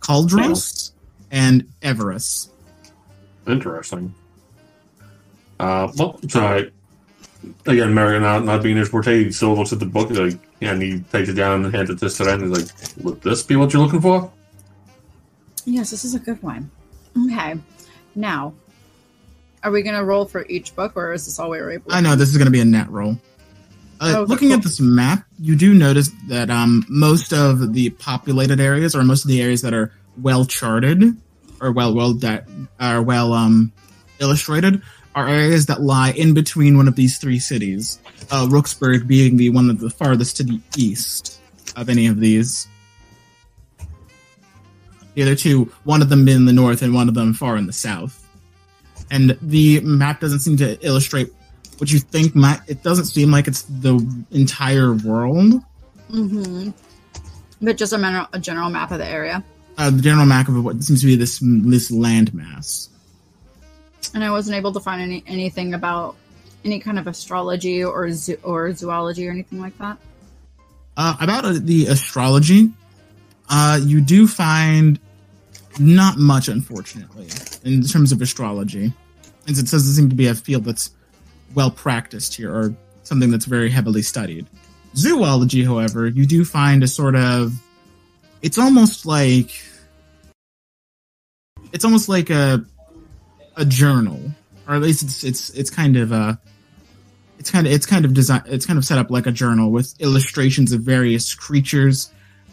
Caldros 0.04 0.92
and 1.30 1.66
Everus. 1.82 2.48
Interesting. 3.46 4.14
Uh, 5.58 5.90
well, 5.96 6.20
so 6.28 6.40
I, 6.44 6.70
again, 7.66 7.94
Merrick 7.94 8.20
not, 8.20 8.44
not 8.44 8.62
being 8.62 8.76
his 8.76 8.88
forte, 8.88 9.24
he 9.24 9.32
still 9.32 9.54
looks 9.54 9.72
at 9.72 9.78
the 9.78 9.86
book 9.86 10.10
like, 10.10 10.38
and 10.60 10.82
he 10.82 11.00
takes 11.00 11.28
it 11.28 11.34
down 11.34 11.64
and 11.64 11.74
hands 11.74 11.90
it 11.90 11.98
to 11.98 12.06
Seren. 12.06 12.42
and 12.42 12.54
He's 12.54 12.70
like, 12.70 13.04
"Would 13.04 13.22
this 13.22 13.42
be 13.42 13.56
what 13.56 13.72
you're 13.72 13.82
looking 13.82 14.00
for?" 14.00 14.30
Yes, 15.64 15.90
this 15.90 16.04
is 16.04 16.14
a 16.14 16.18
good 16.18 16.42
one. 16.42 16.70
Okay. 17.26 17.54
Now, 18.14 18.52
are 19.62 19.70
we 19.70 19.82
going 19.82 19.96
to 19.96 20.04
roll 20.04 20.26
for 20.26 20.44
each 20.48 20.74
book 20.76 20.92
or 20.96 21.12
is 21.12 21.24
this 21.24 21.38
all 21.38 21.50
we 21.50 21.60
were 21.60 21.70
able 21.70 21.90
to 21.90 21.96
I 21.96 22.00
know 22.00 22.14
this 22.14 22.28
is 22.28 22.36
going 22.36 22.46
to 22.46 22.52
be 22.52 22.60
a 22.60 22.64
net 22.64 22.90
roll. 22.90 23.18
Uh, 24.04 24.08
Okay, 24.20 24.30
looking 24.30 24.48
cool. 24.50 24.58
at 24.58 24.62
this 24.62 24.80
map, 24.80 25.24
you 25.38 25.56
do 25.56 25.72
notice 25.72 26.10
that 26.28 26.50
um, 26.50 26.84
most 26.90 27.32
of 27.32 27.72
the 27.72 27.88
populated 27.90 28.60
areas, 28.60 28.94
or 28.94 29.02
most 29.02 29.24
of 29.24 29.28
the 29.28 29.40
areas 29.40 29.62
that 29.62 29.72
are 29.72 29.92
well 30.20 30.44
charted, 30.44 31.16
or 31.60 31.72
well 31.72 31.94
well 31.94 32.12
that 32.14 32.46
are 32.78 33.00
well 33.02 33.32
um, 33.32 33.72
illustrated, 34.18 34.82
are 35.14 35.26
areas 35.28 35.66
that 35.66 35.80
lie 35.80 36.10
in 36.10 36.34
between 36.34 36.76
one 36.76 36.86
of 36.86 36.96
these 36.96 37.16
three 37.18 37.38
cities. 37.38 37.98
Uh, 38.30 38.46
Rooksburg 38.46 39.06
being 39.06 39.36
the 39.38 39.48
one 39.48 39.70
of 39.70 39.80
the 39.80 39.88
farthest 39.90 40.36
to 40.36 40.44
the 40.44 40.60
east 40.76 41.40
of 41.76 41.88
any 41.88 42.06
of 42.06 42.20
these. 42.20 42.68
The 45.14 45.22
other 45.22 45.36
two, 45.36 45.72
one 45.84 46.02
of 46.02 46.08
them 46.08 46.28
in 46.28 46.44
the 46.44 46.52
north 46.52 46.82
and 46.82 46.92
one 46.92 47.08
of 47.08 47.14
them 47.14 47.32
far 47.32 47.56
in 47.56 47.66
the 47.66 47.72
south. 47.72 48.20
And 49.10 49.38
the 49.40 49.80
map 49.80 50.20
doesn't 50.20 50.40
seem 50.40 50.56
to 50.58 50.76
illustrate 50.84 51.32
what 51.80 51.90
you 51.90 51.98
think 51.98 52.34
might. 52.34 52.60
It 52.66 52.82
doesn't 52.82 53.06
seem 53.06 53.30
like 53.30 53.48
it's 53.48 53.62
the 53.62 54.24
entire 54.30 54.94
world. 54.94 55.62
Mm-hmm. 56.10 56.70
But 57.62 57.76
just 57.76 57.92
a, 57.92 57.98
general, 57.98 58.26
a 58.32 58.38
general 58.38 58.70
map 58.70 58.90
of 58.90 58.98
the 58.98 59.06
area. 59.06 59.42
Uh, 59.76 59.90
the 59.90 60.02
general 60.02 60.26
map 60.26 60.48
of 60.48 60.64
what 60.64 60.82
seems 60.82 61.00
to 61.00 61.06
be 61.06 61.16
this 61.16 61.40
this 61.40 61.90
landmass. 61.90 62.88
And 64.14 64.22
I 64.22 64.30
wasn't 64.30 64.56
able 64.56 64.72
to 64.72 64.80
find 64.80 65.02
any 65.02 65.24
anything 65.26 65.74
about 65.74 66.14
any 66.64 66.78
kind 66.78 66.98
of 66.98 67.06
astrology 67.06 67.82
or 67.82 68.10
zoo, 68.12 68.38
or 68.42 68.72
zoology 68.72 69.26
or 69.26 69.32
anything 69.32 69.60
like 69.60 69.76
that. 69.78 69.98
Uh, 70.96 71.16
about 71.20 71.44
uh, 71.44 71.54
the 71.60 71.86
astrology, 71.86 72.70
uh, 73.48 73.80
you 73.82 74.00
do 74.00 74.28
find 74.28 75.00
not 75.80 76.18
much, 76.18 76.48
unfortunately, 76.48 77.28
in 77.64 77.82
terms 77.82 78.12
of 78.12 78.22
astrology, 78.22 78.92
as 79.48 79.58
it 79.58 79.68
doesn't 79.68 79.94
seem 79.94 80.08
to 80.08 80.14
be 80.14 80.28
a 80.28 80.34
field 80.34 80.64
that's 80.64 80.90
well 81.54 81.70
practiced 81.70 82.34
here 82.34 82.54
or 82.54 82.74
something 83.02 83.30
that's 83.30 83.44
very 83.44 83.70
heavily 83.70 84.02
studied. 84.02 84.46
Zoology, 84.96 85.64
however, 85.64 86.06
you 86.06 86.26
do 86.26 86.44
find 86.44 86.82
a 86.82 86.88
sort 86.88 87.16
of. 87.16 87.52
It's 88.42 88.58
almost 88.58 89.06
like. 89.06 89.50
It's 91.72 91.84
almost 91.84 92.08
like 92.08 92.30
a 92.30 92.64
a 93.56 93.64
journal, 93.64 94.20
or 94.68 94.74
at 94.74 94.82
least 94.82 95.02
it's 95.02 95.24
it's 95.24 95.50
it's 95.50 95.70
kind 95.70 95.96
of 95.96 96.12
a 96.12 96.38
it's 97.38 97.50
kind 97.50 97.66
of 97.66 97.72
it's 97.72 97.86
kind 97.86 98.04
of 98.04 98.14
design 98.14 98.42
it's 98.46 98.66
kind 98.66 98.78
of 98.78 98.84
set 98.84 98.98
up 98.98 99.10
like 99.10 99.26
a 99.26 99.32
journal 99.32 99.70
with 99.70 99.94
illustrations 100.00 100.72
of 100.72 100.80
various 100.82 101.34
creatures. 101.34 102.10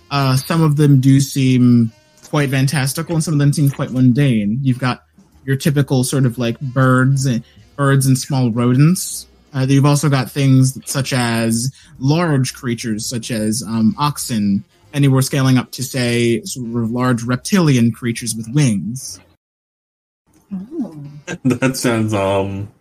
Uh, 0.09 0.35
some 0.35 0.61
of 0.61 0.75
them 0.75 0.99
do 0.99 1.19
seem 1.19 1.91
quite 2.29 2.49
fantastical, 2.49 3.15
and 3.15 3.23
some 3.23 3.33
of 3.33 3.39
them 3.39 3.53
seem 3.53 3.69
quite 3.69 3.91
mundane. 3.91 4.59
You've 4.61 4.79
got 4.79 5.03
your 5.45 5.55
typical 5.55 6.03
sort 6.03 6.25
of 6.25 6.37
like 6.37 6.59
birds 6.59 7.25
and 7.25 7.43
birds 7.81 8.05
and 8.05 8.15
small 8.15 8.51
rodents. 8.51 9.25
Uh, 9.55 9.65
you've 9.67 9.87
also 9.87 10.07
got 10.07 10.29
things 10.29 10.77
such 10.85 11.13
as 11.13 11.73
large 11.97 12.53
creatures, 12.53 13.07
such 13.07 13.31
as 13.31 13.63
um, 13.63 13.95
oxen, 13.97 14.63
and 14.93 15.03
you 15.03 15.09
were 15.09 15.23
scaling 15.23 15.57
up 15.57 15.71
to 15.71 15.81
say 15.83 16.43
sort 16.43 16.83
of 16.83 16.91
large 16.91 17.23
reptilian 17.23 17.91
creatures 17.91 18.35
with 18.35 18.47
wings. 18.53 19.19
Oh. 20.53 21.03
that 21.43 21.75
sounds 21.75 22.13
um. 22.13 22.71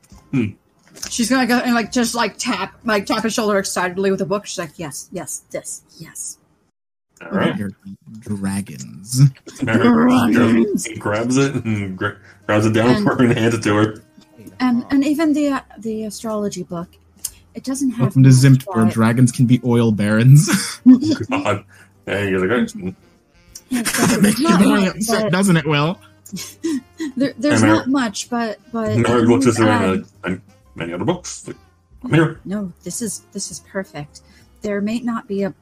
She's 1.08 1.30
gonna 1.30 1.46
go 1.46 1.56
and 1.60 1.74
like 1.74 1.92
just 1.92 2.14
like 2.14 2.36
tap 2.36 2.74
like 2.84 3.06
tap 3.06 3.22
his 3.22 3.32
shoulder 3.32 3.56
excitedly 3.58 4.10
with 4.10 4.20
a 4.20 4.26
book. 4.26 4.44
She's 4.44 4.58
like, 4.58 4.72
yes, 4.76 5.08
yes, 5.12 5.44
this, 5.50 5.80
yes. 5.96 6.36
All 7.22 7.30
right. 7.30 7.56
They're 7.56 7.70
dragons. 8.18 9.22
He 10.86 10.96
grabs 10.96 11.36
it 11.38 11.54
and 11.64 11.96
gra- 11.96 12.18
grabs 12.46 12.66
it 12.66 12.74
down 12.74 12.96
And- 12.96 13.04
for 13.04 13.14
her 13.16 13.24
and 13.24 13.32
hands 13.38 13.54
it 13.54 13.62
to 13.62 13.74
her. 13.76 14.02
And 14.60 14.84
and 14.90 15.04
even 15.04 15.32
the 15.32 15.48
uh, 15.48 15.60
the 15.78 16.04
astrology 16.04 16.62
book, 16.62 16.88
it 17.54 17.64
doesn't 17.64 17.90
have. 17.90 18.00
Welcome 18.00 18.22
to 18.24 18.28
much, 18.30 18.38
Zimt, 18.38 18.62
where 18.74 18.84
but- 18.84 18.94
dragons 18.94 19.32
can 19.32 19.46
be 19.46 19.60
oil 19.64 19.92
barons. 19.92 20.48
God. 21.30 21.64
And 22.06 22.30
you're 22.30 22.46
like, 22.46 22.70
"Oh, 22.74 22.94
Yes, 23.70 24.18
Makes 24.20 24.38
you 24.40 24.48
not 24.48 24.58
very 24.60 24.70
much, 24.86 24.96
upset, 24.96 25.22
but- 25.24 25.32
doesn't 25.32 25.56
it, 25.56 25.66
Will? 25.66 25.98
There, 27.16 27.32
there's 27.38 27.62
And 27.62 27.70
Mer- 27.70 27.76
not 27.78 27.88
much, 27.88 28.28
but 28.30 28.58
but 28.72 28.96
Merrick 28.96 29.26
looks 29.28 29.46
at 29.46 29.58
you 29.58 29.64
her 29.64 30.04
like, 30.22 30.40
many 30.74 30.92
other 30.92 31.04
books. 31.04 31.46
Like, 31.48 31.56
I'm 32.04 32.12
here. 32.12 32.40
no, 32.44 32.72
this 32.84 33.00
is 33.02 33.20
this 33.32 33.50
is 33.50 33.60
perfect. 33.60 34.20
There 34.62 34.80
may 34.82 35.00
not 35.00 35.26
be 35.26 35.42
a 35.44 35.54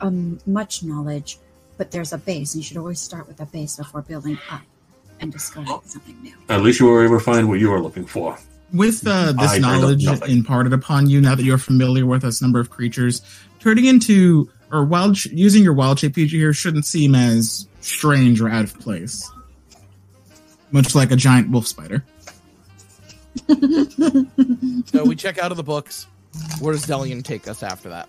um 0.00 0.38
much 0.46 0.82
knowledge, 0.84 1.38
but 1.76 1.90
there's 1.90 2.12
a 2.12 2.18
base. 2.18 2.54
and 2.54 2.62
You 2.62 2.66
should 2.66 2.76
always 2.76 3.00
start 3.00 3.26
with 3.26 3.40
a 3.40 3.46
base 3.46 3.76
before 3.76 4.02
building 4.02 4.38
up 4.50 4.62
and 5.20 5.32
discovering 5.32 5.80
something 5.84 6.20
new. 6.22 6.34
At 6.48 6.62
least 6.62 6.80
you 6.80 6.86
were 6.86 7.04
able 7.04 7.18
to 7.18 7.24
find 7.24 7.48
what 7.48 7.60
you 7.60 7.70
were 7.70 7.80
looking 7.80 8.06
for. 8.06 8.38
With 8.72 9.06
uh, 9.06 9.32
this 9.32 9.52
I 9.52 9.58
knowledge 9.58 10.04
imparted 10.28 10.72
upon 10.72 11.08
you, 11.08 11.20
now 11.20 11.34
that 11.34 11.44
you're 11.44 11.58
familiar 11.58 12.06
with 12.06 12.22
this 12.22 12.42
number 12.42 12.58
of 12.58 12.70
creatures, 12.70 13.22
turning 13.60 13.84
into 13.84 14.50
or 14.72 14.84
wild 14.84 15.16
sh- 15.16 15.26
using 15.26 15.62
your 15.62 15.74
wild 15.74 16.00
shape 16.00 16.14
feature 16.14 16.36
here 16.36 16.52
shouldn't 16.52 16.84
seem 16.84 17.14
as 17.14 17.68
strange 17.80 18.40
or 18.40 18.48
out 18.48 18.64
of 18.64 18.78
place. 18.80 19.30
Much 20.72 20.94
like 20.94 21.12
a 21.12 21.16
giant 21.16 21.50
wolf 21.50 21.66
spider. 21.66 22.04
So 24.86 25.04
we 25.04 25.16
check 25.16 25.38
out 25.38 25.50
of 25.50 25.56
the 25.56 25.62
books. 25.64 26.06
Where 26.60 26.72
does 26.72 26.86
Delian 26.86 27.22
take 27.24 27.48
us 27.48 27.62
after 27.62 27.88
that? 27.88 28.08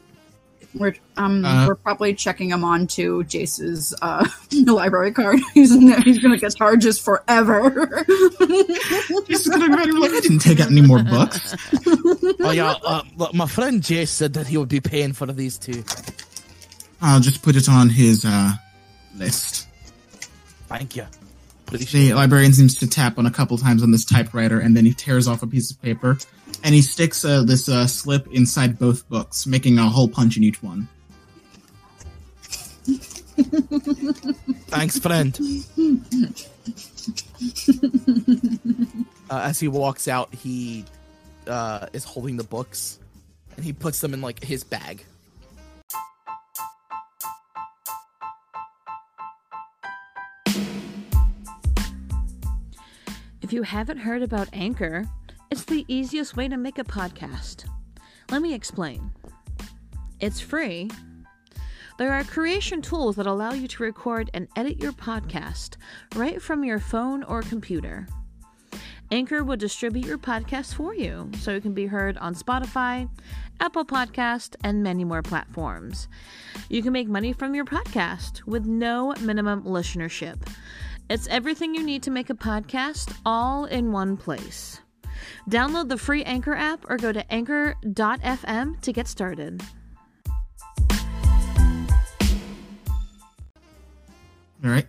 We're 0.76 0.94
um 1.18 1.44
Uh, 1.46 1.68
we're 1.68 1.76
probably 1.76 2.14
checking 2.14 2.50
him 2.50 2.64
on 2.64 2.88
to 2.88 3.24
Jace's 3.24 3.94
uh 4.02 4.28
library 4.66 5.12
card. 5.14 5.40
He's 5.54 5.72
in 5.74 5.86
there. 5.88 6.02
He's 6.02 6.20
gonna 6.20 6.38
get 6.38 6.56
charges 6.56 7.00
forever. 7.00 7.70
He's 9.28 9.48
gonna 9.48 9.86
be 9.86 9.92
like, 9.92 10.12
I 10.12 10.20
didn't 10.20 10.40
take 10.40 10.60
out 10.60 10.70
any 10.72 10.82
more 10.82 11.02
books. 11.04 11.56
Oh 12.42 12.52
yeah, 12.52 12.76
uh, 12.84 13.04
look, 13.18 13.34
my 13.34 13.48
friend 13.48 13.82
Jace 13.82 14.10
said 14.10 14.34
that 14.34 14.48
he 14.48 14.58
would 14.58 14.70
be 14.70 14.82
paying 14.82 15.14
for 15.14 15.26
these 15.28 15.58
two. 15.58 15.84
I'll 17.02 17.20
just 17.20 17.42
put 17.44 17.56
it 17.56 17.68
on 17.70 17.90
his 17.90 18.26
uh, 18.26 18.54
list. 19.18 19.68
Thank 20.68 20.96
you. 20.96 21.06
Pretty 21.68 21.86
The 21.86 22.08
sure. 22.08 22.16
librarian 22.16 22.54
seems 22.54 22.76
to 22.76 22.88
tap 22.88 23.18
on 23.18 23.26
a 23.26 23.32
couple 23.32 23.58
times 23.58 23.82
on 23.84 23.92
this 23.92 24.06
typewriter, 24.06 24.60
and 24.60 24.76
then 24.76 24.86
he 24.86 24.94
tears 24.94 25.28
off 25.28 25.42
a 25.44 25.48
piece 25.48 25.72
of 25.72 25.82
paper, 25.82 26.18
and 26.66 26.74
he 26.74 26.82
sticks 26.82 27.24
uh, 27.24 27.44
this 27.44 27.70
uh, 27.70 27.86
slip 27.86 28.28
inside 28.34 28.80
both 28.80 29.08
books, 29.08 29.46
making 29.46 29.78
a 29.78 29.88
hole 29.88 30.08
punch 30.08 30.36
in 30.36 30.44
each 30.44 30.64
one. 30.64 30.88
Thanks, 34.68 34.98
friend. 34.98 35.40
uh, 39.30 39.42
as 39.44 39.60
he 39.60 39.68
walks 39.68 40.08
out, 40.08 40.34
he 40.34 40.84
uh, 41.46 41.86
is 41.94 42.04
holding 42.04 42.38
the 42.38 42.44
books, 42.44 42.98
and 43.56 43.64
he 43.64 43.72
puts 43.72 44.02
them 44.02 44.16
in 44.16 44.22
like 44.22 44.44
his 44.44 44.64
bag. 44.64 45.06
If 53.44 53.54
you 53.54 53.62
haven't 53.62 54.00
heard 54.00 54.24
about 54.24 54.50
Anchor, 54.52 55.06
it's 55.52 55.66
the 55.66 55.86
easiest 55.88 56.36
way 56.36 56.48
to 56.48 56.58
make 56.58 56.80
a 56.80 56.84
podcast. 56.84 57.66
Let 58.32 58.42
me 58.42 58.54
explain. 58.54 59.12
It's 60.20 60.40
free. 60.40 60.90
There 61.98 62.12
are 62.12 62.24
creation 62.24 62.82
tools 62.82 63.16
that 63.16 63.28
allow 63.28 63.54
you 63.54 63.68
to 63.68 63.84
record 63.84 64.30
and 64.34 64.48
edit 64.56 64.82
your 64.82 64.92
podcast 64.92 65.78
right 66.16 66.42
from 66.42 66.64
your 66.64 66.80
phone 66.80 67.24
or 67.24 67.42
computer. 67.42 68.08
Anchor 69.12 69.44
will 69.44 69.56
distribute 69.56 70.06
your 70.06 70.18
podcast 70.18 70.74
for 70.74 70.94
you 70.96 71.30
so 71.40 71.52
it 71.52 71.62
can 71.62 71.74
be 71.74 71.86
heard 71.86 72.18
on 72.18 72.34
Spotify, 72.34 73.08
Apple 73.60 73.86
Podcast, 73.86 74.56
and 74.64 74.84
many 74.84 75.06
more 75.06 75.22
platforms. 75.22 76.08
You 76.70 76.82
can 76.82 76.92
make 76.92 77.08
money 77.08 77.32
from 77.32 77.54
your 77.54 77.66
podcast 77.66 78.44
with 78.46 78.66
no 78.66 79.14
minimum 79.22 79.64
listenership. 79.64 80.48
It's 81.10 81.28
everything 81.28 81.76
you 81.76 81.84
need 81.84 82.02
to 82.04 82.12
make 82.12 82.32
a 82.32 82.34
podcast 82.34 83.16
all 83.26 83.66
in 83.66 83.92
one 83.92 84.18
place. 84.18 84.82
Download 85.50 85.90
the 85.90 85.98
free 85.98 86.24
Anchor 86.24 86.54
app 86.54 86.90
or 86.90 86.98
go 86.98 87.12
to 87.12 87.34
anchor.fm 87.34 88.82
to 88.82 88.94
get 88.94 89.08
started. 89.08 89.62
All 94.64 94.72
right. 94.72 94.88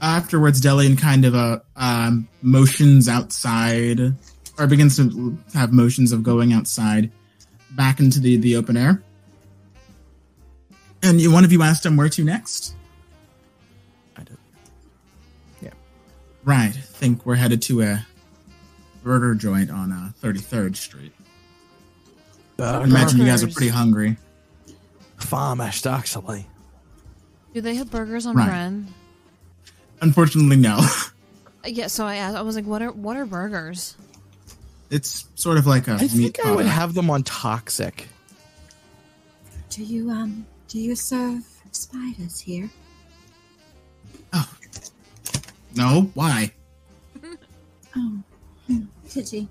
Afterwards, 0.00 0.60
Delian 0.60 0.98
kind 0.98 1.24
of 1.24 1.34
uh, 1.34 1.60
um, 1.76 2.26
motions 2.42 3.08
outside, 3.08 4.00
or 4.58 4.66
begins 4.66 4.96
to 4.96 5.38
have 5.54 5.72
motions 5.72 6.12
of 6.12 6.22
going 6.22 6.52
outside, 6.52 7.10
back 7.72 8.00
into 8.00 8.18
the, 8.18 8.36
the 8.36 8.56
open 8.56 8.76
air. 8.76 9.02
And 11.02 11.20
you, 11.20 11.30
one 11.30 11.44
of 11.44 11.52
you 11.52 11.62
asked 11.62 11.84
him 11.84 11.96
where 11.96 12.08
to 12.08 12.24
next. 12.24 12.74
I 14.16 14.22
did. 14.24 14.38
Right. 16.44 16.72
Think 16.72 17.26
we're 17.26 17.34
headed 17.34 17.60
to 17.62 17.82
a 17.82 18.06
burger 19.02 19.34
joint 19.34 19.70
on 19.70 19.92
uh, 19.92 20.10
33rd 20.22 20.76
Street. 20.76 21.12
I 22.58 22.82
imagine 22.82 23.18
you 23.20 23.26
guys 23.26 23.42
are 23.42 23.48
pretty 23.48 23.68
hungry. 23.70 24.16
Famished, 25.18 25.86
actually. 25.86 26.46
Do 27.54 27.60
they 27.60 27.74
have 27.76 27.90
burgers 27.90 28.26
on 28.26 28.36
Right. 28.36 28.50
Bren? 28.50 28.86
Unfortunately, 30.00 30.56
no. 30.56 30.80
Yeah, 31.62 31.88
so 31.88 32.06
I 32.06 32.16
asked, 32.16 32.38
I 32.38 32.40
was 32.40 32.56
like, 32.56 32.64
what 32.64 32.80
are 32.80 32.90
what 32.90 33.18
are 33.18 33.26
burgers? 33.26 33.94
it's 34.88 35.26
sort 35.34 35.58
of 35.58 35.66
like 35.66 35.88
a 35.88 35.92
I 35.92 36.00
meat 36.00 36.10
think 36.10 36.40
I 36.40 36.52
would 36.56 36.64
have 36.64 36.94
them 36.94 37.10
on 37.10 37.22
toxic. 37.22 38.08
Do 39.68 39.84
you 39.84 40.10
um 40.10 40.46
do 40.68 40.80
you 40.80 40.96
serve 40.96 41.42
spiders 41.70 42.40
here? 42.40 42.70
Oh. 44.32 44.50
No? 45.76 46.10
Why? 46.14 46.52
Oh, 47.94 48.22
pity. 49.12 49.48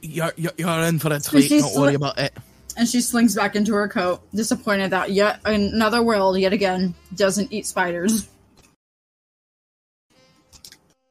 You're, 0.00 0.32
you're, 0.36 0.52
you're 0.56 0.80
in 0.80 0.98
for 0.98 1.12
a 1.12 1.20
treat. 1.20 1.48
Don't 1.48 1.74
worry 1.74 1.94
about 1.94 2.18
it. 2.18 2.32
And 2.76 2.88
she 2.88 3.00
slinks 3.00 3.34
back 3.34 3.54
into 3.54 3.74
her 3.74 3.88
coat, 3.88 4.22
disappointed 4.34 4.90
that 4.90 5.10
yet 5.10 5.40
another 5.44 6.02
world, 6.02 6.38
yet 6.38 6.52
again, 6.52 6.94
doesn't 7.14 7.52
eat 7.52 7.66
spiders. 7.66 8.28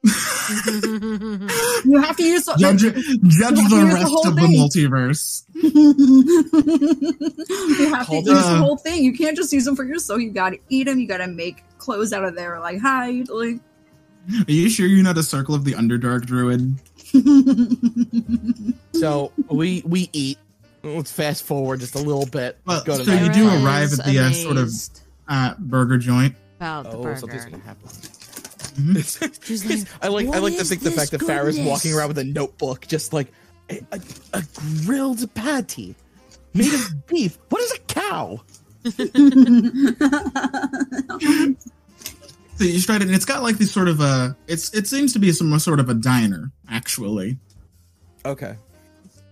You 1.84 2.00
have 2.00 2.16
to 2.16 2.22
use 2.22 2.44
Judge, 2.58 2.80
judge 2.82 2.94
the 2.94 3.62
use 3.62 3.70
the 3.70 3.90
rest 3.94 4.06
whole 4.08 4.28
of 4.28 4.36
the 4.36 4.42
multiverse. 4.42 5.44
you 7.78 7.94
have 7.94 8.08
to 8.08 8.16
use 8.16 8.24
the 8.24 8.56
whole 8.58 8.76
thing. 8.76 9.04
You 9.04 9.12
can't 9.12 9.36
just 9.36 9.52
use 9.52 9.64
them 9.64 9.76
for 9.76 9.84
yourself. 9.84 10.20
You 10.20 10.30
gotta 10.30 10.58
eat 10.68 10.84
them. 10.84 10.98
You 10.98 11.06
gotta 11.06 11.26
make 11.26 11.64
clothes 11.78 12.12
out 12.12 12.24
of 12.24 12.34
there. 12.34 12.58
Like 12.60 12.80
hide. 12.80 13.28
Like. 13.28 13.60
Are 14.48 14.52
you 14.52 14.68
sure 14.70 14.86
you're 14.86 15.02
not 15.02 15.18
a 15.18 15.22
Circle 15.22 15.54
of 15.54 15.64
the 15.64 15.72
Underdark 15.72 16.24
druid? 16.26 16.76
So 18.94 19.32
we 19.50 19.82
we 19.84 20.08
eat. 20.12 20.38
Let's 20.84 21.10
fast 21.10 21.42
forward 21.44 21.80
just 21.80 21.94
a 21.96 21.98
little 21.98 22.26
bit. 22.26 22.56
Well, 22.66 22.84
Go 22.84 22.98
to 22.98 23.04
so 23.04 23.12
you 23.14 23.32
do 23.32 23.48
arrive 23.48 23.92
at 23.98 24.04
the, 24.04 24.18
uh, 24.20 24.30
sort 24.32 24.56
of- 24.58 24.70
Uh, 25.28 25.54
burger 25.58 25.98
joint. 25.98 26.34
about 26.58 26.84
the 26.90 26.96
Oh, 26.98 27.02
burger. 27.02 27.18
something's 27.20 27.44
gonna 27.46 27.58
happen. 27.62 27.88
Mhm. 28.72 29.68
Like, 29.68 29.86
I 30.02 30.08
like 30.08 30.28
I 30.28 30.38
like 30.38 30.56
to 30.56 30.64
think 30.64 30.80
the 30.82 30.88
this 30.90 30.98
fact 30.98 31.10
that 31.10 31.20
Farrah's 31.20 31.58
walking 31.58 31.92
around 31.92 32.08
with 32.08 32.16
a 32.18 32.24
notebook, 32.24 32.86
just 32.86 33.12
like 33.12 33.30
a, 33.68 33.80
a, 33.92 34.00
a 34.32 34.42
grilled 34.86 35.32
patty 35.34 35.94
made 36.54 36.72
of 36.72 37.06
beef. 37.06 37.36
What 37.50 37.60
is 37.62 37.72
a 37.72 37.78
cow? 37.80 38.40
So 42.62 42.68
you 42.68 42.80
tried 42.80 43.02
it, 43.02 43.06
and 43.08 43.14
it's 43.16 43.24
got 43.24 43.42
like 43.42 43.58
this 43.58 43.72
sort 43.72 43.88
of 43.88 44.00
a. 44.00 44.36
It's 44.46 44.72
it 44.72 44.86
seems 44.86 45.12
to 45.14 45.18
be 45.18 45.32
some 45.32 45.58
sort 45.58 45.80
of 45.80 45.88
a 45.88 45.94
diner, 45.94 46.52
actually. 46.70 47.36
Okay. 48.24 48.54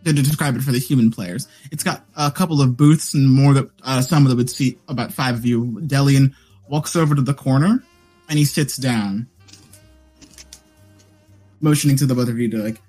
To 0.05 0.13
describe 0.13 0.57
it 0.57 0.63
for 0.63 0.73
the 0.73 0.81
human 0.81 1.13
players, 1.13 1.47
it's 1.71 1.85
got 1.85 2.05
a 2.17 2.33
couple 2.33 2.61
of 2.61 2.77
booths 2.77 3.15
and 3.15 3.31
more 3.31 3.55
that 3.55 3.71
uh, 3.85 4.01
some 4.01 4.25
that 4.25 4.37
would 4.37 4.51
seat 4.51 4.81
about 4.89 5.13
five 5.13 5.37
of 5.37 5.47
you. 5.47 5.81
Delian 5.87 6.35
walks 6.69 6.97
over 6.97 7.15
to 7.15 7.23
the 7.23 7.33
corner, 7.33 7.85
and 8.29 8.37
he 8.37 8.45
sits 8.45 8.77
down, 8.77 9.29
motioning 11.61 11.95
to 11.99 12.07
the 12.07 12.17
both 12.17 12.29
of 12.29 12.37
you 12.37 12.51
to 12.51 12.57
like 12.57 12.81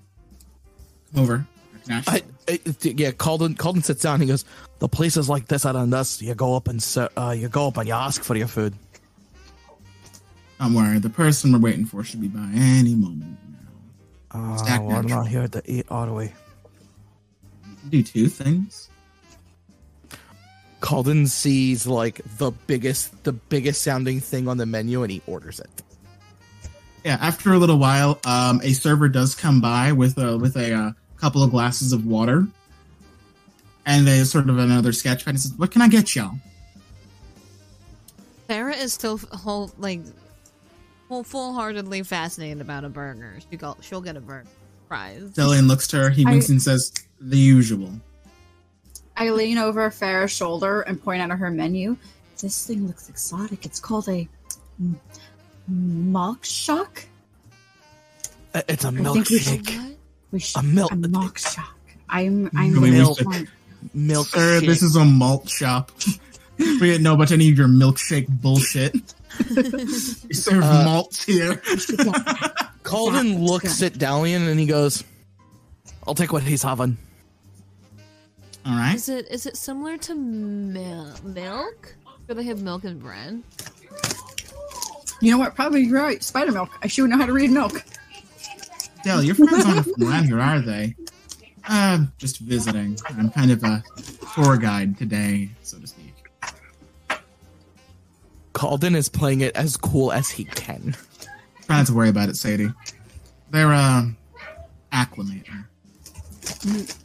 come 1.13 1.21
over. 1.21 1.45
I, 1.87 2.23
I 2.47 2.59
yeah. 2.81 3.11
Calden 3.11 3.57
Calden 3.57 3.83
sits 3.83 4.01
down. 4.01 4.19
He 4.21 4.25
goes, 4.25 4.43
"The 4.79 4.89
places 4.89 5.29
like 5.29 5.45
this 5.45 5.65
are 5.65 5.85
this. 5.85 6.19
You 6.19 6.33
go 6.33 6.55
up 6.55 6.67
and 6.67 6.83
uh, 7.15 7.35
you 7.37 7.47
go 7.47 7.67
up 7.67 7.77
and 7.77 7.87
you 7.87 7.93
ask 7.93 8.23
for 8.23 8.35
your 8.35 8.47
food. 8.47 8.73
Don't 10.61 10.75
worry, 10.75 10.99
the 10.99 11.09
person 11.09 11.51
we're 11.51 11.57
waiting 11.59 11.85
for 11.85 12.03
should 12.03 12.21
be 12.21 12.27
by 12.27 12.47
any 12.53 12.93
moment 12.93 13.35
now. 13.49 14.53
Uh, 14.53 14.57
Stack 14.57 14.81
we're 14.81 15.01
natural. 15.01 15.23
not 15.23 15.27
here 15.27 15.47
to 15.47 15.61
eat, 15.65 15.87
are 15.89 16.13
we?" 16.13 16.31
Do 17.89 18.03
two 18.03 18.27
things. 18.27 18.87
Calden 20.79 21.27
sees 21.27 21.87
like 21.87 22.21
the 22.37 22.51
biggest 22.67 23.23
the 23.23 23.33
biggest 23.33 23.81
sounding 23.81 24.19
thing 24.19 24.47
on 24.47 24.57
the 24.57 24.67
menu 24.67 25.01
and 25.01 25.11
he 25.11 25.23
orders 25.25 25.59
it. 25.59 25.81
Yeah, 27.03 27.17
after 27.19 27.53
a 27.53 27.57
little 27.57 27.79
while, 27.79 28.19
um, 28.23 28.61
a 28.63 28.73
server 28.73 29.09
does 29.09 29.33
come 29.33 29.61
by 29.61 29.91
with 29.93 30.19
a 30.19 30.37
with 30.37 30.55
a 30.57 30.73
uh, 30.73 30.91
couple 31.17 31.41
of 31.41 31.49
glasses 31.49 31.91
of 31.91 32.05
water, 32.05 32.45
and 33.87 34.05
they 34.05 34.23
sort 34.25 34.47
of 34.47 34.59
another 34.59 34.91
sketch 34.91 35.25
pad. 35.25 35.33
And 35.33 35.39
says, 35.39 35.53
"What 35.53 35.71
can 35.71 35.81
I 35.81 35.87
get 35.87 36.15
y'all?" 36.15 36.35
Sarah 38.47 38.75
is 38.75 38.93
still 38.93 39.17
whole 39.17 39.71
like 39.79 40.01
full 41.11 41.23
full 41.25 41.53
heartedly 41.53 42.03
fascinated 42.03 42.61
about 42.61 42.85
a 42.85 42.89
burger. 42.89 43.33
She 43.49 43.57
go, 43.57 43.75
she'll 43.81 43.99
get 43.99 44.15
a 44.15 44.21
burger 44.21 44.47
prize. 44.87 45.23
Delian 45.33 45.67
looks 45.67 45.85
to 45.87 45.97
her. 45.97 46.09
He 46.09 46.25
I- 46.25 46.31
and 46.31 46.61
says, 46.61 46.93
"The 47.19 47.37
usual." 47.37 47.91
I 49.17 49.29
lean 49.31 49.57
over 49.57 49.89
Farrah's 49.91 50.31
shoulder 50.31 50.81
and 50.81 51.03
point 51.03 51.21
out 51.21 51.37
her 51.37 51.51
menu. 51.51 51.97
This 52.41 52.65
thing 52.65 52.87
looks 52.87 53.09
exotic. 53.09 53.65
It's 53.65 53.81
called 53.81 54.07
a 54.07 54.25
m- 54.79 54.99
mock 55.67 56.45
shock. 56.45 57.03
Uh, 58.55 58.61
It's 58.69 58.85
a 58.85 58.91
think 58.93 59.29
we 59.29 59.39
should- 59.39 59.65
milkshake. 59.65 59.95
We 60.31 60.39
should 60.39 60.59
A 60.61 60.63
milk- 60.63 60.91
a 60.93 60.95
mock 60.95 61.37
shock. 61.37 61.77
I'm 62.07 62.49
I'm 62.55 62.73
Can 62.73 62.81
we 62.81 62.91
milk. 62.91 63.19
wish 63.25 63.47
Milk. 63.93 64.27
Sir, 64.29 64.61
this 64.61 64.81
is 64.81 64.95
a 64.95 65.03
malt 65.03 65.49
shop. 65.49 65.91
we 66.57 66.79
didn't 66.79 67.03
know 67.03 67.15
about 67.15 67.31
any 67.33 67.49
of 67.51 67.57
your 67.57 67.67
milkshake 67.67 68.27
bullshit. 68.29 68.95
We 69.55 70.33
serve 70.33 70.63
Uh, 70.63 70.83
malts 70.85 71.23
here. 71.23 71.55
Calden 72.83 73.41
looks 73.47 73.81
at 73.81 73.93
Delian 73.93 74.47
and 74.49 74.59
he 74.59 74.65
goes, 74.65 75.03
"I'll 76.07 76.15
take 76.15 76.31
what 76.33 76.43
he's 76.43 76.63
having." 76.63 76.97
All 78.65 78.73
right. 78.75 78.95
Is 78.95 79.09
it 79.09 79.27
is 79.29 79.45
it 79.45 79.55
similar 79.57 79.97
to 79.97 80.15
mil- 80.15 81.15
milk? 81.23 81.95
Do 82.27 82.33
they 82.33 82.43
have 82.43 82.61
milk 82.61 82.83
and 82.83 82.99
bread? 82.99 83.41
You 85.21 85.31
know 85.31 85.37
what? 85.37 85.55
Probably 85.55 85.81
you're 85.81 86.01
right. 86.01 86.21
Spider 86.23 86.51
milk. 86.51 86.69
I 86.81 86.87
should 86.87 87.09
know 87.09 87.17
how 87.17 87.25
to 87.25 87.33
read 87.33 87.51
milk. 87.51 87.83
Del, 89.03 89.23
your 89.23 89.35
friends 89.35 89.65
aren't 89.65 89.85
from 89.87 90.07
around 90.07 90.25
here, 90.25 90.39
are 90.39 90.59
they? 90.61 90.95
Uh, 91.67 92.05
just 92.17 92.39
visiting. 92.39 92.97
I'm 93.09 93.29
kind 93.31 93.51
of 93.51 93.63
a 93.63 93.83
tour 94.35 94.57
guide 94.57 94.97
today, 94.97 95.49
so 95.63 95.79
to 95.79 95.87
speak. 95.87 96.00
Calden 98.61 98.95
is 98.95 99.09
playing 99.09 99.41
it 99.41 99.55
as 99.55 99.75
cool 99.75 100.11
as 100.11 100.29
he 100.29 100.43
can. 100.45 100.95
Try 101.65 101.77
not 101.77 101.87
to 101.87 101.93
worry 101.95 102.09
about 102.09 102.29
it, 102.29 102.35
Sadie. 102.35 102.71
They're, 103.49 103.73
uh, 103.73 104.03
acclimating. 104.93 105.65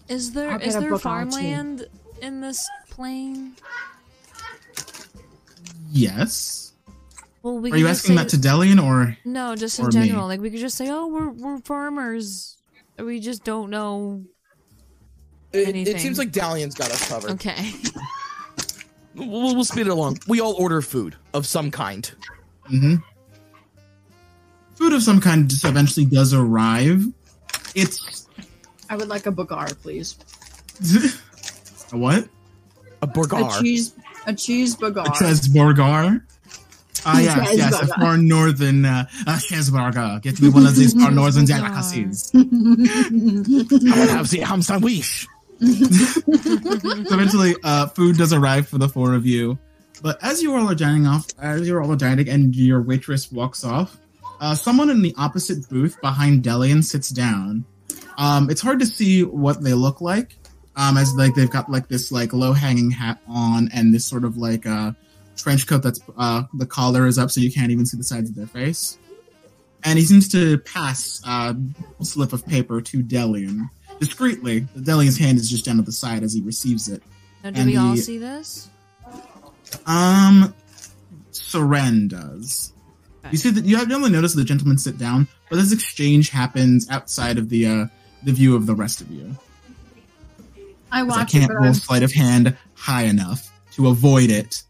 Is 0.09 0.33
there 0.33 0.51
I'll 0.51 0.61
is 0.61 0.75
get 0.75 0.77
a 0.77 0.81
there 0.81 0.91
book 0.91 1.07
on 1.07 1.23
it, 1.29 1.31
too. 1.31 1.31
farmland 1.37 1.87
in 2.21 2.41
this 2.43 2.69
plane? 2.91 3.55
Yes. 5.91 6.73
Well, 7.43 7.59
we 7.59 7.73
Are 7.73 7.77
you 7.77 7.87
just 7.87 8.03
asking 8.05 8.17
say- 8.19 8.23
that 8.25 8.29
to 8.31 8.37
Delian 8.39 8.79
or 8.83 9.17
No, 9.25 9.55
just 9.57 9.79
or 9.81 9.89
in 9.89 9.99
me? 10.01 10.09
general. 10.09 10.27
Like 10.27 10.41
we 10.41 10.51
could 10.51 10.61
just 10.61 10.77
say, 10.77 10.89
"Oh, 10.91 11.07
we're 11.07 11.31
we're 11.31 11.59
farmers." 11.61 12.59
We 12.99 13.21
just 13.21 13.45
don't 13.45 13.71
know. 13.71 14.25
It, 15.53 15.61
it 15.61 15.69
Anything. 15.69 15.99
seems 15.99 16.19
like 16.19 16.33
Delian's 16.33 16.75
got 16.75 16.91
us 16.91 17.09
covered. 17.09 17.31
Okay. 17.33 17.73
We'll, 19.17 19.55
we'll 19.55 19.65
speed 19.65 19.87
it 19.87 19.91
along. 19.91 20.19
We 20.29 20.41
all 20.41 20.55
order 20.55 20.83
food 20.83 21.17
of 21.35 21.47
some 21.47 21.71
kind. 21.71 22.11
hmm 22.67 22.97
food 24.77 24.93
of 24.93 25.03
some 25.03 25.21
kind 25.21 25.49
just 25.49 25.65
eventually 25.65 26.05
does 26.07 26.35
arrive? 26.35 27.07
It's 27.75 28.29
I 28.89 28.97
would 28.97 29.09
like 29.09 29.27
a 29.27 29.33
bagar, 29.33 29.75
please. 29.83 30.17
a 31.93 31.97
what? 31.97 32.29
A 33.03 33.07
A 33.07 33.61
cheese, 33.61 33.95
a 34.27 34.35
cheese 34.35 34.77
bagar. 34.77 35.07
A 35.07 35.11
cheeseburger. 35.11 36.23
Ah, 37.05 37.21
yes, 37.21 37.57
yes, 37.57 37.83
a 37.83 37.87
far 37.87 38.17
northern 38.17 38.85
uh, 38.85 39.07
a 39.27 39.33
cheeseburger. 39.33 40.21
Get 40.23 40.41
me 40.41 40.49
one 40.49 40.67
of 40.67 40.75
these 40.77 40.93
far 40.95 41.11
northern 41.21 41.45
delicacies. 41.45 42.31
I 42.35 42.39
would 42.39 44.11
have 44.11 44.29
the 44.31 44.41
ham 44.45 44.63
sandwich. 44.63 45.27
So 45.61 46.23
eventually, 47.13 47.55
uh, 47.65 47.87
food 47.89 48.17
does 48.17 48.33
arrive 48.33 48.69
for 48.69 48.79
the 48.79 48.89
four 48.89 49.15
of 49.15 49.27
you. 49.27 49.59
But 50.03 50.23
as 50.23 50.43
you 50.43 50.55
all 50.55 50.69
are 50.69 50.75
dining 50.75 51.07
off, 51.07 51.27
as 51.39 51.67
you're 51.67 51.83
all 51.83 51.97
dining, 51.97 52.29
and 52.29 52.55
your 52.55 52.83
waitress 52.83 53.33
walks 53.33 53.65
off, 53.65 53.99
uh, 54.41 54.55
someone 54.55 54.91
in 54.91 55.03
the 55.03 55.15
opposite 55.17 55.69
booth 55.69 56.01
behind 56.01 56.43
Delian 56.43 56.83
sits 56.85 57.09
down. 57.09 57.65
Um, 58.19 58.51
it's 58.51 58.61
hard 58.61 58.81
to 58.81 58.87
see 58.87 59.25
what 59.25 59.63
they 59.63 59.75
look 59.75 60.01
like, 60.01 60.37
um, 60.77 60.97
as 60.97 61.15
like 61.15 61.35
they've 61.35 61.51
got 61.51 61.71
like 61.71 61.89
this 61.89 62.13
like 62.13 62.33
low 62.33 62.53
hanging 62.53 62.91
hat 62.91 63.19
on 63.27 63.69
and 63.73 63.95
this 63.95 64.05
sort 64.05 64.25
of 64.25 64.37
like 64.37 64.67
uh, 64.67 64.93
trench 65.37 65.67
coat 65.67 65.83
that's 65.83 66.01
uh, 66.19 66.43
the 66.55 66.67
collar 66.67 67.07
is 67.07 67.19
up 67.19 67.31
so 67.31 67.41
you 67.41 67.53
can't 67.53 67.71
even 67.71 67.87
see 67.87 67.97
the 67.97 68.05
sides 68.05 68.29
of 68.29 68.37
their 68.37 68.47
face. 68.47 68.99
And 69.85 69.99
he 69.99 70.05
seems 70.05 70.29
to 70.31 70.59
pass 70.59 71.23
uh, 71.25 71.55
a 72.01 72.05
slip 72.05 72.33
of 72.33 72.45
paper 72.47 72.81
to 72.81 73.03
Delian 73.03 73.71
discreetly. 73.99 74.61
The 74.75 74.83
Delian's 74.83 75.19
hand 75.19 75.39
is 75.39 75.49
just 75.51 75.65
down 75.65 75.79
at 75.79 75.87
the 75.87 75.93
side 75.93 76.23
as 76.23 76.33
he 76.33 76.41
receives 76.43 76.89
it. 76.89 77.03
Now, 77.45 77.51
do 77.51 77.61
And 77.61 77.71
we 77.71 77.77
all 77.77 77.97
see 77.97 78.19
this? 78.19 78.69
Um, 79.87 80.55
Seren 81.33 82.09
does. 82.09 82.73
Okay. 83.25 83.33
You 83.33 83.39
see 83.39 83.51
that 83.51 83.65
you 83.65 83.77
have 83.77 83.91
only 83.91 84.11
noticed 84.11 84.37
the 84.37 84.45
gentleman 84.45 84.79
sit 84.79 84.99
down, 84.99 85.27
but 85.51 85.57
this 85.57 85.73
exchange 85.73 86.31
happens 86.31 86.89
outside 86.91 87.39
of 87.39 87.49
the 87.49 87.67
uh 87.67 87.87
the 88.25 88.33
view 88.33 88.57
of 88.57 88.67
the 88.67 88.75
rest 88.75 89.01
of 89.01 89.11
you. 89.11 89.37
I 90.91 91.03
watch 91.03 91.19
I 91.19 91.25
can't 91.25 91.49
but 91.49 91.55
roll 91.57 91.67
I'm, 91.67 91.75
sleight 91.75 92.03
of 92.03 92.13
hand 92.13 92.57
high 92.75 93.03
enough 93.05 93.53
to 93.73 93.89
avoid 93.89 94.31
it. 94.31 94.63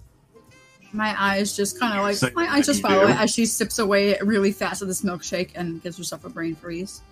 my 0.93 1.15
eyes 1.21 1.55
just 1.55 1.79
kind 1.79 1.97
of 1.99 2.03
like 2.05 2.17
Say 2.17 2.31
my 2.35 2.47
eyes 2.51 2.67
just 2.67 2.81
follow 2.83 3.07
do. 3.07 3.13
it 3.13 3.17
as 3.17 3.31
she 3.31 3.45
sips 3.47 3.79
away 3.79 4.17
really 4.23 4.53
fast 4.53 4.81
of 4.83 4.89
this 4.89 5.03
milkshake 5.03 5.51
and 5.55 5.83
gives 5.83 5.99
herself 5.99 6.25
a 6.25 6.29
brain 6.31 6.55
freeze. 6.57 7.03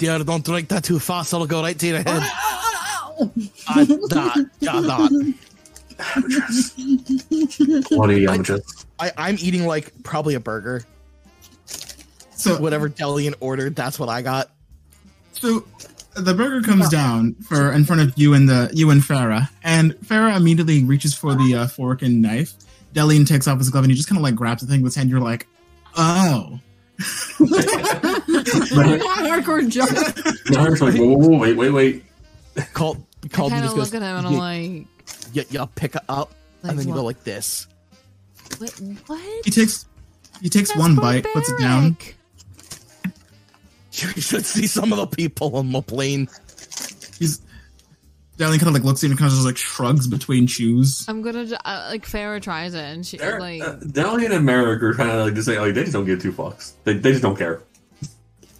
Dear, 0.00 0.18
don't 0.20 0.42
drink 0.42 0.68
that 0.70 0.82
too 0.82 0.98
fast. 0.98 1.34
It'll 1.34 1.46
go 1.46 1.60
right 1.60 1.78
to 1.78 1.86
your 1.86 1.98
head. 1.98 2.06
Ow! 2.22 3.30
Ah, 3.68 3.84
that, 3.84 4.50
yeah, 4.60 4.80
that. 4.80 5.34
Bloody 7.90 8.26
amateurs. 8.26 8.86
I, 8.98 9.12
I'm 9.18 9.36
eating 9.38 9.66
like 9.66 9.92
probably 10.02 10.36
a 10.36 10.40
burger. 10.40 10.84
So 12.30 12.58
Whatever 12.58 12.88
Delian 12.88 13.34
ordered, 13.40 13.76
that's 13.76 13.98
what 13.98 14.08
I 14.08 14.22
got. 14.22 14.48
so 15.32 15.66
the 16.14 16.32
burger 16.32 16.62
comes 16.66 16.88
down 16.88 17.34
for 17.34 17.70
in 17.70 17.84
front 17.84 18.00
of 18.00 18.14
you 18.16 18.32
and 18.32 18.48
the 18.48 18.70
you 18.72 18.88
and 18.88 19.02
Farah, 19.02 19.50
and 19.62 19.92
Farah 19.96 20.34
immediately 20.34 20.82
reaches 20.82 21.14
for 21.14 21.34
the 21.34 21.56
uh, 21.56 21.66
fork 21.66 22.00
and 22.00 22.22
knife. 22.22 22.54
Delian 22.94 23.26
takes 23.26 23.46
off 23.46 23.58
his 23.58 23.68
glove 23.68 23.84
and 23.84 23.90
he 23.90 23.96
just 23.98 24.08
kind 24.08 24.16
of 24.16 24.22
like 24.22 24.34
grabs 24.34 24.62
the 24.62 24.72
thing 24.72 24.80
with 24.80 24.92
his 24.92 24.96
hand. 24.96 25.10
You're 25.10 25.20
like, 25.20 25.46
oh. 25.98 26.58
Hardcore 29.28 29.68
joke. 29.68 29.88
Naruto's 30.48 30.82
like, 30.82 30.94
whoa, 30.94 31.06
whoa, 31.06 31.28
whoa, 31.28 31.38
wait, 31.38 31.56
wait, 31.56 31.70
wait. 31.70 32.04
Called, 32.74 33.02
I 33.24 33.28
called 33.28 33.52
kind 33.52 33.64
and 33.64 33.70
of 33.70 33.76
just 33.76 33.76
look 33.76 34.00
goes, 34.00 34.02
at 34.02 34.02
him 34.02 34.16
and 34.18 34.26
I'm 34.26 34.32
you, 34.32 34.38
like, 34.38 34.86
you, 35.32 35.44
you 35.50 35.66
pick 35.74 35.94
it 35.96 36.02
up, 36.08 36.34
like 36.62 36.70
and 36.70 36.78
then 36.78 36.88
you 36.88 36.94
go 36.94 37.04
like 37.04 37.22
this. 37.24 37.66
What? 38.58 38.70
what? 39.06 39.44
He 39.44 39.50
takes 39.50 39.86
he 40.42 40.48
takes 40.48 40.70
That's 40.70 40.80
one 40.80 40.96
bite, 40.96 41.26
puts 41.32 41.50
it 41.50 41.58
down. 41.58 41.96
You 43.92 44.22
should 44.22 44.46
see 44.46 44.68
some 44.68 44.92
of 44.92 44.98
the 44.98 45.06
people 45.08 45.56
on 45.56 45.72
the 45.72 45.82
plane. 45.82 46.28
He's 48.40 48.48
Delian 48.48 48.58
kind 48.58 48.68
of 48.68 48.74
like 48.74 48.84
looks 48.84 49.00
at 49.00 49.08
you 49.08 49.10
and 49.10 49.18
kind 49.18 49.28
of 49.28 49.34
just 49.34 49.46
like 49.46 49.56
shrugs 49.56 50.06
between 50.06 50.46
chews. 50.46 51.04
I'm 51.08 51.20
gonna 51.22 51.46
uh, 51.64 51.88
like 51.90 52.06
Farah 52.06 52.40
tries 52.40 52.74
it 52.74 52.80
and 52.82 53.06
she 53.06 53.16
They're- 53.18 53.38
like 53.40 53.60
uh, 53.62 53.76
Delian 53.76 54.32
and 54.34 54.46
Merrick 54.46 54.82
are 54.82 54.94
kind 54.94 55.10
of 55.10 55.26
like 55.26 55.34
just 55.34 55.46
say, 55.46 55.58
like, 55.58 55.74
they 55.74 55.82
just 55.82 55.92
don't 55.92 56.04
give 56.06 56.20
two 56.22 56.32
fucks. 56.32 56.72
They, 56.84 56.94
they 56.94 57.10
just 57.10 57.22
don't 57.22 57.36
care. 57.36 57.62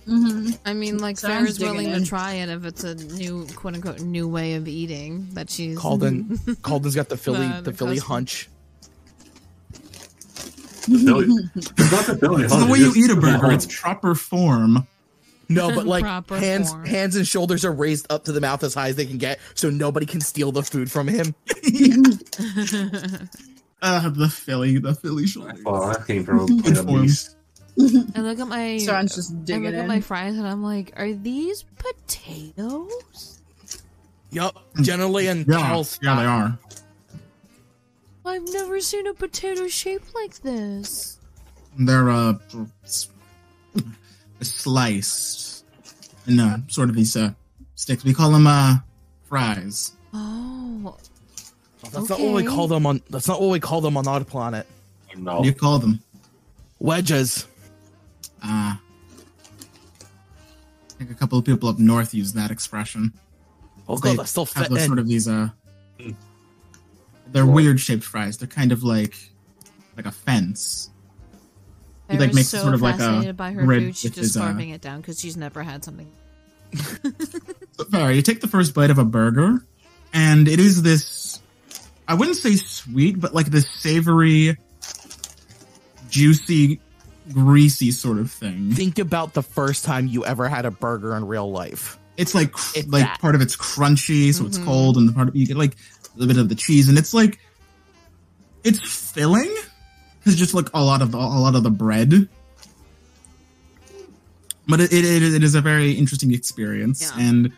hmm 0.07 0.51
I 0.67 0.73
mean 0.75 0.99
like 0.99 1.19
Sounds 1.19 1.51
Farah's 1.51 1.61
willing 1.61 1.87
digging 1.87 2.03
to 2.03 2.09
try 2.09 2.33
it 2.35 2.49
if 2.49 2.65
it's 2.65 2.85
a 2.85 2.95
new 2.95 3.47
quote 3.57 3.75
unquote 3.75 4.01
new 4.01 4.29
way 4.29 4.55
of 4.55 4.67
eating 4.69 5.29
that 5.35 5.49
she's 5.51 5.79
Calden, 5.79 6.39
Calden's 6.63 6.95
got 6.95 7.09
the 7.09 7.17
Philly, 7.17 7.47
The- 7.49 7.55
the, 7.63 7.71
the 7.71 7.73
Philly 7.77 7.97
custom. 7.97 8.13
hunch. 8.13 8.49
Billy. 10.89 11.27
it's 11.55 11.93
not 11.93 12.07
the 12.07 12.19
Billy. 12.21 12.45
It's 12.45 12.57
the 12.57 12.67
way 12.67 12.79
you 12.79 12.93
eat 12.97 13.11
a 13.11 13.17
burger. 13.17 13.53
It's 13.53 13.67
proper 13.81 14.15
form. 14.15 14.87
No, 15.51 15.75
but 15.75 15.85
like 15.87 16.05
hands, 16.31 16.71
form. 16.71 16.87
hands 16.87 17.17
and 17.17 17.27
shoulders 17.27 17.65
are 17.67 17.73
raised 17.73 18.11
up 18.11 18.25
to 18.25 18.33
the 18.33 18.41
mouth 18.41 18.63
as 18.65 18.73
high 18.73 18.89
as 18.89 18.97
they 18.97 19.05
can 19.05 19.19
get, 19.19 19.39
so 19.55 19.69
nobody 19.69 20.07
can 20.07 20.21
steal 20.23 20.53
the 20.53 20.63
food 20.63 20.91
from 20.91 21.09
him. 21.09 21.35
Uh, 23.83 24.11
the 24.11 24.29
Philly, 24.29 24.79
the 24.79 24.95
Philly 24.95 25.27
shoulder. 25.27 25.55
Well, 25.65 25.89
that 25.89 26.07
came 26.07 26.23
from 26.23 26.41
a 26.41 26.47
plate 26.47 26.77
of 26.77 26.87
beast. 26.87 27.37
I 27.79 28.21
look 28.21 28.39
at 28.39 28.47
my 28.47 28.77
Soren's 28.77 29.15
just 29.15 29.33
I 29.33 29.37
digging 29.37 29.65
look 29.65 29.75
at 29.75 29.89
my 29.89 30.03
fries 30.03 30.37
and 30.37 30.47
I'm 30.47 30.63
like, 30.63 30.93
are 30.97 31.15
these 31.15 31.65
potatoes? 31.79 33.41
Yup, 34.33 34.55
generally 34.83 35.29
and 35.29 35.47
Yeah, 35.49 35.61
Carl's 35.61 35.99
yeah, 36.03 36.15
they 36.17 36.27
are. 36.27 36.59
I've 38.27 38.53
never 38.53 38.81
seen 38.81 39.07
a 39.07 39.15
potato 39.15 39.67
shaped 39.67 40.15
like 40.15 40.41
this. 40.43 41.19
They're 41.79 42.11
uh 42.11 42.35
s- 42.85 43.09
sliced 44.41 45.65
in 46.27 46.41
uh, 46.41 46.59
sort 46.69 46.89
of 46.89 46.95
these 46.97 47.17
uh 47.17 47.33
sticks. 47.75 48.05
We 48.05 48.15
call 48.15 48.31
them 48.31 48.47
uh 48.47 48.79
fries. 49.25 49.93
Oh, 50.13 50.97
That's 51.93 52.09
not 52.09 52.21
what 52.21 52.35
we 52.35 52.45
call 52.45 52.67
them 52.69 52.87
on. 52.87 53.01
That's 53.11 53.29
not 53.29 53.41
what 53.41 53.51
we 53.51 53.61
call 53.61 53.81
them 53.81 53.97
on 53.97 54.07
our 54.09 54.25
planet. 54.25 54.67
No. 55.17 55.37
What 55.37 55.43
do 55.43 55.49
you 55.49 55.55
call 55.55 55.79
them? 55.79 56.01
Wedges. 56.79 57.47
Uh, 58.43 58.75
I 58.77 58.79
think 60.99 61.11
a 61.11 61.15
couple 61.15 61.39
of 61.39 61.45
people 61.45 61.69
up 61.69 61.79
north 61.79 62.13
use 62.15 62.33
that 62.35 62.51
expression. 62.51 63.13
Oh 63.89 63.97
They 63.97 64.11
god, 64.11 64.19
that's 64.21 64.31
still 64.31 64.45
have 64.47 64.65
fit 64.67 64.71
those 64.71 64.83
in. 64.83 64.87
sort 64.89 64.99
of 64.99 65.09
these 65.09 65.29
uh 65.29 65.49
Mm. 65.99 66.15
they're 67.33 67.45
weird 67.47 67.79
shaped 67.81 68.05
fries. 68.05 68.39
They're 68.39 68.49
kind 68.49 68.73
of 68.73 68.83
like 68.83 69.15
like 69.97 70.07
a 70.07 70.11
fence. 70.13 70.90
He, 72.11 72.19
like, 72.19 72.35
makes 72.35 72.49
so 72.49 72.59
sort 72.63 72.75
of 72.75 72.83
like 72.83 72.97
a 72.97 72.99
fascinated 72.99 73.37
by 73.37 73.53
her 73.53 73.65
rib 73.65 73.83
food, 73.83 73.97
she's 73.97 74.11
just 74.11 74.35
his, 74.35 74.37
uh, 74.37 74.55
it 74.59 74.81
down 74.81 75.01
because 75.01 75.21
she's 75.21 75.37
never 75.37 75.63
had 75.63 75.85
something. 75.85 76.11
So, 77.77 77.87
Farrah, 77.87 78.15
you 78.15 78.21
take 78.21 78.43
the 78.43 78.47
first 78.49 78.75
bite 78.75 78.91
of 78.91 78.99
a 78.99 79.07
burger, 79.07 79.65
and 80.13 80.47
it 80.47 80.61
is 80.61 80.83
this 80.83 81.41
I 82.07 82.15
wouldn't 82.15 82.37
say 82.37 82.57
sweet, 82.57 83.19
but 83.21 83.33
like 83.35 83.47
this 83.47 83.71
savory, 83.71 84.57
juicy, 86.11 86.81
greasy 87.33 87.91
sort 87.91 88.19
of 88.19 88.31
thing. 88.31 88.73
Think 88.73 88.99
about 88.99 89.33
the 89.33 89.43
first 89.43 89.85
time 89.85 90.07
you 90.09 90.25
ever 90.27 90.49
had 90.49 90.65
a 90.67 90.71
burger 90.71 91.17
in 91.17 91.27
real 91.27 91.51
life. 91.51 91.99
It's 92.17 92.35
like 92.35 92.53
cr- 92.53 92.81
It's 92.81 92.89
like 92.89 93.05
that. 93.05 93.21
part 93.21 93.35
of 93.35 93.41
it's 93.41 93.57
crunchy, 93.57 94.35
so 94.35 94.45
it's 94.45 94.59
Mhm. 94.59 94.65
cold, 94.65 94.97
and 94.97 95.09
the 95.09 95.13
part 95.13 95.29
of 95.29 95.37
you 95.37 95.47
get 95.47 95.57
like 95.57 95.75
a 95.75 96.19
little 96.19 96.35
bit 96.35 96.41
of 96.41 96.49
the 96.49 96.55
cheese, 96.55 96.89
and 96.89 96.99
it's 96.99 97.15
like 97.15 97.39
it's 98.65 98.81
filling 98.81 99.55
because 100.21 100.37
just 100.37 100.55
like 100.55 100.69
a 100.75 100.83
lot 100.83 101.03
of 101.03 101.11
the, 101.13 101.19
a 101.19 101.41
lot 101.41 101.55
of 101.57 101.63
the 101.63 101.71
bread. 101.71 102.29
But 104.69 104.81
it, 104.81 104.93
it, 104.93 105.05
it 105.35 105.43
is 105.43 105.55
a 105.55 105.61
very 105.61 105.93
interesting 105.93 106.33
experience, 106.33 107.13
Yeah. 107.17 107.23
and 107.29 107.53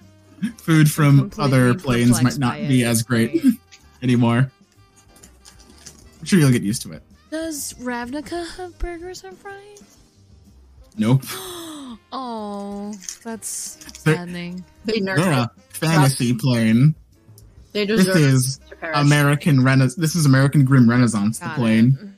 food 0.59 0.91
from 0.91 1.31
other 1.39 1.75
planes 1.75 2.23
might 2.23 2.39
not 2.39 2.57
be 2.57 2.83
it. 2.83 2.87
as 2.87 3.03
great 3.03 3.43
anymore. 4.03 4.51
I'm 6.21 6.25
sure 6.25 6.39
you'll 6.39 6.51
get 6.53 6.63
used 6.63 6.83
to 6.83 6.93
it. 6.93 7.03
Does 7.31 7.75
Ravnica 7.75 8.47
have 8.57 8.79
burgers 8.79 9.25
and 9.25 9.37
fries? 9.37 9.83
Nope, 10.97 11.23
Oh, 12.13 12.93
that's 13.25 13.77
They're- 14.05 14.17
saddening. 14.17 14.65
They 14.85 15.01
they're 15.01 15.19
a 15.19 15.51
fantasy 15.71 16.35
plane. 16.35 16.95
They 17.73 17.87
This 17.87 18.07
is 18.07 18.61
to. 18.81 19.01
American 19.01 19.63
Rena- 19.65 19.89
This 19.97 20.15
is 20.15 20.27
American 20.27 20.65
Grim 20.65 20.89
Renaissance. 20.89 21.39
The 21.39 21.49
plane 21.51 21.99
it. 22.01 22.09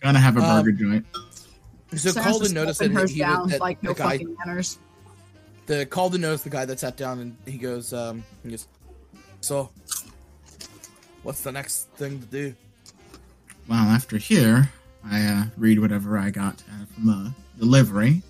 Gonna 0.00 0.18
have 0.20 0.36
a 0.36 0.40
Um, 0.40 0.62
burger 0.64 0.72
joint. 0.72 1.06
So 1.92 2.10
Sarah's 2.10 2.16
Calden 2.36 2.40
just 2.42 2.54
noticed 2.54 2.78
that 2.80 2.92
hers 2.92 3.10
he 3.12 3.18
down 3.20 3.48
that 3.48 3.60
like 3.60 3.82
no 3.82 3.92
the 3.92 3.98
guy, 3.98 4.10
fucking 4.18 4.36
manners. 4.44 4.78
the 5.66 5.86
Calden 5.86 6.20
noticed 6.20 6.44
the 6.44 6.50
guy 6.50 6.64
that 6.64 6.78
sat 6.80 6.96
down 6.96 7.18
and 7.18 7.36
he 7.46 7.58
goes, 7.58 7.92
um, 7.92 8.22
he 8.44 8.50
goes, 8.50 8.66
so, 9.40 9.70
what's 11.22 11.40
the 11.42 11.50
next 11.52 11.88
thing 11.96 12.20
to 12.20 12.26
do? 12.26 12.54
Well, 13.68 13.78
after 13.78 14.16
here, 14.18 14.70
I 15.04 15.22
uh, 15.24 15.44
read 15.56 15.78
whatever 15.80 16.16
I 16.18 16.30
got 16.30 16.62
uh, 16.70 16.84
from 16.94 17.06
the 17.06 17.34
delivery, 17.58 18.22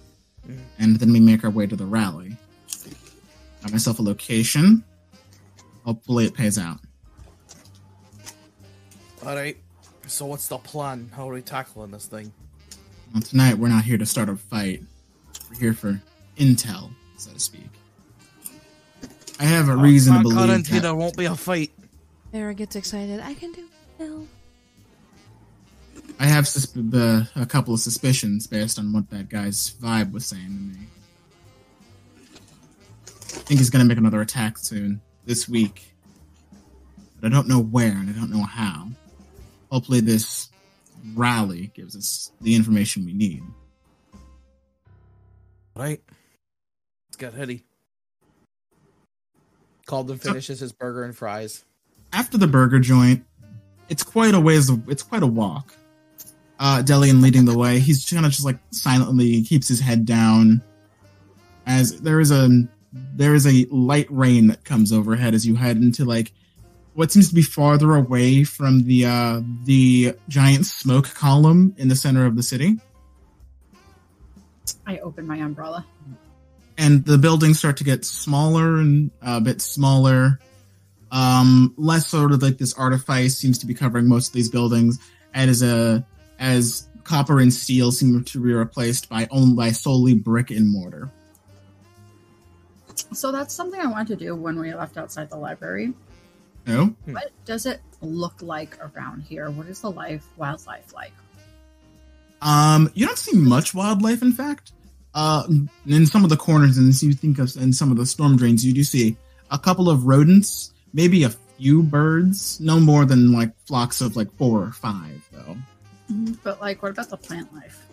Mhm. 0.49 0.59
and 0.79 0.97
then 0.97 1.13
we 1.13 1.21
make 1.21 1.45
our 1.45 1.51
way 1.51 1.67
to 1.67 1.77
the 1.77 1.87
rally. 1.87 2.37
Got 3.63 3.73
myself 3.73 3.99
a 3.99 4.03
location. 4.03 4.83
Hopefully, 5.85 6.25
it 6.27 6.35
pays 6.35 6.57
out. 6.59 6.79
All 9.27 9.35
right. 9.35 9.57
So 10.11 10.27
what's 10.27 10.49
the 10.49 10.59
plan? 10.59 11.09
How 11.15 11.31
are 11.31 11.35
we 11.35 11.41
tackling 11.41 11.93
this 11.93 12.07
thing? 12.07 12.33
Well, 13.15 13.23
tonight 13.23 13.55
we're 13.55 13.69
not 13.69 13.85
here 13.85 13.97
to 13.97 14.05
start 14.05 14.29
a 14.29 14.35
fight. 14.35 14.83
We're 15.51 15.59
here 15.61 15.73
for 15.73 16.01
intel, 16.37 16.91
so 17.17 17.33
to 17.33 17.39
speak. 17.39 17.69
I 19.39 19.45
have 19.45 19.69
a 19.69 19.77
reason 19.77 20.15
to 20.15 20.19
I 20.19 20.23
believe 20.23 20.47
guarantee 20.49 20.73
that 20.75 20.83
there 20.83 20.95
won't 20.97 21.17
be 21.17 21.27
a 21.27 21.37
fight. 21.37 21.71
Farah 22.35 22.57
gets 22.57 22.75
excited. 22.75 23.21
I 23.21 23.35
can 23.35 23.53
do 23.53 23.69
it. 24.01 24.29
I 26.19 26.27
have 26.27 26.45
susp- 26.45 26.91
the, 26.91 27.29
a 27.41 27.47
couple 27.47 27.73
of 27.73 27.79
suspicions 27.81 28.49
based 28.49 28.79
on 28.81 28.93
what 28.93 29.09
that 29.11 29.29
guy's 29.29 29.71
vibe 29.71 30.13
was 30.13 30.27
saying 30.27 30.45
to 30.45 30.79
me. 30.79 30.87
I 33.07 33.43
think 33.43 33.61
he's 33.61 33.71
going 33.71 33.83
to 33.83 33.89
make 33.89 33.97
another 33.97 34.21
attack 34.21 34.59
soon 34.59 35.01
this 35.25 35.49
week. 35.49 35.95
but 37.21 37.29
I 37.33 37.35
don't 37.35 37.49
know 37.49 37.61
where 37.63 37.93
and 37.93 38.11
I 38.11 38.13
don't 38.13 38.31
know 38.31 38.43
how. 38.43 38.89
Hopefully, 39.71 40.01
this 40.01 40.49
rally 41.15 41.71
gives 41.75 41.97
us 41.97 42.33
the 42.41 42.55
information 42.55 43.05
we 43.05 43.13
need. 43.13 43.43
Right. 45.77 46.03
Let's 47.09 47.17
get 47.17 47.35
heady. 47.35 47.63
Calden 49.87 50.21
finishes 50.21 50.61
his 50.61 50.73
burger 50.73 51.05
and 51.05 51.17
fries. 51.17 51.65
After 52.13 52.39
the 52.39 52.47
burger 52.47 52.79
joint, 52.79 53.25
it's 53.89 54.03
quite 54.03 54.35
a 54.35 54.41
ways. 54.41 54.71
It's 54.89 55.03
quite 55.03 55.23
a 55.23 55.27
walk. 55.27 55.75
Uh, 56.59 56.83
Delian 56.83 57.23
leading 57.23 57.45
the 57.45 57.57
way. 57.57 57.79
He's 57.79 58.09
kind 58.09 58.27
of 58.27 58.33
just 58.33 58.45
like 58.45 58.59
silently 58.71 59.43
keeps 59.43 59.67
his 59.69 59.81
head 59.81 60.05
down, 60.05 60.63
as 61.67 62.01
there 62.01 62.21
is 62.21 62.31
a 62.31 62.69
there 62.93 63.35
is 63.35 63.47
a 63.47 63.67
light 63.71 64.07
rain 64.11 64.49
that 64.49 64.65
comes 64.65 64.93
overhead 64.93 65.35
as 65.35 65.47
you 65.47 65.55
head 65.55 65.77
into 65.77 66.05
like 66.05 66.33
what 66.95 67.13
seems 67.13 67.29
to 67.29 67.35
be 67.35 67.43
farther 67.43 67.95
away 67.95 68.45
from 68.45 68.85
the 68.85 69.07
uh, 69.07 69.41
the 69.65 70.15
giant 70.29 70.67
smoke 70.67 71.15
column 71.15 71.75
in 71.79 71.89
the 71.89 71.97
center 71.97 72.27
of 72.27 72.37
the 72.37 72.43
city. 72.43 72.79
I 74.87 74.99
open 74.99 75.27
my 75.27 75.37
umbrella. 75.39 75.87
and 76.79 77.05
the 77.05 77.19
buildings 77.19 77.59
start 77.59 77.77
to 77.79 77.85
get 77.85 78.05
smaller 78.05 78.79
and 78.79 79.11
a 79.23 79.41
bit 79.41 79.61
smaller. 79.61 80.39
Um, 81.13 81.75
less 81.77 82.07
sort 82.07 82.33
of 82.33 82.43
like 82.43 82.59
this 82.59 82.73
artifice 82.75 83.37
seems 83.37 83.59
to 83.59 83.67
be 83.67 83.75
covering 83.75 84.09
most 84.09 84.29
of 84.29 84.33
these 84.35 84.49
buildings, 84.49 84.99
and 85.35 85.51
as 85.51 85.63
a 85.63 86.05
as 86.39 86.89
copper 87.05 87.41
and 87.41 87.53
steel 87.53 87.91
seem 87.93 88.23
to 88.25 88.41
be 88.41 88.53
replaced 88.53 89.09
by 89.09 89.27
only 89.31 89.55
by 89.55 89.73
solely 89.73 90.15
brick 90.15 90.51
and 90.51 90.69
mortar. 90.71 91.11
So 93.13 93.33
that's 93.33 93.53
something 93.55 93.81
I 93.81 93.87
wanted 93.87 94.19
to 94.19 94.25
do 94.25 94.37
when 94.37 94.59
we 94.59 94.73
left 94.73 94.97
outside 94.97 95.31
the 95.31 95.37
library. 95.37 95.93
No, 96.67 96.95
What 97.07 97.31
does 97.45 97.67
it 97.67 97.81
look 98.01 98.43
like 98.43 98.79
around 98.81 99.23
here? 99.23 99.51
What 99.51 99.67
is 99.67 99.81
the 99.81 99.91
life 99.91 100.25
wildlife 100.37 100.93
like? 100.95 101.13
um, 102.43 102.91
you 102.95 103.07
don't 103.07 103.19
see 103.19 103.37
much 103.37 103.75
wildlife. 103.75 104.23
In 104.23 104.33
fact, 104.33 104.73
uh, 105.15 105.47
in 105.87 106.07
some 106.07 106.23
of 106.25 106.31
the 106.31 106.37
corners 106.37 106.79
and 106.79 107.03
you 107.03 107.13
think 107.13 107.39
of 107.39 107.55
in 107.57 107.73
some 107.73 107.91
of 107.91 107.97
the 107.97 108.07
storm 108.07 108.37
drains, 108.37 108.65
you 108.65 108.73
do 108.73 108.85
see 108.85 109.17
a 109.51 109.59
couple 109.59 109.91
of 109.91 110.05
rodents, 110.07 110.73
maybe 110.95 111.25
a 111.25 111.31
few 111.59 111.83
birds, 111.83 112.59
no 112.61 112.79
more 112.81 113.05
than 113.05 113.33
like 113.33 113.51
flocks 113.67 114.01
of 114.01 114.17
like 114.17 114.33
four 114.39 114.63
or 114.63 114.73
five, 114.73 115.27
though. 115.33 115.57
But 116.43 116.61
like, 116.61 116.83
what 116.83 116.93
about 116.93 117.09
the 117.11 117.17
plant 117.17 117.53
life? 117.55 117.87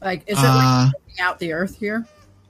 Like, 0.00 0.22
is 0.28 0.38
it 0.38 0.42
like 0.42 0.44
Uh, 0.44 0.90
out 1.20 1.38
the 1.40 1.52
earth 1.52 1.76
here? 1.76 2.06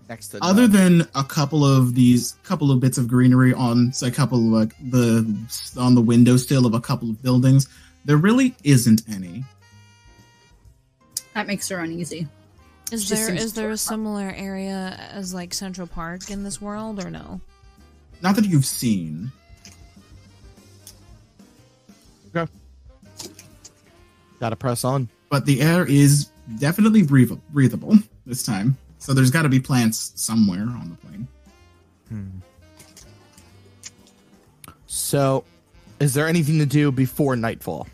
Next 0.09 0.28
to 0.28 0.43
other 0.43 0.62
Doug. 0.62 0.72
than 0.72 1.01
a 1.14 1.22
couple 1.22 1.64
of 1.66 1.94
these 1.94 2.36
couple 2.43 2.70
of 2.72 2.80
bits 2.80 2.97
of 2.97 3.09
greenery 3.09 3.52
on 3.52 3.93
say, 3.93 4.09
a 4.09 4.10
couple 4.10 4.39
of 4.39 4.44
like 4.44 4.74
the 4.90 5.36
on 5.76 5.94
the 5.94 6.01
windowsill 6.01 6.64
of 6.64 6.72
a 6.72 6.80
couple 6.80 7.10
of 7.10 7.22
buildings 7.22 7.68
there 8.06 8.16
really 8.16 8.55
isn't 8.64 9.02
any 9.12 9.44
That 11.35 11.47
makes 11.47 11.68
her 11.68 11.78
uneasy. 11.80 12.26
Is 12.90 13.06
Just 13.06 13.26
there 13.26 13.64
there 13.64 13.70
a 13.70 13.76
similar 13.76 14.32
area 14.35 14.97
as 15.12 15.35
like 15.35 15.52
Central 15.52 15.86
Park 15.86 16.30
in 16.30 16.43
this 16.43 16.59
world 16.60 17.05
or 17.05 17.10
no? 17.10 17.40
not 18.22 18.35
that 18.36 18.47
you've 18.47 18.64
seen 18.66 19.30
gotta 24.40 24.56
press 24.56 24.85
on. 24.85 25.09
but 25.28 25.44
the 25.44 25.60
air 25.60 25.85
is 25.85 26.30
definitely 26.59 27.02
breathable, 27.02 27.43
breathable 27.52 27.98
this 28.24 28.43
time 28.43 28.76
so 28.99 29.15
there's 29.15 29.31
got 29.31 29.43
to 29.43 29.49
be 29.49 29.61
plants 29.61 30.12
somewhere 30.16 30.62
on 30.62 30.91
the 30.91 30.97
plane 30.97 31.29
So, 34.87 35.45
is 36.01 36.15
there 36.15 36.27
anything 36.27 36.59
to 36.59 36.66
do 36.66 36.91
before 36.93 37.37
nightfall? 37.37 37.87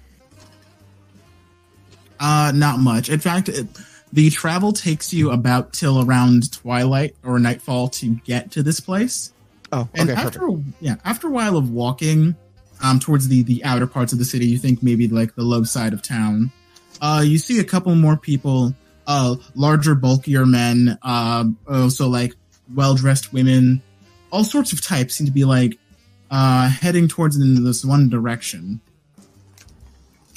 uh 2.20 2.52
not 2.54 2.78
much 2.78 3.08
in 3.08 3.18
fact 3.18 3.48
it, 3.48 3.66
the 4.12 4.30
travel 4.30 4.72
takes 4.72 5.12
you 5.12 5.32
about 5.32 5.72
till 5.72 6.00
around 6.08 6.52
twilight 6.52 7.16
or 7.24 7.40
nightfall 7.40 7.88
to 7.88 8.10
get 8.24 8.52
to 8.52 8.62
this 8.62 8.78
place 8.78 9.32
Oh, 9.72 9.88
And 9.94 10.08
okay, 10.08 10.14
perfect. 10.22 10.36
after 10.36 10.46
a, 10.48 10.62
yeah, 10.80 10.94
after 11.04 11.26
a 11.26 11.30
while 11.30 11.56
of 11.56 11.70
walking 11.72 12.36
um, 12.80 13.00
towards 13.00 13.26
the 13.26 13.42
the 13.42 13.64
outer 13.64 13.88
parts 13.88 14.12
of 14.12 14.20
the 14.20 14.24
city, 14.24 14.46
you 14.46 14.56
think 14.58 14.80
maybe 14.84 15.08
like 15.08 15.34
the 15.34 15.42
low 15.42 15.64
side 15.64 15.92
of 15.92 16.00
town. 16.02 16.52
Uh, 17.00 17.24
you 17.26 17.38
see 17.38 17.58
a 17.58 17.64
couple 17.64 17.92
more 17.96 18.16
people, 18.16 18.72
uh, 19.06 19.36
larger, 19.54 19.94
bulkier 19.94 20.46
men, 20.46 20.98
uh, 21.02 21.44
also 21.68 22.08
like 22.08 22.34
well 22.74 22.94
dressed 22.94 23.32
women, 23.32 23.82
all 24.30 24.44
sorts 24.44 24.72
of 24.72 24.82
types 24.82 25.16
seem 25.16 25.26
to 25.26 25.32
be 25.32 25.44
like 25.44 25.78
uh, 26.30 26.68
heading 26.68 27.08
towards 27.08 27.36
in 27.36 27.64
this 27.64 27.84
one 27.84 28.08
direction. 28.08 28.80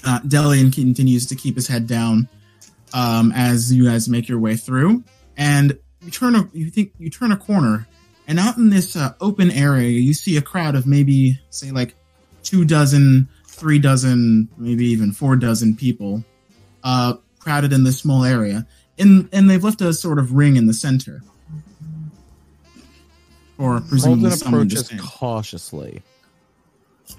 Uh, 0.06 0.20
Delian 0.20 0.72
continues 0.74 1.26
to 1.28 1.36
keep 1.36 1.56
his 1.56 1.68
head 1.68 1.88
down 1.88 2.30
um, 2.94 3.32
as 3.36 3.74
you 3.74 3.86
guys 3.86 4.08
make 4.08 4.30
your 4.30 4.40
way 4.40 4.56
through, 4.56 5.04
and 5.36 5.78
you 6.02 6.12
turn 6.12 6.36
a 6.36 6.50
you 6.54 6.70
think 6.70 6.94
you 7.00 7.10
turn 7.10 7.32
a 7.32 7.38
corner 7.38 7.88
and 8.28 8.40
out 8.40 8.58
in 8.58 8.70
this 8.70 8.96
uh, 8.96 9.14
open 9.22 9.50
area, 9.52 9.88
you 9.88 10.14
see 10.14 10.36
a 10.36 10.42
crowd 10.42 10.76
of 10.76 10.86
maybe, 10.86 11.40
say, 11.50 11.72
like 11.72 11.96
two 12.44 12.66
dozen, 12.66 13.30
three 13.46 13.80
dozen, 13.80 14.50
maybe 14.58 14.86
even 14.88 15.14
four 15.14 15.38
dozen 15.38 15.76
people. 15.78 16.26
Uh, 16.84 17.16
crowded 17.48 17.72
in 17.72 17.86
this 17.86 17.98
small 17.98 18.26
area. 18.26 18.68
And, 19.00 19.30
and 19.32 19.50
they've 19.50 19.64
left 19.64 19.80
a 19.80 19.94
sort 19.94 20.20
of 20.20 20.34
ring 20.34 20.58
in 20.58 20.68
the 20.68 20.74
center. 20.74 21.22
Or 23.58 23.80
presumably 23.80 24.32
someone 24.32 24.68
approaches 24.68 24.92
cautiously. 25.00 26.04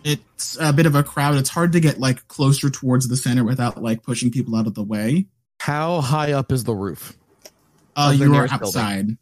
It's 0.04 0.58
a 0.60 0.70
bit 0.72 0.84
of 0.84 0.94
a 0.94 1.02
crowd. 1.02 1.36
It's 1.36 1.48
hard 1.48 1.72
to 1.72 1.80
get 1.80 1.98
like 1.98 2.28
closer 2.28 2.68
towards 2.68 3.08
the 3.08 3.16
center 3.16 3.42
without 3.42 3.82
like 3.82 4.02
pushing 4.02 4.30
people 4.30 4.54
out 4.54 4.66
of 4.66 4.74
the 4.74 4.82
way. 4.82 5.26
How 5.60 6.02
high 6.02 6.32
up 6.32 6.52
is 6.52 6.64
the 6.64 6.74
roof? 6.74 7.16
Uh, 7.96 8.12
you 8.14 8.26
are 8.26 8.28
nearest 8.28 8.60
building. 8.60 8.68
outside. 8.68 9.16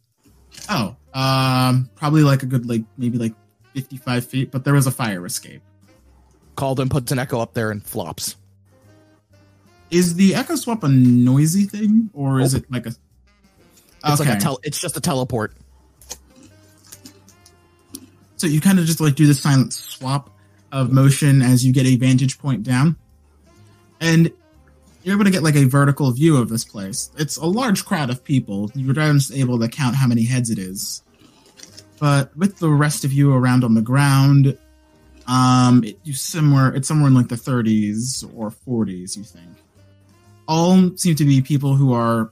Oh, 0.69 0.95
um, 1.13 1.89
probably 1.95 2.23
like 2.23 2.43
a 2.43 2.45
good 2.45 2.67
like 2.67 2.83
maybe 2.97 3.17
like 3.17 3.33
fifty-five 3.73 4.25
feet, 4.25 4.51
but 4.51 4.65
there 4.65 4.73
was 4.73 4.85
a 4.85 4.91
fire 4.91 5.25
escape. 5.25 5.61
Calden 6.55 6.89
puts 6.89 7.11
an 7.11 7.19
echo 7.19 7.39
up 7.39 7.53
there 7.53 7.71
and 7.71 7.83
flops. 7.83 8.35
Is 9.89 10.15
the 10.15 10.35
echo 10.35 10.55
swap 10.55 10.83
a 10.83 10.89
noisy 10.89 11.63
thing, 11.63 12.09
or 12.13 12.39
is 12.41 12.53
Nope. 12.53 12.63
it 12.63 12.71
like 12.71 12.85
a? 12.85 12.89
It's 12.89 14.21
okay, 14.21 14.29
like 14.31 14.37
a 14.39 14.41
tel- 14.41 14.59
it's 14.63 14.79
just 14.79 14.97
a 14.97 15.01
teleport. 15.01 15.53
so 18.37 18.45
you 18.47 18.61
kind 18.61 18.77
of 18.79 18.85
just 18.85 19.01
like 19.01 19.15
do 19.15 19.25
the 19.25 19.33
silent 19.33 19.73
swap 19.73 20.29
of 20.71 20.91
motion 20.91 21.41
as 21.41 21.65
you 21.65 21.73
get 21.73 21.85
a 21.85 21.95
vantage 21.95 22.37
point 22.37 22.63
down, 22.63 22.95
and 23.99 24.31
you're 25.03 25.15
able 25.15 25.23
to 25.25 25.31
get 25.31 25.41
like 25.43 25.55
a 25.55 25.63
vertical 25.63 26.11
view 26.11 26.37
of 26.37 26.49
this 26.49 26.63
place. 26.65 27.09
It's 27.17 27.37
a 27.37 27.45
large 27.45 27.85
crowd 27.85 28.09
of 28.09 28.23
people. 28.23 28.69
You're 28.75 28.93
just 28.93 29.31
able 29.33 29.57
to 29.59 29.67
count 29.67 29.95
how 29.95 30.05
many 30.07 30.23
heads 30.23 30.49
it 30.49 30.59
is, 30.59 31.01
but 31.99 32.35
with 32.37 32.59
the 32.59 32.69
rest 32.69 33.05
of 33.05 33.13
you 33.13 33.33
around 33.33 33.63
on 33.63 33.73
the 33.73 33.81
ground, 33.81 34.57
um, 35.27 35.83
it, 35.83 35.97
you 36.03 36.13
somewhere 36.13 36.69
it's 36.75 36.87
somewhere 36.87 37.07
in 37.07 37.13
like 37.15 37.29
the 37.29 37.35
30s 37.35 38.29
or 38.35 38.51
40s. 38.51 39.17
You 39.17 39.23
think 39.23 39.47
all 40.47 40.95
seem 40.97 41.15
to 41.15 41.25
be 41.25 41.41
people 41.41 41.75
who 41.75 41.93
are 41.93 42.31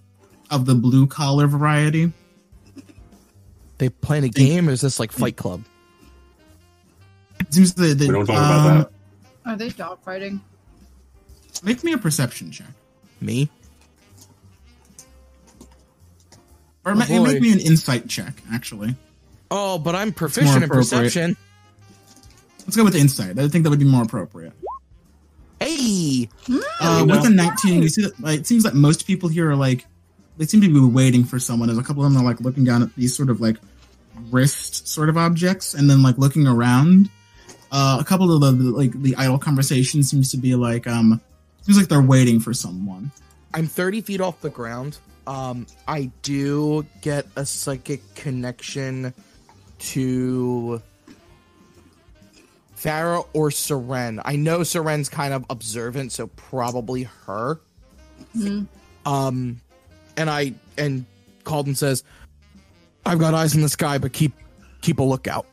of 0.51 0.65
the 0.65 0.75
blue 0.75 1.07
collar 1.07 1.47
variety. 1.47 2.11
They 3.77 3.89
playing 3.89 4.23
a 4.23 4.29
game, 4.29 4.69
or 4.69 4.71
is 4.71 4.81
this 4.81 4.99
like 4.99 5.11
Fight 5.11 5.35
Club? 5.35 5.63
It 7.39 7.53
seems 7.53 7.73
that, 7.73 7.97
that 7.99 8.07
We 8.07 8.13
don't 8.13 8.25
talk 8.25 8.35
um, 8.37 8.43
about 8.77 8.91
that. 9.43 9.49
Are 9.51 9.55
they 9.57 9.69
dogfighting? 9.69 10.39
Make 11.63 11.83
me 11.83 11.93
a 11.93 11.97
perception 11.97 12.51
check, 12.51 12.67
Me? 13.19 13.49
or 16.85 16.91
Oh, 16.91 16.95
ma- 16.95 17.23
make 17.23 17.41
me 17.41 17.51
an 17.51 17.59
insight 17.59 18.07
check. 18.07 18.33
Actually, 18.51 18.95
Oh, 19.51 19.77
but 19.77 19.95
I'm 19.95 20.11
proficient 20.11 20.63
in 20.63 20.69
perception. 20.69 21.35
let's 22.59 22.75
go 22.75 22.83
with 22.83 22.95
insight. 22.95 23.37
I 23.39 23.47
think 23.47 23.63
that 23.63 23.69
would 23.69 23.79
be 23.79 23.85
more 23.85 24.03
appropriate. 24.03 24.53
Hey, 25.59 26.29
Uh, 26.81 27.05
with 27.07 27.25
a 27.25 27.29
know. 27.29 27.43
19, 27.43 27.81
you 27.81 27.89
see 27.89 28.01
that 28.03 28.19
like, 28.19 28.41
it 28.41 28.47
seems 28.47 28.65
like 28.65 28.73
most 28.73 29.07
people 29.07 29.29
here 29.29 29.49
are 29.49 29.55
like 29.55 29.85
they 30.37 30.45
seem 30.45 30.61
to 30.61 30.67
be 30.67 30.79
waiting 30.79 31.23
for 31.23 31.39
someone. 31.39 31.69
As 31.69 31.77
a 31.77 31.83
couple 31.83 32.03
of 32.05 32.11
them 32.11 32.21
are 32.21 32.25
like 32.25 32.41
looking 32.41 32.65
down 32.65 32.81
at 32.83 32.93
these 32.95 33.15
sort 33.15 33.29
of 33.29 33.39
like 33.39 33.57
wrist 34.31 34.87
sort 34.87 35.09
of 35.09 35.17
objects, 35.17 35.73
and 35.73 35.89
then 35.89 36.03
like 36.03 36.17
looking 36.17 36.47
around. 36.47 37.09
Uh, 37.71 37.97
a 37.99 38.03
couple 38.03 38.31
of 38.31 38.41
the 38.41 38.51
like 38.63 38.91
the 39.01 39.15
idle 39.15 39.37
conversation 39.37 40.03
seems 40.03 40.31
to 40.31 40.37
be 40.37 40.55
like 40.55 40.87
um 40.87 41.19
seems 41.61 41.77
like 41.77 41.87
they're 41.87 42.01
waiting 42.01 42.39
for 42.39 42.53
someone. 42.53 43.11
I'm 43.53 43.67
30 43.67 44.01
feet 44.01 44.21
off 44.21 44.41
the 44.41 44.49
ground. 44.49 44.97
Um, 45.27 45.65
I 45.87 46.11
do 46.21 46.85
get 47.01 47.25
a 47.35 47.45
psychic 47.45 48.01
connection 48.15 49.13
to 49.79 50.81
Farah 52.85 53.25
or 53.33 53.49
Seren. 53.49 54.21
I 54.23 54.35
know 54.35 54.59
Seren's 54.59 55.09
kind 55.09 55.33
of 55.33 55.43
observant, 55.49 56.11
so 56.11 56.27
probably 56.27 57.03
her. 57.25 57.59
Mhm. 58.37 58.67
Um, 59.05 59.59
and 60.15 60.29
I 60.29 60.53
and 60.77 61.05
Calden 61.43 61.75
says, 61.75 62.03
"I've 63.05 63.17
got 63.19 63.33
eyes 63.33 63.55
in 63.55 63.61
the 63.61 63.69
sky, 63.69 63.97
but 63.97 64.13
keep 64.13 64.33
keep 64.81 64.99
a 64.99 65.03
lookout." 65.03 65.47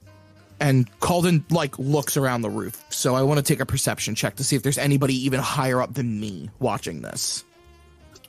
And 0.60 0.88
Calden 1.00 1.50
like 1.50 1.76
looks 1.78 2.16
around 2.16 2.42
the 2.42 2.50
roof, 2.50 2.84
So 2.90 3.16
I 3.16 3.22
want 3.22 3.38
to 3.38 3.42
take 3.42 3.58
a 3.60 3.66
perception 3.66 4.14
check 4.14 4.36
to 4.36 4.44
see 4.44 4.54
if 4.54 4.62
there's 4.62 4.78
anybody 4.78 5.14
even 5.24 5.40
higher 5.40 5.80
up 5.82 5.94
than 5.94 6.20
me 6.20 6.50
watching 6.60 7.02
this. 7.02 7.42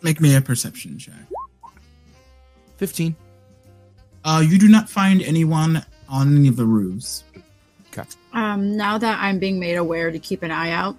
Make 0.01 0.19
me 0.19 0.33
a 0.33 0.41
perception 0.41 0.97
check. 0.97 1.13
15. 2.77 3.15
Uh, 4.23 4.43
you 4.45 4.57
do 4.57 4.67
not 4.67 4.89
find 4.89 5.21
anyone 5.21 5.85
on 6.09 6.35
any 6.35 6.47
of 6.47 6.55
the 6.55 6.65
roofs. 6.65 7.23
Um, 8.33 8.75
now 8.75 8.97
that 8.97 9.19
I'm 9.21 9.39
being 9.39 9.59
made 9.59 9.75
aware 9.75 10.11
to 10.11 10.19
keep 10.19 10.43
an 10.43 10.51
eye 10.51 10.71
out, 10.71 10.97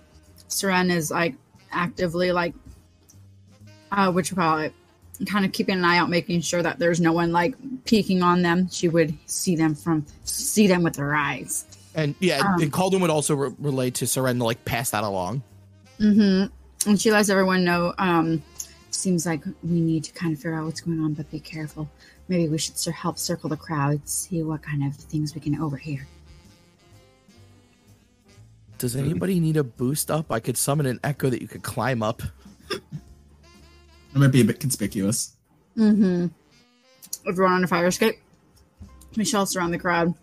Seren 0.48 0.90
is 0.90 1.10
like 1.10 1.34
actively 1.70 2.32
like, 2.32 2.54
uh, 3.92 4.10
what 4.12 4.30
you 4.30 4.36
call 4.36 4.58
it, 4.58 4.72
kind 5.26 5.44
of 5.44 5.52
keeping 5.52 5.76
an 5.76 5.84
eye 5.84 5.98
out, 5.98 6.10
making 6.10 6.40
sure 6.40 6.62
that 6.62 6.78
there's 6.78 7.00
no 7.00 7.12
one 7.12 7.32
like 7.32 7.54
peeking 7.84 8.22
on 8.22 8.42
them. 8.42 8.68
She 8.70 8.88
would 8.88 9.16
see 9.26 9.56
them 9.56 9.74
from 9.74 10.06
see 10.24 10.66
them 10.66 10.82
with 10.82 10.96
her 10.96 11.14
eyes. 11.14 11.64
And 11.94 12.14
yeah, 12.20 12.38
Um. 12.40 12.60
and 12.62 12.72
Calden 12.72 13.00
would 13.00 13.10
also 13.10 13.34
re- 13.34 13.54
relay 13.58 13.90
to 13.92 14.04
Seren 14.04 14.38
to 14.38 14.44
like 14.44 14.64
pass 14.64 14.90
that 14.90 15.04
along. 15.04 15.42
Mm-hmm. 16.00 16.90
And 16.90 17.00
she 17.00 17.12
lets 17.12 17.28
everyone 17.30 17.64
know. 17.64 17.94
Um, 17.98 18.42
seems 18.90 19.26
like 19.26 19.44
we 19.62 19.80
need 19.80 20.04
to 20.04 20.12
kind 20.12 20.32
of 20.32 20.38
figure 20.38 20.54
out 20.54 20.64
what's 20.66 20.80
going 20.80 21.00
on, 21.00 21.14
but 21.14 21.30
be 21.30 21.40
careful. 21.40 21.88
Maybe 22.28 22.48
we 22.48 22.58
should 22.58 22.76
help 22.94 23.18
circle 23.18 23.50
the 23.50 23.56
crowd, 23.56 24.08
see 24.08 24.42
what 24.42 24.62
kind 24.62 24.84
of 24.84 24.94
things 24.94 25.34
we 25.34 25.40
can 25.40 25.60
overhear. 25.60 26.06
Does 28.78 28.96
anybody 28.96 29.40
need 29.40 29.56
a 29.56 29.64
boost 29.64 30.10
up? 30.10 30.30
I 30.30 30.40
could 30.40 30.56
summon 30.56 30.86
an 30.86 31.00
echo 31.02 31.30
that 31.30 31.40
you 31.40 31.48
could 31.48 31.62
climb 31.62 32.02
up. 32.02 32.22
It 32.70 32.80
might 34.14 34.28
be 34.28 34.40
a 34.40 34.44
bit 34.44 34.60
conspicuous. 34.60 35.36
Mm-hmm. 35.76 36.26
Everyone 37.28 37.52
on 37.52 37.64
a 37.64 37.66
fire 37.66 37.86
escape. 37.86 38.16
Michelle 39.16 39.48
around 39.56 39.70
the 39.70 39.78
crowd. 39.78 40.14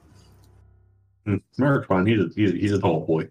Hmm, 1.25 1.37
Merrick's 1.57 1.87
fine. 1.87 2.05
He's 2.05 2.19
a, 2.19 2.29
he's, 2.35 2.51
a, 2.51 2.53
he's 2.55 2.73
a 2.73 2.79
tall 2.79 3.05
boy. 3.05 3.29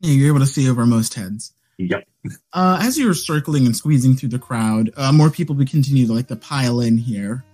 Yeah, 0.00 0.12
you're 0.12 0.28
able 0.28 0.40
to 0.40 0.46
see 0.46 0.68
over 0.68 0.86
most 0.86 1.14
heads. 1.14 1.52
Yep. 1.78 2.06
Uh, 2.52 2.78
as 2.82 2.98
you're 2.98 3.14
circling 3.14 3.66
and 3.66 3.76
squeezing 3.76 4.14
through 4.14 4.28
the 4.28 4.38
crowd, 4.38 4.90
uh, 4.96 5.12
more 5.12 5.30
people 5.30 5.56
will 5.56 5.66
continue 5.66 6.06
to 6.06 6.12
like 6.12 6.28
to 6.28 6.36
pile 6.36 6.80
in 6.80 6.98
here. 6.98 7.44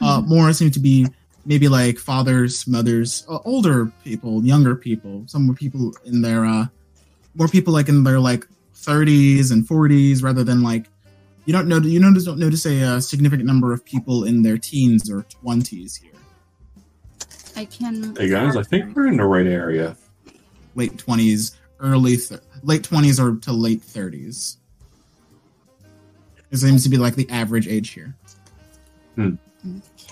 Uh, 0.00 0.20
more 0.20 0.52
seem 0.52 0.70
to 0.70 0.80
be 0.80 1.06
maybe 1.46 1.68
like 1.68 1.98
fathers, 1.98 2.66
mothers, 2.66 3.24
uh, 3.28 3.38
older 3.44 3.86
people, 4.04 4.44
younger 4.44 4.74
people. 4.74 5.22
Some 5.26 5.46
more 5.46 5.54
people 5.54 5.94
in 6.04 6.20
their 6.20 6.44
uh, 6.44 6.66
more 7.34 7.48
people 7.48 7.72
like 7.72 7.88
in 7.88 8.04
their 8.04 8.20
like 8.20 8.46
30s 8.74 9.52
and 9.52 9.66
40s, 9.66 10.22
rather 10.22 10.44
than 10.44 10.62
like 10.62 10.86
you 11.46 11.52
don't 11.52 11.68
know 11.68 11.78
you 11.78 12.00
notice 12.00 12.24
don't 12.24 12.38
notice 12.38 12.66
a 12.66 12.82
uh, 12.82 13.00
significant 13.00 13.46
number 13.46 13.72
of 13.72 13.84
people 13.84 14.24
in 14.24 14.42
their 14.42 14.58
teens 14.58 15.10
or 15.10 15.22
20s 15.44 16.02
here. 16.02 16.12
I 17.56 17.64
can. 17.64 18.14
Hey 18.16 18.28
guys, 18.28 18.56
I 18.56 18.62
think 18.62 18.94
we're 18.94 19.06
in 19.06 19.16
the 19.16 19.24
right 19.24 19.46
area. 19.46 19.96
Late 20.74 20.96
20s, 20.98 21.56
early 21.80 22.18
th- 22.18 22.40
late 22.62 22.82
20s 22.82 23.18
or 23.18 23.40
to 23.40 23.52
late 23.52 23.80
30s. 23.80 24.56
It 26.50 26.58
seems 26.58 26.82
to 26.82 26.90
be 26.90 26.98
like 26.98 27.14
the 27.14 27.28
average 27.30 27.66
age 27.66 27.90
here. 27.90 28.14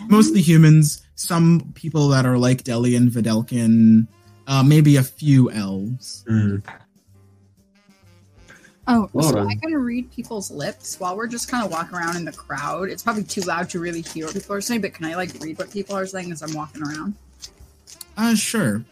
mostly 0.09 0.41
humans, 0.41 1.04
some 1.15 1.73
people 1.75 2.09
that 2.09 2.27
are 2.27 2.39
like 2.39 2.65
Delian, 2.65 3.09
Videlkin, 3.09 4.07
uh, 4.47 4.63
maybe 4.63 4.97
a 4.97 5.03
few 5.03 5.51
elves. 5.51 6.25
Hmm. 6.29 6.57
Oh, 8.87 9.09
Well 9.15 9.29
so 9.31 9.35
done. 9.37 9.49
I 9.49 9.55
can 9.55 9.75
read 9.75 10.11
people's 10.13 10.51
lips 10.51 11.01
while 11.01 11.17
we're 11.17 11.27
just 11.27 11.51
kind 11.51 11.65
of 11.65 11.71
walking 11.71 11.97
around 11.97 12.17
in 12.17 12.25
the 12.25 12.33
crowd. 12.33 12.91
It's 12.91 13.03
probably 13.03 13.25
too 13.25 13.41
loud 13.43 13.71
to 13.71 13.79
really 13.81 14.03
hear 14.03 14.27
what 14.27 14.35
people 14.35 14.55
are 14.55 14.61
saying, 14.61 14.83
but 14.83 14.93
can 14.93 15.07
I 15.07 15.15
like 15.15 15.31
read 15.41 15.57
what 15.59 15.71
people 15.71 15.97
are 15.97 16.07
saying 16.07 16.31
as 16.33 16.43
I'm 16.43 16.53
walking 16.53 16.83
around? 16.83 17.15
Uh, 18.17 18.35
sure. 18.35 18.85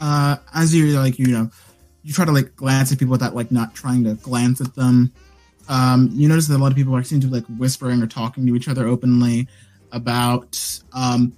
Uh, 0.00 0.36
as 0.54 0.74
you 0.74 0.98
like, 0.98 1.18
you 1.18 1.26
know, 1.26 1.50
you 2.02 2.12
try 2.12 2.24
to 2.24 2.32
like 2.32 2.56
glance 2.56 2.90
at 2.90 2.98
people 2.98 3.12
without 3.12 3.34
like 3.34 3.52
not 3.52 3.74
trying 3.74 4.04
to 4.04 4.14
glance 4.14 4.60
at 4.60 4.74
them. 4.74 5.12
Um, 5.68 6.10
you 6.12 6.28
notice 6.28 6.46
that 6.48 6.56
a 6.56 6.58
lot 6.58 6.72
of 6.72 6.76
people 6.76 6.94
are 6.96 7.02
seem 7.02 7.20
to 7.20 7.26
be 7.26 7.34
like 7.34 7.46
whispering 7.58 8.02
or 8.02 8.06
talking 8.06 8.46
to 8.46 8.54
each 8.56 8.68
other 8.68 8.86
openly 8.86 9.46
about 9.94 10.60
um, 10.92 11.32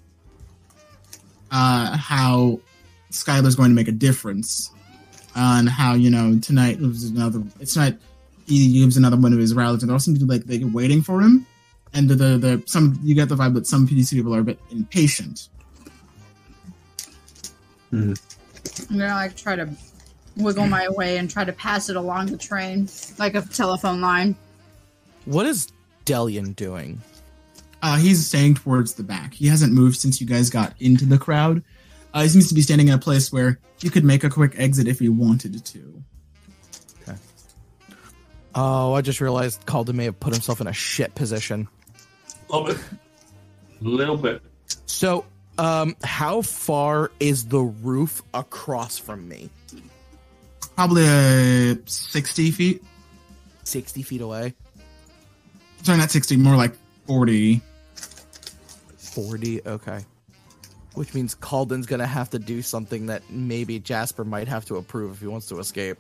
uh, 1.53 1.97
how 1.97 2.59
Skylar's 3.13 3.55
going 3.55 3.71
to 3.71 3.75
make 3.75 3.89
a 3.89 3.93
difference, 3.93 4.73
and 5.37 5.69
how 5.69 5.95
you 5.95 6.11
know 6.11 6.39
tonight 6.41 6.81
was 6.81 7.05
another. 7.05 7.43
It's 7.61 7.77
not. 7.77 7.95
He 8.47 8.81
gives 8.81 8.97
another 8.97 9.17
one 9.17 9.33
of 9.33 9.39
his 9.39 9.55
rallies, 9.55 9.83
and 9.83 9.91
they 9.91 9.93
all 9.93 10.01
seem 10.01 10.15
to 10.15 10.25
be 10.25 10.27
like 10.27 10.45
they're 10.45 10.67
waiting 10.67 11.03
for 11.03 11.21
him. 11.21 11.47
And 11.93 12.09
the, 12.09 12.15
the 12.15 12.39
the 12.39 12.63
some 12.67 12.99
you 13.03 13.15
get 13.15 13.29
the 13.29 13.37
vibe 13.37 13.55
that 13.55 13.67
some 13.67 13.87
PDC 13.87 14.11
people 14.11 14.35
are 14.35 14.41
a 14.41 14.45
bit 14.45 14.59
impatient. 14.71 15.49
I'm 17.93 18.15
gonna 18.91 19.15
like 19.15 19.37
try 19.37 19.57
to 19.57 19.69
wiggle 20.37 20.67
my 20.67 20.89
way 20.91 21.19
and 21.19 21.31
try 21.31 21.45
to 21.45 21.53
pass 21.53 21.89
it 21.89 21.97
along 21.97 22.27
the 22.27 22.37
train 22.37 22.89
like 23.19 23.35
a 23.35 23.43
telephone 23.43 24.01
line. 24.01 24.37
What 25.25 25.47
is 25.47 25.73
Delian 26.05 26.55
doing? 26.55 27.01
Uh, 27.87 27.95
he's 27.95 28.27
staying 28.27 28.53
towards 28.53 28.95
the 28.95 29.05
back. 29.05 29.33
He 29.33 29.47
hasn't 29.47 29.73
moved 29.73 29.97
since 29.97 30.21
you 30.21 30.27
guys 30.27 30.51
got 30.51 30.75
into 30.81 31.07
the 31.07 31.19
crowd. 31.19 31.63
Uh, 32.13 32.23
he 32.23 32.29
seems 32.29 32.49
to 32.49 32.55
be 32.55 32.61
standing 32.61 32.89
in 32.89 32.95
a 32.95 32.99
place 32.99 33.33
where 33.33 33.61
he 33.79 33.89
could 33.91 34.05
make 34.05 34.25
a 34.25 34.29
quick 34.29 34.55
exit 34.57 34.89
if 34.89 34.99
he 34.99 35.09
wanted 35.09 35.65
to. 35.65 36.03
Okay. 37.03 37.17
Oh, 38.57 38.93
I 38.95 39.03
just 39.03 39.21
realized 39.21 39.65
Calden 39.67 39.95
may 39.95 40.07
have 40.07 40.19
put 40.19 40.33
himself 40.33 40.61
in 40.61 40.67
a 40.67 40.73
shit 40.73 41.15
position. 41.15 41.69
A 42.51 42.59
little 42.59 42.75
bit. 42.75 42.85
A 43.81 43.85
little 43.85 44.17
bit. 44.17 44.43
So, 44.87 45.25
um, 45.57 45.95
how 46.03 46.43
far 46.43 47.13
is 47.21 47.47
the 47.47 47.61
roof 47.61 48.21
across 48.35 48.99
from 48.99 49.29
me? 49.29 49.49
Probably 50.75 51.05
uh, 51.07 51.77
60 51.87 52.51
feet. 52.51 52.83
60 53.63 54.03
feet 54.03 54.23
away? 54.23 54.57
Sorry, 55.85 55.99
not 55.99 56.11
60, 56.11 56.37
more 56.39 56.57
like 56.57 56.75
40. 57.07 57.63
40, 59.17 59.67
okay. 59.67 60.05
Which 60.95 61.15
means 61.15 61.35
Calden's 61.35 61.87
gonna 61.87 62.07
have 62.07 62.29
to 62.31 62.39
do 62.39 62.61
something 62.61 63.07
that 63.07 63.23
maybe 63.31 63.79
Jasper 63.79 64.25
might 64.25 64.47
have 64.47 64.67
to 64.67 64.77
approve 64.77 65.13
if 65.13 65.21
he 65.21 65.27
wants 65.27 65.47
to 65.47 65.59
escape. 65.59 65.97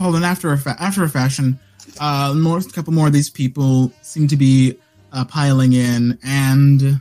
Hold 0.00 0.16
on, 0.16 0.24
after 0.24 0.52
a, 0.52 0.58
fa- 0.58 0.76
after 0.80 1.04
a 1.04 1.08
fashion, 1.08 1.60
uh, 2.00 2.34
more, 2.36 2.58
a 2.58 2.64
couple 2.64 2.92
more 2.92 3.06
of 3.06 3.12
these 3.12 3.30
people 3.30 3.92
seem 4.02 4.26
to 4.26 4.36
be 4.36 4.76
uh, 5.12 5.24
piling 5.24 5.72
in, 5.72 6.18
and 6.24 7.00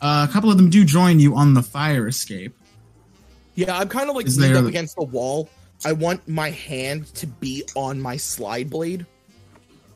uh, 0.00 0.26
a 0.28 0.32
couple 0.32 0.50
of 0.50 0.56
them 0.56 0.68
do 0.68 0.84
join 0.84 1.20
you 1.20 1.36
on 1.36 1.54
the 1.54 1.62
fire 1.62 2.08
escape. 2.08 2.56
Yeah, 3.54 3.78
I'm 3.78 3.88
kind 3.88 4.10
of 4.10 4.16
like 4.16 4.26
Is 4.26 4.36
leaned 4.36 4.56
up 4.56 4.64
against 4.64 4.96
the 4.96 5.04
wall. 5.04 5.48
I 5.84 5.92
want 5.92 6.26
my 6.26 6.50
hand 6.50 7.06
to 7.14 7.28
be 7.28 7.62
on 7.76 8.00
my 8.00 8.16
slide 8.16 8.68
blade. 8.68 9.06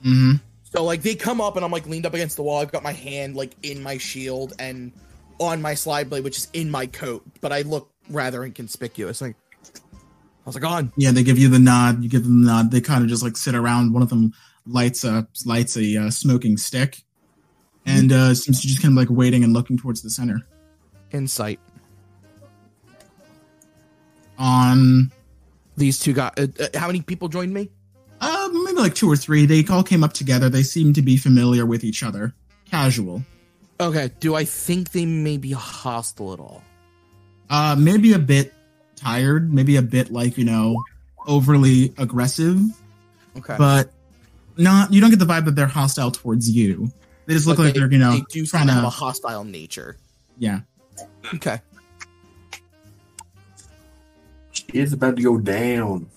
hmm 0.03 0.35
So 0.73 0.85
like 0.85 1.03
they 1.03 1.15
come 1.15 1.41
up 1.41 1.57
and 1.57 1.65
I'm 1.65 1.71
like 1.71 1.87
leaned 1.87 2.07
up 2.07 2.15
against 2.15 2.37
the 2.37 2.43
wall. 2.43 2.61
I've 2.61 2.73
got 2.73 2.83
my 2.83 2.93
hand 2.93 3.37
like 3.37 3.53
in 3.63 3.83
my 3.83 3.99
shield 3.99 4.55
and 4.59 4.93
on 5.39 5.63
my 5.63 5.75
slide 5.75 6.11
blade, 6.11 6.25
which 6.25 6.39
is 6.39 6.49
in 6.53 6.71
my 6.71 6.87
coat, 6.87 7.25
but 7.41 7.53
I 7.53 7.63
look 7.63 7.91
rather 8.09 8.45
inconspicuous. 8.45 9.21
Like, 9.21 9.37
how's 10.45 10.57
it 10.57 10.61
going? 10.61 10.93
Yeah, 10.97 11.13
they 11.13 11.23
give 11.23 11.39
you 11.39 11.49
the 11.49 11.59
nod. 11.59 12.03
You 12.03 12.09
give 12.09 12.25
them 12.25 12.43
the 12.43 12.51
nod. 12.51 12.71
They 12.71 12.81
kind 12.81 13.03
of 13.03 13.09
just 13.09 13.23
like 13.23 13.37
sit 13.37 13.55
around. 13.55 13.93
One 13.93 14.03
of 14.03 14.09
them 14.09 14.33
lights 14.67 15.05
a 15.05 15.27
lights 15.45 15.77
a 15.77 15.97
uh, 15.97 16.11
smoking 16.11 16.57
stick, 16.57 17.03
and 17.85 18.13
uh, 18.13 18.35
seems 18.35 18.61
to 18.61 18.69
just 18.69 18.83
kind 18.83 18.93
of 18.93 18.97
like 18.97 19.17
waiting 19.17 19.45
and 19.45 19.53
looking 19.53 19.79
towards 19.79 20.03
the 20.03 20.11
center. 20.11 20.41
Insight. 21.13 21.61
On 24.39 25.11
These 25.77 26.01
two 26.01 26.13
got. 26.13 26.39
Uh, 26.39 26.49
uh, 26.61 26.79
how 26.79 26.87
many 26.87 27.01
people 27.01 27.29
joined 27.29 27.55
me? 27.55 27.71
Uh, 28.21 28.49
maybe 28.53 28.79
like 28.79 28.95
two 28.95 29.11
or 29.11 29.17
three, 29.17 29.47
they 29.47 29.65
all 29.67 29.83
came 29.83 30.03
up 30.05 30.13
together. 30.13 30.49
They 30.49 30.63
seem 30.63 30.93
to 30.95 31.03
be 31.03 31.17
familiar 31.17 31.67
with 31.67 31.85
each 31.85 32.03
other. 32.03 32.35
Casual. 32.71 33.23
Okay. 33.81 34.11
Do 34.21 34.35
I 34.35 34.45
think 34.45 34.93
they 34.93 35.07
may 35.07 35.37
be 35.37 35.53
hostile 35.53 36.33
at 36.33 36.41
all? 36.41 36.63
Uh, 37.51 37.77
maybe 37.79 38.13
a 38.13 38.19
bit 38.19 38.53
tired. 38.97 39.53
Maybe 39.53 39.77
a 39.77 39.83
bit 39.83 40.11
like 40.11 40.37
you 40.39 40.45
know 40.45 40.83
overly 41.27 41.93
aggressive, 41.99 42.61
Okay. 43.37 43.57
but 43.59 43.93
not. 44.57 44.93
You 44.93 45.01
don't 45.01 45.11
get 45.11 45.19
the 45.19 45.27
vibe 45.27 45.45
that 45.45 45.55
they're 45.55 45.67
hostile 45.67 46.11
towards 46.11 46.51
you. 46.51 46.91
They 47.27 47.35
just 47.35 47.47
look 47.47 47.57
But 47.59 47.65
like 47.65 47.75
they, 47.75 47.81
they're 47.81 47.93
you 47.93 47.99
know 47.99 48.13
they 48.13 48.25
do 48.31 48.47
trying 48.47 48.61
kind 48.67 48.71
of 48.71 48.77
have 48.77 48.85
a 48.85 48.91
hostile 48.91 49.45
nature. 49.45 49.97
Yeah. 50.39 50.61
Okay. 51.35 51.61
It's 54.73 54.93
about 54.93 55.17
to 55.17 55.23
go 55.23 55.39
down. 55.39 56.09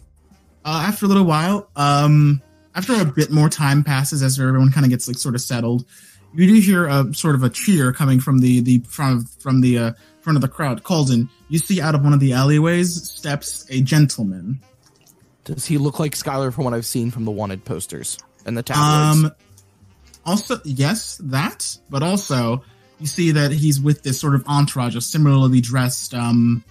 Uh, 0.65 0.85
after 0.87 1.05
a 1.05 1.09
little 1.09 1.23
while, 1.23 1.69
um, 1.75 2.41
after 2.75 2.93
a 2.93 3.05
bit 3.05 3.31
more 3.31 3.49
time 3.49 3.83
passes, 3.83 4.21
as 4.21 4.39
everyone 4.39 4.71
kind 4.71 4.85
of 4.85 4.89
gets 4.89 5.07
like 5.07 5.17
sort 5.17 5.35
of 5.35 5.41
settled, 5.41 5.85
you 6.33 6.47
do 6.47 6.59
hear 6.59 6.87
a 6.87 7.13
sort 7.13 7.35
of 7.35 7.43
a 7.43 7.49
cheer 7.49 7.91
coming 7.91 8.19
from 8.19 8.39
the 8.39 8.61
the 8.61 8.79
front 8.79 9.21
of, 9.21 9.29
from 9.41 9.61
the 9.61 9.77
uh, 9.77 9.91
front 10.21 10.37
of 10.37 10.41
the 10.41 10.47
crowd. 10.47 10.83
Calden, 10.83 11.29
you 11.49 11.59
see 11.59 11.81
out 11.81 11.95
of 11.95 12.03
one 12.03 12.13
of 12.13 12.19
the 12.19 12.33
alleyways 12.33 13.09
steps 13.09 13.65
a 13.69 13.81
gentleman. 13.81 14.59
Does 15.43 15.65
he 15.65 15.77
look 15.77 15.99
like 15.99 16.13
Skylar 16.13 16.53
from 16.53 16.65
what 16.65 16.73
I've 16.73 16.85
seen 16.85 17.09
from 17.09 17.25
the 17.25 17.31
wanted 17.31 17.65
posters 17.65 18.19
and 18.45 18.57
the 18.57 18.61
tabloids? 18.61 19.25
Um, 19.25 19.31
also, 20.25 20.59
yes, 20.63 21.19
that, 21.23 21.77
but 21.89 22.03
also 22.03 22.63
you 22.99 23.07
see 23.07 23.31
that 23.31 23.51
he's 23.51 23.81
with 23.81 24.03
this 24.03 24.19
sort 24.19 24.35
of 24.35 24.45
entourage 24.47 24.95
of 24.95 25.03
similarly 25.03 25.61
dressed 25.61 26.13
um, 26.13 26.63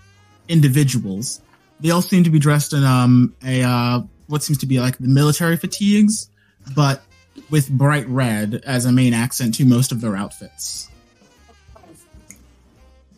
individuals. 0.47 1.41
They 1.81 1.91
all 1.91 2.03
seem 2.03 2.25
to 2.25 2.31
be 2.31 2.39
dressed 2.39 2.73
in 2.73 2.85
um, 2.85 3.35
a 3.45 3.63
uh, 3.63 4.01
what 4.27 4.43
seems 4.43 4.59
to 4.59 4.67
be 4.67 4.81
like 4.81 4.99
the 4.99 5.09
military 5.09 5.57
fatigues, 5.57 6.29
but 6.75 7.03
with 7.51 7.71
bright 7.71 8.09
red 8.09 8.63
as 8.67 8.85
a 8.85 8.93
main 8.93 9.15
accent 9.15 9.55
to 9.57 9.65
most 9.65 9.93
of 9.93 10.01
their 10.01 10.17
outfits. 10.17 10.89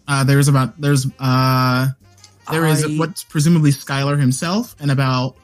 Uh, 0.06 0.24
there's 0.24 0.48
about 0.48 0.80
there's 0.80 1.06
uh, 1.18 1.88
there 2.50 2.66
is 2.66 2.84
I- 2.84 2.96
what's 2.96 3.24
presumably 3.24 3.70
Skylar 3.70 4.18
himself 4.18 4.74
and 4.80 4.90
about 4.90 5.36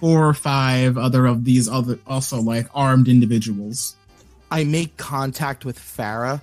four 0.00 0.26
or 0.26 0.34
five 0.34 0.98
other 0.98 1.26
of 1.26 1.44
these 1.44 1.68
other 1.68 1.98
also 2.06 2.40
like 2.40 2.66
armed 2.74 3.08
individuals. 3.08 3.96
I 4.50 4.64
make 4.64 4.96
contact 4.96 5.64
with 5.64 5.78
Farah, 5.78 6.40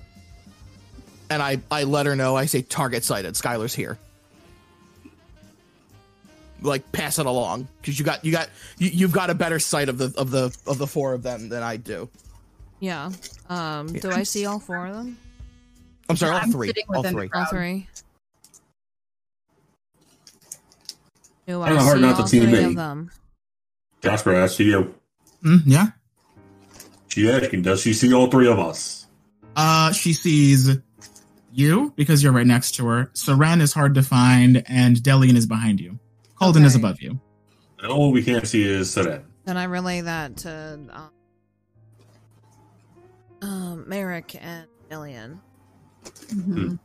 and 1.30 1.42
I 1.42 1.60
I 1.70 1.84
let 1.84 2.06
her 2.06 2.16
know. 2.16 2.36
I 2.36 2.46
say 2.46 2.62
target 2.62 3.04
sighted. 3.04 3.34
Skylar's 3.34 3.74
here. 3.74 3.98
Like 6.62 6.90
pass 6.92 7.18
it 7.18 7.26
along 7.26 7.68
because 7.80 7.98
you 7.98 8.04
got 8.04 8.24
you 8.24 8.32
got 8.32 8.48
you, 8.78 8.88
you've 8.90 9.12
got 9.12 9.30
a 9.30 9.34
better 9.34 9.58
sight 9.58 9.88
of 9.88 9.98
the 9.98 10.12
of 10.16 10.30
the 10.30 10.56
of 10.66 10.78
the 10.78 10.86
four 10.86 11.12
of 11.12 11.22
them 11.22 11.48
than 11.48 11.62
I 11.62 11.76
do. 11.76 12.08
Yeah. 12.80 13.10
Um, 13.48 13.92
do 13.92 14.10
I 14.10 14.22
see 14.22 14.46
all 14.46 14.58
four 14.60 14.86
of 14.86 14.94
them? 14.94 15.18
I'm 16.08 16.16
sorry, 16.16 16.32
all 16.32 16.38
I'm 16.40 16.52
3 16.52 16.66
sitting 16.68 16.84
all 16.88 17.00
within 17.02 17.14
the 17.14 17.20
three. 17.20 17.28
crowd. 17.28 17.40
All 17.40 17.46
three. 17.50 17.86
Do 21.46 21.62
I 21.62 21.68
Kinda 21.68 21.82
hard 21.82 21.96
see 21.96 22.02
not 22.02 22.16
to 22.16 22.22
all 22.22 22.28
see 22.28 22.40
three 22.40 22.52
me. 22.52 22.64
of 22.64 22.74
them? 22.76 23.10
Jasper, 24.02 24.40
I 24.40 24.46
see 24.46 24.64
you. 24.64 24.94
Hmm, 25.42 25.56
yeah. 25.66 25.86
She 27.08 27.30
asking, 27.30 27.62
does 27.62 27.80
she 27.82 27.92
see 27.92 28.12
all 28.12 28.28
three 28.30 28.48
of 28.48 28.58
us? 28.58 29.06
Uh, 29.54 29.92
she 29.92 30.12
sees 30.12 30.78
you 31.52 31.92
because 31.96 32.22
you're 32.22 32.32
right 32.32 32.46
next 32.46 32.76
to 32.76 32.86
her. 32.86 33.10
Seren 33.14 33.60
is 33.60 33.72
hard 33.74 33.94
to 33.96 34.02
find, 34.02 34.64
and 34.66 34.96
Delian 34.96 35.36
is 35.36 35.46
behind 35.46 35.80
you. 35.80 35.98
Calden 36.42 36.64
is 36.64 36.74
above 36.74 37.00
you. 37.00 37.20
And 37.78 37.90
all 37.92 38.10
we 38.12 38.22
can't 38.22 38.46
see 38.46 38.64
is 38.64 38.88
Seren. 38.94 39.22
Then 39.44 39.56
I 39.56 39.64
relay 39.64 40.00
that 40.02 40.36
to 40.38 40.80
um, 40.92 41.10
um, 43.48 43.88
Merrick 43.88 44.36
and 44.40 44.66
Delian. 44.90 45.38
Mhm. 46.04 46.78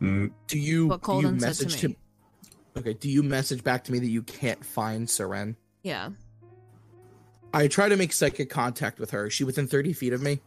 Mm, 0.00 0.30
Do 0.48 0.58
you 0.58 0.88
What 0.88 1.02
do 1.02 1.20
you 1.20 1.30
message 1.30 1.76
to 1.80 1.88
me. 1.88 1.96
Okay, 2.76 2.94
do 2.94 3.08
you 3.08 3.22
message 3.22 3.62
back 3.62 3.84
to 3.84 3.92
me 3.92 3.98
that 3.98 4.08
you 4.08 4.22
can't 4.22 4.64
find 4.64 5.06
Seren? 5.06 5.56
Yeah. 5.82 6.10
I 7.54 7.68
try 7.68 7.88
to 7.88 7.96
make 7.96 8.12
psychic 8.14 8.48
contact 8.48 8.98
with 8.98 9.10
her. 9.10 9.26
Is 9.26 9.34
she 9.34 9.44
within 9.44 9.66
30 9.66 9.92
feet 9.92 10.12
of 10.14 10.22
me? 10.22 10.40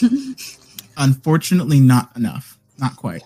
Unfortunately, 0.96 1.78
not 1.78 2.16
enough. 2.16 2.58
Not 2.78 2.96
quite. 2.96 3.22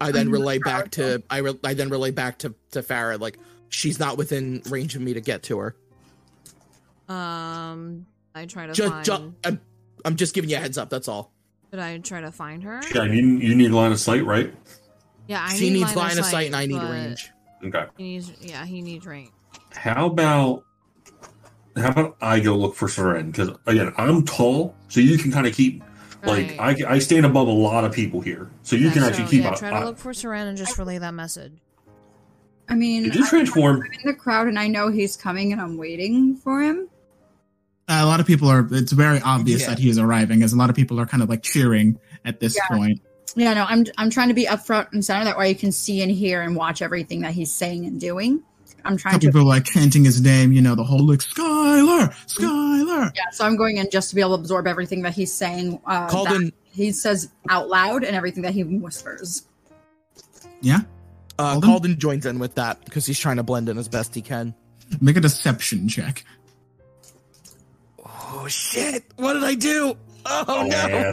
I 0.00 0.10
then 0.10 0.26
I'm 0.26 0.32
relay 0.32 0.58
back 0.58 0.90
to 0.92 1.22
I 1.30 1.38
re- 1.38 1.58
I 1.64 1.74
then 1.74 1.88
relay 1.88 2.10
back 2.10 2.38
to 2.40 2.54
to 2.72 2.82
Farah 2.82 3.20
like 3.20 3.38
she's 3.68 3.98
not 3.98 4.16
within 4.18 4.62
range 4.68 4.96
of 4.96 5.02
me 5.02 5.14
to 5.14 5.20
get 5.20 5.42
to 5.44 5.58
her. 5.58 5.76
Um, 7.08 8.06
I 8.34 8.46
try 8.46 8.66
to 8.66 8.72
Just, 8.72 8.92
find. 8.92 9.04
just 9.04 9.22
I'm, 9.44 9.60
I'm 10.04 10.16
just 10.16 10.34
giving 10.34 10.50
you 10.50 10.56
a 10.56 10.60
heads 10.60 10.78
up. 10.78 10.90
That's 10.90 11.08
all. 11.08 11.32
Should 11.70 11.80
I 11.80 11.98
try 11.98 12.20
to 12.20 12.30
find 12.30 12.62
her? 12.62 12.80
yeah, 12.94 13.04
you, 13.04 13.38
you 13.38 13.54
need 13.54 13.70
line 13.70 13.92
of 13.92 14.00
sight, 14.00 14.24
right? 14.24 14.54
Yeah, 15.26 15.42
I 15.42 15.54
she 15.54 15.70
need 15.70 15.80
needs 15.80 15.96
line 15.96 16.18
of 16.18 16.24
sight 16.24 16.46
and 16.46 16.56
I 16.56 16.66
need 16.66 16.80
range. 16.82 17.30
Okay. 17.64 17.86
He 17.96 18.04
needs, 18.04 18.32
yeah, 18.40 18.64
he 18.64 18.80
needs 18.82 19.06
range. 19.06 19.30
How 19.72 20.06
about 20.06 20.64
how 21.76 21.90
about 21.90 22.16
I 22.20 22.40
go 22.40 22.56
look 22.56 22.74
for 22.76 22.86
Seren? 22.88 23.32
Because 23.32 23.50
again, 23.66 23.92
I'm 23.96 24.24
tall, 24.24 24.74
so 24.88 25.00
you 25.00 25.18
can 25.18 25.32
kind 25.32 25.46
of 25.46 25.54
keep 25.54 25.82
like 26.26 26.56
Right. 26.58 26.82
I, 26.84 26.94
I 26.94 26.98
stand 26.98 27.26
above 27.26 27.48
a 27.48 27.52
lot 27.52 27.84
of 27.84 27.92
people 27.92 28.20
here, 28.20 28.50
so 28.62 28.76
you 28.76 28.86
Yeah, 28.88 28.92
can 28.92 29.02
actually 29.04 29.24
so, 29.24 29.30
keep. 29.30 29.42
Yeah, 29.42 29.54
a- 29.54 29.56
try 29.56 29.70
to 29.70 29.76
I- 29.76 29.84
look 29.84 29.98
for 29.98 30.12
Seren 30.12 30.46
and 30.48 30.56
just 30.58 30.78
relay 30.78 30.98
that 30.98 31.14
message. 31.14 31.52
I 32.68 32.74
mean, 32.74 33.02
Did 33.04 33.14
you 33.14 33.22
I'm 33.24 33.28
transform? 33.28 33.82
in 33.84 34.06
the 34.06 34.14
crowd 34.14 34.46
and 34.48 34.58
I 34.58 34.68
know 34.68 34.88
he's 34.88 35.16
coming 35.16 35.52
and 35.52 35.60
I'm 35.60 35.76
waiting 35.76 36.34
for 36.36 36.62
him. 36.62 36.88
Uh, 37.88 37.98
a 38.00 38.06
lot 38.06 38.18
of 38.20 38.26
people 38.26 38.48
are. 38.48 38.66
It's 38.70 38.92
very 38.92 39.20
obvious 39.20 39.62
Yeah. 39.62 39.68
that 39.70 39.78
he 39.78 39.90
is 39.90 39.98
arriving, 39.98 40.42
as 40.42 40.54
a 40.54 40.56
lot 40.56 40.70
of 40.70 40.76
people 40.76 40.98
are 40.98 41.04
kind 41.04 41.22
of 41.22 41.28
like 41.28 41.42
cheering 41.42 41.98
at 42.24 42.40
this 42.40 42.56
Yeah. 42.56 42.74
point. 42.76 43.00
Yeah, 43.36 43.52
no, 43.52 43.64
I'm 43.68 43.84
I'm 43.98 44.08
trying 44.08 44.28
to 44.28 44.34
be 44.34 44.48
up 44.48 44.64
front 44.64 44.88
and 44.92 45.04
center. 45.04 45.24
That 45.24 45.36
way 45.36 45.50
you 45.50 45.54
can 45.54 45.72
see 45.72 46.00
and 46.00 46.10
hear 46.10 46.40
and 46.40 46.56
watch 46.56 46.80
everything 46.80 47.20
that 47.20 47.32
he's 47.34 47.52
saying 47.52 47.84
and 47.84 48.00
doing. 48.00 48.42
I'm 48.84 48.96
trying 48.96 49.12
Some 49.12 49.20
to 49.20 49.26
people 49.28 49.44
like 49.44 49.64
chanting 49.64 50.04
his 50.04 50.20
name. 50.20 50.52
You 50.52 50.60
know, 50.62 50.74
the 50.74 50.84
whole 50.84 51.06
like 51.06 51.20
Skylar, 51.20 52.12
Skylar. 52.26 53.12
yeah, 53.14 53.30
so 53.32 53.44
I'm 53.44 53.56
going 53.56 53.78
in 53.78 53.88
just 53.90 54.10
to 54.10 54.14
be 54.14 54.20
able 54.20 54.36
to 54.36 54.40
absorb 54.42 54.66
everything 54.66 55.02
that 55.02 55.14
he's 55.14 55.32
saying. 55.32 55.80
Uh, 55.86 56.08
Called 56.08 56.28
that 56.28 56.36
in 56.36 56.52
he 56.72 56.92
says 56.92 57.30
out 57.48 57.68
loud 57.68 58.04
and 58.04 58.16
everything 58.16 58.42
that 58.42 58.52
he 58.52 58.64
whispers. 58.64 59.46
Yeah. 60.60 60.80
uh 61.38 61.58
Alden? 61.62 61.70
Calden 61.70 61.98
joins 61.98 62.26
in 62.26 62.38
with 62.38 62.56
that 62.56 62.84
because 62.84 63.06
he's 63.06 63.18
trying 63.18 63.36
to 63.36 63.42
blend 63.42 63.68
in 63.68 63.78
as 63.78 63.88
best 63.88 64.14
he 64.14 64.22
can. 64.22 64.54
Make 65.00 65.16
a 65.16 65.20
deception 65.20 65.88
check. 65.88 66.24
Oh 68.04 68.46
shit! 68.48 69.04
What 69.16 69.34
did 69.34 69.44
I 69.44 69.54
do? 69.54 69.96
Oh 70.26 70.66
no! 70.68 71.12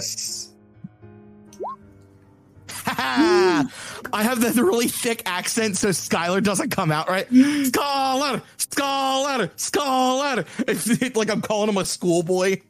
I 4.13 4.23
have 4.23 4.41
the 4.41 4.63
really 4.63 4.87
thick 4.87 5.23
accent 5.25 5.77
so 5.77 5.89
Skylar 5.89 6.43
doesn't 6.43 6.69
come 6.69 6.91
out 6.91 7.09
right. 7.09 7.29
Skylar, 7.29 8.41
Skylar, 8.57 9.51
Skylar. 9.55 10.47
It's, 10.67 10.89
it's 10.89 11.15
like 11.15 11.29
I'm 11.29 11.41
calling 11.41 11.69
him 11.69 11.77
a 11.77 11.85
schoolboy. 11.85 12.61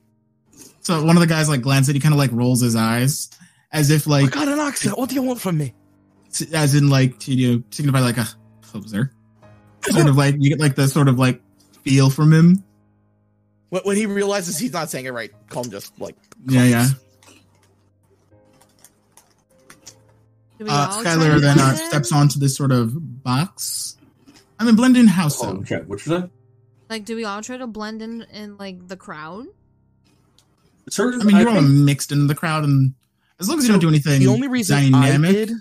So 0.81 1.03
one 1.03 1.15
of 1.15 1.21
the 1.21 1.27
guys 1.27 1.49
like 1.49 1.61
glances 1.61 1.89
at 1.89 1.95
you, 1.95 2.01
kind 2.01 2.13
of 2.13 2.19
like 2.19 2.31
rolls 2.31 2.61
his 2.61 2.75
eyes, 2.75 3.29
as 3.71 3.91
if 3.91 4.07
like 4.07 4.25
I 4.25 4.29
got 4.29 4.47
an 4.47 4.59
accent. 4.59 4.97
What 4.97 5.09
do 5.09 5.15
you 5.15 5.21
want 5.21 5.39
from 5.39 5.57
me? 5.57 5.73
as 6.53 6.75
in 6.75 6.89
like 6.89 7.19
to 7.19 7.33
you 7.33 7.57
know, 7.57 7.63
signify 7.71 7.99
like 7.99 8.17
a 8.17 8.27
poser. 8.61 9.11
Sort 9.81 10.07
of 10.07 10.15
like 10.15 10.35
you 10.39 10.49
get 10.49 10.59
like 10.59 10.75
the 10.75 10.87
sort 10.87 11.07
of 11.07 11.17
like 11.19 11.41
feel 11.83 12.09
from 12.09 12.31
him. 12.31 12.63
When, 13.69 13.81
when 13.83 13.97
he 13.97 14.05
realizes 14.05 14.57
he's 14.57 14.73
not 14.73 14.89
saying 14.89 15.05
it 15.05 15.13
right, 15.13 15.31
Calden 15.49 15.71
just 15.71 15.99
like 15.99 16.15
Yeah, 16.47 16.65
yeah. 16.65 16.87
Uh, 20.69 20.89
Skylar 21.03 21.39
then 21.41 21.59
uh, 21.59 21.75
steps 21.75 22.11
onto 22.11 22.39
this 22.39 22.55
sort 22.55 22.71
of 22.71 23.23
box. 23.23 23.97
I 24.59 24.63
mean, 24.63 24.75
blend 24.75 24.95
in 24.97 25.07
how 25.07 25.27
so? 25.27 25.47
Oh, 25.47 25.57
okay. 25.61 25.81
What 25.87 26.05
you 26.05 26.19
say? 26.21 26.29
Like, 26.89 27.05
do 27.05 27.15
we 27.15 27.23
all 27.25 27.41
try 27.41 27.57
to 27.57 27.67
blend 27.67 28.01
in 28.01 28.21
in 28.33 28.57
like 28.57 28.87
the 28.87 28.97
crowd? 28.97 29.45
Sir, 30.89 31.13
I 31.19 31.23
mean, 31.23 31.37
you're 31.37 31.49
all 31.49 31.55
think- 31.55 31.69
mixed 31.69 32.11
in 32.11 32.27
the 32.27 32.35
crowd, 32.35 32.63
and 32.63 32.93
as 33.39 33.47
long 33.49 33.57
as 33.59 33.63
you 33.63 33.69
So, 33.69 33.73
don't 33.73 33.79
do 33.81 33.87
anything 33.89 34.19
the 34.19 34.27
only 34.27 34.47
reason 34.47 34.91
dynamic, 34.91 35.29
I 35.29 35.33
did 35.33 35.51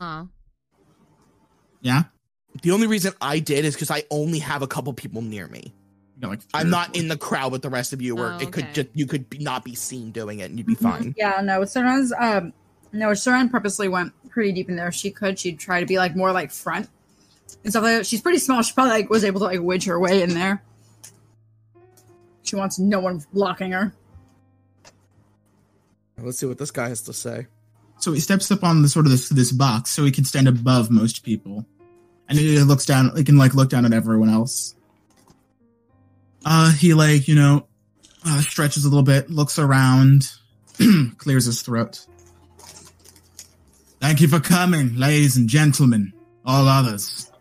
Huh? 0.00 0.24
yeah, 1.80 2.04
the 2.62 2.72
only 2.72 2.86
reason 2.86 3.12
I 3.20 3.38
did 3.38 3.64
is 3.64 3.74
because 3.74 3.90
I 3.90 4.02
only 4.10 4.40
have 4.40 4.62
a 4.62 4.66
couple 4.66 4.92
people 4.92 5.22
near 5.22 5.46
me. 5.48 5.72
you 6.20 6.28
like 6.28 6.40
I'm 6.52 6.68
not 6.70 6.94
in 6.96 7.08
the 7.08 7.16
crowd 7.16 7.52
with 7.52 7.62
the 7.62 7.70
rest 7.70 7.92
of 7.92 8.02
you, 8.02 8.14
where 8.16 8.32
Oh, 8.34 8.38
it 8.38 8.52
could 8.52 8.72
just 8.74 8.88
you 8.94 9.06
could 9.06 9.30
be, 9.30 9.38
not 9.38 9.64
be 9.64 9.74
seen 9.74 10.10
doing 10.10 10.40
it, 10.40 10.50
and 10.50 10.58
you'd 10.58 10.66
be 10.66 10.74
Mm-hmm. 10.74 10.84
fine. 10.84 11.14
Yeah, 11.16 11.40
no, 11.42 11.60
Seren's 11.64 12.12
um 12.18 12.52
no, 12.94 13.08
Seren 13.08 13.50
purposely 13.50 13.88
went 13.88 14.12
pretty 14.30 14.52
deep 14.52 14.68
in 14.68 14.76
there. 14.76 14.88
If 14.88 14.94
she 14.94 15.10
could, 15.10 15.38
she'd 15.38 15.58
try 15.58 15.80
to 15.80 15.86
be 15.86 15.98
like 15.98 16.14
more 16.14 16.32
like 16.32 16.50
front 16.52 16.88
and 17.62 17.72
stuff 17.72 17.82
like 17.82 17.98
that. 17.98 18.06
She's 18.06 18.20
pretty 18.20 18.38
small. 18.38 18.62
She 18.62 18.72
probably 18.72 18.92
like 18.92 19.10
was 19.10 19.24
able 19.24 19.40
to 19.40 19.46
like 19.46 19.60
wedge 19.60 19.84
her 19.86 19.98
way 19.98 20.22
in 20.22 20.34
there. 20.34 20.62
She 22.42 22.56
wants 22.56 22.78
no 22.78 23.00
one 23.00 23.24
blocking 23.32 23.72
her. 23.72 23.92
Let's 26.18 26.38
see 26.38 26.46
what 26.46 26.58
this 26.58 26.70
guy 26.70 26.88
has 26.88 27.02
to 27.02 27.12
say. 27.12 27.48
So 27.98 28.12
he 28.12 28.20
steps 28.20 28.50
up 28.50 28.62
on 28.62 28.82
the 28.82 28.88
sort 28.88 29.06
of 29.06 29.12
this 29.12 29.28
this 29.28 29.50
box, 29.50 29.90
so 29.90 30.04
he 30.04 30.12
can 30.12 30.24
stand 30.24 30.46
above 30.46 30.90
most 30.90 31.24
people, 31.24 31.66
and 32.28 32.38
he 32.38 32.58
looks 32.60 32.86
down. 32.86 33.16
He 33.16 33.24
can 33.24 33.38
like 33.38 33.54
look 33.54 33.70
down 33.70 33.84
at 33.84 33.92
everyone 33.92 34.30
else. 34.30 34.74
Uh, 36.44 36.72
he 36.72 36.94
like 36.94 37.26
you 37.26 37.34
know, 37.34 37.66
uh, 38.24 38.40
stretches 38.40 38.84
a 38.84 38.88
little 38.88 39.02
bit, 39.02 39.30
looks 39.30 39.58
around, 39.58 40.30
clears 41.18 41.46
his 41.46 41.62
throat. 41.62 42.06
Thank 44.04 44.20
you 44.20 44.28
for 44.28 44.38
coming, 44.38 44.96
ladies 44.96 45.38
and 45.38 45.48
gentlemen, 45.48 46.12
all 46.44 46.68
others. 46.68 47.32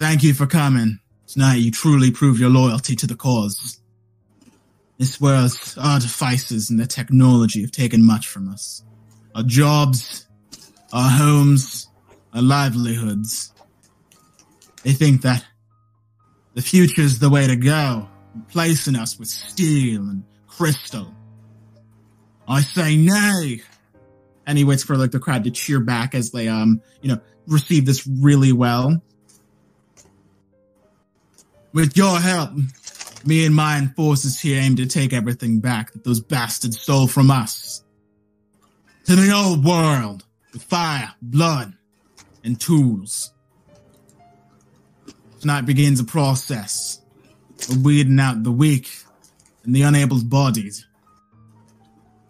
Thank 0.00 0.24
you 0.24 0.34
for 0.34 0.48
coming. 0.48 0.98
Tonight 1.28 1.60
you 1.60 1.70
truly 1.70 2.10
prove 2.10 2.40
your 2.40 2.50
loyalty 2.50 2.96
to 2.96 3.06
the 3.06 3.14
cause. 3.14 3.80
This 4.98 5.20
world's 5.20 5.78
artifices 5.78 6.70
and 6.70 6.80
the 6.80 6.88
technology 6.88 7.60
have 7.60 7.70
taken 7.70 8.04
much 8.04 8.26
from 8.26 8.48
us. 8.48 8.82
Our 9.36 9.44
jobs, 9.44 10.26
our 10.92 11.08
homes, 11.08 11.88
our 12.34 12.42
livelihoods. 12.42 13.52
They 14.82 14.92
think 14.92 15.22
that 15.22 15.44
the 16.54 16.62
future 16.62 17.02
is 17.02 17.20
the 17.20 17.30
way 17.30 17.46
to 17.46 17.54
go, 17.54 18.08
replacing 18.34 18.96
us 18.96 19.20
with 19.20 19.28
steel 19.28 20.00
and 20.00 20.24
crystal. 20.48 21.14
I 22.48 22.60
say 22.62 22.96
nay. 22.96 23.62
And 24.48 24.58
he 24.58 24.64
waits 24.64 24.82
for 24.82 24.96
like 24.96 25.12
the 25.12 25.20
crowd 25.20 25.44
to 25.44 25.52
cheer 25.52 25.78
back 25.78 26.16
as 26.16 26.32
they 26.32 26.48
um, 26.48 26.82
you 27.02 27.10
know, 27.10 27.20
receive 27.46 27.86
this 27.86 28.04
really 28.04 28.50
well. 28.50 29.00
With 31.72 31.96
your 31.96 32.18
help, 32.18 32.50
Me 33.24 33.44
and 33.44 33.54
my 33.54 33.78
enforcers 33.78 34.40
here 34.40 34.60
aim 34.60 34.76
to 34.76 34.86
take 34.86 35.12
everything 35.12 35.60
back 35.60 35.92
that 35.92 36.04
those 36.04 36.20
bastards 36.20 36.80
stole 36.80 37.06
from 37.06 37.30
us. 37.30 37.82
To 39.06 39.16
the 39.16 39.32
old 39.32 39.64
world 39.64 40.24
with 40.52 40.62
fire, 40.62 41.12
blood, 41.20 41.74
and 42.44 42.60
tools. 42.60 43.32
Tonight 45.40 45.62
begins 45.62 46.00
a 46.00 46.04
process 46.04 47.00
of 47.68 47.84
weeding 47.84 48.20
out 48.20 48.42
the 48.42 48.52
weak 48.52 48.88
and 49.64 49.74
the 49.74 49.82
unable's 49.82 50.24
bodies. 50.24 50.86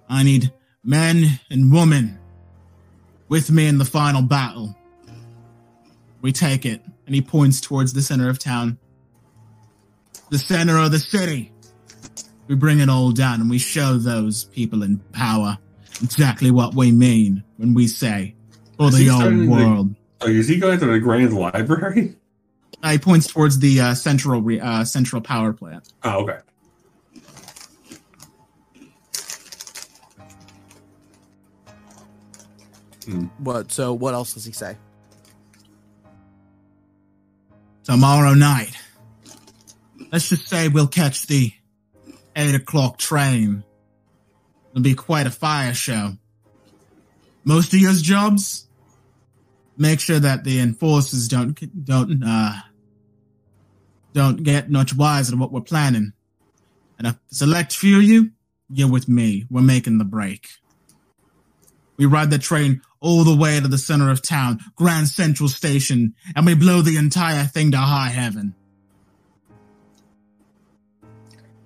I 0.08 0.22
need 0.22 0.52
men 0.84 1.40
and 1.50 1.72
women 1.72 2.18
with 3.28 3.50
me 3.50 3.66
in 3.66 3.78
the 3.78 3.84
final 3.84 4.22
battle. 4.22 4.74
We 6.20 6.32
take 6.32 6.66
it, 6.66 6.82
and 7.06 7.14
he 7.14 7.22
points 7.22 7.60
towards 7.60 7.92
the 7.92 8.02
center 8.02 8.28
of 8.28 8.38
town. 8.38 8.78
The 10.30 10.38
center 10.38 10.78
of 10.78 10.90
the 10.90 10.98
city. 10.98 11.52
We 12.48 12.55
bring 12.55 12.80
it 12.80 12.88
all 12.88 13.12
down 13.12 13.42
and 13.42 13.50
we 13.50 13.59
show 13.59 13.98
those 13.98 14.44
people 14.44 14.82
in 14.82 14.98
power 15.12 15.59
exactly 16.02 16.50
what 16.50 16.74
we 16.74 16.90
mean 16.92 17.44
when 17.59 17.74
we 17.74 17.86
say, 17.86 18.34
for 18.76 18.90
the 18.90 18.98
he 18.98 19.10
old 19.10 19.46
world. 19.46 19.94
Oh, 20.20 20.28
is 20.28 20.48
he 20.48 20.59
going 20.59 20.78
to 20.80 20.86
the 20.86 20.98
Grand 20.98 21.34
Library? 21.34 22.16
Uh, 22.82 22.90
he 22.92 22.98
points 22.98 23.26
towards 23.26 23.59
the 23.59 23.80
uh, 23.80 23.94
central 23.94 24.40
re- 24.40 24.60
uh, 24.60 24.84
central 24.84 25.20
power 25.20 25.52
plant. 25.52 25.92
Oh, 26.02 26.22
okay. 26.22 26.38
What? 33.39 33.72
So 33.72 33.93
what 33.93 34.14
else 34.14 34.35
does 34.35 34.44
he 34.44 34.52
say? 34.52 34.76
tomorrow 37.89 38.35
night. 38.35 38.76
Let's 40.12 40.28
just 40.28 40.47
say 40.47 40.68
we'll 40.68 40.89
catch 40.89 41.26
the 41.26 41.52
eight 42.36 42.55
o'clock 42.55 42.98
train. 42.98 43.64
It'll 44.70 44.82
be 44.82 44.94
quite 44.94 45.26
a 45.26 45.30
fire 45.30 45.72
show. 45.72 46.12
Most 47.44 47.72
of 47.72 47.80
your 47.80 47.94
jobs, 47.94 48.68
make 49.78 50.01
sure 50.01 50.20
that 50.20 50.44
the 50.44 50.60
enforcers 50.60 51.28
don't 51.28 51.59
don't 51.85 52.22
uh 52.22 52.52
don't 54.12 54.43
get 54.43 54.70
much 54.70 54.94
wiser 54.94 55.32
to 55.32 55.39
what 55.39 55.51
we're 55.51 55.62
planning. 55.62 56.12
And 56.98 57.06
a 57.06 57.18
select 57.28 57.72
few 57.72 57.98
of 57.98 58.02
you, 58.02 58.32
you're 58.68 58.90
with 58.90 59.09
me. 59.09 59.47
We're 59.48 59.62
making 59.62 59.97
the 59.97 60.05
break. 60.05 60.47
We 61.97 62.05
ride 62.05 62.30
the 62.30 62.39
train 62.39 62.82
all 63.00 63.24
the 63.24 63.36
way 63.36 63.60
to 63.60 63.68
the 63.68 63.78
center 63.78 64.10
of 64.10 64.22
town, 64.22 64.58
Grand 64.76 65.08
Central 65.08 65.48
Station, 65.48 66.14
and 66.34 66.44
we 66.46 66.54
blow 66.54 66.82
the 66.82 66.96
entire 66.96 67.44
thing 67.44 67.70
to 67.72 67.76
high 67.78 68.08
heaven. 68.08 68.54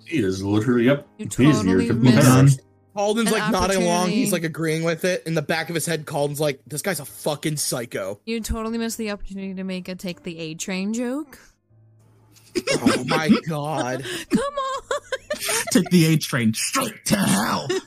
He 0.05 0.19
is 0.19 0.43
literally, 0.43 0.85
yep. 0.85 1.07
You 1.17 1.25
He's 1.25 1.39
your 1.39 1.53
totally 1.53 1.87
typical 1.87 2.03
missed- 2.11 2.27
terrorist. 2.27 2.59
Like 2.95 3.51
nodding 3.51 3.81
along. 3.81 4.09
He's 4.09 4.31
like 4.31 4.43
agreeing 4.43 4.83
with 4.83 5.03
it. 5.03 5.23
In 5.25 5.33
the 5.33 5.41
back 5.41 5.69
of 5.69 5.73
his 5.75 5.87
head, 5.87 6.05
Calden's 6.05 6.39
like, 6.39 6.61
"This 6.67 6.83
guy's 6.83 6.99
a 6.99 7.05
fucking 7.05 7.57
psycho." 7.57 8.19
You 8.23 8.39
totally 8.39 8.77
missed 8.77 8.99
the 8.99 9.09
opportunity 9.09 9.55
to 9.55 9.63
make 9.63 9.87
a 9.87 9.95
take 9.95 10.21
the 10.21 10.37
A 10.37 10.53
train 10.53 10.93
joke. 10.93 11.39
Oh 12.71 13.03
my 13.07 13.31
god. 13.49 14.05
Come 14.29 14.39
on. 14.53 14.81
Take 15.71 15.89
the 15.89 16.05
A 16.13 16.17
train 16.17 16.53
straight 16.53 17.03
to 17.05 17.15
hell. 17.15 17.67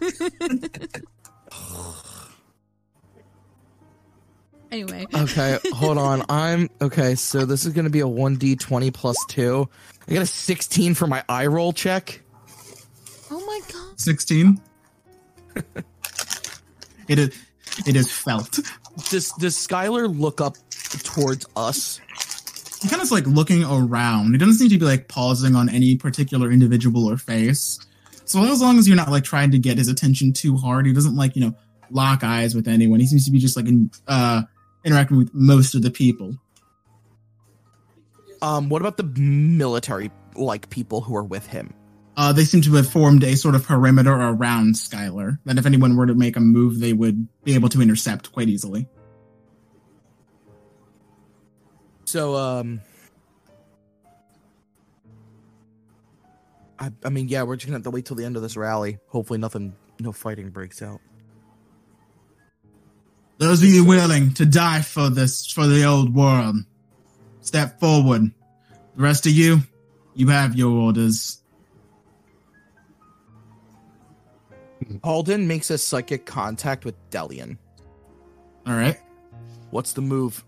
anyway, 4.83 5.07
Okay, 5.15 5.59
hold 5.73 5.99
on. 5.99 6.23
I'm 6.29 6.69
okay. 6.81 7.15
So 7.15 7.45
this 7.45 7.65
is 7.65 7.73
gonna 7.73 7.91
be 7.91 8.01
a 8.01 8.09
one 8.09 8.37
d 8.37 8.57
twenty 8.57 8.91
plus 8.91 9.17
two. 9.29 9.69
I 10.09 10.15
got 10.15 10.23
a 10.23 10.27
sixteen 10.27 10.95
for 10.95 11.07
my 11.07 11.25
eye 11.29 11.47
roll 11.47 11.73
check. 11.73 12.21
oh 13.31 13.45
my 13.45 13.61
god. 13.73 13.99
16. 13.99 14.61
it 17.09 17.19
is 17.19 17.47
it 17.87 17.97
is 17.97 18.13
felt. 18.13 18.59
Does 19.11 19.33
does 19.33 19.57
Skylar 19.57 20.19
look 20.19 20.41
up 20.41 20.57
towards 21.03 21.47
us? 21.57 22.01
He 22.83 22.89
kind 22.89 23.01
of 23.03 23.11
like 23.11 23.27
looking 23.27 23.65
around. 23.65 24.33
He 24.33 24.39
doesn't 24.39 24.55
seem 24.55 24.69
to 24.69 24.79
be 24.79 24.85
like 24.85 25.09
pausing 25.09 25.55
on 25.57 25.69
any 25.69 25.97
particular 25.97 26.53
individual 26.53 27.07
or 27.11 27.17
face. 27.17 27.79
So 28.27 28.43
as 28.45 28.61
long 28.61 28.79
as 28.79 28.87
you're 28.87 28.97
not 28.97 29.11
like 29.11 29.25
trying 29.25 29.51
to 29.53 29.59
get 29.59 29.79
his 29.79 29.89
attention 29.89 30.33
too 30.33 30.57
hard, 30.57 30.85
he 30.87 30.93
doesn't 30.93 31.17
like, 31.17 31.37
you 31.37 31.43
know, 31.43 31.55
lock 31.91 32.23
eyes 32.23 32.55
with 32.55 32.69
anyone. 32.69 33.01
He 33.01 33.07
seems 33.07 33.25
to 33.25 33.31
be 33.31 33.39
just 33.39 33.57
like 33.57 33.67
in, 33.67 33.91
uh 34.07 34.43
interacting 34.87 35.19
with 35.19 35.35
most 35.35 35.75
of 35.75 35.83
the 35.83 35.91
people. 35.91 36.39
Um, 38.41 38.69
what 38.69 38.81
about 38.81 38.97
the 38.97 39.03
military 39.03 40.11
like 40.37 40.71
people 40.71 41.01
who 41.01 41.17
are 41.17 41.25
with 41.25 41.47
him? 41.47 41.75
Uh, 42.17 42.33
they 42.33 42.45
seem 42.45 42.63
to 42.63 42.75
have 42.75 42.89
formed 42.89 43.23
a 43.25 43.37
sort 43.37 43.55
of 43.55 43.67
perimeter 43.67 44.13
around 44.13 44.75
Skylar 44.75 45.39
that 45.45 45.59
if 45.59 45.67
anyone 45.67 45.97
were 45.97 46.07
to 46.07 46.15
make 46.15 46.37
a 46.37 46.41
move, 46.41 46.81
they 46.81 46.95
would 46.95 47.29
be 47.45 47.55
able 47.55 47.69
to 47.69 47.83
intercept 47.83 48.33
quite 48.33 48.49
easily. 48.49 48.89
So 52.07 52.37
um 52.37 52.81
I 56.79 56.93
I 57.05 57.09
mean 57.11 57.29
yeah, 57.29 57.43
we're 57.43 57.57
just 57.57 57.67
gonna 57.67 57.79
have 57.79 57.85
to 57.85 57.91
wait 57.91 58.07
till 58.07 58.17
the 58.17 58.25
end 58.25 58.37
of 58.37 58.43
this 58.43 58.57
rally. 58.57 58.99
Hopefully 59.09 59.39
nothing 59.39 59.75
no 60.01 60.13
fighting 60.13 60.51
breaks 60.51 60.81
out. 60.81 61.01
Those 63.39 63.63
of 63.63 63.69
you 63.69 63.85
willing 63.85 64.33
to 64.35 64.47
die 64.47 64.81
for 64.81 65.11
this, 65.11 65.47
for 65.47 65.67
the 65.67 65.85
old 65.85 66.15
world, 66.15 66.57
step 67.43 67.79
forward. 67.79 68.33
The 68.97 69.03
rest 69.03 69.27
of 69.27 69.33
you, 69.33 69.59
you 70.15 70.29
have 70.29 70.57
your 70.57 70.71
orders. 70.73 71.43
Calden 75.03 75.47
makes 75.47 75.71
a 75.71 75.79
psychic 75.79 76.25
contact 76.27 76.85
with 76.85 76.95
Delian. 77.11 77.59
All 78.67 78.75
right, 78.75 78.99
What's 79.71 79.93
the 79.93 80.01
move? 80.03 80.45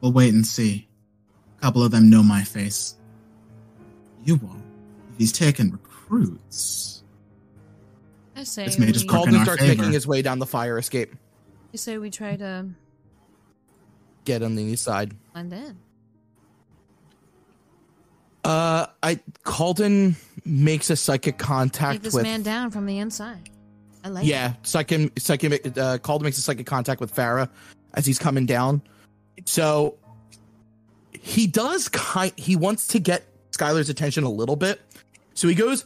we'll 0.00 0.12
wait 0.12 0.32
and 0.32 0.46
see. 0.46 0.86
A 1.58 1.60
couple 1.62 1.82
of 1.82 1.90
them 1.90 2.08
know 2.08 2.22
my 2.22 2.42
face. 2.42 2.94
You 4.24 4.36
won't. 4.36 4.62
He's 5.18 5.32
taking 5.32 5.70
recruits. 5.72 6.97
I 8.38 8.44
say 8.44 8.64
This 8.66 8.78
may 8.78 8.92
just 8.92 9.04
we, 9.04 9.08
call- 9.08 9.24
in 9.24 9.30
Calden 9.34 9.38
our 9.38 9.44
starts 9.44 9.62
favor. 9.62 9.76
making 9.82 9.92
his 9.92 10.06
way 10.06 10.22
down 10.22 10.38
the 10.38 10.46
fire 10.46 10.78
escape. 10.78 11.12
I 11.74 11.76
say 11.76 11.98
we 11.98 12.08
try 12.10 12.36
to 12.36 12.66
Get 14.24 14.42
on 14.42 14.54
the 14.54 14.62
east 14.62 14.84
side. 14.84 15.12
blend 15.32 15.52
in. 15.52 15.76
Uh 18.44 18.86
I 19.02 19.16
Calden 19.44 20.14
makes 20.44 20.90
a 20.90 20.96
psychic 20.96 21.36
Take 21.36 21.46
contact 21.46 22.02
this 22.04 22.14
with 22.14 22.22
man 22.22 22.42
down 22.42 22.70
from 22.70 22.86
the 22.86 22.98
inside. 22.98 23.50
I 24.04 24.08
like 24.10 24.24
Yeah, 24.26 24.54
psychic 24.62 25.18
psychic 25.18 25.66
uh 25.66 25.98
Calden 25.98 26.22
makes 26.22 26.38
a 26.38 26.42
psychic 26.42 26.66
contact 26.66 27.00
with 27.00 27.12
Farah 27.14 27.48
as 27.94 28.06
he's 28.06 28.18
coming 28.18 28.46
down. 28.46 28.82
So 29.46 29.96
he 31.12 31.46
does 31.48 31.88
kind 31.88 32.32
he 32.36 32.54
wants 32.54 32.86
to 32.88 33.00
get 33.00 33.24
Skylar's 33.50 33.88
attention 33.90 34.22
a 34.24 34.30
little 34.30 34.56
bit. 34.56 34.80
So 35.34 35.48
he 35.48 35.54
goes 35.54 35.84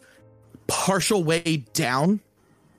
partial 0.67 1.25
way 1.25 1.65
down 1.73 2.21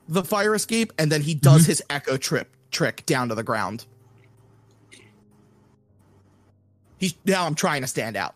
the 0.08 0.24
fire 0.24 0.54
escape 0.54 0.92
and 0.98 1.10
then 1.10 1.22
he 1.22 1.34
does 1.34 1.66
his 1.66 1.82
echo 1.88 2.16
trip 2.16 2.54
trick 2.70 3.06
down 3.06 3.28
to 3.28 3.34
the 3.34 3.42
ground. 3.42 3.86
He's 6.98 7.14
now 7.24 7.46
I'm 7.46 7.54
trying 7.54 7.82
to 7.82 7.86
stand 7.86 8.16
out. 8.16 8.34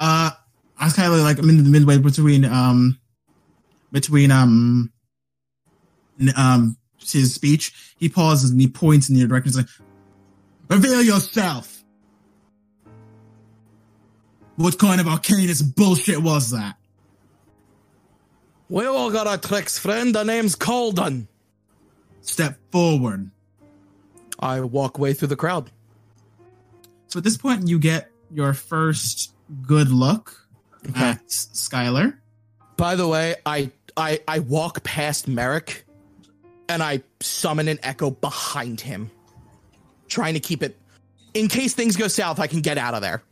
Uh, 0.00 0.30
I 0.78 0.84
was 0.84 0.94
kind 0.94 1.12
of 1.12 1.18
like 1.20 1.38
I'm 1.38 1.48
in 1.48 1.62
the 1.62 1.70
midway 1.70 1.98
between 1.98 2.44
um, 2.44 2.98
between 3.92 4.30
um, 4.30 4.92
n- 6.20 6.34
um, 6.36 6.76
his 6.98 7.34
speech. 7.34 7.94
He 7.96 8.08
pauses 8.08 8.50
and 8.50 8.60
he 8.60 8.66
points 8.66 9.08
in 9.08 9.16
your 9.16 9.28
direction. 9.28 9.50
He's 9.50 9.56
like, 9.56 9.68
"Reveal 10.68 11.02
yourself." 11.02 11.82
What 14.56 14.78
kind 14.78 15.00
of 15.00 15.06
arcanist 15.06 15.74
bullshit 15.74 16.22
was 16.22 16.50
that? 16.50 16.76
We 18.74 18.86
all 18.86 19.12
got 19.12 19.28
our 19.28 19.38
tricks, 19.38 19.78
friend. 19.78 20.12
The 20.12 20.24
name's 20.24 20.56
Calden. 20.56 21.28
Step 22.22 22.58
forward. 22.72 23.30
I 24.40 24.62
walk 24.62 24.98
way 24.98 25.14
through 25.14 25.28
the 25.28 25.36
crowd. 25.36 25.70
So 27.06 27.18
at 27.18 27.22
this 27.22 27.36
point, 27.36 27.68
you 27.68 27.78
get 27.78 28.10
your 28.32 28.52
first 28.52 29.32
good 29.62 29.90
look 29.90 30.48
at 30.96 31.24
Skylar. 31.28 32.16
By 32.76 32.96
the 32.96 33.06
way, 33.06 33.36
I 33.46 33.70
I 33.96 34.18
I 34.26 34.40
walk 34.40 34.82
past 34.82 35.28
Merrick 35.28 35.84
and 36.68 36.82
I 36.82 37.04
summon 37.20 37.68
an 37.68 37.78
echo 37.84 38.10
behind 38.10 38.80
him. 38.80 39.08
Trying 40.08 40.34
to 40.34 40.40
keep 40.40 40.64
it 40.64 40.76
in 41.32 41.46
case 41.46 41.74
things 41.74 41.94
go 41.94 42.08
south, 42.08 42.40
I 42.40 42.48
can 42.48 42.60
get 42.60 42.76
out 42.76 42.94
of 42.94 43.02
there. 43.02 43.22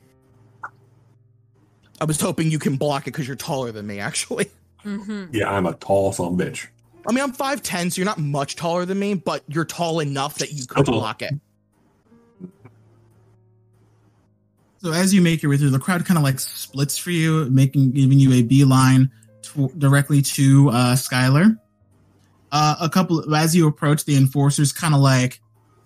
I 2.01 2.05
was 2.05 2.21
hoping 2.21 2.53
you 2.53 2.61
can 2.61 2.77
block 2.77 3.09
it 3.09 3.11
because 3.11 3.27
you're 3.27 3.35
taller 3.35 3.73
than 3.73 3.89
me, 3.89 3.99
actually. 3.99 4.49
Mm-hmm. 4.85 5.35
Yeah, 5.35 5.51
I'm 5.51 5.67
a 5.67 5.75
tall 5.75 6.13
son 6.13 6.35
of 6.35 6.41
a 6.41 6.45
bitch. 6.45 6.67
I 7.07 7.13
mean, 7.13 7.23
I'm 7.25 7.33
5'10, 7.33 7.93
so 7.93 8.01
you're 8.01 8.07
not 8.07 8.19
much 8.19 8.57
taller 8.57 8.85
than 8.85 8.99
me, 8.99 9.15
but 9.15 9.43
you're 9.49 9.65
tall 9.65 10.01
enough 10.01 10.39
that 10.39 10.53
you 10.53 10.67
could 10.67 10.87
block 10.87 11.23
it. 11.23 11.35
So 14.83 14.93
as 14.93 15.15
you 15.15 15.21
make 15.21 15.43
your 15.43 15.51
way 15.51 15.57
through, 15.57 15.71
the 15.71 15.79
crowd 15.79 16.05
kind 16.05 16.19
of 16.19 16.25
like 16.25 16.41
splits 16.41 16.99
for 16.99 17.11
you, 17.11 17.49
making 17.51 17.93
giving 17.93 18.19
you 18.19 18.33
a 18.33 18.43
beeline 18.43 19.11
to, 19.43 19.69
directly 19.79 20.23
to 20.23 20.71
uh, 20.71 20.97
Skylar. 20.97 21.57
Uh, 22.51 22.77
a 22.81 22.89
couple 22.89 23.35
as 23.35 23.55
you 23.55 23.69
approach, 23.69 24.05
the 24.05 24.17
enforcers 24.17 24.73
kind 24.73 24.93
of 24.95 25.01
like 25.01 25.41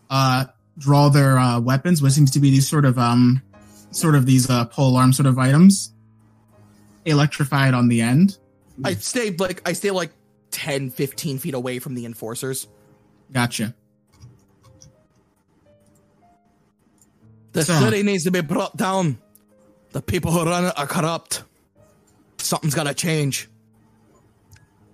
uh, 0.09 0.47
draw 0.78 1.10
their 1.10 1.39
uh, 1.39 1.60
weapons, 1.60 2.01
which 2.01 2.14
seems 2.14 2.31
to 2.32 2.40
be 2.40 2.51
these 2.51 2.68
sort 2.68 2.86
of 2.86 2.98
um, 2.98 3.43
sort 3.90 4.14
of 4.14 4.24
these 4.24 4.48
uh, 4.48 4.64
pole 4.64 4.97
arm 4.97 5.12
sort 5.12 5.27
of 5.27 5.39
items, 5.39 5.93
electrified 7.05 7.74
on 7.74 7.89
the 7.89 8.01
end. 8.01 8.39
I 8.85 8.94
stay 8.94 9.31
like 9.31 9.66
I 9.69 9.73
stay 9.73 9.90
like 9.90 10.11
10, 10.51 10.90
15 10.90 11.39
feet 11.39 11.55
away 11.55 11.78
from 11.78 11.94
the 11.94 12.05
enforcers. 12.07 12.66
Gotcha. 13.32 13.74
The 17.53 17.65
So- 17.65 17.81
city 17.81 18.03
needs 18.03 18.24
to 18.24 18.31
be 18.31 18.40
brought 18.43 18.77
down. 18.77 19.19
The 19.93 20.03
people 20.03 20.31
who 20.31 20.44
run 20.44 20.65
it 20.66 20.74
are 20.78 20.86
corrupt. 20.86 21.43
Something's 22.39 22.74
gotta 22.74 22.93
change. 22.94 23.48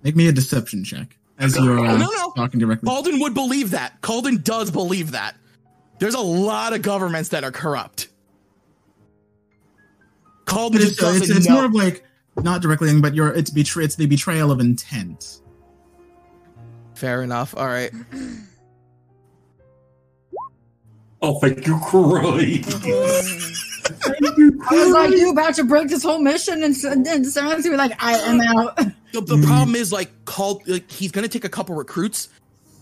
Make 0.01 0.15
me 0.15 0.27
a 0.27 0.31
deception 0.31 0.83
check 0.83 1.17
as 1.37 1.57
you're 1.57 1.79
uh, 1.79 1.97
No, 1.97 2.09
no. 2.09 2.31
talking 2.35 2.59
directly. 2.59 2.89
Calden 2.89 3.19
would 3.21 3.33
believe 3.33 3.71
that. 3.71 4.01
Calden 4.01 4.43
does 4.43 4.71
believe 4.71 5.11
that. 5.11 5.35
There's 5.99 6.15
a 6.15 6.19
lot 6.21 6.73
of 6.73 6.81
governments 6.81 7.29
that 7.29 7.43
are 7.43 7.51
corrupt. 7.51 8.07
Calden 10.45 10.75
It's, 10.75 10.85
just 10.85 10.99
doesn't 10.99 11.21
it's, 11.23 11.31
it's 11.31 11.49
more 11.49 11.65
of 11.65 11.73
like 11.73 12.03
not 12.41 12.61
directly, 12.61 12.99
but 12.99 13.13
you're 13.13 13.33
it's 13.33 13.49
betray 13.49 13.83
it's 13.83 13.95
the 13.95 14.05
betrayal 14.05 14.51
of 14.51 14.59
intent. 14.59 15.39
Fair 16.95 17.21
enough. 17.21 17.55
All 17.55 17.67
right. 17.67 17.91
Oh, 21.21 21.39
thank 21.39 21.65
you, 21.65 21.79
Christ. 21.79 22.83
I 24.05 24.67
was 24.71 24.91
like, 24.91 25.11
you 25.11 25.31
about 25.31 25.55
to 25.55 25.63
break 25.63 25.87
this 25.87 26.03
whole 26.03 26.19
mission, 26.19 26.63
and, 26.63 26.75
and 26.83 27.05
then 27.05 27.23
Sarah's 27.25 27.63
gonna 27.63 27.71
be 27.71 27.77
like, 27.77 28.03
I 28.03 28.13
am 28.13 28.41
out. 28.41 28.79
The, 29.13 29.21
the 29.21 29.45
problem 29.45 29.75
is 29.75 29.93
like 29.93 30.09
called 30.25 30.67
like 30.67 30.89
he's 30.89 31.11
gonna 31.11 31.27
take 31.27 31.45
a 31.45 31.49
couple 31.49 31.75
recruits. 31.75 32.29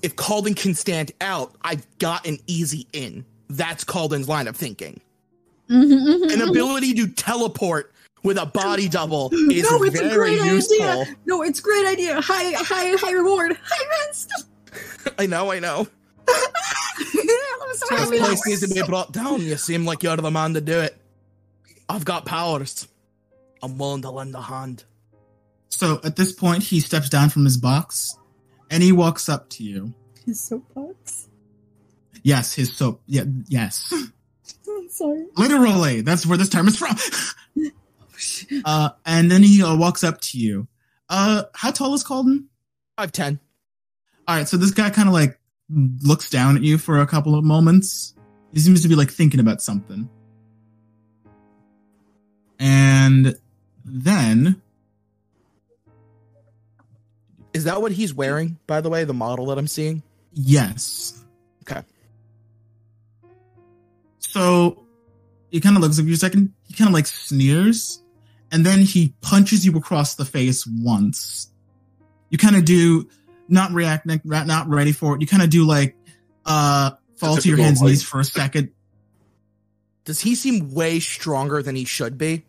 If 0.01 0.15
Calden 0.15 0.55
can 0.55 0.73
stand 0.73 1.11
out, 1.19 1.53
I've 1.61 1.85
got 1.99 2.25
an 2.25 2.37
easy 2.47 2.87
in. 2.93 3.25
That's 3.49 3.83
Calden's 3.83 4.29
line 4.29 4.47
of 4.47 4.55
thinking. 4.55 5.01
Mhm, 5.69 6.31
An 6.31 6.39
mhm. 6.39 6.49
ability 6.49 6.93
to 6.93 7.07
teleport 7.07 7.90
with 8.23 8.37
a 8.37 8.45
body 8.45 8.87
double 8.87 9.29
is 9.33 9.69
no, 9.69 9.83
it's 9.83 9.99
a 9.99 10.09
great 10.13 10.41
useful. 10.41 10.83
idea. 10.85 11.15
No, 11.25 11.41
it's 11.41 11.59
a 11.59 11.61
great 11.61 11.85
idea. 11.87 12.21
High, 12.21 12.51
high, 12.51 12.95
high 12.97 13.11
reward. 13.11 13.57
High 13.63 14.07
risk. 14.07 14.29
I 15.17 15.25
know, 15.25 15.51
I 15.51 15.59
know. 15.59 15.87
I'm 16.27 17.75
so 17.75 17.95
This 17.95 18.19
place 18.19 18.47
needs 18.47 18.67
to 18.67 18.73
be 18.73 18.81
brought 18.83 19.11
down. 19.11 19.41
You 19.41 19.57
seem 19.57 19.85
like 19.85 20.03
you're 20.03 20.15
the 20.17 20.31
man 20.31 20.53
to 20.53 20.61
do 20.61 20.79
it. 20.79 20.95
I've 21.89 22.05
got 22.05 22.25
powers. 22.25 22.87
I'm 23.63 23.77
willing 23.77 24.01
to 24.03 24.11
lend 24.11 24.35
a 24.35 24.41
hand. 24.41 24.83
So 25.69 25.99
at 26.03 26.15
this 26.15 26.31
point, 26.31 26.63
he 26.63 26.79
steps 26.79 27.09
down 27.09 27.29
from 27.29 27.43
his 27.45 27.57
box 27.57 28.17
and 28.69 28.81
he 28.83 28.91
walks 28.91 29.29
up 29.29 29.49
to 29.51 29.63
you. 29.63 29.93
His 30.25 30.39
soapbox. 30.39 31.27
Yes, 32.23 32.53
his 32.53 32.75
soap. 32.75 33.01
Yeah, 33.07 33.23
yes. 33.47 33.91
I'm 34.69 34.89
sorry. 34.89 35.25
Literally, 35.35 36.01
that's 36.01 36.25
where 36.25 36.37
this 36.37 36.49
term 36.49 36.67
is 36.67 36.77
from. 36.77 36.95
uh, 38.65 38.89
and 39.05 39.31
then 39.31 39.43
he 39.43 39.63
uh, 39.63 39.75
walks 39.75 40.03
up 40.03 40.21
to 40.21 40.37
you. 40.39 40.67
Uh, 41.09 41.43
how 41.53 41.71
tall 41.71 41.93
is 41.93 42.03
Calden? 42.03 42.45
Five 42.97 43.11
ten. 43.11 43.39
All 44.27 44.35
right, 44.35 44.47
so 44.47 44.57
this 44.57 44.71
guy 44.71 44.89
kind 44.89 45.07
of 45.07 45.13
like 45.13 45.39
looks 46.03 46.29
down 46.29 46.55
at 46.55 46.63
you 46.63 46.77
for 46.77 47.01
a 47.01 47.07
couple 47.07 47.35
of 47.35 47.43
moments. 47.43 48.13
He 48.53 48.59
seems 48.59 48.81
to 48.81 48.87
be 48.87 48.95
like 48.95 49.09
thinking 49.09 49.39
about 49.39 49.61
something. 49.61 50.09
And 52.59 53.35
then 53.83 54.61
Is 57.53 57.65
that 57.65 57.81
what 57.81 57.91
he's 57.91 58.13
wearing, 58.13 58.57
by 58.65 58.81
the 58.81 58.89
way? 58.89 59.03
The 59.03 59.13
model 59.13 59.47
that 59.47 59.57
I'm 59.57 59.67
seeing? 59.67 60.03
Yes. 60.33 61.23
Okay. 61.63 61.81
So 64.19 64.85
he 65.49 65.59
kind 65.59 65.75
of 65.75 65.81
looks 65.81 65.99
at 65.99 66.05
you 66.05 66.13
a 66.13 66.17
second. 66.17 66.53
He 66.67 66.73
kind 66.73 66.87
of 66.87 66.93
like 66.93 67.07
sneers, 67.07 68.00
and 68.51 68.65
then 68.65 68.79
he 68.79 69.13
punches 69.21 69.65
you 69.65 69.75
across 69.77 70.15
the 70.15 70.25
face 70.25 70.67
once. 70.67 71.49
You 72.29 72.37
kind 72.37 72.55
of 72.55 72.65
do 72.65 73.09
not 73.47 73.71
react, 73.71 74.05
not 74.05 74.47
not 74.47 74.69
ready 74.69 74.91
for 74.91 75.15
it. 75.15 75.21
You 75.21 75.27
kind 75.27 75.43
of 75.43 75.49
do 75.49 75.65
like 75.65 75.95
uh 76.45 76.91
fall 77.17 77.37
to 77.37 77.47
your 77.47 77.57
hands 77.57 77.81
and 77.81 77.89
knees 77.89 78.03
for 78.03 78.19
a 78.19 78.23
second. 78.23 78.71
Does 80.05 80.19
he 80.19 80.35
seem 80.35 80.73
way 80.73 80.99
stronger 80.99 81.61
than 81.61 81.75
he 81.75 81.85
should 81.85 82.17
be? 82.17 82.43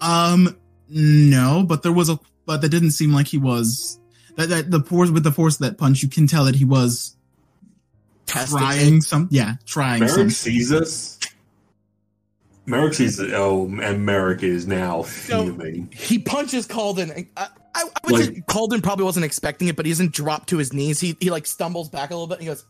Um, 0.00 0.56
no, 0.88 1.64
but 1.66 1.82
there 1.82 1.92
was 1.92 2.08
a, 2.08 2.18
but 2.46 2.60
that 2.62 2.68
didn't 2.68 2.92
seem 2.92 3.12
like 3.12 3.26
he 3.26 3.38
was. 3.38 3.98
That 4.36 4.48
that 4.48 4.70
the 4.70 4.80
force 4.80 5.10
with 5.10 5.24
the 5.24 5.32
force 5.32 5.56
of 5.56 5.60
that 5.62 5.78
punch, 5.78 6.02
you 6.02 6.08
can 6.08 6.26
tell 6.26 6.44
that 6.44 6.54
he 6.54 6.64
was 6.64 7.16
Testing 8.26 8.58
trying 8.58 8.96
it? 8.98 9.02
some. 9.02 9.28
Yeah, 9.30 9.54
trying 9.66 10.00
Merrick 10.00 10.14
some. 10.14 10.30
sees 10.30 10.72
us. 10.72 11.18
Merrick 12.66 12.94
sees 12.94 13.18
it. 13.18 13.32
Oh, 13.32 13.64
and 13.82 14.04
Merrick 14.04 14.42
is 14.42 14.66
now 14.66 14.98
No. 14.98 15.02
fuming. 15.02 15.90
He 15.92 16.18
punches 16.18 16.66
Calden. 16.66 17.26
I, 17.36 17.48
I, 17.74 17.82
I 17.84 17.84
would 18.04 18.24
say 18.24 18.30
Calden 18.42 18.82
probably 18.82 19.04
wasn't 19.04 19.24
expecting 19.24 19.68
it, 19.68 19.76
but 19.76 19.86
he 19.86 19.92
doesn't 19.92 20.12
drop 20.12 20.46
to 20.46 20.58
his 20.58 20.72
knees. 20.72 21.00
He 21.00 21.16
he 21.20 21.30
like 21.30 21.46
stumbles 21.46 21.88
back 21.88 22.10
a 22.10 22.14
little 22.14 22.26
bit 22.26 22.34
and 22.34 22.42
he 22.42 22.48
goes, 22.48 22.64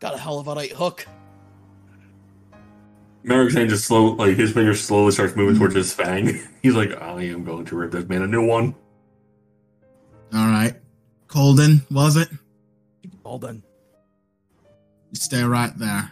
Got 0.00 0.14
a 0.14 0.18
hell 0.18 0.38
of 0.38 0.48
a 0.48 0.54
right 0.54 0.72
hook. 0.72 1.06
Merrick's 3.24 3.54
hand 3.54 3.68
just 3.68 3.84
slow, 3.84 4.12
like 4.12 4.36
his 4.36 4.52
finger 4.52 4.74
slowly 4.74 5.10
starts 5.10 5.36
moving 5.36 5.58
towards 5.58 5.74
mm-hmm. 5.74 5.78
his 5.78 5.92
fang. 5.92 6.48
He's 6.62 6.74
like, 6.74 6.90
I 7.00 7.22
am 7.24 7.44
going 7.44 7.64
to 7.66 7.76
rip 7.76 7.90
this 7.92 8.08
man 8.08 8.22
a 8.22 8.26
new 8.26 8.46
one. 8.46 8.74
All 10.32 10.46
right, 10.46 10.74
Colden, 11.26 11.82
was 11.90 12.16
it? 12.16 12.28
Calden. 13.24 13.62
You 15.10 15.14
stay 15.14 15.42
right 15.42 15.76
there. 15.78 16.10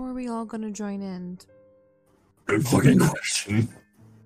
How 0.00 0.06
are 0.06 0.14
we 0.14 0.28
all 0.28 0.46
gonna 0.46 0.70
join 0.70 1.02
in? 1.02 1.38
Good 2.46 2.66
fucking 2.66 3.00
question. 3.00 3.68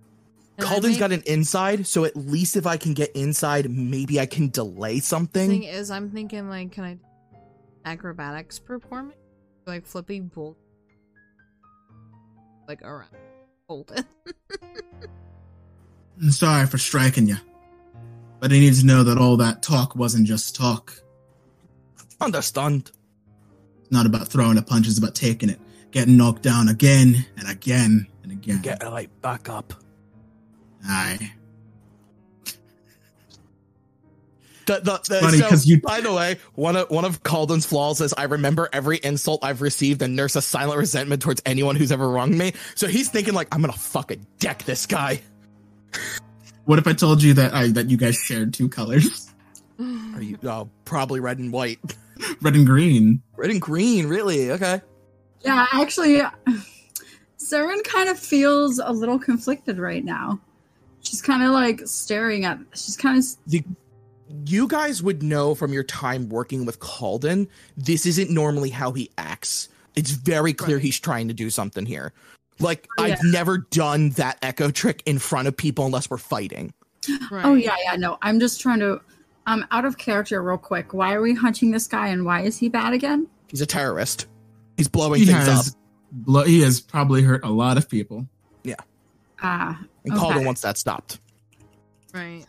Can 0.56 0.68
I 0.68 0.70
Calden's 0.70 0.82
make- 0.90 0.98
got 1.00 1.10
an 1.10 1.24
inside, 1.26 1.84
so 1.84 2.04
at 2.04 2.14
least 2.14 2.56
if 2.56 2.64
I 2.64 2.76
can 2.76 2.94
get 2.94 3.10
inside, 3.16 3.68
maybe 3.68 4.20
I 4.20 4.26
can 4.26 4.50
delay 4.50 5.00
something. 5.00 5.50
thing 5.50 5.64
is, 5.64 5.90
I'm 5.90 6.10
thinking 6.10 6.48
like, 6.48 6.70
can 6.70 6.84
I 6.84 6.98
acrobatics 7.84 8.60
performming, 8.60 9.14
like 9.66 9.84
flipping 9.84 10.28
bolt, 10.28 10.56
like 12.68 12.80
around, 12.82 13.08
hold 13.68 13.90
it. 13.96 14.06
I'm 16.22 16.30
sorry 16.30 16.68
for 16.68 16.78
striking 16.78 17.26
you, 17.26 17.38
but 18.38 18.52
I 18.52 18.60
need 18.60 18.74
to 18.74 18.86
know 18.86 19.02
that 19.02 19.18
all 19.18 19.36
that 19.38 19.60
talk 19.60 19.96
wasn't 19.96 20.28
just 20.28 20.54
talk. 20.54 21.02
Understand. 22.20 22.92
It's 23.82 23.90
not 23.90 24.06
about 24.06 24.28
throwing 24.28 24.56
a 24.56 24.62
punch; 24.62 24.86
it's 24.86 24.98
about 24.98 25.16
taking 25.16 25.50
it, 25.50 25.60
getting 25.94 26.16
knocked 26.16 26.42
down 26.42 26.68
again 26.68 27.24
and 27.38 27.48
again 27.48 28.06
and 28.24 28.32
again. 28.32 28.60
Get 28.60 28.82
it 28.82 28.86
right 28.86 29.08
back 29.22 29.48
up. 29.48 29.72
Aye. 30.86 31.32
The, 34.66 34.80
the, 34.80 35.00
the, 35.08 35.20
funny 35.20 35.38
so, 35.38 35.48
'cause 35.48 35.66
you- 35.66 35.80
by 35.80 36.00
the 36.00 36.12
way, 36.12 36.38
one 36.54 36.74
of 36.74 36.90
one 36.90 37.04
of 37.04 37.22
Calden's 37.22 37.64
flaws 37.66 38.00
is 38.00 38.12
I 38.16 38.24
remember 38.24 38.68
every 38.72 38.98
insult 39.04 39.44
I've 39.44 39.60
received 39.60 40.00
and 40.02 40.16
nurse 40.16 40.36
a 40.36 40.42
silent 40.42 40.78
resentment 40.78 41.22
towards 41.22 41.40
anyone 41.46 41.76
who's 41.76 41.92
ever 41.92 42.08
wronged 42.08 42.36
me. 42.36 42.54
So 42.74 42.88
he's 42.88 43.08
thinking 43.10 43.34
like 43.34 43.54
I'm 43.54 43.60
gonna 43.60 43.74
fucking 43.74 44.26
deck 44.40 44.64
this 44.64 44.86
guy. 44.86 45.20
What 46.64 46.78
if 46.78 46.86
I 46.88 46.94
told 46.94 47.22
you 47.22 47.34
that 47.34 47.52
I 47.54 47.68
that 47.68 47.90
you 47.90 47.96
guys 47.98 48.16
shared 48.16 48.52
two 48.54 48.68
colors, 48.70 49.30
Are 49.78 50.22
you 50.22 50.38
oh, 50.44 50.70
probably 50.86 51.20
red 51.20 51.38
and 51.38 51.52
white, 51.52 51.78
red 52.40 52.54
and 52.56 52.66
green? 52.66 53.20
red 53.36 53.50
and 53.50 53.60
green? 53.60 54.06
Really? 54.06 54.50
Okay. 54.50 54.80
Yeah, 55.44 55.66
actually, 55.72 56.22
Seren 57.38 57.84
kind 57.84 58.08
of 58.08 58.18
feels 58.18 58.78
a 58.78 58.90
little 58.90 59.18
conflicted 59.18 59.78
right 59.78 60.04
now. 60.04 60.40
She's 61.00 61.20
kind 61.20 61.42
of 61.42 61.50
like 61.50 61.82
staring 61.84 62.44
at. 62.44 62.58
She's 62.74 62.96
kind 62.96 63.18
of. 63.18 63.64
You 64.46 64.66
guys 64.66 65.02
would 65.02 65.22
know 65.22 65.54
from 65.54 65.72
your 65.72 65.84
time 65.84 66.28
working 66.28 66.64
with 66.64 66.80
Calden, 66.80 67.46
this 67.76 68.06
isn't 68.06 68.30
normally 68.30 68.70
how 68.70 68.92
he 68.92 69.10
acts. 69.18 69.68
It's 69.94 70.10
very 70.10 70.52
clear 70.52 70.78
he's 70.78 70.98
trying 70.98 71.28
to 71.28 71.34
do 71.34 71.50
something 71.50 71.86
here. 71.86 72.12
Like 72.58 72.88
oh, 72.98 73.04
Yeah. 73.04 73.14
I've 73.14 73.24
never 73.24 73.58
done 73.58 74.10
that 74.10 74.38
echo 74.42 74.70
trick 74.70 75.02
in 75.06 75.18
front 75.18 75.46
of 75.46 75.56
people 75.56 75.84
unless 75.86 76.08
we're 76.08 76.16
fighting. 76.18 76.72
Right. 77.30 77.44
Oh 77.44 77.54
yeah, 77.54 77.76
yeah. 77.84 77.96
No, 77.96 78.18
I'm 78.22 78.40
just 78.40 78.60
trying 78.60 78.80
to. 78.80 79.00
I'm 79.46 79.66
out 79.70 79.84
of 79.84 79.98
character 79.98 80.42
real 80.42 80.56
quick. 80.56 80.94
Why 80.94 81.12
are 81.12 81.20
we 81.20 81.34
hunting 81.34 81.70
this 81.70 81.86
guy, 81.86 82.08
and 82.08 82.24
why 82.24 82.40
is 82.40 82.56
he 82.56 82.70
bad 82.70 82.94
again? 82.94 83.26
He's 83.48 83.60
a 83.60 83.66
terrorist. 83.66 84.26
He's 84.76 84.88
blowing 84.88 85.20
He 85.20 85.26
things 85.26 85.48
up. 85.48 85.54
has, 85.56 85.76
blo- 86.10 86.44
he 86.44 86.60
has 86.60 86.80
probably 86.80 87.22
hurt 87.22 87.44
a 87.44 87.50
lot 87.50 87.76
of 87.78 87.88
people. 87.88 88.26
Yeah. 88.62 88.74
Ah, 89.42 89.80
And 90.04 90.14
Okay. 90.14 90.22
Calden 90.22 90.44
wants 90.46 90.62
that 90.62 90.78
stopped. 90.78 91.18
Right. 92.12 92.44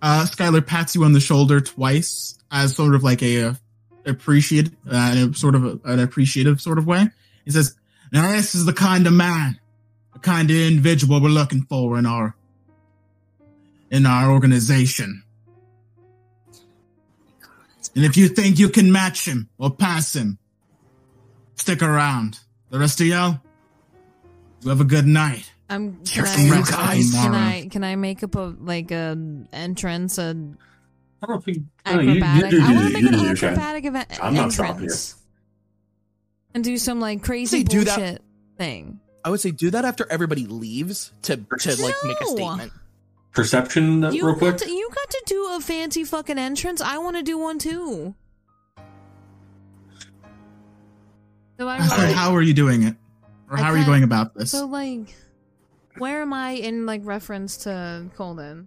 Uh, 0.00 0.24
Skylar 0.28 0.66
pats 0.66 0.94
you 0.94 1.04
on 1.04 1.12
the 1.12 1.20
shoulder 1.20 1.60
twice 1.60 2.36
as 2.50 2.74
sort 2.74 2.94
of 2.94 3.02
like 3.04 3.22
a, 3.22 3.42
uh 3.44 3.54
appreciate, 4.04 4.70
uh, 4.90 5.14
in 5.16 5.30
a 5.30 5.34
sort 5.34 5.54
of 5.54 5.64
a, 5.64 5.78
an 5.84 6.00
appreciative 6.00 6.60
sort 6.60 6.78
of 6.78 6.86
way. 6.86 7.06
He 7.44 7.50
says, 7.52 7.76
Now, 8.12 8.32
this 8.32 8.54
is 8.56 8.64
the 8.64 8.72
kind 8.72 9.06
of 9.06 9.12
man, 9.12 9.60
the 10.12 10.18
kind 10.18 10.50
of 10.50 10.56
individual 10.56 11.20
we're 11.20 11.28
looking 11.28 11.62
for 11.62 11.96
in 11.98 12.06
our 12.06 12.34
in 13.92 14.06
our 14.06 14.32
organization. 14.32 15.22
And 17.94 18.04
if 18.04 18.16
you 18.16 18.28
think 18.28 18.58
you 18.58 18.70
can 18.70 18.90
match 18.90 19.26
him 19.26 19.48
or 19.58 19.70
pass 19.70 20.16
him, 20.16 20.38
stick 21.54 21.82
around. 21.82 22.38
The 22.70 22.78
rest 22.78 23.00
of 23.00 23.06
y'all, 23.06 23.40
you 24.62 24.70
have 24.70 24.80
a 24.80 24.84
good 24.84 25.06
night. 25.06 25.50
I'm 25.68 25.96
can 25.96 26.04
Cheers 26.04 26.30
I, 26.36 26.42
you 26.42 26.50
guys. 26.64 27.10
can 27.12 27.34
I 27.34 27.68
can 27.68 27.84
I 27.84 27.96
make 27.96 28.22
up 28.22 28.34
a 28.34 28.54
like 28.60 28.90
a 28.90 29.16
entrance 29.52 30.18
a 30.18 30.30
I 31.22 31.26
don't 31.26 31.28
know 31.28 31.34
if 31.36 31.46
you, 31.46 31.64
no, 31.86 32.00
you, 32.00 32.10
you 32.12 32.22
acrobatic? 32.24 32.60
I 32.60 32.72
want 32.74 32.86
to 32.88 32.92
make 32.92 33.02
you 33.02 33.08
an 33.08 33.14
do 33.14 33.20
your 33.22 33.36
shit. 33.36 33.50
acrobatic 33.50 33.84
event 33.86 34.08
I'm 34.22 34.34
not 34.34 34.52
stopping 34.52 34.74
entrance 34.82 35.16
and 36.54 36.62
do 36.64 36.76
some 36.76 37.00
like 37.00 37.22
crazy 37.22 37.58
Say, 37.58 37.62
do 37.64 37.84
that- 37.84 37.96
bullshit 37.98 38.22
thing. 38.58 39.00
I 39.24 39.30
would 39.30 39.40
say 39.40 39.50
do 39.52 39.70
that 39.70 39.84
after 39.84 40.06
everybody 40.10 40.46
leaves 40.46 41.12
to 41.22 41.36
to 41.36 41.82
like 41.82 41.94
make 42.04 42.20
a 42.20 42.26
statement. 42.26 42.72
Perception, 43.32 44.04
uh, 44.04 44.10
You 44.10 44.26
real 44.26 44.34
quick. 44.36 44.56
to 44.58 44.68
you 44.70 44.90
got 44.94 45.08
to 45.10 45.22
do 45.26 45.48
a 45.54 45.60
fancy 45.60 46.04
fucking 46.04 46.36
entrance. 46.38 46.82
I 46.82 46.98
want 46.98 47.16
to 47.16 47.22
do 47.22 47.38
one 47.38 47.58
too. 47.58 48.14
So 51.62 51.68
I 51.68 51.78
want- 51.78 52.12
how 52.14 52.34
are 52.34 52.42
you 52.42 52.54
doing 52.54 52.82
it? 52.82 52.96
Or 53.50 53.56
how 53.56 53.70
are 53.70 53.76
you 53.78 53.84
going 53.84 54.02
about 54.02 54.34
this? 54.34 54.50
So 54.50 54.66
like, 54.66 55.14
where 55.98 56.22
am 56.22 56.32
I 56.32 56.52
in 56.52 56.86
like 56.86 57.02
reference 57.04 57.58
to 57.58 58.06
Calden? 58.16 58.66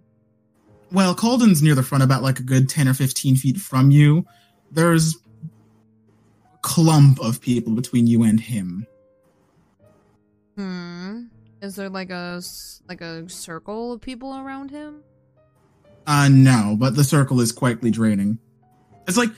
Well, 0.92 1.14
Calden's 1.16 1.62
near 1.62 1.74
the 1.74 1.82
front, 1.82 2.04
about 2.04 2.22
like 2.22 2.38
a 2.38 2.44
good 2.44 2.68
10 2.68 2.86
or 2.88 2.94
15 2.94 3.36
feet 3.36 3.56
from 3.56 3.90
you. 3.90 4.24
There's 4.70 5.16
a 5.16 6.58
clump 6.62 7.20
of 7.20 7.40
people 7.40 7.72
between 7.74 8.06
you 8.06 8.22
and 8.22 8.38
him. 8.38 8.86
Hmm. 10.56 11.24
Is 11.60 11.74
there 11.76 11.88
like 11.88 12.10
a 12.10 12.34
s- 12.38 12.82
like 12.88 13.00
a 13.00 13.28
circle 13.28 13.92
of 13.92 14.00
people 14.00 14.36
around 14.36 14.70
him? 14.70 15.02
Uh, 16.06 16.28
no, 16.30 16.76
but 16.78 16.94
the 16.94 17.02
circle 17.04 17.40
is 17.40 17.50
quietly 17.50 17.90
draining. 17.90 18.38
It's 19.08 19.16
like, 19.16 19.30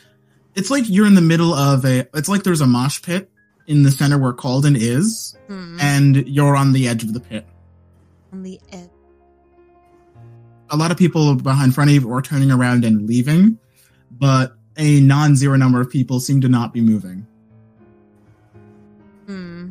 it's 0.54 0.70
like 0.70 0.84
you're 0.86 1.06
in 1.06 1.14
the 1.14 1.22
middle 1.22 1.54
of 1.54 1.84
a, 1.86 2.06
it's 2.14 2.28
like 2.28 2.42
there's 2.42 2.60
a 2.60 2.66
mosh 2.66 3.00
pit 3.00 3.30
in 3.68 3.84
the 3.84 3.90
center 3.92 4.18
where 4.18 4.32
Calden 4.32 4.76
is, 4.76 5.36
Hmm. 5.46 5.78
and 5.80 6.16
you're 6.26 6.56
on 6.56 6.72
the 6.72 6.88
edge 6.88 7.04
of 7.04 7.12
the 7.14 7.20
pit. 7.20 7.46
On 8.32 8.42
the 8.42 8.58
edge. 8.72 8.90
A 10.70 10.76
lot 10.76 10.90
of 10.90 10.96
people 10.98 11.34
behind 11.36 11.74
front 11.74 11.88
of 11.90 11.94
you 12.02 12.12
are 12.12 12.20
turning 12.20 12.50
around 12.50 12.84
and 12.84 13.06
leaving, 13.06 13.58
but 14.10 14.56
a 14.76 15.00
non-zero 15.00 15.56
number 15.56 15.80
of 15.80 15.88
people 15.90 16.18
seem 16.20 16.40
to 16.40 16.48
not 16.48 16.72
be 16.72 16.80
moving. 16.80 17.26
Hmm. 19.26 19.70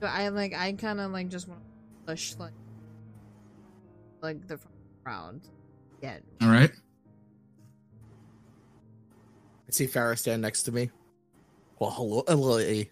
So 0.00 0.06
I 0.06 0.28
like 0.28 0.54
I 0.54 0.72
kind 0.72 1.00
of 1.00 1.10
like 1.12 1.28
just 1.28 1.48
want 1.48 1.60
to 1.60 2.12
push 2.12 2.34
like 2.38 2.52
like 4.22 4.46
the 4.46 4.58
crowd. 5.04 5.40
Yeah. 6.02 6.18
All 6.42 6.48
right. 6.48 6.70
I 9.68 9.70
see 9.70 9.86
Farah 9.86 10.18
stand 10.18 10.40
next 10.42 10.62
to 10.64 10.72
me. 10.72 10.90
Well, 11.78 11.90
hello, 11.90 12.24
hello. 12.26 12.82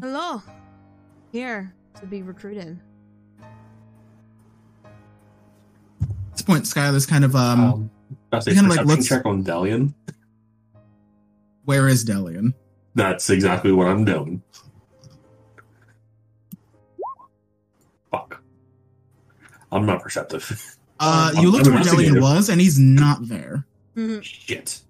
Hello. 0.00 0.42
Here 1.32 1.72
to 2.00 2.06
be 2.06 2.22
recruited. 2.22 2.80
At 3.42 3.48
this 6.32 6.42
point, 6.42 6.64
Skylar's 6.64 7.06
kind 7.06 7.24
of 7.24 7.36
um, 7.36 7.60
Um, 7.60 7.90
I 8.32 8.40
kinda 8.40 8.62
like 8.62 8.68
perception 8.70 8.86
looks- 8.88 9.06
check 9.08 9.26
on 9.26 9.44
Delian. 9.44 9.94
where 11.64 11.86
is 11.88 12.04
Delian? 12.04 12.54
That's 12.94 13.30
exactly 13.30 13.72
what 13.72 13.86
I'm 13.86 14.04
doing. 14.04 14.42
Fuck. 18.10 18.42
I'm 19.70 19.86
not 19.86 20.02
perceptive. 20.02 20.76
Uh, 21.00 21.30
you 21.40 21.50
looked 21.50 21.66
I'm 21.68 21.74
where 21.74 21.84
Delian 21.84 22.20
was, 22.20 22.48
and 22.48 22.60
he's 22.60 22.76
not 22.78 23.28
there. 23.28 23.64
Mhm. 23.96 24.22
Shit. 24.24 24.80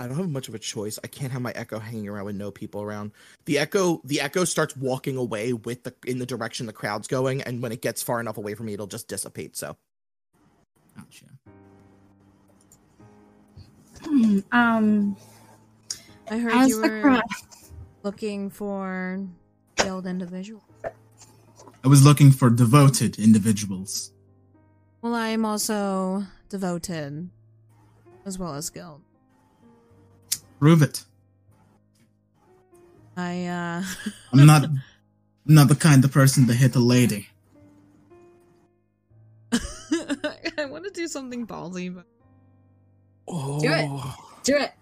I 0.00 0.06
don't 0.06 0.16
have 0.16 0.30
much 0.30 0.48
of 0.48 0.54
a 0.54 0.58
choice. 0.58 0.98
I 1.04 1.08
can't 1.08 1.30
have 1.30 1.42
my 1.42 1.52
echo 1.54 1.78
hanging 1.78 2.08
around 2.08 2.24
with 2.24 2.36
no 2.36 2.50
people 2.50 2.80
around. 2.80 3.12
The 3.44 3.58
echo, 3.58 4.00
the 4.02 4.22
echo 4.22 4.44
starts 4.44 4.74
walking 4.74 5.18
away 5.18 5.52
with 5.52 5.82
the 5.82 5.94
in 6.06 6.18
the 6.18 6.24
direction 6.24 6.64
the 6.64 6.72
crowd's 6.72 7.06
going, 7.06 7.42
and 7.42 7.62
when 7.62 7.70
it 7.70 7.82
gets 7.82 8.02
far 8.02 8.18
enough 8.18 8.38
away 8.38 8.54
from 8.54 8.64
me, 8.64 8.72
it'll 8.72 8.86
just 8.86 9.08
dissipate. 9.08 9.58
So 9.58 9.76
Gotcha. 10.96 11.26
Hmm, 14.02 14.38
um, 14.52 15.16
I 16.30 16.38
heard 16.38 16.52
as 16.54 16.70
you 16.70 16.80
were 16.80 17.02
crowd, 17.02 17.22
looking 18.02 18.48
for 18.48 19.22
skilled 19.78 20.06
individual. 20.06 20.62
I 20.82 21.88
was 21.88 22.02
looking 22.06 22.30
for 22.30 22.48
devoted 22.48 23.18
individuals. 23.18 24.12
Well, 25.02 25.14
I 25.14 25.28
am 25.28 25.44
also 25.44 26.24
devoted, 26.48 27.28
as 28.24 28.38
well 28.38 28.54
as 28.54 28.64
skilled. 28.64 29.02
Prove 30.60 30.82
it. 30.82 31.04
I 33.16 33.46
uh. 33.46 33.82
I'm 34.32 34.46
not. 34.46 34.64
I'm 34.64 34.82
not 35.46 35.68
the 35.68 35.74
kind 35.74 36.04
of 36.04 36.12
person 36.12 36.46
to 36.46 36.52
hit 36.54 36.76
a 36.76 36.80
lady. 36.80 37.28
I 39.52 40.66
want 40.66 40.84
to 40.84 40.90
do 40.92 41.08
something 41.08 41.46
ballsy, 41.46 41.92
but. 41.92 42.04
oh, 43.26 43.58
it. 43.64 43.90
do 44.44 44.56
it. 44.56 44.72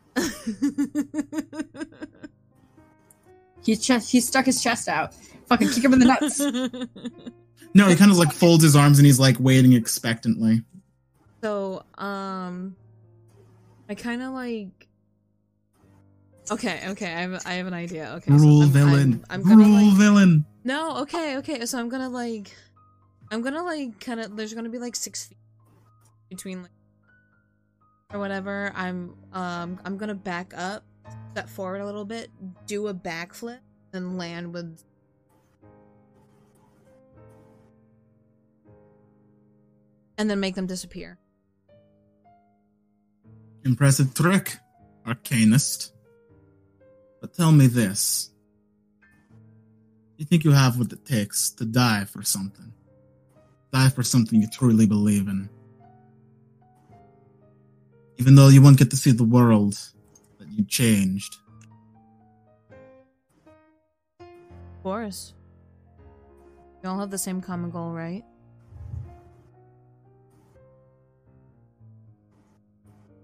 He 3.63 3.77
chest, 3.77 4.11
he 4.11 4.21
stuck 4.21 4.47
his 4.47 4.63
chest 4.63 4.89
out. 4.89 5.15
Fucking 5.47 5.69
kick 5.69 5.85
him 5.85 5.93
in 5.93 5.99
the 5.99 6.07
nuts. 6.07 6.41
No, 7.75 7.87
he 7.89 7.97
kind 7.97 8.11
of 8.11 8.17
like 8.17 8.33
folds 8.33 8.63
his 8.65 8.75
arms 8.75 8.99
and 8.99 9.07
he's 9.07 9.21
like 9.21 9.37
waiting 9.39 9.75
expectantly. 9.75 10.63
so, 11.43 11.85
um, 11.97 12.75
I 13.89 13.95
kind 13.95 14.23
of 14.23 14.33
like. 14.33 14.88
Okay, 16.51 16.81
okay, 16.89 17.07
I 17.15 17.21
have, 17.21 17.43
I 17.47 17.53
have 17.55 17.67
an 17.67 17.75
idea. 17.75 18.15
Okay, 18.17 18.31
so 18.31 18.37
Rule 18.43 18.63
I'm- 18.63 18.71
villain. 18.71 19.25
I'm, 19.29 19.41
I'm 19.41 19.49
gonna 19.49 19.65
Rule 19.65 19.89
like. 19.89 19.97
villain. 19.99 20.45
No, 20.65 20.99
okay, 20.99 21.37
okay. 21.39 21.67
So 21.67 21.79
I'm 21.79 21.89
gonna 21.89 22.09
like, 22.09 22.55
I'm 23.31 23.43
gonna 23.43 23.63
like 23.63 24.01
kind 24.01 24.21
of. 24.21 24.37
There's 24.37 24.55
gonna 24.55 24.69
be 24.71 24.79
like 24.79 24.97
six 24.97 25.27
feet 25.27 25.39
between 26.31 26.63
like 26.63 26.71
or 28.13 28.19
whatever. 28.19 28.73
I'm 28.75 29.15
um 29.33 29.79
I'm 29.85 29.97
gonna 29.99 30.15
back 30.15 30.53
up, 30.57 30.85
step 31.33 31.49
forward 31.49 31.81
a 31.81 31.87
little 31.87 32.05
bit, 32.05 32.31
do 32.67 32.89
a 32.89 32.95
backflip, 32.95 33.59
and 33.93 34.17
land 34.19 34.53
with. 34.55 34.83
And 40.17 40.29
then 40.29 40.41
make 40.41 40.55
them 40.57 40.67
disappear. 40.67 41.19
Impressive 43.65 44.15
trick, 44.15 44.57
arcanist. 45.07 45.93
But 47.21 47.35
tell 47.35 47.53
me 47.53 47.67
this. 47.67 48.31
You 50.17 50.25
think 50.25 50.45
you 50.45 50.53
have 50.53 50.79
what 50.79 50.93
it 50.93 51.05
takes 51.05 51.51
to 51.53 51.65
die 51.65 52.05
for 52.05 52.23
something? 52.23 52.73
Die 53.73 53.89
for 53.91 54.03
something 54.03 54.41
you 54.41 54.49
truly 54.49 54.87
believe 54.87 55.29
in. 55.29 55.49
Even 58.17 58.35
though 58.35 58.49
you 58.49 58.61
won't 58.61 58.79
get 58.79 58.91
to 58.91 58.97
see 58.97 59.13
the 59.13 59.25
world 59.25 59.79
that 60.39 60.49
you 60.49 60.65
changed. 60.65 61.37
Of 64.21 64.27
course. 64.83 65.35
We 66.83 66.89
all 66.89 66.99
have 66.99 67.11
the 67.11 67.19
same 67.19 67.41
common 67.41 67.71
goal, 67.71 67.93
right? 67.93 68.25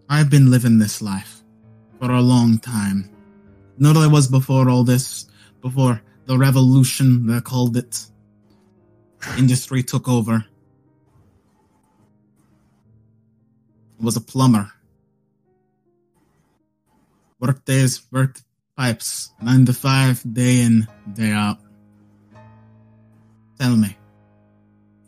I've 0.08 0.30
been 0.30 0.50
living 0.50 0.78
this 0.78 1.00
life 1.00 1.42
for 1.98 2.10
a 2.10 2.20
long 2.20 2.58
time. 2.58 3.13
Not 3.76 3.96
I 3.96 4.06
was 4.06 4.28
before 4.28 4.68
all 4.68 4.84
this, 4.84 5.26
before 5.60 6.00
the 6.26 6.38
revolution, 6.38 7.26
they 7.26 7.40
called 7.40 7.76
it. 7.76 8.06
Industry 9.36 9.82
took 9.82 10.08
over. 10.08 10.44
I 14.00 14.04
was 14.04 14.16
a 14.16 14.20
plumber. 14.20 14.70
Work 17.40 17.64
days, 17.64 18.02
work 18.10 18.40
pipes, 18.76 19.32
nine 19.40 19.66
to 19.66 19.72
five, 19.72 20.22
day 20.32 20.60
in, 20.60 20.86
day 21.12 21.30
out. 21.30 21.58
Tell 23.58 23.76
me, 23.76 23.96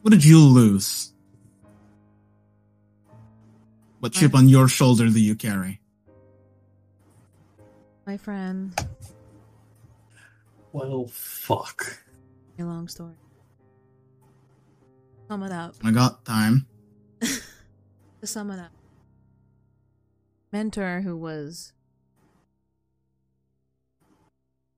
what 0.03 0.11
did 0.11 0.25
you 0.25 0.41
lose? 0.41 1.13
What 4.01 4.13
chip 4.13 4.35
on 4.35 4.49
your 4.49 4.69
shoulder 4.69 5.09
do 5.09 5.21
you 5.21 5.35
carry? 5.35 5.81
My 8.07 8.17
friend. 8.17 8.73
Well, 10.73 11.07
fuck. 11.09 12.05
A 12.59 12.63
long 12.63 12.87
story. 12.87 13.17
Sum 15.29 15.43
it 15.43 15.51
up. 15.51 15.75
I 15.83 15.91
got 15.91 16.25
time. 16.25 16.67
to 17.21 18.27
sum 18.27 18.51
it 18.51 18.61
up, 18.61 18.71
mentor 20.53 21.01
who 21.01 21.17
was 21.17 21.73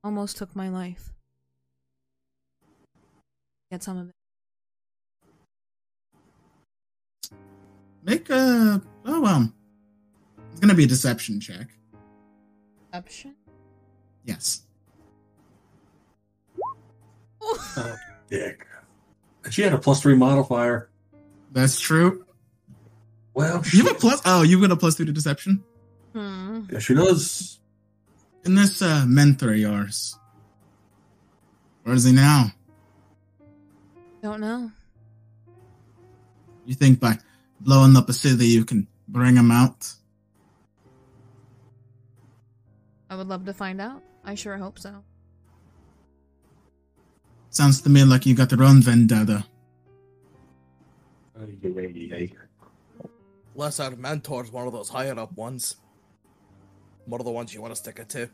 almost 0.02 0.36
took 0.38 0.56
my 0.56 0.68
life. 0.68 1.12
Get 3.70 3.82
some 3.82 3.98
of 3.98 4.08
it. 4.08 4.14
Make 8.02 8.30
a. 8.30 8.80
Oh, 9.04 9.20
well. 9.20 9.52
It's 10.52 10.60
gonna 10.60 10.74
be 10.74 10.84
a 10.84 10.88
deception 10.88 11.40
check. 11.40 11.68
Option. 12.92 13.34
Yes. 14.24 14.62
Oh, 17.42 17.96
dick. 18.30 18.66
She 19.50 19.62
had 19.62 19.72
a 19.72 19.78
plus 19.78 20.02
three 20.02 20.14
modifier. 20.16 20.90
That's 21.52 21.80
true. 21.80 22.24
Well, 23.34 23.62
You 23.72 23.84
have 23.84 23.96
a 23.96 23.98
plus. 23.98 24.20
Oh, 24.24 24.42
you 24.42 24.60
got 24.60 24.70
a 24.72 24.76
plus 24.76 24.96
two 24.96 25.04
to 25.04 25.12
deception? 25.12 25.62
Hmm. 26.12 26.62
Yeah, 26.70 26.78
she 26.80 26.94
does. 26.94 27.60
In 28.44 28.54
this 28.54 28.82
uh, 28.82 29.04
mentor 29.06 29.52
of 29.52 29.58
yours. 29.58 30.18
Where 31.84 31.94
is 31.94 32.04
he 32.04 32.12
now? 32.12 32.52
Don't 34.22 34.40
know. 34.40 34.70
You 36.66 36.74
think 36.74 37.00
by 37.00 37.18
blowing 37.60 37.96
up 37.96 38.08
a 38.08 38.12
city 38.12 38.46
you 38.46 38.64
can 38.64 38.86
bring 39.06 39.36
him 39.36 39.50
out? 39.50 39.90
I 43.10 43.16
would 43.16 43.26
love 43.26 43.44
to 43.46 43.54
find 43.54 43.80
out. 43.80 44.02
I 44.24 44.34
sure 44.34 44.56
hope 44.58 44.78
so. 44.78 45.02
Sounds 47.50 47.80
to 47.82 47.88
me 47.88 48.04
like 48.04 48.26
you 48.26 48.34
got 48.34 48.50
your 48.52 48.62
own 48.62 48.82
vendetta. 48.82 49.44
Less 53.54 53.80
our 53.80 53.92
of 53.92 53.98
mentors, 53.98 54.52
one 54.52 54.66
of 54.66 54.72
those 54.72 54.88
higher 54.88 55.18
up 55.18 55.36
ones. 55.36 55.76
One 57.06 57.20
of 57.20 57.24
the 57.24 57.30
ones 57.32 57.54
you 57.54 57.62
want 57.62 57.72
to 57.72 57.76
stick 57.76 57.98
it 57.98 58.08
to. 58.10 58.28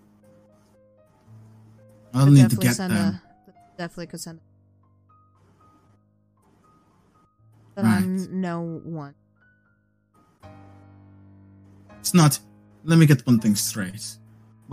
I'll 2.13 2.25
Could 2.25 2.35
need 2.35 2.51
to 2.51 2.57
definitely 2.57 2.69
get 2.69 2.77
them. 2.77 2.93
a. 2.93 3.23
Definitely 3.79 4.07
could 4.09 4.21
send. 4.21 4.41
But 7.75 7.85
Right. 7.85 8.03
I'm 8.03 8.41
no 8.41 8.61
one. 8.85 9.15
It's 12.01 12.15
not. 12.15 12.39
Let 12.85 12.99
me 12.99 13.07
get 13.07 13.27
one 13.27 13.41
thing 13.41 13.55
straight. 13.55 14.17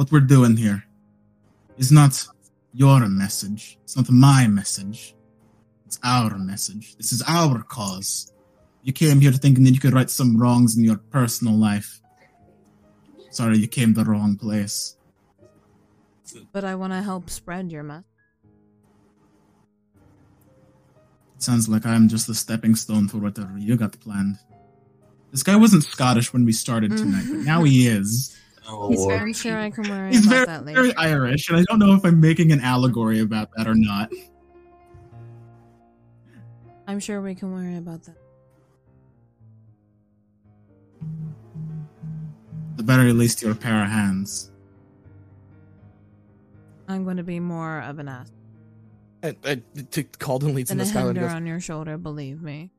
What 0.01 0.11
we're 0.11 0.21
doing 0.21 0.57
here 0.57 0.83
is 1.77 1.91
not 1.91 2.25
your 2.73 3.07
message. 3.07 3.77
It's 3.83 3.95
not 3.95 4.09
my 4.09 4.47
message. 4.47 5.13
It's 5.85 5.99
our 6.03 6.39
message. 6.39 6.95
This 6.97 7.11
is 7.11 7.21
our 7.27 7.61
cause. 7.61 8.33
You 8.81 8.93
came 8.93 9.21
here 9.21 9.31
thinking 9.31 9.63
that 9.65 9.75
you 9.75 9.79
could 9.79 9.93
right 9.93 10.09
some 10.09 10.41
wrongs 10.41 10.75
in 10.75 10.83
your 10.83 10.97
personal 11.11 11.53
life. 11.53 12.01
Sorry, 13.29 13.59
you 13.59 13.67
came 13.67 13.93
the 13.93 14.03
wrong 14.03 14.37
place. 14.37 14.97
But 16.51 16.63
I 16.63 16.73
want 16.73 16.93
to 16.93 17.03
help 17.03 17.29
spread 17.29 17.71
your 17.71 17.83
message. 17.83 18.05
It 21.35 21.43
sounds 21.43 21.69
like 21.69 21.85
I'm 21.85 22.09
just 22.09 22.25
the 22.25 22.33
stepping 22.33 22.73
stone 22.73 23.07
for 23.07 23.19
whatever 23.19 23.55
you 23.55 23.77
got 23.77 23.99
planned. 23.99 24.39
This 25.29 25.43
guy 25.43 25.55
wasn't 25.57 25.83
Scottish 25.83 26.33
when 26.33 26.43
we 26.43 26.53
started 26.53 26.97
tonight, 26.97 27.25
but 27.29 27.45
now 27.45 27.61
he 27.65 27.85
is. 27.99 28.35
Oh, 28.73 28.89
He's 28.89 29.05
very 29.05 29.19
I'm 29.19 29.33
sure 29.33 29.57
I 29.57 29.69
can 29.69 29.89
worry 29.89 30.11
He's 30.11 30.25
about 30.25 30.33
very, 30.33 30.45
that 30.45 30.65
later. 30.65 30.81
very 30.81 30.95
Irish, 30.95 31.49
and 31.49 31.57
I 31.57 31.63
don't 31.67 31.79
know 31.79 31.93
if 31.93 32.05
I'm 32.05 32.21
making 32.21 32.51
an 32.53 32.61
allegory 32.61 33.19
about 33.19 33.49
that 33.57 33.67
or 33.67 33.75
not. 33.75 34.09
I'm 36.87 36.99
sure 36.99 37.21
we 37.21 37.35
can 37.35 37.51
worry 37.51 37.75
about 37.77 38.03
that. 38.03 38.15
The 42.77 42.83
better 42.83 43.07
at 43.07 43.15
least, 43.15 43.41
you're 43.41 43.51
a 43.51 43.55
pair 43.55 43.83
of 43.83 43.89
hands. 43.89 44.51
I'm 46.87 47.03
going 47.03 47.17
to 47.17 47.23
be 47.23 47.39
more 47.39 47.81
of 47.81 47.99
an 47.99 48.09
ass 48.09 48.31
And, 49.23 49.37
and 49.45 49.91
to 49.91 50.03
Calden 50.03 50.53
leads 50.53 50.71
in 50.71 50.77
the 50.77 50.83
a 50.83 50.87
Skylar 50.87 50.95
and 50.97 51.05
hinder 51.07 51.21
goes, 51.21 51.33
on 51.33 51.45
your 51.45 51.59
shoulder. 51.59 51.97
Believe 51.97 52.41
me. 52.41 52.71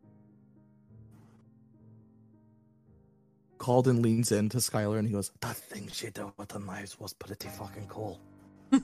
Calden 3.62 4.02
leans 4.02 4.32
in 4.32 4.48
to 4.48 4.56
Skylar 4.56 4.98
and 4.98 5.06
he 5.06 5.14
goes, 5.14 5.30
That 5.40 5.56
thing 5.56 5.89
she 5.93 6.10
did 6.10 6.24
with 6.36 6.48
the 6.48 6.59
knives 6.59 6.98
was 6.98 7.12
pretty 7.12 7.48
fucking 7.48 7.86
cool. 7.86 8.18
It 8.72 8.82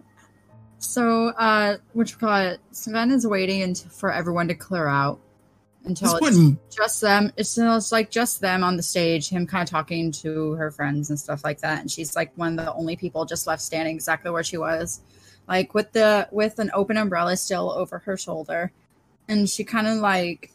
so, 0.77 1.29
uh, 1.29 1.75
what 1.91 2.09
you 2.09 2.15
call 2.15 2.37
it? 2.37 2.61
Sven 2.71 3.11
is 3.11 3.27
waiting 3.27 3.61
until, 3.61 3.89
for 3.89 4.09
everyone 4.09 4.47
to 4.47 4.55
clear 4.55 4.87
out 4.87 5.19
until 5.83 6.13
this 6.13 6.29
it's 6.29 6.37
point, 6.37 6.59
just 6.69 7.01
them. 7.01 7.33
It's, 7.35 7.57
it's 7.57 7.91
like 7.91 8.09
just 8.09 8.39
them 8.39 8.63
on 8.63 8.77
the 8.77 8.83
stage, 8.83 9.27
him 9.27 9.45
kind 9.45 9.63
of 9.63 9.69
talking 9.69 10.13
to 10.13 10.53
her 10.53 10.71
friends 10.71 11.09
and 11.09 11.19
stuff 11.19 11.43
like 11.43 11.59
that. 11.59 11.81
And 11.81 11.91
she's 11.91 12.15
like 12.15 12.31
one 12.37 12.57
of 12.57 12.65
the 12.65 12.73
only 12.73 12.95
people 12.95 13.25
just 13.25 13.47
left 13.47 13.61
standing 13.61 13.95
exactly 13.95 14.31
where 14.31 14.43
she 14.43 14.57
was, 14.57 15.01
like 15.49 15.73
with 15.73 15.91
the 15.91 16.29
with 16.31 16.59
an 16.59 16.69
open 16.73 16.95
umbrella 16.95 17.35
still 17.35 17.71
over 17.71 17.99
her 17.99 18.15
shoulder. 18.15 18.71
And 19.27 19.49
she 19.49 19.63
kind 19.63 19.87
of 19.87 19.97
like, 19.97 20.51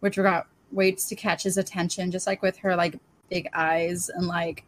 which 0.00 0.16
got 0.16 0.46
waits 0.72 1.08
to 1.08 1.16
catch 1.16 1.42
his 1.42 1.58
attention, 1.58 2.10
just 2.10 2.26
like 2.26 2.42
with 2.42 2.56
her 2.58 2.76
like 2.76 2.98
big 3.28 3.48
eyes 3.52 4.08
and 4.08 4.26
like 4.26 4.64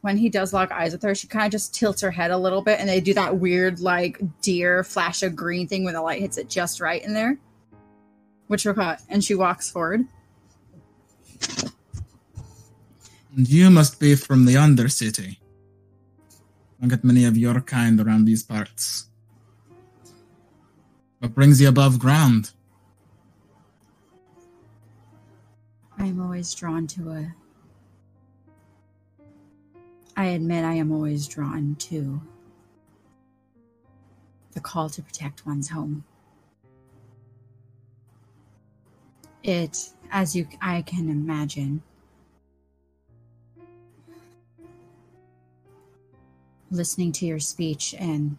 when 0.00 0.16
he 0.16 0.28
does 0.30 0.52
lock 0.52 0.72
eyes 0.72 0.92
with 0.92 1.02
her, 1.02 1.14
she 1.14 1.26
kind 1.26 1.44
of 1.44 1.52
just 1.52 1.74
tilts 1.74 2.00
her 2.00 2.10
head 2.10 2.30
a 2.30 2.38
little 2.38 2.62
bit, 2.62 2.80
and 2.80 2.88
they 2.88 3.00
do 3.00 3.12
that 3.14 3.36
weird 3.36 3.80
like 3.80 4.18
deer 4.40 4.82
flash 4.82 5.22
of 5.22 5.36
green 5.36 5.68
thing 5.68 5.84
when 5.84 5.94
the 5.94 6.00
light 6.00 6.20
hits 6.22 6.38
it 6.38 6.48
just 6.48 6.80
right 6.80 7.04
in 7.04 7.12
there. 7.12 7.38
Which 8.46 8.64
we're 8.64 8.74
caught, 8.74 9.02
and 9.08 9.22
she 9.22 9.34
walks 9.34 9.70
forward. 9.70 10.06
And 13.36 13.48
you 13.48 13.70
must 13.70 14.00
be 14.00 14.14
from 14.14 14.46
the 14.46 14.54
Undercity. 14.54 15.36
Don't 16.80 16.88
get 16.88 17.04
many 17.04 17.26
of 17.26 17.36
your 17.36 17.60
kind 17.60 18.00
around 18.00 18.24
these 18.24 18.42
parts. 18.42 19.06
What 21.18 21.34
brings 21.34 21.60
you 21.60 21.68
above 21.68 21.98
ground? 21.98 22.52
I'm 25.98 26.22
always 26.22 26.54
drawn 26.54 26.86
to 26.88 27.10
a. 27.10 27.34
I 30.16 30.24
admit 30.26 30.64
I 30.64 30.74
am 30.74 30.90
always 30.90 31.28
drawn 31.28 31.76
to 31.80 32.20
the 34.52 34.60
call 34.60 34.88
to 34.90 35.02
protect 35.02 35.44
one's 35.44 35.68
home. 35.68 36.04
It, 39.42 39.90
as 40.10 40.34
you, 40.34 40.48
I 40.62 40.82
can 40.82 41.10
imagine, 41.10 41.82
listening 46.70 47.12
to 47.12 47.26
your 47.26 47.40
speech 47.40 47.94
and 47.98 48.38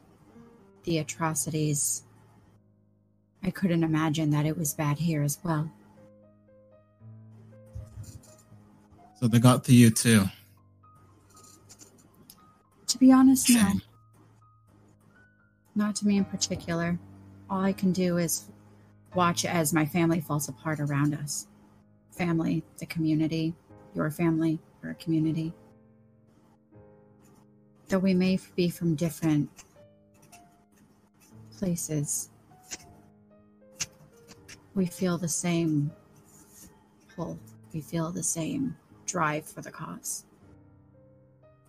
the 0.83 0.97
atrocities, 0.97 2.03
I 3.43 3.51
couldn't 3.51 3.83
imagine 3.83 4.29
that 4.31 4.45
it 4.45 4.57
was 4.57 4.73
bad 4.73 4.99
here 4.99 5.23
as 5.23 5.39
well. 5.43 5.71
So 9.19 9.27
they 9.27 9.39
got 9.39 9.63
to 9.65 9.73
you 9.73 9.91
too. 9.91 10.25
To 12.87 12.97
be 12.97 13.11
honest, 13.11 13.49
no. 13.49 13.73
Not 15.75 15.95
to 15.97 16.07
me 16.07 16.17
in 16.17 16.25
particular. 16.25 16.99
All 17.49 17.61
I 17.61 17.73
can 17.73 17.91
do 17.91 18.17
is 18.17 18.45
watch 19.13 19.45
as 19.45 19.73
my 19.73 19.85
family 19.85 20.21
falls 20.21 20.49
apart 20.49 20.79
around 20.79 21.13
us. 21.13 21.47
Family, 22.11 22.63
the 22.79 22.85
community, 22.85 23.53
your 23.93 24.09
family, 24.09 24.59
your 24.83 24.93
community. 24.95 25.53
Though 27.91 27.99
we 27.99 28.13
may 28.13 28.39
be 28.55 28.69
from 28.69 28.95
different 28.95 29.49
places, 31.57 32.29
we 34.73 34.85
feel 34.85 35.17
the 35.17 35.27
same 35.27 35.91
pull. 37.13 37.37
We 37.73 37.81
feel 37.81 38.09
the 38.11 38.23
same 38.23 38.77
drive 39.05 39.45
for 39.45 39.59
the 39.59 39.71
cause. 39.71 40.23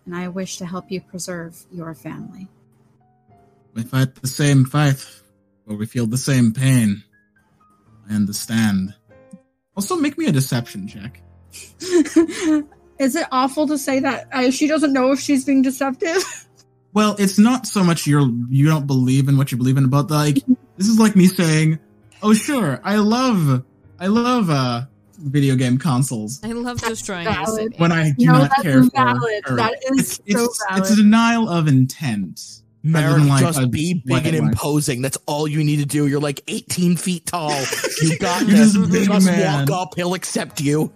And 0.05 0.15
I 0.15 0.29
wish 0.29 0.55
to 0.59 0.65
help 0.65 0.89
you 0.89 1.01
preserve 1.01 1.61
your 1.73 1.93
family. 1.93 2.47
We 3.73 3.83
fight 3.83 4.15
the 4.15 4.27
same 4.27 4.63
fight, 4.63 5.05
but 5.67 5.75
we 5.75 5.85
feel 5.85 6.07
the 6.07 6.17
same 6.17 6.53
pain. 6.53 7.03
I 8.09 8.15
understand. 8.15 8.93
Also, 9.75 9.97
make 9.97 10.17
me 10.17 10.27
a 10.27 10.31
deception 10.31 10.87
check. 10.87 11.21
Is 12.99 13.15
it 13.15 13.27
awful 13.31 13.67
to 13.67 13.77
say 13.77 13.99
that 13.99 14.27
uh, 14.33 14.51
she 14.51 14.67
doesn't 14.67 14.93
know 14.93 15.11
if 15.11 15.19
she's 15.19 15.45
being 15.45 15.61
deceptive? 15.61 16.23
Well, 16.95 17.15
it's 17.17 17.39
not 17.39 17.65
so 17.65 17.83
much 17.83 18.05
you're 18.05 18.29
you 18.49 18.67
don't 18.67 18.85
believe 18.85 19.27
in 19.27 19.35
what 19.35 19.51
you 19.51 19.57
believe 19.57 19.77
in, 19.77 19.89
but 19.89 20.11
like 20.11 20.35
this 20.77 20.87
is 20.87 20.99
like 20.99 21.15
me 21.15 21.25
saying, 21.25 21.79
"Oh, 22.21 22.35
sure, 22.35 22.79
I 22.83 22.97
love, 22.97 23.63
I 23.99 24.05
love 24.05 24.51
uh 24.51 24.81
video 25.17 25.55
game 25.55 25.79
consoles." 25.79 26.39
I 26.43 26.51
love 26.51 26.79
That's 26.81 26.99
destroying 26.99 27.23
your 27.23 27.33
valid. 27.33 27.73
When 27.77 27.91
I 27.91 28.11
do 28.11 28.27
No, 28.27 28.33
not 28.33 28.49
that's 28.51 28.61
care 28.61 28.83
for 28.83 28.89
valid. 28.91 29.43
her. 29.45 29.55
That 29.55 29.73
it's, 29.81 30.17
so 30.17 30.21
it's, 30.27 30.65
valid. 30.69 30.83
it's 30.83 30.91
a 30.91 30.95
denial 30.97 31.49
of 31.49 31.67
intent. 31.67 32.39
rather 32.83 33.17
Merrick, 33.17 33.27
like, 33.27 33.41
just 33.41 33.71
be 33.71 33.95
big 34.05 34.27
and 34.27 34.37
line. 34.37 34.49
imposing. 34.49 35.01
That's 35.01 35.17
all 35.25 35.47
you 35.47 35.63
need 35.63 35.77
to 35.77 35.87
do. 35.87 36.05
You're 36.05 36.21
like 36.21 36.41
18 36.47 36.97
feet 36.97 37.25
tall. 37.25 37.49
You 38.03 38.19
got 38.19 38.41
You're 38.47 38.57
this. 38.57 38.73
just 38.73 38.91
just 38.91 39.31
walk 39.41 39.71
up. 39.71 39.95
He'll 39.95 40.13
accept 40.13 40.61
you. 40.61 40.93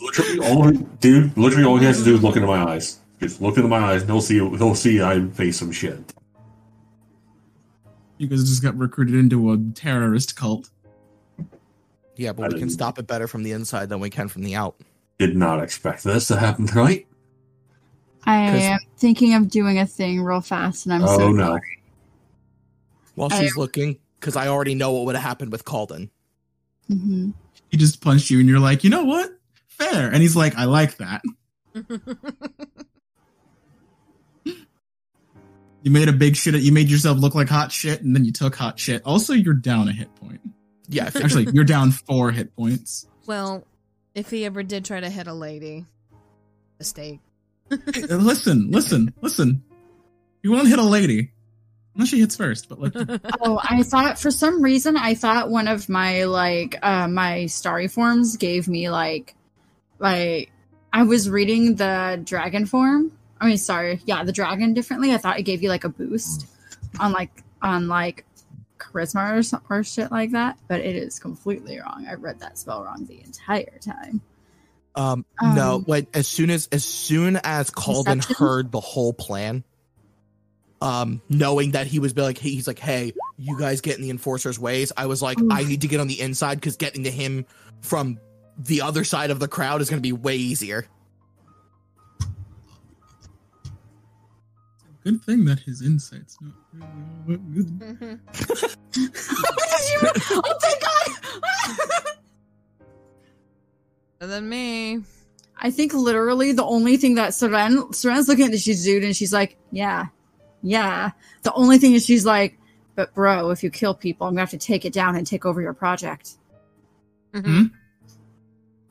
Literally, 0.00 0.38
all 0.48 0.70
dude. 1.00 1.36
Literally, 1.36 1.64
all 1.64 1.76
he 1.78 1.84
has 1.86 1.98
to 1.98 2.04
do 2.04 2.14
is 2.14 2.22
look 2.22 2.36
into 2.36 2.48
my 2.48 2.62
eyes. 2.72 2.98
Just 3.20 3.40
look 3.40 3.56
into 3.56 3.68
my 3.68 3.78
eyes, 3.78 4.02
and 4.02 4.10
he'll 4.10 4.20
see. 4.20 4.36
He'll 4.38 4.74
see 4.74 5.02
I 5.02 5.20
face 5.28 5.58
some 5.58 5.72
shit. 5.72 5.98
You 8.18 8.26
guys 8.26 8.48
just 8.48 8.62
got 8.62 8.76
recruited 8.76 9.14
into 9.14 9.52
a 9.52 9.58
terrorist 9.74 10.36
cult. 10.36 10.70
Yeah, 12.16 12.32
but 12.32 12.52
we 12.52 12.58
can 12.58 12.68
stop 12.70 12.98
it 12.98 13.06
better 13.06 13.28
from 13.28 13.44
the 13.44 13.52
inside 13.52 13.88
than 13.88 14.00
we 14.00 14.10
can 14.10 14.26
from 14.28 14.42
the 14.42 14.56
out. 14.56 14.76
Did 15.18 15.36
not 15.36 15.62
expect 15.62 16.02
this 16.02 16.26
to 16.28 16.36
happen 16.36 16.66
tonight. 16.66 17.06
I 18.24 18.36
am 18.38 18.78
thinking 18.96 19.34
of 19.34 19.48
doing 19.48 19.78
a 19.78 19.86
thing 19.86 20.20
real 20.20 20.40
fast, 20.40 20.84
and 20.86 20.94
I'm 20.94 21.04
oh 21.04 21.16
so 21.18 21.32
no! 21.32 21.46
sorry. 21.46 21.82
While 23.14 23.32
I- 23.32 23.40
she's 23.40 23.56
looking, 23.56 23.98
because 24.18 24.34
I 24.36 24.48
already 24.48 24.74
know 24.74 24.92
what 24.92 25.06
would 25.06 25.14
have 25.14 25.24
happened 25.24 25.52
with 25.52 25.64
Calden. 25.64 26.10
Mhm. 26.90 27.34
He 27.70 27.76
just 27.76 28.00
punched 28.00 28.30
you, 28.30 28.40
and 28.40 28.48
you're 28.48 28.58
like, 28.60 28.82
you 28.82 28.90
know 28.90 29.04
what? 29.04 29.37
Fair. 29.78 30.08
And 30.08 30.16
he's 30.22 30.36
like, 30.36 30.56
I 30.56 30.64
like 30.64 30.96
that. 30.98 31.22
You 35.82 35.92
made 35.92 36.08
a 36.08 36.12
big 36.12 36.34
shit. 36.36 36.54
You 36.56 36.72
made 36.72 36.90
yourself 36.90 37.18
look 37.18 37.34
like 37.36 37.48
hot 37.48 37.70
shit, 37.70 38.02
and 38.02 38.14
then 38.14 38.24
you 38.24 38.32
took 38.32 38.54
hot 38.56 38.78
shit. 38.80 39.00
Also, 39.04 39.32
you're 39.32 39.54
down 39.54 39.88
a 39.88 39.92
hit 39.92 40.12
point. 40.16 40.40
Yeah, 40.88 41.08
Actually, 41.14 41.46
you're 41.52 41.64
down 41.64 41.92
four 41.92 42.30
hit 42.32 42.54
points. 42.56 43.06
well, 43.26 43.64
if 44.14 44.28
he 44.30 44.44
ever 44.44 44.62
did 44.64 44.84
try 44.84 44.98
to 45.00 45.08
hit 45.08 45.28
a 45.28 45.32
lady, 45.32 45.86
mistake. 46.78 47.20
Hey, 47.70 48.02
uh, 48.10 48.16
listen, 48.16 48.70
listen, 48.72 49.14
listen. 49.20 49.62
You 50.42 50.50
won't 50.52 50.66
hit 50.68 50.78
a 50.78 50.82
lady 50.82 51.30
unless 51.94 52.08
she 52.08 52.18
hits 52.18 52.34
first. 52.34 52.68
But 52.68 52.80
like, 52.80 52.92
Oh, 53.40 53.60
I 53.62 53.82
thought 53.84 54.18
for 54.18 54.30
some 54.32 54.60
reason 54.62 54.96
I 54.96 55.14
thought 55.14 55.48
one 55.50 55.68
of 55.68 55.88
my 55.88 56.24
like 56.24 56.76
uh 56.82 57.06
my 57.06 57.46
starry 57.46 57.86
forms 57.86 58.36
gave 58.36 58.66
me 58.66 58.90
like 58.90 59.34
like 59.98 60.50
I 60.92 61.02
was 61.02 61.28
reading 61.28 61.76
the 61.76 62.20
dragon 62.24 62.66
form. 62.66 63.12
I 63.40 63.46
mean 63.46 63.58
sorry, 63.58 64.00
yeah, 64.04 64.24
the 64.24 64.32
dragon 64.32 64.74
differently. 64.74 65.12
I 65.12 65.18
thought 65.18 65.38
it 65.38 65.42
gave 65.42 65.62
you 65.62 65.68
like 65.68 65.84
a 65.84 65.88
boost 65.88 66.46
on 66.98 67.12
like 67.12 67.42
on 67.62 67.88
like 67.88 68.24
charisma 68.78 69.38
or, 69.38 69.42
some, 69.42 69.62
or 69.68 69.82
shit 69.82 70.10
like 70.10 70.32
that, 70.32 70.58
but 70.68 70.80
it 70.80 70.96
is 70.96 71.18
completely 71.18 71.78
wrong. 71.80 72.06
I 72.08 72.14
read 72.14 72.40
that 72.40 72.58
spell 72.58 72.84
wrong 72.84 73.04
the 73.06 73.20
entire 73.20 73.78
time. 73.80 74.20
Um, 74.94 75.24
no, 75.40 75.76
Um, 75.76 75.82
when 75.84 76.06
as 76.14 76.26
soon 76.26 76.50
as 76.50 76.68
as 76.72 76.84
soon 76.84 77.36
as 77.44 77.70
Calden 77.70 78.24
heard 78.36 78.72
the 78.72 78.80
whole 78.80 79.12
plan, 79.12 79.62
um, 80.80 81.22
knowing 81.28 81.72
that 81.72 81.86
he 81.86 81.98
was 81.98 82.16
like, 82.16 82.38
he's 82.38 82.66
like, 82.66 82.78
hey, 82.78 83.12
you 83.36 83.58
guys 83.58 83.80
get 83.80 83.96
in 83.96 84.02
the 84.02 84.10
enforcer's 84.10 84.58
ways. 84.58 84.92
I 84.96 85.06
was 85.06 85.22
like, 85.22 85.40
Oof. 85.40 85.52
I 85.52 85.62
need 85.64 85.82
to 85.82 85.88
get 85.88 86.00
on 86.00 86.08
the 86.08 86.20
inside 86.20 86.56
because 86.56 86.76
getting 86.76 87.04
to 87.04 87.10
him 87.10 87.46
from 87.80 88.18
the 88.58 88.82
other 88.82 89.04
side 89.04 89.30
of 89.30 89.38
the 89.38 89.48
crowd 89.48 89.80
is 89.80 89.88
going 89.88 90.02
to 90.02 90.06
be 90.06 90.12
way 90.12 90.36
easier. 90.36 90.86
good 95.04 95.22
thing 95.22 95.44
that 95.46 95.58
his 95.60 95.80
insight's 95.80 96.36
not 96.42 96.52
really 97.26 97.38
all 97.38 98.18
that 98.18 98.20
good. 98.92 100.22
oh 100.32 100.58
thank 100.60 100.82
God! 100.82 102.16
and 104.20 104.30
then 104.30 104.48
me. 104.48 105.00
I 105.60 105.70
think 105.70 105.94
literally 105.94 106.52
the 106.52 106.64
only 106.64 106.96
thing 106.98 107.14
that 107.14 107.30
Seren 107.30 107.88
Seren's 107.90 108.28
looking 108.28 108.44
at 108.44 108.50
the 108.50 108.58
she's 108.58 108.84
dude 108.84 109.02
and 109.02 109.16
she's 109.16 109.32
like, 109.32 109.56
yeah, 109.72 110.06
yeah. 110.62 111.10
The 111.42 111.52
only 111.54 111.78
thing 111.78 111.94
is 111.94 112.04
she's 112.04 112.26
like, 112.26 112.58
but 112.94 113.14
bro, 113.14 113.50
if 113.50 113.62
you 113.62 113.70
kill 113.70 113.94
people, 113.94 114.26
I'm 114.26 114.34
gonna 114.34 114.42
have 114.42 114.50
to 114.50 114.58
take 114.58 114.84
it 114.84 114.92
down 114.92 115.16
and 115.16 115.26
take 115.26 115.46
over 115.46 115.60
your 115.62 115.74
project. 115.74 116.32
Mhm. 117.32 117.70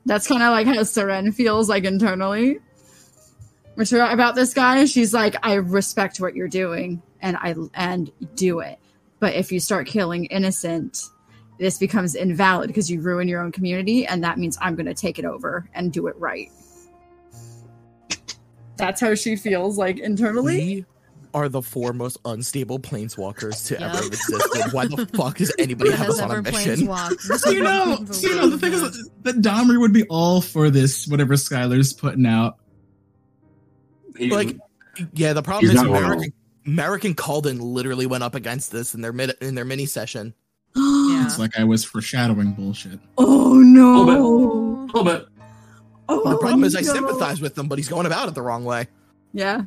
That's 0.08 0.26
kind 0.26 0.42
of 0.42 0.52
like 0.52 0.66
how 0.66 0.80
Seren 0.80 1.34
feels 1.34 1.68
like 1.68 1.84
internally. 1.84 2.60
Which 3.74 3.92
uh, 3.92 4.08
about 4.10 4.34
this 4.34 4.54
guy, 4.54 4.86
she's 4.86 5.12
like, 5.12 5.36
I 5.42 5.54
respect 5.54 6.18
what 6.18 6.34
you're 6.34 6.48
doing 6.48 7.02
and 7.20 7.36
I 7.36 7.54
and 7.74 8.10
do 8.34 8.60
it. 8.60 8.78
But 9.20 9.34
if 9.34 9.52
you 9.52 9.60
start 9.60 9.86
killing 9.86 10.24
innocent, 10.24 11.10
this 11.58 11.76
becomes 11.78 12.14
invalid 12.14 12.68
because 12.68 12.90
you 12.90 13.02
ruin 13.02 13.28
your 13.28 13.42
own 13.42 13.52
community, 13.52 14.06
and 14.06 14.24
that 14.24 14.38
means 14.38 14.56
I'm 14.62 14.76
gonna 14.76 14.94
take 14.94 15.18
it 15.18 15.26
over 15.26 15.68
and 15.74 15.92
do 15.92 16.06
it 16.06 16.16
right. 16.16 16.50
That's 18.78 19.02
how 19.02 19.14
she 19.14 19.36
feels 19.36 19.76
like 19.76 19.98
internally. 19.98 20.86
We 21.34 21.40
are 21.40 21.48
the 21.48 21.62
four 21.62 21.92
most 21.92 22.18
unstable 22.24 22.78
planeswalkers 22.78 23.66
to 23.68 23.74
Yeah. 23.74 23.86
ever 23.88 23.96
have 23.96 24.06
existed. 24.06 24.72
Why 24.72 24.86
the 24.86 25.06
fuck 25.16 25.36
does 25.38 25.52
anybody 25.58 25.90
have 25.92 26.08
us 26.08 26.20
on 26.20 26.30
a 26.30 26.42
mission? 26.42 26.80
planeswalked. 26.86 27.20
So 27.40 27.50
you 27.50 27.62
know, 27.62 28.04
so 28.10 28.28
you 28.28 28.36
know, 28.36 28.48
the 28.48 28.58
thing 28.58 28.72
is 28.72 28.82
that, 28.82 29.10
that 29.22 29.36
Domri 29.42 29.78
would 29.78 29.92
be 29.92 30.04
all 30.08 30.40
for 30.40 30.70
this, 30.70 31.06
whatever 31.06 31.34
Skylar's 31.34 31.92
putting 31.92 32.26
out. 32.26 32.56
Like, 34.20 34.56
yeah, 35.14 35.32
the 35.32 35.42
problem 35.42 35.70
He's 35.70 35.78
is 35.78 35.82
not 35.82 35.92
wrong. 35.92 36.02
American, 36.04 36.32
American 36.66 37.14
Calden 37.14 37.58
literally 37.60 38.06
went 38.06 38.24
up 38.24 38.34
against 38.34 38.72
this 38.72 38.94
in 38.94 39.00
their 39.00 39.12
mid 39.12 39.32
in 39.40 39.54
their 39.54 39.64
mini 39.64 39.86
session. 39.86 40.34
Yeah. 41.08 41.24
It's 41.24 41.38
like 41.38 41.58
I 41.58 41.64
was 41.64 41.84
foreshadowing 41.84 42.52
bullshit. 42.52 43.00
Oh 43.16 43.54
no! 43.54 44.02
A 44.02 44.04
little 44.86 45.04
bit. 45.04 45.26
Oh, 46.08 46.30
The 46.30 46.38
problem 46.38 46.64
is 46.64 46.76
I 46.76 46.82
sympathize 46.82 47.40
with 47.40 47.54
them, 47.54 47.66
but 47.66 47.78
he's 47.78 47.88
going 47.88 48.06
about 48.06 48.28
it 48.28 48.34
the 48.34 48.42
wrong 48.42 48.64
way. 48.64 48.86
Yeah. 49.32 49.62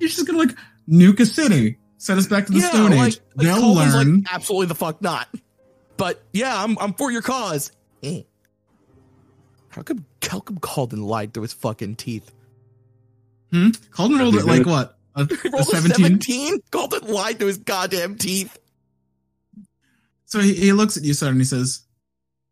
You're 0.00 0.08
just 0.08 0.26
gonna 0.26 0.38
like 0.38 0.56
nuke 0.88 1.20
a 1.20 1.26
city, 1.26 1.78
send 1.98 2.18
us 2.18 2.26
back 2.26 2.46
to 2.46 2.52
the 2.52 2.60
Stone 2.60 2.92
Age. 2.92 2.98
like, 2.98 3.14
like 3.36 3.46
They'll 3.46 3.56
Calden's 3.56 3.94
like, 3.94 4.06
learn. 4.06 4.24
absolutely 4.32 4.66
the 4.66 4.74
fuck 4.74 5.00
not. 5.02 5.28
But 5.96 6.22
yeah, 6.32 6.62
I'm 6.62 6.78
I'm 6.78 6.92
for 6.94 7.10
your 7.10 7.22
cause. 7.22 7.72
Eh. 8.02 8.22
How 9.70 9.82
come 9.82 10.04
how 10.22 10.40
come 10.40 10.58
Calden 10.58 11.04
lied 11.06 11.32
through 11.34 11.42
his 11.44 11.52
fucking 11.52 11.96
teeth? 11.96 12.32
hmm? 13.50 13.68
Calden 13.92 14.18
rolled 14.18 14.34
it 14.36 14.44
like 14.44 14.66
what? 14.66 14.98
A, 15.14 15.22
a 15.58 15.64
17? 15.64 15.92
17? 15.94 16.60
Calden 16.70 17.08
lied 17.08 17.38
through 17.38 17.46
his 17.48 17.58
goddamn 17.58 18.16
teeth. 18.16 18.58
So 20.26 20.40
he, 20.40 20.54
he 20.54 20.72
looks 20.72 20.96
at 20.96 21.04
you, 21.04 21.14
sir, 21.14 21.28
and 21.28 21.38
he 21.38 21.44
says, 21.44 21.82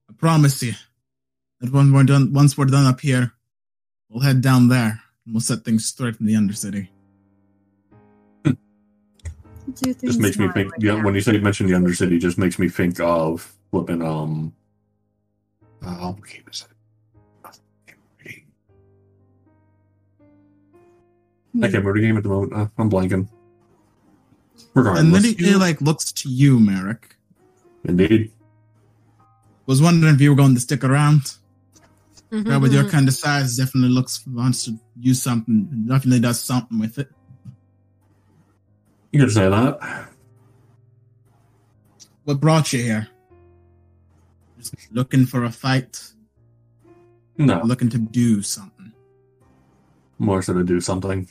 I 0.09 0.15
promise 0.17 0.63
you 0.63 0.73
that 1.61 1.73
when 1.73 1.93
we're 1.93 2.05
done, 2.05 2.33
once 2.33 2.57
we're 2.57 2.67
done 2.67 2.87
up 2.87 3.01
here, 3.01 3.33
we'll 4.09 4.23
head 4.23 4.41
down 4.41 4.69
there 4.69 5.03
and 5.27 5.35
we'll 5.35 5.41
set 5.41 5.65
things 5.65 5.85
straight 5.85 6.21
in 6.21 6.27
the 6.27 6.35
Undercity. 6.35 6.89
Do 9.73 9.95
Just 9.95 10.21
makes 10.21 10.39
me 10.39 10.49
think. 10.53 10.73
way, 10.73 10.79
Yeah, 10.79 11.03
when 11.03 11.15
you 11.15 11.21
say 11.21 11.39
mention 11.39 11.67
the 11.67 11.73
Undercity, 11.73 12.21
just 12.21 12.39
makes 12.39 12.59
me 12.59 12.69
think 12.69 13.01
of 13.01 13.55
flipping. 13.71 14.03
Um, 14.03 14.53
uh, 15.83 16.13
what 16.13 16.27
game 16.29 16.45
is 16.51 16.63
it? 16.63 16.69
I 21.57 21.69
can't 21.69 21.85
remember 21.85 21.95
the 21.95 22.01
game 22.01 22.17
at 22.17 22.23
the 22.25 22.29
moment. 22.29 22.53
Uh, 22.53 22.67
I'm 22.79 22.91
blanking. 22.91 23.29
Regardless, 24.75 25.05
And 25.05 25.15
then 25.15 25.23
he, 25.23 25.35
he 25.35 25.55
like 25.55 25.81
looks 25.81 26.11
to 26.13 26.29
you, 26.29 26.59
Merrick. 26.59 27.15
indeed. 27.85 28.33
Was 29.67 29.81
wondering 29.81 30.15
if 30.17 30.21
you 30.21 30.31
were 30.31 30.37
going 30.37 30.55
to 30.55 30.61
stick 30.61 30.83
around. 30.83 31.21
Mm-hmm. 32.33 32.51
Guy 32.51 32.57
with 32.57 32.73
your 32.73 32.89
kind 32.91 33.07
of 33.07 33.15
size 33.15 33.57
definitely 33.57 33.91
looks 33.91 34.27
wants 34.27 34.65
to 34.65 34.77
use 34.99 35.23
something. 35.23 35.85
Definitely 35.87 36.21
does 36.21 36.41
something 36.41 36.81
with 36.81 36.99
it. 36.99 37.09
You 39.15 39.21
could 39.21 39.31
say 39.31 39.49
that. 39.49 40.09
What 42.25 42.41
brought 42.41 42.73
you 42.73 42.83
here? 42.83 43.07
Just 44.59 44.75
looking 44.91 45.25
for 45.25 45.45
a 45.45 45.53
fight. 45.53 46.03
No, 47.39 47.61
Looking 47.65 47.89
to 47.91 47.99
do 47.99 48.43
something. 48.43 48.93
more 50.19 50.43
so 50.43 50.53
to 50.55 50.65
do 50.65 50.81
something. 50.81 51.29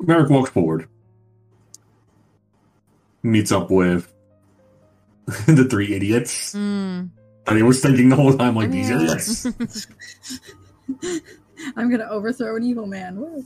Merrick 0.00 0.30
walks 0.30 0.48
forward, 0.48 0.88
meets 3.22 3.52
up 3.52 3.70
with 3.70 4.10
the 5.46 5.66
three 5.68 5.92
idiots, 5.94 6.54
Mm. 6.54 7.10
and 7.46 7.56
he 7.58 7.62
was 7.62 7.82
thinking 7.82 8.08
the 8.08 8.16
whole 8.16 8.32
time 8.38 8.56
like 8.56 8.70
these 8.70 8.88
Yeah. 8.88 9.02
idiots. 9.02 9.46
I'm 11.76 11.90
gonna 11.90 12.08
overthrow 12.08 12.56
an 12.56 12.62
evil 12.64 12.86
man. 12.86 13.16
Woo. 13.20 13.44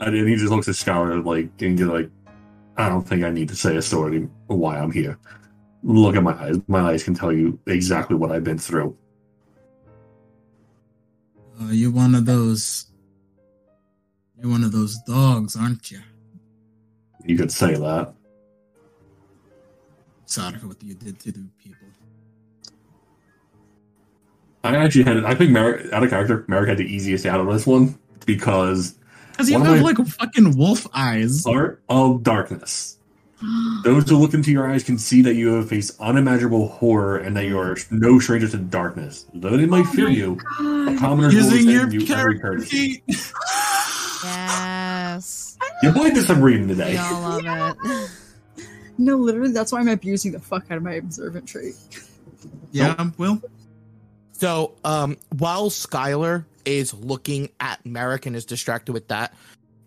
And 0.00 0.14
he 0.14 0.36
just 0.36 0.50
looks 0.50 0.68
at 0.68 0.74
Skylar 0.74 1.24
like 1.24 1.50
and 1.60 1.78
he's 1.78 1.86
like, 1.86 2.10
I 2.76 2.88
don't 2.88 3.06
think 3.06 3.22
I 3.22 3.30
need 3.30 3.48
to 3.48 3.56
say 3.56 3.76
a 3.76 3.82
story 3.82 4.26
why 4.46 4.78
I'm 4.78 4.90
here. 4.90 5.18
Look 5.82 6.16
at 6.16 6.22
my 6.22 6.32
eyes. 6.32 6.56
My 6.68 6.80
eyes 6.80 7.04
can 7.04 7.14
tell 7.14 7.32
you 7.32 7.58
exactly 7.66 8.16
what 8.16 8.32
I've 8.32 8.44
been 8.44 8.58
through. 8.58 8.96
Uh, 11.60 11.70
you're 11.70 11.90
one 11.90 12.14
of 12.14 12.24
those. 12.24 12.86
You're 14.40 14.50
one 14.50 14.64
of 14.64 14.72
those 14.72 14.98
dogs, 15.02 15.56
aren't 15.56 15.90
you? 15.90 16.00
You 17.26 17.36
could 17.36 17.52
say 17.52 17.74
that. 17.74 18.14
Sorry 20.24 20.58
for 20.58 20.68
what 20.68 20.82
you 20.82 20.94
did 20.94 21.18
to 21.20 21.32
the 21.32 21.46
people. 21.62 21.88
I 24.62 24.76
actually 24.76 25.04
had 25.04 25.24
I 25.24 25.34
think 25.34 25.50
Merrick 25.50 25.92
out 25.92 26.02
of 26.02 26.10
character, 26.10 26.44
Merrick 26.48 26.68
had 26.68 26.78
the 26.78 26.84
easiest 26.84 27.26
out 27.26 27.40
of 27.40 27.46
this 27.46 27.66
one 27.66 27.98
because 28.26 28.94
Because 29.40 29.50
you 29.50 29.58
One 29.58 29.66
have 29.66 29.76
my- 29.80 29.92
like 29.92 30.06
fucking 30.06 30.56
wolf 30.58 30.86
eyes. 30.92 31.44
Heart 31.44 31.82
of 31.88 32.22
Darkness. 32.22 32.98
Those 33.84 34.06
who 34.06 34.18
look 34.18 34.34
into 34.34 34.50
your 34.52 34.70
eyes 34.70 34.84
can 34.84 34.98
see 34.98 35.22
that 35.22 35.34
you 35.34 35.54
have 35.54 35.66
faced 35.70 35.98
unimaginable 35.98 36.68
horror 36.68 37.16
and 37.16 37.34
that 37.38 37.46
you 37.46 37.58
are 37.58 37.74
no 37.90 38.18
stranger 38.18 38.46
to 38.48 38.58
darkness. 38.58 39.24
Though 39.32 39.56
they 39.56 39.64
might 39.64 39.86
Oh 39.86 39.92
fear 39.92 40.10
you, 40.10 40.38
God. 40.58 40.98
commoners 40.98 41.34
will 41.34 41.44
Using 41.44 41.70
your 41.70 41.84
extend 41.86 41.92
you 41.94 42.00
every 42.00 42.06
character 42.06 42.42
courtesy. 42.42 43.02
Yes. 44.22 45.56
You 45.82 45.92
played 45.92 46.14
the 46.14 46.20
submarine 46.20 46.68
We 46.68 46.74
today. 46.74 46.98
all 46.98 47.22
love 47.42 47.76
it. 47.86 48.10
No, 48.98 49.16
literally, 49.16 49.52
that's 49.52 49.72
why 49.72 49.80
I'm 49.80 49.88
abusing 49.88 50.32
the 50.32 50.38
fuck 50.40 50.66
out 50.70 50.76
of 50.76 50.82
my 50.82 50.92
observant 50.94 51.46
trait. 51.48 51.74
Yeah, 52.72 53.08
Will. 53.16 53.40
So, 54.32 54.74
um, 54.84 55.16
while 55.38 55.70
Skylar 55.70 56.44
is 56.64 56.94
looking 56.94 57.50
at 57.60 57.84
Merrick 57.84 58.26
and 58.26 58.36
is 58.36 58.44
distracted 58.44 58.92
with 58.92 59.08
that, 59.08 59.34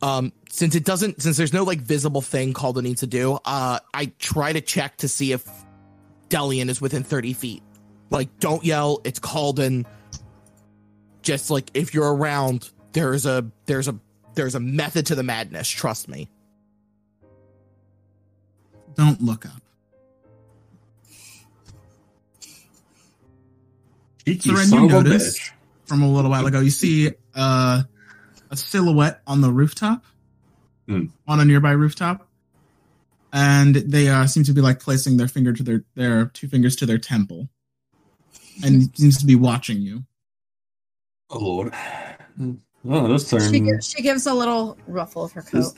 um, 0.03 0.33
since 0.49 0.75
it 0.75 0.83
doesn't, 0.83 1.21
since 1.21 1.37
there's 1.37 1.53
no 1.53 1.63
like 1.63 1.79
visible 1.79 2.21
thing 2.21 2.53
Calden 2.53 2.83
needs 2.83 2.99
to 2.99 3.07
do, 3.07 3.39
uh, 3.45 3.79
I 3.93 4.11
try 4.19 4.51
to 4.51 4.59
check 4.59 4.97
to 4.97 5.07
see 5.07 5.31
if 5.31 5.47
Delian 6.27 6.69
is 6.69 6.81
within 6.81 7.03
30 7.03 7.31
feet. 7.33 7.63
Like, 8.09 8.39
don't 8.39 8.65
yell, 8.65 8.99
it's 9.05 9.19
Calden. 9.19 9.85
Just 11.21 11.49
like 11.49 11.71
if 11.73 11.93
you're 11.93 12.13
around, 12.13 12.69
there's 12.91 13.25
a 13.25 13.49
there's 13.65 13.87
a 13.87 13.97
there's 14.35 14.55
a 14.55 14.59
method 14.59 15.05
to 15.05 15.15
the 15.15 15.23
madness. 15.23 15.69
Trust 15.69 16.09
me. 16.09 16.27
Don't 18.95 19.21
look 19.21 19.45
up. 19.45 19.61
Cheeky 24.25 24.49
Seren, 24.49 24.65
son 24.65 24.79
you 24.79 24.85
of 24.85 24.91
a 24.91 25.09
noticed 25.09 25.39
bitch. 25.39 25.51
From 25.93 26.01
a 26.01 26.11
little 26.11 26.31
while 26.31 26.45
ago. 26.47 26.59
You 26.59 26.71
see 26.71 27.11
uh, 27.35 27.83
a 28.49 28.57
silhouette 28.57 29.21
on 29.27 29.41
the 29.41 29.51
rooftop, 29.51 30.03
Hmm. 30.87 31.05
on 31.27 31.39
a 31.39 31.45
nearby 31.45 31.71
rooftop, 31.71 32.27
and 33.31 33.75
they 33.75 34.09
uh, 34.09 34.25
seem 34.25 34.43
to 34.45 34.53
be 34.53 34.59
like 34.61 34.79
placing 34.79 35.17
their 35.17 35.27
finger 35.27 35.53
to 35.53 35.61
their 35.63 35.83
their 35.95 36.25
two 36.25 36.47
fingers 36.47 36.75
to 36.77 36.85
their 36.87 36.97
temple, 36.97 37.47
and 38.63 38.89
seems 38.97 39.17
to 39.19 39.25
be 39.27 39.35
watching 39.35 39.81
you. 39.81 40.03
Oh 41.29 41.39
lord. 41.39 41.73
Oh, 42.89 43.07
this 43.07 43.29
She, 43.29 43.37
turned 43.37 43.65
gives, 43.65 43.87
she 43.89 44.01
gives 44.01 44.25
a 44.25 44.33
little 44.33 44.77
ruffle 44.87 45.23
of 45.25 45.31
her 45.33 45.41
coat. 45.43 45.73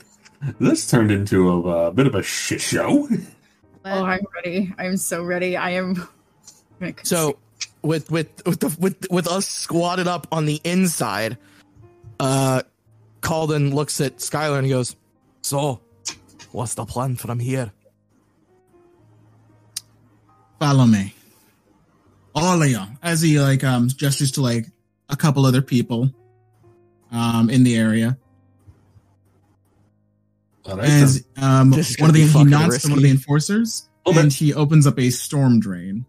this 0.58 0.88
turned 0.90 1.12
into 1.12 1.48
a, 1.50 1.60
uh, 1.68 1.90
bit 1.90 2.06
of 2.06 2.14
a 2.16 2.22
shit 2.22 2.60
show. 2.60 3.06
Oh, 3.84 4.02
I'm 4.04 4.24
ready. 4.34 4.72
I'm 4.78 4.96
so 4.96 5.22
ready. 5.22 5.56
I 5.58 5.70
am. 5.72 6.08
So 7.04 7.38
with 7.86 8.10
with 8.10 8.44
with 8.44 8.60
the, 8.60 8.76
with 8.78 9.06
with 9.10 9.26
us 9.28 9.46
squatted 9.46 10.06
up 10.08 10.26
on 10.32 10.44
the 10.46 10.60
inside, 10.64 11.38
uh 12.20 12.62
Calden 13.20 13.72
looks 13.72 14.00
at 14.00 14.18
Skylar 14.18 14.58
and 14.58 14.66
he 14.66 14.72
goes, 14.72 14.94
So, 15.42 15.80
what's 16.52 16.74
the 16.74 16.84
plan 16.84 17.16
from 17.16 17.38
here? 17.38 17.72
Follow 20.58 20.86
me, 20.86 21.14
all 22.34 22.62
of 22.62 22.68
you. 22.68 22.80
As 23.02 23.20
he 23.20 23.38
like 23.40 23.62
um 23.64 23.88
gestures 23.88 24.32
to 24.32 24.42
like 24.42 24.66
a 25.08 25.16
couple 25.16 25.44
other 25.46 25.62
people, 25.62 26.10
um 27.12 27.50
in 27.50 27.62
the 27.62 27.76
area. 27.76 28.16
All 30.64 30.76
right, 30.76 30.88
As 30.88 31.24
um 31.36 31.70
one 31.70 31.80
of 31.80 32.14
the 32.14 32.22
he 32.22 32.28
fucking 32.28 32.50
nods 32.50 32.82
to 32.82 32.88
one 32.88 32.98
of 32.98 33.02
the 33.02 33.10
enforcers, 33.10 33.88
Hold 34.04 34.16
and 34.18 34.28
it. 34.28 34.34
he 34.34 34.54
opens 34.54 34.86
up 34.86 34.98
a 34.98 35.10
storm 35.10 35.60
drain. 35.60 36.04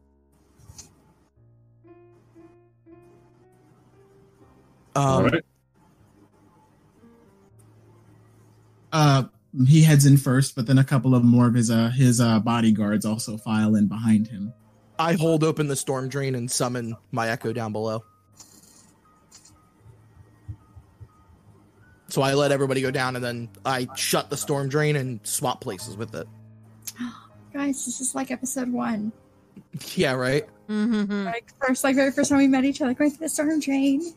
Um, 4.97 5.05
all 5.05 5.23
right. 5.23 5.43
uh 8.91 9.23
he 9.67 9.83
heads 9.83 10.05
in 10.05 10.17
first, 10.17 10.55
but 10.55 10.67
then 10.67 10.77
a 10.77 10.83
couple 10.83 11.15
of 11.15 11.23
more 11.23 11.47
of 11.47 11.53
his 11.53 11.69
uh 11.69 11.89
his 11.89 12.19
uh 12.19 12.39
bodyguards 12.39 13.05
also 13.05 13.37
file 13.37 13.75
in 13.75 13.87
behind 13.87 14.27
him. 14.27 14.53
I 14.99 15.13
hold 15.13 15.43
open 15.43 15.67
the 15.67 15.75
storm 15.75 16.09
drain 16.09 16.33
and 16.33 16.49
summon 16.49 16.95
my 17.11 17.29
echo 17.29 17.53
down 17.53 17.71
below. 17.71 18.03
So 22.09 22.23
I 22.23 22.33
let 22.33 22.51
everybody 22.51 22.81
go 22.81 22.89
down 22.89 23.15
and 23.15 23.23
then 23.23 23.49
I 23.65 23.87
shut 23.95 24.31
the 24.31 24.37
storm 24.37 24.69
drain 24.69 24.95
and 24.95 25.19
swap 25.23 25.61
places 25.61 25.95
with 25.95 26.15
it. 26.15 26.27
Guys, 27.53 27.85
this 27.85 28.01
is 28.01 28.15
like 28.15 28.31
episode 28.31 28.71
one. 28.71 29.11
Yeah, 29.95 30.13
right? 30.13 30.45
Mm-hmm. 30.69 31.25
Like 31.25 31.51
first, 31.59 31.83
like 31.83 31.95
very 31.95 32.11
first 32.11 32.29
time 32.29 32.39
we 32.39 32.47
met 32.47 32.65
each 32.65 32.81
other, 32.81 32.93
going 32.93 33.11
through 33.11 33.25
the 33.25 33.29
storm 33.29 33.59
drain. 33.59 34.13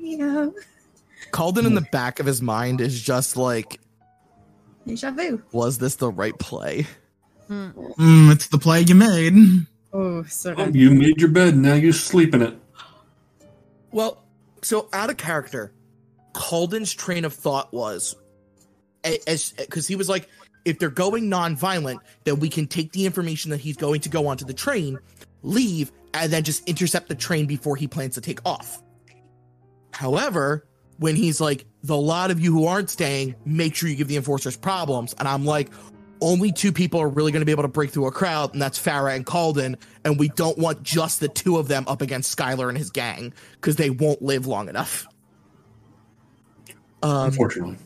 You 0.00 0.16
know, 0.16 0.54
Calden 1.30 1.66
in 1.66 1.74
the 1.74 1.86
back 1.92 2.20
of 2.20 2.26
his 2.26 2.40
mind 2.40 2.80
is 2.80 3.00
just 3.00 3.36
like, 3.36 3.78
deja 4.86 5.10
vu. 5.10 5.42
was 5.52 5.78
this 5.78 5.96
the 5.96 6.10
right 6.10 6.36
play? 6.38 6.86
Mm. 7.50 7.74
Mm, 7.96 8.32
it's 8.32 8.48
the 8.48 8.58
play 8.58 8.80
you 8.80 8.94
made. 8.94 9.34
Oh, 9.92 10.22
so 10.24 10.54
Oh, 10.56 10.68
you 10.68 10.90
made 10.90 11.20
your 11.20 11.30
bed, 11.30 11.56
now 11.56 11.74
you 11.74 11.92
sleep 11.92 12.34
in 12.34 12.42
it. 12.42 12.56
Well, 13.92 14.24
so 14.62 14.88
out 14.92 15.10
of 15.10 15.16
character, 15.16 15.72
Calden's 16.32 16.94
train 16.94 17.24
of 17.24 17.34
thought 17.34 17.72
was 17.72 18.16
as 19.26 19.52
because 19.52 19.86
he 19.86 19.96
was 19.96 20.08
like, 20.08 20.28
if 20.64 20.78
they're 20.78 20.90
going 20.90 21.28
non-violent, 21.28 22.00
then 22.24 22.38
we 22.38 22.48
can 22.48 22.66
take 22.66 22.92
the 22.92 23.04
information 23.04 23.50
that 23.50 23.60
he's 23.60 23.76
going 23.76 24.00
to 24.02 24.08
go 24.08 24.26
onto 24.28 24.44
the 24.44 24.54
train, 24.54 24.98
leave, 25.42 25.90
and 26.14 26.32
then 26.32 26.42
just 26.44 26.68
intercept 26.68 27.08
the 27.08 27.14
train 27.14 27.46
before 27.46 27.76
he 27.76 27.86
plans 27.88 28.14
to 28.14 28.20
take 28.20 28.40
off. 28.46 28.82
However, 29.92 30.66
when 30.98 31.16
he's 31.16 31.40
like, 31.40 31.66
the 31.82 31.96
lot 31.96 32.30
of 32.30 32.40
you 32.40 32.52
who 32.52 32.66
aren't 32.66 32.90
staying, 32.90 33.34
make 33.44 33.74
sure 33.74 33.88
you 33.88 33.96
give 33.96 34.08
the 34.08 34.16
enforcers 34.16 34.56
problems, 34.56 35.14
and 35.18 35.26
I'm 35.26 35.44
like, 35.44 35.70
only 36.20 36.52
two 36.52 36.72
people 36.72 37.00
are 37.00 37.08
really 37.08 37.32
going 37.32 37.40
to 37.40 37.46
be 37.46 37.52
able 37.52 37.62
to 37.62 37.68
break 37.68 37.90
through 37.90 38.06
a 38.06 38.12
crowd, 38.12 38.52
and 38.52 38.60
that's 38.60 38.78
Farah 38.78 39.16
and 39.16 39.24
Calden, 39.24 39.76
and 40.04 40.18
we 40.18 40.28
don't 40.28 40.58
want 40.58 40.82
just 40.82 41.20
the 41.20 41.28
two 41.28 41.56
of 41.56 41.68
them 41.68 41.84
up 41.86 42.02
against 42.02 42.36
Skylar 42.36 42.68
and 42.68 42.76
his 42.76 42.90
gang 42.90 43.32
because 43.54 43.76
they 43.76 43.90
won't 43.90 44.20
live 44.20 44.46
long 44.46 44.68
enough. 44.68 45.06
Um, 47.02 47.28
Unfortunately. 47.28 47.78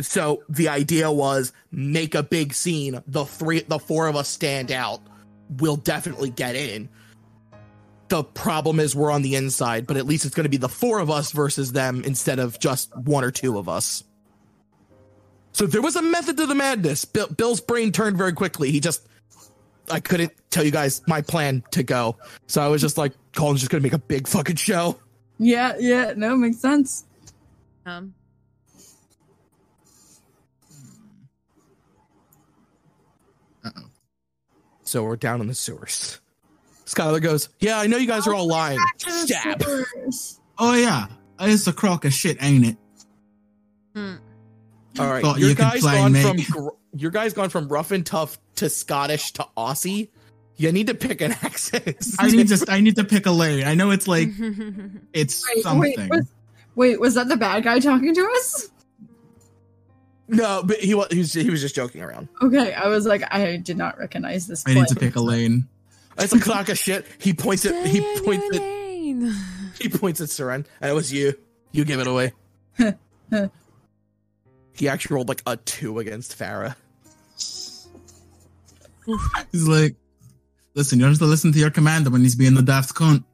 so 0.00 0.42
the 0.48 0.68
idea 0.68 1.10
was 1.12 1.52
make 1.70 2.16
a 2.16 2.24
big 2.24 2.52
scene. 2.52 3.00
The 3.06 3.24
three, 3.24 3.60
the 3.60 3.78
four 3.78 4.08
of 4.08 4.16
us 4.16 4.28
stand 4.28 4.72
out. 4.72 5.00
We'll 5.48 5.76
definitely 5.76 6.30
get 6.30 6.56
in. 6.56 6.88
The 8.08 8.22
problem 8.22 8.80
is 8.80 8.94
we're 8.94 9.10
on 9.10 9.22
the 9.22 9.34
inside, 9.34 9.86
but 9.86 9.96
at 9.96 10.06
least 10.06 10.24
it's 10.24 10.34
going 10.34 10.44
to 10.44 10.50
be 10.50 10.56
the 10.56 10.68
four 10.68 10.98
of 10.98 11.10
us 11.10 11.32
versus 11.32 11.72
them 11.72 12.02
instead 12.04 12.38
of 12.38 12.60
just 12.60 12.94
one 12.96 13.24
or 13.24 13.30
two 13.30 13.58
of 13.58 13.68
us. 13.68 14.04
So 15.52 15.66
there 15.66 15.82
was 15.82 15.96
a 15.96 16.02
method 16.02 16.36
to 16.36 16.46
the 16.46 16.54
madness. 16.54 17.04
Bill, 17.04 17.28
Bill's 17.28 17.60
brain 17.60 17.92
turned 17.92 18.18
very 18.18 18.32
quickly. 18.32 18.70
He 18.70 18.80
just, 18.80 19.06
I 19.90 20.00
couldn't 20.00 20.32
tell 20.50 20.64
you 20.64 20.70
guys 20.70 21.00
my 21.06 21.22
plan 21.22 21.62
to 21.70 21.82
go. 21.82 22.16
So 22.46 22.60
I 22.60 22.68
was 22.68 22.80
just 22.80 22.98
like, 22.98 23.12
Calden's 23.32 23.60
just 23.60 23.70
going 23.70 23.80
to 23.80 23.86
make 23.86 23.94
a 23.94 23.98
big 23.98 24.28
fucking 24.28 24.56
show. 24.56 24.98
Yeah, 25.38 25.74
yeah, 25.78 26.12
no, 26.16 26.36
makes 26.36 26.58
sense. 26.58 27.04
Um, 27.86 28.14
Uh-oh. 33.64 33.86
So 34.82 35.04
we're 35.04 35.16
down 35.16 35.40
in 35.40 35.46
the 35.46 35.54
sewers. 35.54 36.20
Skylar 36.86 37.20
goes, 37.22 37.48
Yeah, 37.60 37.78
I 37.78 37.86
know 37.86 37.96
you 37.96 38.06
guys 38.06 38.26
are 38.26 38.34
all 38.34 38.46
lying. 38.46 38.78
Stab. 38.98 39.62
Oh 40.58 40.74
yeah, 40.74 41.06
it's 41.40 41.66
a 41.66 41.72
crock 41.72 42.04
of 42.04 42.12
shit, 42.12 42.36
ain't 42.42 42.66
it? 42.66 42.76
mm. 43.94 44.18
All 44.98 45.08
right, 45.08 45.22
Thought 45.24 45.38
your 45.40 45.48
you 45.50 45.54
could 45.56 45.62
guys 45.62 45.82
gone 45.82 46.12
me. 46.12 46.22
from 46.22 46.36
gr- 46.50 46.68
your 46.96 47.10
guys 47.10 47.32
gone 47.32 47.48
from 47.50 47.68
rough 47.68 47.90
and 47.90 48.04
tough 48.06 48.38
to 48.56 48.68
Scottish 48.68 49.32
to 49.32 49.46
Aussie. 49.56 50.10
You 50.56 50.70
need 50.70 50.86
to 50.86 50.94
pick 50.94 51.20
an 51.20 51.32
accent. 51.42 51.96
I 52.18 52.28
need 52.30 52.48
to 52.48 52.64
I 52.68 52.80
need 52.80 52.96
to 52.96 53.04
pick 53.04 53.26
a 53.26 53.32
lane. 53.32 53.64
I 53.66 53.74
know 53.74 53.90
it's 53.90 54.06
like 54.06 54.28
it's 55.12 55.44
Wait, 55.54 55.62
something. 55.64 55.80
wait, 55.96 56.10
was, 56.10 56.26
wait, 56.76 57.00
was 57.00 57.14
that 57.14 57.28
the 57.28 57.36
bad 57.36 57.64
guy 57.64 57.80
talking 57.80 58.14
to 58.14 58.30
us? 58.36 58.68
no, 60.28 60.62
but 60.64 60.78
he 60.78 60.94
was 60.94 61.08
he 61.10 61.18
was, 61.18 61.32
he 61.32 61.50
was 61.50 61.60
just 61.60 61.74
joking 61.74 62.02
around. 62.02 62.28
Okay, 62.40 62.72
I 62.72 62.86
was 62.88 63.04
like, 63.06 63.22
I 63.34 63.56
did 63.56 63.76
not 63.76 63.98
recognize 63.98 64.46
this. 64.46 64.62
I 64.66 64.74
need 64.74 64.86
to 64.88 64.94
pick 64.96 65.16
a 65.16 65.20
lane. 65.20 65.66
It's 66.18 66.32
a 66.32 66.40
clock 66.40 66.68
of 66.68 66.78
shit. 66.78 67.06
He 67.18 67.32
points 67.32 67.64
at 67.66 67.86
he 67.86 68.00
points 68.20 68.44
your 68.52 68.62
at 68.62 68.74
he 69.80 69.88
points 69.88 70.20
at 70.20 70.28
Seren, 70.28 70.66
and 70.80 70.90
it 70.90 70.94
was 70.94 71.12
you. 71.12 71.34
You 71.72 71.84
give 71.84 72.00
it 72.00 72.06
away. 72.06 72.32
he 74.72 74.88
actually 74.88 75.14
rolled 75.14 75.28
like 75.28 75.42
a 75.46 75.56
two 75.56 75.98
against 75.98 76.38
Farah. 76.38 76.76
He's 79.52 79.68
like, 79.68 79.96
listen, 80.74 80.98
you 80.98 81.04
have 81.04 81.18
to 81.18 81.26
listen 81.26 81.52
to 81.52 81.58
your 81.58 81.70
commander 81.70 82.10
when 82.10 82.22
he's 82.22 82.36
being 82.36 82.54
the 82.54 82.62
daft 82.62 82.94
cunt. 82.94 83.24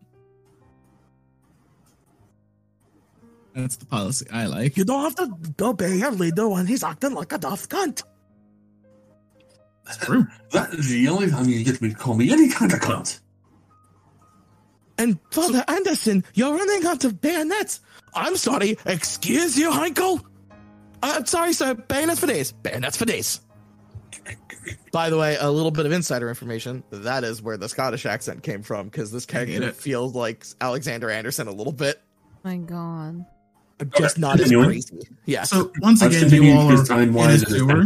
That's 3.54 3.76
the 3.76 3.86
policy 3.86 4.26
I 4.32 4.46
like. 4.46 4.76
You 4.76 4.84
don't 4.84 5.02
have 5.02 5.14
to 5.16 5.64
obey 5.64 5.96
your 5.96 6.12
leader 6.12 6.48
when 6.48 6.66
he's 6.66 6.82
acting 6.82 7.14
like 7.14 7.32
a 7.32 7.38
daft 7.38 7.70
cunt. 7.70 8.02
It's 9.90 10.04
true. 10.04 10.26
That 10.52 10.72
is 10.74 10.88
the 10.88 11.08
only 11.08 11.30
time 11.30 11.48
you 11.48 11.64
get 11.64 11.80
me 11.82 11.90
to 11.90 11.94
call 11.94 12.14
me 12.14 12.30
any 12.32 12.48
kind 12.48 12.72
of 12.72 12.80
cunt. 12.80 13.20
And 14.98 15.18
Father 15.30 15.64
Anderson, 15.66 16.24
you're 16.34 16.54
running 16.54 16.86
out 16.86 17.04
of 17.04 17.20
bayonets. 17.20 17.80
I'm 18.14 18.36
sorry. 18.36 18.76
Excuse 18.84 19.58
you, 19.58 19.70
Heinkel. 19.70 20.24
Uh, 21.02 21.24
sorry, 21.24 21.52
sir. 21.54 21.74
Bayonets 21.74 22.20
for 22.20 22.26
days. 22.26 22.52
Bayonets 22.52 22.96
for 22.96 23.06
days. 23.06 23.40
By 24.92 25.08
the 25.08 25.16
way, 25.16 25.36
a 25.40 25.50
little 25.50 25.70
bit 25.70 25.86
of 25.86 25.92
insider 25.92 26.28
information. 26.28 26.84
That 26.90 27.24
is 27.24 27.40
where 27.40 27.56
the 27.56 27.68
Scottish 27.68 28.04
accent 28.04 28.42
came 28.42 28.62
from, 28.62 28.88
because 28.88 29.10
this 29.10 29.26
I 29.32 29.38
hate 29.46 29.48
character 29.48 29.72
feels 29.72 30.14
like 30.14 30.44
Alexander 30.60 31.10
Anderson 31.10 31.48
a 31.48 31.52
little 31.52 31.72
bit. 31.72 32.00
My 32.44 32.56
God. 32.58 33.24
Just 33.96 34.18
not 34.18 34.34
as 34.34 34.50
Continuing. 34.50 34.68
crazy. 34.68 35.08
Yeah. 35.24 35.44
So 35.44 35.72
once 35.80 36.02
again, 36.02 36.28
you 36.30 36.52
all 36.54 36.70
are 36.70 37.02
in 37.02 37.08
a 37.08 37.12
wise 37.12 37.48
sewer. 37.48 37.84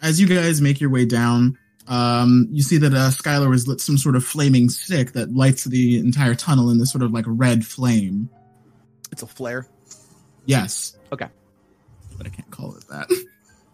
Ten 0.00 0.08
thirty. 0.08 0.10
As 0.10 0.20
you 0.20 0.26
guys 0.26 0.60
make 0.60 0.80
your 0.80 0.90
way 0.90 1.04
down, 1.04 1.58
um, 1.86 2.48
you 2.50 2.62
see 2.62 2.78
that 2.78 2.92
uh, 2.92 3.10
Skylar 3.10 3.50
has 3.52 3.66
lit 3.66 3.80
some 3.80 3.98
sort 3.98 4.16
of 4.16 4.24
flaming 4.24 4.68
stick 4.68 5.12
that 5.12 5.34
lights 5.34 5.64
the 5.64 5.98
entire 5.98 6.34
tunnel 6.34 6.70
in 6.70 6.78
this 6.78 6.90
sort 6.92 7.02
of 7.02 7.12
like 7.12 7.24
red 7.26 7.64
flame. 7.64 8.28
it's 9.10 9.22
a 9.22 9.26
flare. 9.26 9.66
Yes. 10.46 10.96
Okay. 11.12 11.28
But 12.16 12.26
I 12.26 12.30
can't 12.30 12.50
call 12.50 12.74
it 12.76 12.86
that. 12.88 13.08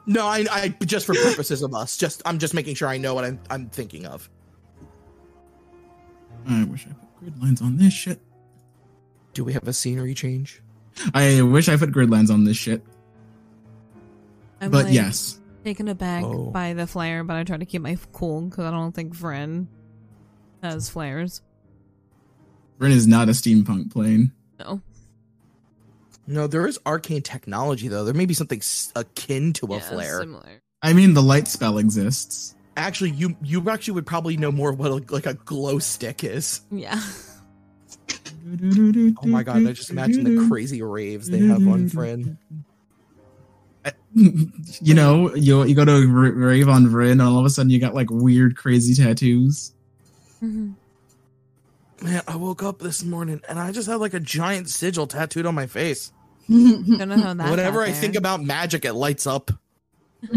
No, 0.06 0.26
I, 0.26 0.44
I 0.50 0.68
just 0.84 1.06
for 1.06 1.14
purposes 1.14 1.62
of 1.62 1.74
us. 1.74 1.96
Just 1.96 2.20
I'm 2.26 2.38
just 2.38 2.52
making 2.52 2.74
sure 2.74 2.88
I 2.88 2.98
know 2.98 3.14
what 3.14 3.24
I'm 3.24 3.40
I'm 3.48 3.70
thinking 3.70 4.04
of. 4.04 4.28
I 6.46 6.64
wish 6.64 6.86
I 6.86 6.92
put 6.92 7.18
grid 7.20 7.40
lines 7.42 7.62
on 7.62 7.78
this 7.78 7.94
shit. 7.94 8.20
Do 9.32 9.44
we 9.44 9.54
have 9.54 9.66
a 9.66 9.72
scenery 9.72 10.12
change? 10.12 10.60
I 11.14 11.40
wish 11.40 11.70
I 11.70 11.76
put 11.78 11.90
grid 11.90 12.10
lines 12.10 12.30
on 12.30 12.44
this 12.44 12.58
shit. 12.58 12.82
I'm 14.60 14.70
but 14.70 14.84
like, 14.84 14.94
yes. 14.94 15.40
Taken 15.64 15.88
aback 15.88 16.24
Oh. 16.24 16.50
by 16.50 16.74
the 16.74 16.86
flare, 16.86 17.24
but 17.24 17.36
I 17.36 17.44
try 17.44 17.56
to 17.56 17.64
keep 17.64 17.82
my 17.82 17.96
cool 18.12 18.42
because 18.42 18.64
I 18.64 18.70
don't 18.70 18.92
think 18.94 19.16
Vren 19.16 19.66
has 20.62 20.90
flares. 20.90 21.40
Bryn 22.78 22.92
is 22.92 23.06
not 23.06 23.28
a 23.28 23.32
steampunk 23.32 23.92
plane. 23.92 24.32
No. 24.58 24.80
No, 26.26 26.46
there 26.46 26.66
is 26.66 26.78
arcane 26.86 27.22
technology 27.22 27.88
though. 27.88 28.04
There 28.04 28.14
may 28.14 28.26
be 28.26 28.34
something 28.34 28.58
s- 28.58 28.92
akin 28.96 29.52
to 29.54 29.66
a 29.66 29.76
Yeah, 29.76 29.80
flare. 29.80 30.20
Similar. 30.20 30.62
I 30.82 30.92
mean, 30.92 31.14
the 31.14 31.22
light 31.22 31.48
spell 31.48 31.78
exists. 31.78 32.54
Actually, 32.76 33.10
you 33.10 33.36
you 33.42 33.68
actually 33.70 33.94
would 33.94 34.06
probably 34.06 34.36
know 34.36 34.50
more 34.50 34.72
what 34.72 34.90
a, 34.90 35.12
like 35.12 35.26
a 35.26 35.34
glow 35.34 35.78
stick 35.78 36.24
is. 36.24 36.60
Yeah. 36.70 37.00
Oh 38.46 39.26
my 39.26 39.42
god! 39.42 39.66
I 39.66 39.72
just 39.72 39.88
imagine 39.88 40.22
the 40.24 40.46
crazy 40.48 40.82
raves 40.82 41.30
they 41.30 41.38
have 41.38 41.66
on 41.66 41.88
Friend. 41.88 42.36
You 44.14 44.94
know, 44.94 45.34
you 45.34 45.64
you 45.64 45.74
go 45.74 45.84
to 45.84 45.92
r- 45.92 46.32
rave 46.32 46.68
on 46.68 46.86
Vryn, 46.86 47.12
and 47.12 47.22
all 47.22 47.38
of 47.38 47.44
a 47.44 47.50
sudden 47.50 47.70
you 47.70 47.78
got 47.80 47.94
like 47.94 48.08
weird, 48.10 48.56
crazy 48.56 48.94
tattoos. 49.02 49.72
Mhm. 50.42 50.74
Man, 52.02 52.22
I 52.28 52.36
woke 52.36 52.62
up 52.62 52.80
this 52.80 53.02
morning 53.02 53.40
and 53.48 53.58
I 53.58 53.72
just 53.72 53.88
had 53.88 53.96
like 53.96 54.14
a 54.14 54.20
giant 54.20 54.68
sigil 54.68 55.06
tattooed 55.06 55.46
on 55.46 55.54
my 55.54 55.66
face. 55.66 56.12
Don't 56.48 56.98
know 57.08 57.16
how 57.16 57.34
that. 57.34 57.50
Whenever 57.50 57.82
I 57.82 57.92
think 57.92 58.14
about 58.16 58.42
magic, 58.42 58.84
it 58.84 58.92
lights 58.94 59.26
up. 59.26 59.50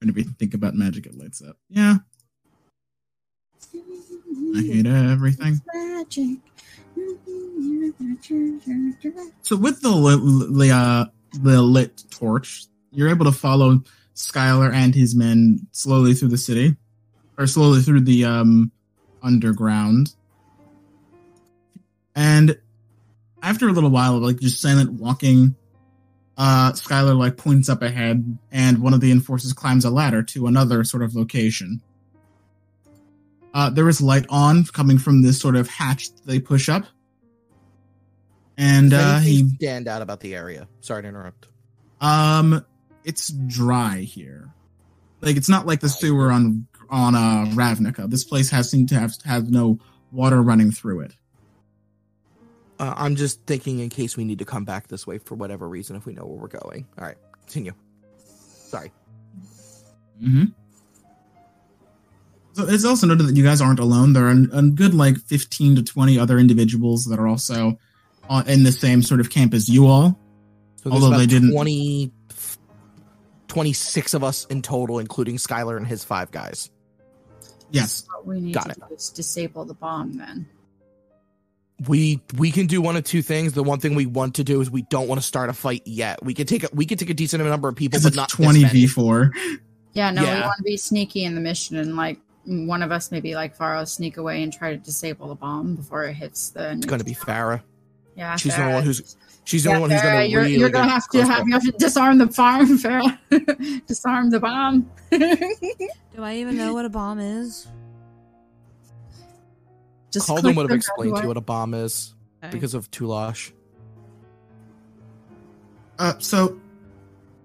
Whenever 0.00 0.18
you 0.18 0.24
think 0.38 0.54
about 0.54 0.74
magic, 0.74 1.06
it 1.06 1.16
lights 1.16 1.40
up. 1.42 1.56
Yeah, 1.68 1.98
I 3.74 4.60
hate 4.60 4.86
everything. 4.86 5.60
Magic. 5.72 6.38
So 9.42 9.56
with 9.56 9.80
the 9.80 10.48
the, 10.52 10.70
uh, 10.70 11.04
the 11.34 11.62
lit 11.62 12.04
torch, 12.10 12.66
you're 12.90 13.08
able 13.08 13.24
to 13.24 13.32
follow 13.32 13.82
Skylar 14.14 14.72
and 14.72 14.94
his 14.94 15.14
men 15.14 15.66
slowly 15.72 16.14
through 16.14 16.28
the 16.28 16.38
city, 16.38 16.76
or 17.38 17.46
slowly 17.46 17.80
through 17.80 18.02
the 18.02 18.24
um, 18.24 18.70
underground. 19.22 20.14
And 22.14 22.58
after 23.42 23.68
a 23.68 23.72
little 23.72 23.90
while 23.90 24.16
of 24.16 24.22
like 24.22 24.38
just 24.40 24.60
silent 24.60 24.92
walking, 24.92 25.56
uh, 26.36 26.72
Skylar 26.72 27.16
like 27.16 27.36
points 27.36 27.68
up 27.68 27.82
ahead, 27.82 28.38
and 28.50 28.78
one 28.78 28.94
of 28.94 29.00
the 29.00 29.10
enforcers 29.10 29.52
climbs 29.52 29.84
a 29.84 29.90
ladder 29.90 30.22
to 30.22 30.46
another 30.46 30.84
sort 30.84 31.02
of 31.02 31.14
location. 31.14 31.80
Uh, 33.54 33.68
there 33.70 33.88
is 33.88 34.00
light 34.00 34.24
on 34.30 34.64
coming 34.64 34.98
from 34.98 35.22
this 35.22 35.38
sort 35.38 35.56
of 35.56 35.68
hatch 35.68 36.14
they 36.24 36.40
push 36.40 36.68
up. 36.68 36.84
And 38.58 38.92
uh, 38.92 39.18
he 39.18 39.48
stand 39.56 39.88
out 39.88 40.02
about 40.02 40.20
the 40.20 40.34
area. 40.34 40.68
Sorry 40.80 41.02
to 41.02 41.08
interrupt. 41.08 41.48
um, 42.00 42.64
it's 43.04 43.28
dry 43.30 43.98
here. 44.00 44.50
Like 45.20 45.36
it's 45.36 45.48
not 45.48 45.66
like 45.66 45.80
the 45.80 45.88
sewer 45.88 46.30
on 46.30 46.66
on 46.90 47.14
uh 47.14 47.46
Ravnica. 47.54 48.10
This 48.10 48.24
place 48.24 48.50
has 48.50 48.70
seemed 48.70 48.90
to 48.90 48.96
have 48.96 49.14
have 49.24 49.50
no 49.50 49.78
water 50.10 50.42
running 50.42 50.70
through 50.70 51.00
it. 51.00 51.14
Uh, 52.78 52.94
I'm 52.96 53.16
just 53.16 53.40
thinking 53.46 53.78
in 53.78 53.88
case 53.88 54.16
we 54.16 54.24
need 54.24 54.40
to 54.40 54.44
come 54.44 54.64
back 54.64 54.88
this 54.88 55.06
way 55.06 55.18
for 55.18 55.34
whatever 55.36 55.68
reason 55.68 55.96
if 55.96 56.04
we 56.04 56.12
know 56.12 56.24
where 56.24 56.38
we're 56.38 56.48
going. 56.48 56.86
All 56.98 57.04
right, 57.06 57.16
continue. 57.46 57.72
Sorry. 58.18 58.92
Mm-hmm. 60.22 60.44
So 62.54 62.68
it's 62.68 62.84
also 62.84 63.06
noted 63.06 63.28
that 63.28 63.36
you 63.36 63.44
guys 63.44 63.60
aren't 63.60 63.78
alone. 63.78 64.12
There 64.12 64.26
are 64.26 64.30
a 64.52 64.62
good 64.62 64.92
like 64.92 65.16
fifteen 65.18 65.76
to 65.76 65.82
twenty 65.82 66.18
other 66.18 66.38
individuals 66.38 67.06
that 67.06 67.18
are 67.18 67.26
also 67.26 67.78
in 68.40 68.62
the 68.64 68.72
same 68.72 69.02
sort 69.02 69.20
of 69.20 69.30
camp 69.30 69.54
as 69.54 69.68
you 69.68 69.86
all. 69.86 70.18
So 70.82 70.90
Although 70.90 71.08
about 71.08 71.18
they 71.18 71.26
didn't- 71.26 71.52
20, 71.52 72.10
26 73.48 74.14
of 74.14 74.24
us 74.24 74.46
in 74.46 74.62
total, 74.62 74.98
including 74.98 75.36
Skylar 75.36 75.76
and 75.76 75.86
his 75.86 76.04
five 76.04 76.30
guys. 76.30 76.70
Yes. 77.70 78.04
What 78.10 78.26
we 78.26 78.40
need 78.40 78.54
Got 78.54 78.64
to 78.64 78.70
it. 78.70 78.78
do 78.88 78.94
is 78.94 79.10
disable 79.10 79.64
the 79.64 79.74
bomb 79.74 80.14
then. 80.14 80.46
We 81.88 82.20
we 82.38 82.52
can 82.52 82.66
do 82.66 82.80
one 82.80 82.96
of 82.96 83.02
two 83.04 83.22
things. 83.22 83.54
The 83.54 83.62
one 83.62 83.80
thing 83.80 83.94
we 83.96 84.06
want 84.06 84.36
to 84.36 84.44
do 84.44 84.60
is 84.60 84.70
we 84.70 84.82
don't 84.82 85.08
want 85.08 85.20
to 85.20 85.26
start 85.26 85.50
a 85.50 85.52
fight 85.52 85.82
yet. 85.84 86.22
We 86.24 86.32
can 86.32 86.46
take 86.46 86.62
a 86.64 86.68
we 86.72 86.86
can 86.86 86.96
take 86.96 87.10
a 87.10 87.14
decent 87.14 87.42
number 87.44 87.68
of 87.68 87.74
people, 87.74 87.98
but 88.00 88.14
not 88.14 88.28
twenty 88.28 88.62
v 88.64 88.86
four. 88.86 89.32
Yeah, 89.94 90.10
no, 90.12 90.22
we 90.22 90.28
want 90.40 90.56
to 90.58 90.62
be 90.62 90.76
sneaky 90.76 91.24
in 91.24 91.34
the 91.34 91.40
mission 91.40 91.76
and 91.76 91.96
like 91.96 92.18
one 92.44 92.82
of 92.82 92.92
us, 92.92 93.10
maybe 93.10 93.34
like 93.34 93.56
Farah, 93.58 93.86
sneak 93.88 94.16
away 94.16 94.42
and 94.44 94.52
try 94.52 94.70
to 94.70 94.76
disable 94.76 95.28
the 95.28 95.34
bomb 95.34 95.74
before 95.74 96.04
it 96.04 96.14
hits 96.14 96.50
the. 96.50 96.72
It's 96.72 96.86
gonna 96.86 97.02
be 97.04 97.14
Farah. 97.14 97.62
Yeah, 98.16 98.36
She's 98.36 98.54
the 98.54 98.62
Farah. 98.62 98.72
one 98.74 98.82
who's 98.82 99.16
she's 99.44 99.64
the 99.64 99.70
Yeah, 99.70 99.76
only 99.76 99.80
one 99.82 99.90
who's 99.90 100.02
gonna 100.02 100.24
you're, 100.24 100.42
really 100.42 100.56
you're 100.56 100.68
gonna 100.70 100.90
have 100.90 101.08
to 101.10 101.24
have 101.24 101.46
you 101.46 101.54
have 101.54 101.62
to 101.64 101.72
disarm 101.72 102.18
the 102.18 102.28
farm, 102.28 102.66
Farah. 102.78 103.86
disarm 103.86 104.30
the 104.30 104.38
bomb. 104.40 104.90
Do 105.10 106.22
I 106.22 106.36
even 106.36 106.56
know 106.58 106.74
what 106.74 106.84
a 106.84 106.90
bomb 106.90 107.18
is? 107.20 107.66
Just 110.10 110.28
Calden 110.28 110.54
would 110.56 110.68
have 110.70 110.76
explained 110.76 111.16
to 111.16 111.22
you 111.22 111.28
what 111.28 111.36
a 111.38 111.40
bomb 111.42 111.72
is 111.74 112.14
Okay. 112.44 112.50
because 112.52 112.74
of 112.74 112.90
Tulash. 112.90 113.52
Uh, 115.98 116.14
so 116.18 116.60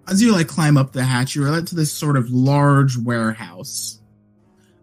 as 0.07 0.21
you 0.21 0.31
like 0.33 0.47
climb 0.47 0.75
up 0.77 0.91
the 0.91 1.03
hatch, 1.03 1.35
you're 1.35 1.49
led 1.51 1.67
to 1.67 1.75
this 1.75 1.91
sort 1.93 2.17
of 2.17 2.29
large 2.29 2.97
warehouse. 2.97 4.01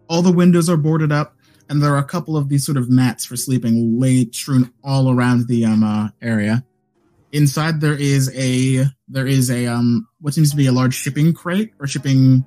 All 0.07 0.21
the 0.21 0.31
windows 0.31 0.69
are 0.69 0.77
boarded 0.77 1.11
up, 1.11 1.34
and 1.69 1.81
there 1.81 1.93
are 1.93 1.97
a 1.97 2.03
couple 2.03 2.37
of 2.37 2.49
these 2.49 2.65
sort 2.65 2.77
of 2.77 2.89
mats 2.89 3.25
for 3.25 3.35
sleeping 3.35 3.99
laid 3.99 4.35
strewn 4.35 4.71
all 4.83 5.11
around 5.11 5.47
the 5.47 5.65
um 5.65 5.83
uh, 5.83 6.09
area. 6.21 6.63
Inside 7.31 7.81
there 7.81 7.97
is 7.97 8.31
a 8.35 8.85
there 9.07 9.27
is 9.27 9.49
a 9.49 9.67
um 9.67 10.07
what 10.21 10.33
seems 10.33 10.51
to 10.51 10.57
be 10.57 10.67
a 10.67 10.71
large 10.71 10.93
shipping 10.93 11.33
crate 11.33 11.73
or 11.79 11.87
shipping 11.87 12.45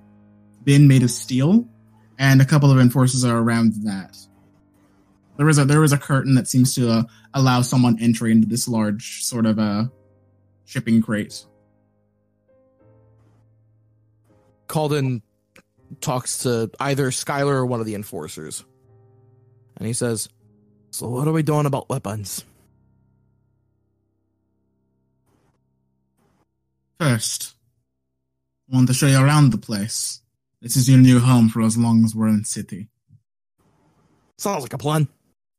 bin 0.65 0.89
made 0.89 1.03
of 1.03 1.11
steel, 1.11 1.69
and 2.19 2.41
a 2.41 2.45
couple 2.45 2.71
of 2.71 2.79
enforcers 2.79 3.25
are 3.25 3.39
around 3.39 3.75
that. 3.85 4.17
There 5.37 5.49
is 5.49 5.59
a 5.59 5.65
there 5.65 5.85
is 5.85 5.93
a 5.93 5.99
curtain 5.99 6.35
that 6.35 6.49
seems 6.49 6.75
to 6.77 6.91
uh, 6.91 7.03
allow 7.35 7.63
someone 7.63 7.99
entry 8.01 8.33
into 8.33 8.47
this 8.47 8.69
large 8.69 9.23
sort 9.25 9.47
of 9.47 9.59
uh 9.59 9.85
shipping 10.65 11.03
crate. 11.03 11.45
Calden 14.69 15.23
talks 16.01 16.39
to 16.43 16.71
either 16.79 17.11
Skylar 17.11 17.55
or 17.55 17.67
one 17.67 17.81
of 17.81 17.87
the 17.87 17.95
enforcers. 17.95 18.65
And 19.79 19.87
he 19.87 19.93
says, 19.93 20.29
So 20.91 21.09
what 21.09 21.29
are 21.29 21.33
we 21.33 21.43
doing 21.43 21.67
about 21.67 21.89
weapons? 21.89 22.45
First, 26.99 27.55
I 28.71 28.77
want 28.77 28.89
to 28.89 28.95
show 28.95 29.07
you 29.07 29.19
around 29.19 29.53
the 29.53 29.59
place. 29.59 30.21
This 30.61 30.77
is 30.77 30.91
your 30.91 30.99
new 30.99 31.21
home 31.21 31.49
for 31.49 31.63
as 31.63 31.79
long 31.79 32.05
as 32.05 32.15
we're 32.15 32.29
in 32.29 32.45
city. 32.45 32.89
Sounds 34.37 34.63
like 34.63 34.73
a 34.73 34.79
plan. 34.79 35.09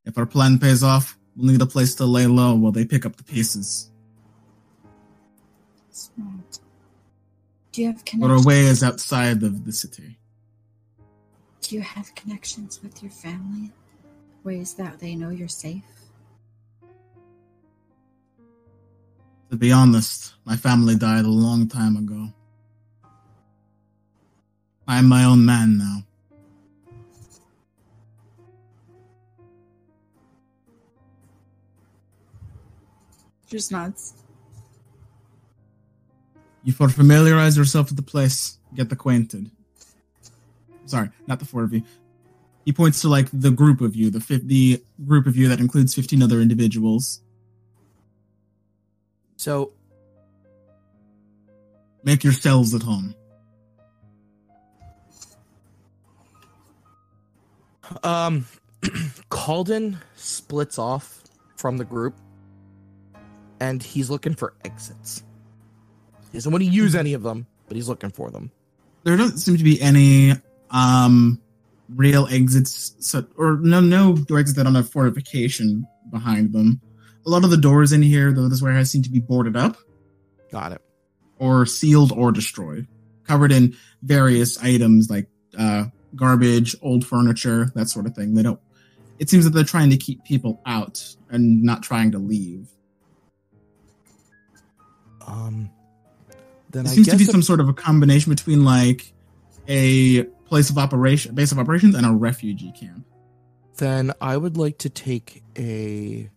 If 0.04 0.18
our 0.18 0.26
plan 0.26 0.58
pays 0.58 0.82
off, 0.82 1.18
we'll 1.34 1.50
need 1.50 1.62
a 1.62 1.66
place 1.66 1.94
to 1.96 2.04
lay 2.04 2.26
low 2.26 2.54
while 2.54 2.72
they 2.72 2.84
pick 2.84 3.06
up 3.06 3.16
the 3.16 3.24
pieces. 3.24 3.90
Smart. 5.90 6.58
Do 7.72 7.82
you 7.82 7.88
have 7.88 8.04
connections? 8.04 8.42
our 8.42 8.46
way 8.46 8.60
is 8.60 8.82
outside 8.82 9.42
of 9.42 9.64
the 9.64 9.72
city. 9.72 10.18
Do 11.62 11.76
you 11.76 11.82
have 11.82 12.14
connections 12.14 12.82
with 12.82 13.02
your 13.02 13.12
family? 13.12 13.72
Ways 14.42 14.74
that 14.74 14.98
they 14.98 15.14
know 15.14 15.30
you're 15.30 15.48
safe? 15.48 15.82
To 19.50 19.56
be 19.56 19.72
honest, 19.72 20.34
my 20.44 20.56
family 20.56 20.96
died 20.96 21.24
a 21.24 21.28
long 21.28 21.68
time 21.68 21.96
ago. 21.96 22.28
I'm 24.86 25.06
my 25.06 25.24
own 25.24 25.44
man 25.44 25.78
now. 25.78 26.02
Just 33.48 33.72
nuts. 33.72 34.14
You 36.62 36.72
four 36.72 36.88
familiarize 36.88 37.56
yourself 37.56 37.88
with 37.88 37.96
the 37.96 38.02
place, 38.02 38.58
get 38.74 38.92
acquainted. 38.92 39.50
Sorry, 40.86 41.10
not 41.26 41.40
the 41.40 41.44
four 41.44 41.64
of 41.64 41.72
you. 41.72 41.82
He 42.70 42.72
points 42.72 43.00
to 43.00 43.08
like 43.08 43.28
the 43.32 43.50
group 43.50 43.80
of 43.80 43.96
you, 43.96 44.10
the 44.10 44.20
fif- 44.20 44.46
the 44.46 44.80
group 45.04 45.26
of 45.26 45.34
you 45.34 45.48
that 45.48 45.58
includes 45.58 45.92
fifteen 45.92 46.22
other 46.22 46.40
individuals. 46.40 47.20
So 49.36 49.72
Make 52.04 52.22
yourselves 52.22 52.72
at 52.76 52.82
home. 52.82 53.16
Um, 58.04 58.46
Calden 59.32 59.96
splits 60.14 60.78
off 60.78 61.24
from 61.56 61.76
the 61.76 61.84
group, 61.84 62.14
and 63.58 63.82
he's 63.82 64.10
looking 64.10 64.34
for 64.36 64.54
exits. 64.64 65.24
He 66.30 66.38
doesn't 66.38 66.52
want 66.52 66.62
to 66.62 66.70
use 66.70 66.94
any 66.94 67.14
of 67.14 67.24
them, 67.24 67.48
but 67.66 67.74
he's 67.74 67.88
looking 67.88 68.10
for 68.10 68.30
them. 68.30 68.52
There 69.02 69.16
doesn't 69.16 69.38
seem 69.38 69.56
to 69.56 69.64
be 69.64 69.82
any 69.82 70.34
um 70.70 71.40
real 71.94 72.26
exits, 72.30 72.94
so, 73.00 73.24
or 73.36 73.58
no 73.60 73.80
no 73.80 74.12
exits 74.12 74.54
that 74.54 74.64
don't 74.64 74.74
have 74.74 74.90
fortification 74.90 75.86
behind 76.10 76.52
them. 76.52 76.80
A 77.26 77.30
lot 77.30 77.44
of 77.44 77.50
the 77.50 77.56
doors 77.56 77.92
in 77.92 78.02
here, 78.02 78.32
though, 78.32 78.48
this 78.48 78.62
warehouse 78.62 78.90
seem 78.90 79.02
to 79.02 79.10
be 79.10 79.20
boarded 79.20 79.56
up. 79.56 79.76
Got 80.50 80.72
it. 80.72 80.82
or 81.38 81.66
sealed 81.66 82.12
or 82.12 82.32
destroyed, 82.32 82.86
covered 83.24 83.50
in 83.52 83.76
various 84.02 84.62
items 84.62 85.10
like 85.10 85.26
uh, 85.58 85.84
garbage, 86.14 86.76
old 86.82 87.04
furniture, 87.06 87.72
that 87.74 87.88
sort 87.88 88.06
of 88.06 88.14
thing. 88.14 88.34
They 88.34 88.42
don't. 88.42 88.60
It 89.18 89.28
seems 89.28 89.44
that 89.44 89.50
they're 89.50 89.64
trying 89.64 89.90
to 89.90 89.96
keep 89.96 90.24
people 90.24 90.60
out 90.66 91.16
and 91.30 91.62
not 91.62 91.82
trying 91.82 92.12
to 92.12 92.18
leave. 92.18 92.68
Um, 95.26 95.70
then 96.70 96.86
It 96.86 96.90
I 96.90 96.92
seems 96.92 97.08
to 97.08 97.16
be 97.16 97.24
some 97.24 97.42
sort 97.42 97.60
of 97.60 97.68
a 97.68 97.74
combination 97.74 98.30
between 98.30 98.64
like 98.64 99.12
a 99.68 100.26
place 100.50 100.68
of 100.68 100.76
operation, 100.76 101.34
base 101.34 101.52
of 101.52 101.58
operations, 101.58 101.94
and 101.94 102.04
a 102.04 102.10
refugee 102.10 102.72
camp. 102.72 103.06
then 103.76 104.12
I 104.20 104.36
would 104.36 104.58
like 104.58 104.78
to 104.78 104.90
take 104.90 105.42
a. 105.56 106.28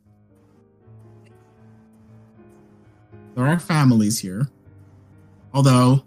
There 3.36 3.46
are 3.46 3.60
families 3.60 4.20
here, 4.20 4.48
although 5.52 6.06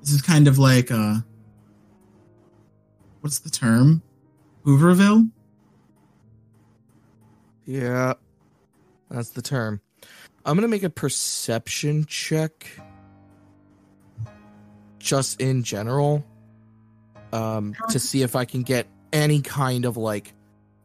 this 0.00 0.12
is 0.12 0.20
kind 0.20 0.48
of 0.48 0.58
like 0.58 0.90
uh, 0.90 1.18
what's 3.20 3.38
the 3.38 3.50
term? 3.50 4.02
Hooverville. 4.64 5.30
Yeah, 7.64 8.14
that's 9.08 9.30
the 9.30 9.42
term. 9.42 9.80
I'm 10.44 10.56
gonna 10.56 10.68
make 10.68 10.82
a 10.82 10.90
perception 10.90 12.04
check, 12.06 12.68
just 14.98 15.40
in 15.40 15.62
general, 15.62 16.24
um, 17.36 17.74
to 17.90 17.98
see 17.98 18.22
if 18.22 18.34
I 18.34 18.44
can 18.44 18.62
get 18.62 18.86
any 19.12 19.40
kind 19.42 19.84
of 19.84 19.96
like 19.96 20.32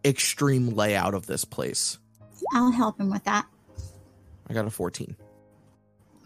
extreme 0.03 0.69
layout 0.69 1.13
of 1.13 1.25
this 1.25 1.45
place. 1.45 1.97
I'll 2.53 2.71
help 2.71 2.99
him 2.99 3.09
with 3.09 3.23
that. 3.23 3.45
I 4.49 4.53
got 4.53 4.65
a 4.65 4.69
14. 4.69 5.15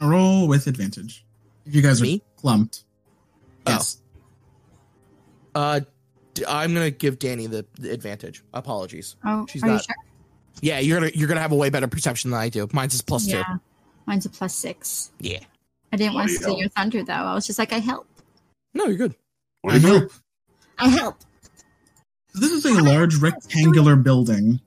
A 0.02 0.08
roll 0.08 0.48
with 0.48 0.68
advantage. 0.68 1.26
If 1.66 1.76
you 1.76 1.82
guys 1.82 2.02
are 2.02 2.06
Me? 2.06 2.22
clumped. 2.38 2.84
Oh. 3.68 3.72
Yes. 3.72 4.02
Uh, 5.54 5.82
I'm 6.48 6.74
gonna 6.74 6.92
give 6.92 7.18
Danny 7.18 7.48
the, 7.48 7.66
the 7.80 7.92
advantage. 7.92 8.44
Apologies. 8.54 9.16
Oh, 9.24 9.46
She's 9.50 9.64
are 9.64 9.68
you 9.68 9.80
sure? 9.80 9.96
Yeah, 10.62 10.80
you're 10.80 11.00
gonna 11.00 11.12
you're 11.14 11.28
gonna 11.30 11.40
have 11.40 11.54
a 11.54 11.56
way 11.56 11.70
better 11.70 11.88
perception 11.88 12.32
than 12.32 12.40
I 12.40 12.50
do. 12.50 12.68
Mine's 12.74 12.94
is 12.94 13.02
plus 13.02 13.26
two. 13.26 13.38
Yeah. 13.38 13.58
Mine's 14.06 14.26
a 14.26 14.30
plus 14.30 14.54
six. 14.54 15.12
Yeah. 15.20 15.40
I 15.94 15.98
didn't 15.98 16.14
want 16.14 16.30
to 16.30 16.38
Bloody 16.38 16.44
steal 16.44 16.60
your 16.60 16.70
thunder 16.70 17.04
though. 17.04 17.14
I 17.14 17.34
was 17.34 17.48
just 17.48 17.58
like, 17.58 17.72
I 17.72 17.80
help. 17.80 18.08
No, 18.74 18.86
you're 18.86 18.98
good. 18.98 19.16
What 19.66 19.74
I 19.74 19.78
you 19.78 19.88
help. 19.88 20.10
do? 20.10 20.16
I 20.78 20.90
help. 20.90 21.16
So 22.34 22.40
this 22.40 22.52
is 22.52 22.66
a 22.66 22.84
large 22.84 23.16
rectangular 23.16 23.96
building. 23.96 24.60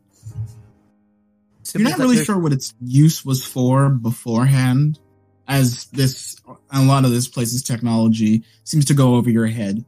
You're 1.74 1.88
not 1.88 1.98
really 1.98 2.14
there's- 2.16 2.26
sure 2.26 2.38
what 2.38 2.52
its 2.52 2.74
use 2.80 3.24
was 3.24 3.44
for 3.44 3.90
beforehand, 3.90 4.98
as 5.46 5.84
this 5.86 6.36
a 6.72 6.82
lot 6.82 7.04
of 7.04 7.10
this 7.12 7.28
place's 7.28 7.62
technology 7.62 8.42
seems 8.64 8.86
to 8.86 8.94
go 8.94 9.14
over 9.14 9.30
your 9.30 9.46
head. 9.46 9.84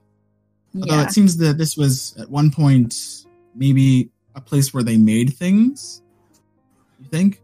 Although 0.77 1.01
it 1.01 1.11
seems 1.11 1.39
that 1.39 1.59
this 1.59 1.77
was 1.77 2.15
at 2.19 2.31
one 2.31 2.51
point 2.53 3.25
maybe 3.55 4.11
a 4.37 4.41
place 4.41 4.73
where 4.73 4.85
they 4.85 4.97
made 4.97 5.35
things. 5.37 6.03
You 7.01 7.07
think? 7.11 7.43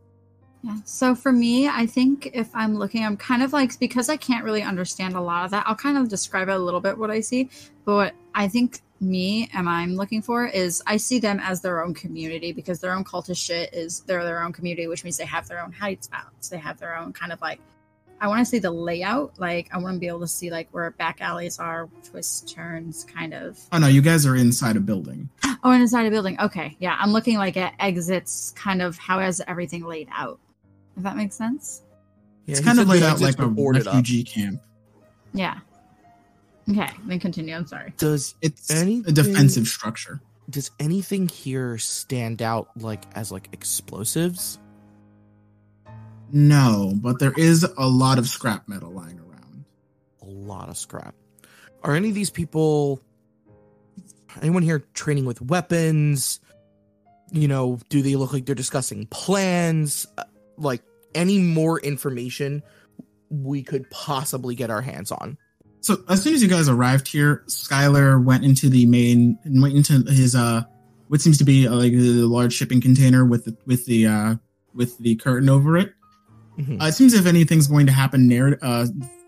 Yeah. 0.66 0.78
So 0.84 1.14
for 1.14 1.30
me, 1.30 1.68
I 1.68 1.86
think 1.86 2.30
if 2.34 2.51
I'm 2.52 2.76
looking, 2.76 3.05
I'm 3.05 3.16
kind 3.16 3.44
of 3.44 3.52
like 3.52 3.78
because 3.78 4.09
I 4.09 4.16
can't 4.16 4.44
really 4.44 4.62
understand 4.62 5.14
a 5.14 5.20
lot 5.20 5.44
of 5.44 5.52
that. 5.52 5.62
I'll 5.64 5.76
kind 5.76 5.97
of 5.97 6.09
describe 6.09 6.48
it 6.48 6.56
a 6.56 6.59
little 6.59 6.80
bit 6.80 6.98
what 6.98 7.09
I 7.09 7.20
see. 7.20 7.48
But 7.84 7.94
what 7.94 8.14
I 8.34 8.48
think 8.48 8.80
me 9.01 9.48
and 9.55 9.68
I'm 9.68 9.94
looking 9.94 10.22
for 10.22 10.44
is 10.44 10.82
I 10.84 10.97
see 10.97 11.20
them 11.20 11.38
as 11.38 11.60
their 11.60 11.84
own 11.84 11.94
community 11.94 12.51
because 12.52 12.80
their 12.80 12.94
own 12.94 13.05
cultist 13.05 13.44
shit 13.44 13.72
is 13.72 14.01
they're 14.01 14.24
their 14.24 14.43
own 14.43 14.52
community, 14.52 14.88
which 14.88 15.05
means 15.05 15.16
they 15.16 15.24
have 15.24 15.47
their 15.47 15.62
own 15.62 15.70
heights 15.70 16.09
outs. 16.12 16.48
They 16.48 16.59
have 16.59 16.80
their 16.80 16.97
own 16.97 17.12
kind 17.12 17.32
of 17.32 17.40
like 17.40 17.60
I 18.20 18.26
want 18.26 18.40
to 18.40 18.44
see 18.44 18.59
the 18.59 18.72
layout. 18.72 19.38
Like 19.38 19.68
I 19.72 19.78
want 19.78 19.94
to 19.94 20.01
be 20.01 20.09
able 20.09 20.20
to 20.20 20.26
see 20.26 20.51
like 20.51 20.68
where 20.72 20.90
back 20.90 21.20
alleys 21.20 21.60
are, 21.60 21.88
twists, 22.02 22.52
turns, 22.52 23.05
kind 23.05 23.34
of. 23.34 23.60
Oh 23.70 23.78
no, 23.78 23.86
you 23.86 24.02
guys 24.02 24.26
are 24.26 24.34
inside 24.34 24.76
a 24.76 24.80
building. 24.80 25.28
Oh, 25.62 25.70
inside 25.70 26.06
a 26.06 26.10
building. 26.10 26.40
Okay, 26.40 26.76
yeah, 26.80 26.97
I'm 26.98 27.12
looking 27.12 27.36
like 27.38 27.56
at 27.56 27.74
exits, 27.78 28.52
kind 28.56 28.82
of 28.82 28.98
how 28.98 29.20
is 29.20 29.40
everything 29.47 29.84
laid 29.84 30.09
out. 30.12 30.40
If 30.97 31.02
that 31.02 31.16
makes 31.16 31.35
sense. 31.36 31.82
Yeah, 32.47 32.52
It's 32.56 32.60
kind 32.64 32.78
of 32.78 32.89
laid 32.89 33.02
out 33.02 33.20
like 33.20 33.39
a 33.39 33.43
were 33.43 33.48
boarded 33.52 33.86
up. 33.86 33.94
refugee 33.94 34.24
camp. 34.24 34.62
Yeah. 35.35 35.59
Okay, 36.70 36.89
then 37.05 37.20
continue. 37.20 37.55
I'm 37.55 37.66
sorry. 37.66 37.93
Does 37.97 38.35
It's 38.40 38.70
Anything- 38.70 39.09
a 39.10 39.12
defensive 39.12 39.66
structure. 39.68 40.20
does 40.48 40.70
anything 40.81 41.28
here 41.28 41.77
stand 41.78 42.40
out 42.43 42.68
like 42.81 43.05
as 43.14 43.31
like 43.32 43.48
explosives? 43.52 44.59
No, 46.32 46.93
but 46.97 47.18
there 47.18 47.32
is 47.36 47.64
a 47.77 47.86
lot 47.89 48.18
of 48.18 48.27
scrap 48.27 48.68
metal 48.68 48.90
lying 48.90 49.18
around. 49.20 49.64
A 50.23 50.27
lot 50.27 50.68
of 50.68 50.77
scrap. 50.77 51.14
Are 51.82 51.94
any 51.94 52.09
of 52.09 52.14
these 52.14 52.31
people 52.31 53.01
anyone 54.43 54.62
here 54.62 54.81
training 54.94 55.24
with 55.24 55.40
weapons? 55.40 56.40
You 57.32 57.48
know, 57.48 57.78
do 57.89 58.02
they 58.02 58.16
look 58.16 58.32
like 58.32 58.44
they're 58.47 58.55
discussing 58.55 59.06
plans? 59.06 60.06
Uh, 60.18 60.24
Like 60.59 60.83
any 61.15 61.39
more 61.39 61.78
information 61.81 62.62
we 63.31 63.62
could 63.62 63.91
possibly 63.91 64.55
get 64.55 64.70
our 64.70 64.83
hands 64.83 65.11
on. 65.11 65.37
So 65.81 66.03
as 66.09 66.23
soon 66.23 66.35
as 66.35 66.43
you 66.43 66.49
guys 66.49 66.69
arrived 66.69 67.09
here, 67.09 67.45
Skylar 67.47 68.23
went 68.23 68.45
into 68.45 68.69
the 68.69 68.87
main 68.87 69.39
and 69.45 69.62
went 69.62 69.74
into 69.74 70.03
his 70.11 70.35
uh 70.35 70.62
what 71.09 71.20
seems 71.20 71.39
to 71.39 71.45
be 71.45 71.69
uh, 71.69 71.74
like 71.74 71.93
a 71.93 71.97
large 72.27 72.53
shipping 72.53 72.81
container 72.81 73.24
with 73.24 73.45
the 73.45 73.57
with 73.66 73.87
the 73.87 74.07
uh 74.07 74.35
with 74.74 74.99
the 74.99 75.15
curtain 75.16 75.49
over 75.49 75.77
it. 75.77 75.93
Mhm. 76.59 76.83
Uh, 76.83 76.87
it 76.87 76.93
seems 76.93 77.15
if 77.15 77.27
anything's 77.27 77.66
going 77.69 77.87
to 77.87 77.93
happen 77.93 78.28
narr- 78.28 78.59
uh 78.62 78.87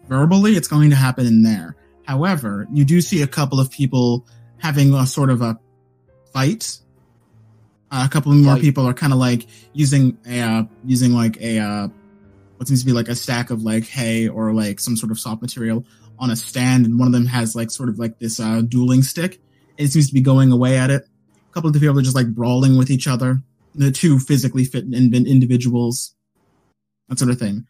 verbally, 0.08 0.52
it's 0.56 0.68
going 0.68 0.90
to 0.90 0.96
happen 0.96 1.26
in 1.26 1.42
there. 1.42 1.76
However, 2.04 2.66
you 2.72 2.84
do 2.84 3.00
see 3.00 3.22
a 3.22 3.26
couple 3.26 3.60
of 3.60 3.70
people 3.70 4.26
having 4.58 4.94
a 4.94 5.06
sort 5.06 5.30
of 5.30 5.42
a 5.42 5.58
fight. 6.32 6.78
Uh, 7.90 8.04
a 8.04 8.08
couple 8.08 8.32
more 8.32 8.54
Fight. 8.54 8.62
people 8.62 8.86
are 8.86 8.92
kind 8.92 9.12
of 9.12 9.18
like 9.18 9.46
using 9.72 10.18
a 10.26 10.40
uh, 10.40 10.62
using 10.84 11.12
like 11.12 11.40
a 11.40 11.58
uh, 11.58 11.88
what 12.56 12.68
seems 12.68 12.80
to 12.80 12.86
be 12.86 12.92
like 12.92 13.08
a 13.08 13.14
stack 13.14 13.50
of 13.50 13.62
like 13.62 13.86
hay 13.86 14.28
or 14.28 14.52
like 14.52 14.78
some 14.78 14.96
sort 14.96 15.10
of 15.10 15.18
soft 15.18 15.40
material 15.40 15.86
on 16.18 16.30
a 16.30 16.36
stand, 16.36 16.84
and 16.84 16.98
one 16.98 17.06
of 17.06 17.12
them 17.12 17.26
has 17.26 17.56
like 17.56 17.70
sort 17.70 17.88
of 17.88 17.98
like 17.98 18.18
this 18.18 18.40
uh, 18.40 18.60
dueling 18.60 19.02
stick. 19.02 19.40
It 19.78 19.88
seems 19.88 20.08
to 20.08 20.14
be 20.14 20.20
going 20.20 20.52
away 20.52 20.76
at 20.76 20.90
it. 20.90 21.04
A 21.48 21.52
couple 21.52 21.68
of 21.68 21.74
the 21.74 21.80
people 21.80 21.98
are 21.98 22.02
just 22.02 22.16
like 22.16 22.34
brawling 22.34 22.76
with 22.76 22.90
each 22.90 23.06
other. 23.06 23.40
The 23.74 23.92
two 23.92 24.18
physically 24.18 24.64
fit 24.64 24.84
in- 24.84 25.14
individuals, 25.14 26.14
that 27.08 27.18
sort 27.18 27.30
of 27.30 27.38
thing. 27.38 27.66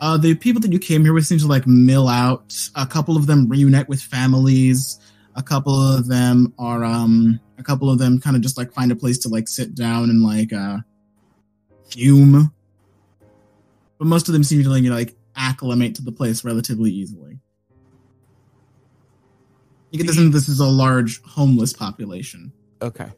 Uh, 0.00 0.18
the 0.18 0.34
people 0.34 0.60
that 0.60 0.72
you 0.72 0.78
came 0.78 1.02
here 1.02 1.14
with 1.14 1.26
seem 1.26 1.38
to 1.38 1.46
like 1.46 1.66
mill 1.66 2.08
out. 2.08 2.54
A 2.74 2.86
couple 2.86 3.16
of 3.16 3.26
them 3.26 3.48
reunite 3.48 3.88
with 3.88 4.00
families. 4.00 5.00
A 5.36 5.42
couple 5.42 5.74
of 5.74 6.08
them 6.08 6.52
are 6.58 6.82
um 6.82 7.38
a 7.58 7.62
couple 7.62 7.90
of 7.90 7.98
them 7.98 8.20
kind 8.20 8.36
of 8.36 8.42
just 8.42 8.56
like 8.56 8.72
find 8.72 8.90
a 8.90 8.96
place 8.96 9.18
to 9.18 9.28
like 9.28 9.48
sit 9.48 9.74
down 9.74 10.10
and 10.10 10.22
like 10.22 10.52
uh 10.52 10.78
fume. 11.90 12.52
But 13.98 14.06
most 14.06 14.28
of 14.28 14.32
them 14.32 14.44
seem 14.44 14.62
to 14.62 14.68
like, 14.68 14.82
you 14.82 14.90
know, 14.90 14.96
like 14.96 15.16
acclimate 15.36 15.94
to 15.96 16.02
the 16.02 16.12
place 16.12 16.44
relatively 16.44 16.90
easily. 16.90 17.38
You 19.90 19.98
get 19.98 20.06
the 20.06 20.14
sense 20.14 20.32
this 20.32 20.48
is 20.48 20.60
a 20.60 20.66
large 20.66 21.22
homeless 21.22 21.72
population. 21.72 22.52
Okay. 22.82 23.10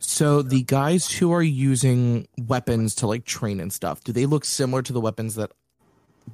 So 0.00 0.42
the 0.42 0.62
guys 0.62 1.10
who 1.10 1.32
are 1.32 1.42
using 1.42 2.26
weapons 2.36 2.96
to 2.96 3.06
like 3.06 3.24
train 3.24 3.60
and 3.60 3.72
stuff, 3.72 4.02
do 4.02 4.12
they 4.12 4.26
look 4.26 4.44
similar 4.44 4.82
to 4.82 4.92
the 4.92 5.00
weapons 5.00 5.36
that 5.36 5.52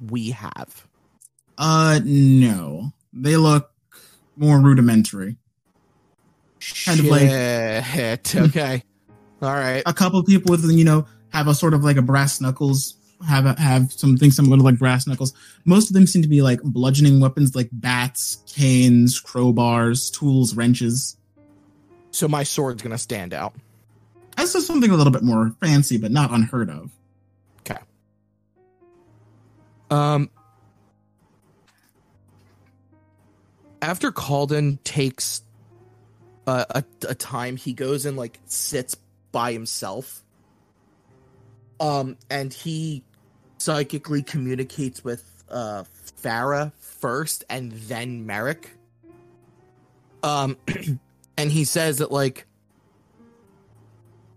we 0.01 0.31
have? 0.31 0.87
Uh 1.57 1.99
no. 2.03 2.91
They 3.13 3.37
look 3.37 3.71
more 4.39 4.59
rudimentary. 4.59 5.35
Kind 6.85 6.99
of 7.01 7.05
like- 7.05 7.85
Shit. 7.85 8.35
okay. 8.35 8.83
All 9.41 9.53
right. 9.53 9.83
a 9.85 9.93
couple 9.93 10.21
people 10.23 10.51
with 10.51 10.69
you 10.71 10.83
know 10.83 11.05
have 11.29 11.47
a 11.47 11.53
sort 11.53 11.73
of 11.73 11.83
like 11.83 11.97
a 11.97 12.01
brass 12.01 12.41
knuckles 12.41 12.95
have 13.27 13.45
a, 13.45 13.59
have 13.59 13.91
something 13.91 14.31
similar 14.31 14.57
to 14.57 14.63
like 14.63 14.79
brass 14.79 15.05
knuckles. 15.05 15.33
Most 15.65 15.89
of 15.89 15.93
them 15.93 16.07
seem 16.07 16.21
to 16.21 16.27
be 16.27 16.41
like 16.41 16.61
bludgeoning 16.63 17.19
weapons, 17.19 17.55
like 17.55 17.69
bats, 17.71 18.37
canes, 18.47 19.21
crowbars, 19.21 20.11
tools, 20.11 20.55
wrenches. 20.55 21.17
So 22.11 22.27
my 22.27 22.43
sword's 22.43 22.81
gonna 22.81 22.97
stand 22.97 23.33
out. 23.33 23.53
That's 24.37 24.53
just 24.53 24.67
something 24.67 24.89
a 24.89 24.95
little 24.95 25.11
bit 25.11 25.23
more 25.23 25.53
fancy, 25.61 25.97
but 25.97 26.11
not 26.11 26.31
unheard 26.31 26.69
of. 26.69 26.91
Okay. 27.59 27.79
Um, 29.89 30.29
after 33.81 34.11
Calden 34.11 34.79
takes 34.83 35.41
a, 36.47 36.65
a, 36.69 36.83
a 37.09 37.15
time, 37.15 37.57
he 37.57 37.73
goes 37.73 38.05
and 38.05 38.17
like 38.17 38.39
sits 38.45 38.95
by 39.31 39.51
himself. 39.53 40.23
Um, 41.79 42.17
and 42.29 42.53
he 42.53 43.03
psychically 43.57 44.23
communicates 44.23 45.03
with 45.03 45.23
uh 45.49 45.83
Farah 46.21 46.73
first 46.79 47.43
and 47.49 47.71
then 47.71 48.25
Merrick. 48.25 48.69
Um, 50.23 50.57
and 51.37 51.51
he 51.51 51.63
says 51.63 51.99
that 51.99 52.11
like 52.11 52.45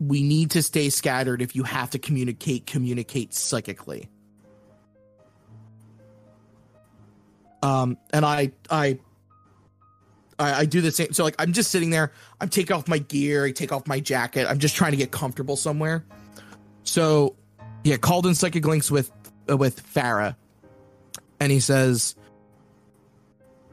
we 0.01 0.23
need 0.23 0.53
to 0.53 0.63
stay 0.63 0.91
scattered. 0.91 1.43
If 1.43 1.55
you 1.55 1.63
have 1.65 1.91
to 1.91 1.99
communicate, 1.99 2.67
communicate 2.67 3.35
psychically. 3.35 4.09
Um, 7.63 7.97
and 8.13 8.25
I, 8.25 8.53
I, 8.69 8.99
I, 10.43 10.61
I 10.61 10.65
do 10.65 10.81
the 10.81 10.93
same. 10.93 11.13
So 11.13 11.25
like, 11.25 11.35
I'm 11.39 11.53
just 11.53 11.71
sitting 11.71 11.91
there. 11.91 12.13
I'm 12.41 12.49
taking 12.49 12.77
off 12.77 12.89
my 12.89 12.99
gear. 12.99 13.45
I 13.45 13.53
take 13.53 13.73
off 13.73 13.87
my 13.87 14.01
jacket. 14.01 14.47
I'm 14.49 14.59
just 14.59 14.77
trying 14.77 14.93
to 14.93 14.97
get 14.97 15.11
comfortable 15.11 15.57
somewhere. 15.57 16.05
So, 16.85 17.37
yeah, 17.85 17.97
Calden 17.97 18.35
psychic 18.35 18.67
links 18.67 18.91
with 18.91 19.11
uh, 19.51 19.57
with 19.57 19.83
Farah, 19.95 20.37
and 21.41 21.53
he 21.53 21.61
says, 21.61 22.17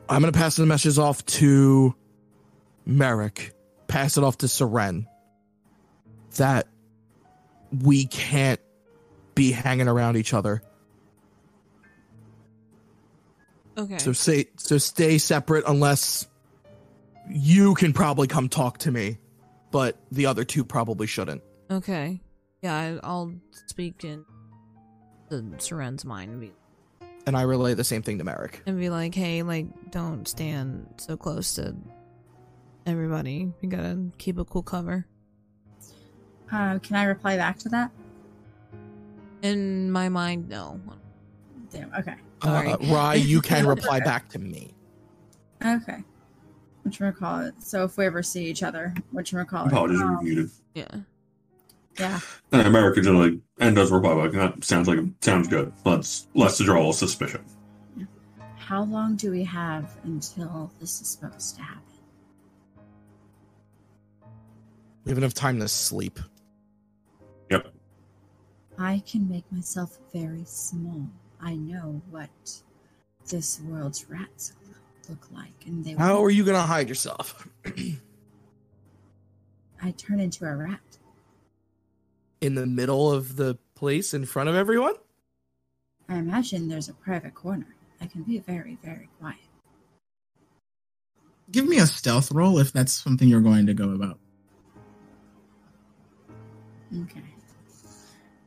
"I'm 0.08 0.22
gonna 0.22 0.32
pass 0.32 0.56
the 0.56 0.66
messages 0.66 1.00
off 1.00 1.26
to 1.26 1.96
Merrick. 2.86 3.54
Pass 3.88 4.18
it 4.18 4.24
off 4.24 4.38
to 4.40 4.46
Seren. 4.46 5.08
That 6.38 6.68
we 7.84 8.06
can't 8.06 8.60
be 9.36 9.52
hanging 9.52 9.88
around 9.88 10.18
each 10.18 10.34
other." 10.34 10.62
Okay. 13.78 13.98
So 13.98 14.12
say 14.12 14.48
so 14.58 14.78
stay 14.78 15.18
separate 15.18 15.64
unless 15.66 16.28
you 17.30 17.76
can 17.76 17.94
probably 17.94 18.28
come 18.28 18.50
talk 18.50 18.78
to 18.80 18.92
me, 18.92 19.18
but 19.72 19.98
the 20.12 20.26
other 20.26 20.44
two 20.44 20.64
probably 20.64 21.08
shouldn't. 21.08 21.42
okay. 21.72 22.22
Yeah, 22.62 22.76
I, 22.76 23.08
I'll 23.08 23.34
speak 23.68 24.04
in 24.04 24.26
the 25.30 25.42
Seren's 25.60 26.04
mind 26.04 26.32
and 26.32 26.42
be, 26.42 26.52
And 27.26 27.38
I 27.38 27.44
relay 27.44 27.74
the 27.74 27.86
same 27.86 28.02
thing 28.02 28.18
to 28.18 28.26
Merrick. 28.26 28.62
and 28.66 28.78
be 28.78 28.90
like, 28.90 29.16
hey, 29.16 29.44
like, 29.44 29.68
don't 29.92 30.28
stand 30.28 30.86
so 30.98 31.16
close 31.16 31.54
to 31.54 31.74
everybody. 32.86 33.54
We 33.62 33.70
gotta 33.70 34.10
keep 34.18 34.38
a 34.40 34.44
cool 34.44 34.64
cover. 34.64 35.06
Uh, 36.52 36.80
can 36.80 36.98
I 36.98 37.04
reply 37.04 37.38
back 37.38 37.60
to 37.60 37.70
that? 37.70 37.92
In 39.42 39.90
my 39.90 40.10
mind, 40.10 40.50
no. 40.50 40.82
Damn. 41.72 41.94
Okay. 41.94 42.16
Sorry. 42.44 42.72
Uh, 42.74 42.78
Rye, 42.94 43.14
you 43.16 43.40
can 43.40 43.66
reply 43.76 44.02
back 44.02 44.28
to 44.30 44.40
me. 44.40 44.74
Okay. 45.64 46.04
Which 46.90 47.16
call 47.18 47.42
it? 47.42 47.54
So 47.60 47.84
if 47.84 47.98
we 47.98 48.06
ever 48.06 48.24
see 48.24 48.46
each 48.46 48.64
other, 48.64 48.94
which 49.12 49.32
call 49.48 49.66
it? 49.66 49.68
Apologies, 49.68 50.02
Um, 50.02 50.10
you're 50.12 50.22
muted. 50.22 50.52
Yeah. 50.74 50.88
yeah. 52.00 52.20
And 52.52 52.68
America 52.68 53.02
generally 53.02 53.42
and 53.60 53.76
does 53.76 53.92
reply 53.92 54.16
back. 54.16 54.32
That 54.32 54.64
sounds 54.64 54.88
like 54.88 55.00
sounds 55.22 55.48
good. 55.48 55.72
Let's 55.86 56.28
let's 56.34 56.58
draw 56.58 56.90
a 56.90 56.94
suspicion. 56.94 57.44
How 58.58 58.84
long 58.84 59.16
do 59.16 59.32
we 59.32 59.44
have 59.44 59.98
until 60.04 60.72
this 60.80 61.02
is 61.02 61.08
supposed 61.10 61.56
to 61.58 61.62
happen? 61.62 61.84
We 65.06 65.12
have 65.12 65.18
enough 65.18 65.34
time 65.34 65.60
to 65.60 65.68
sleep. 65.68 66.20
Yep. 67.50 67.74
I 68.78 69.04
can 69.08 69.28
make 69.28 69.52
myself 69.52 69.98
very 70.14 70.44
small. 70.46 71.08
I 71.42 71.56
know 71.56 72.02
what 72.10 72.30
this 73.28 73.60
world's 73.62 74.10
rats 74.10 74.54
look 75.10 75.28
like, 75.32 75.66
and 75.66 75.84
they. 75.84 75.94
How 75.94 76.24
are 76.24 76.30
you 76.30 76.44
gonna 76.44 76.62
hide 76.62 76.90
yourself? 76.90 77.48
I 79.82 79.92
turn 79.92 80.20
into 80.20 80.46
a 80.46 80.56
rat. 80.56 80.80
In 82.42 82.56
the 82.56 82.66
middle 82.66 83.12
of 83.12 83.36
the 83.36 83.58
place 83.76 84.14
in 84.14 84.26
front 84.26 84.50
of 84.50 84.56
everyone? 84.56 84.94
I 86.08 86.16
imagine 86.16 86.68
there's 86.68 86.90
a 86.90 86.94
private 86.94 87.34
corner. 87.34 87.68
I 88.02 88.08
can 88.08 88.24
be 88.24 88.40
very, 88.40 88.78
very 88.84 89.10
quiet. 89.20 89.38
Give 91.52 91.68
me 91.68 91.78
a 91.80 91.88
stealth 91.88 92.32
roll 92.32 92.60
if 92.60 92.72
that's 92.72 92.94
something 92.94 93.28
you're 93.28 93.42
going 93.42 93.66
to 93.68 93.74
go 93.74 93.92
about. 93.92 94.20
Okay. 97.04 97.24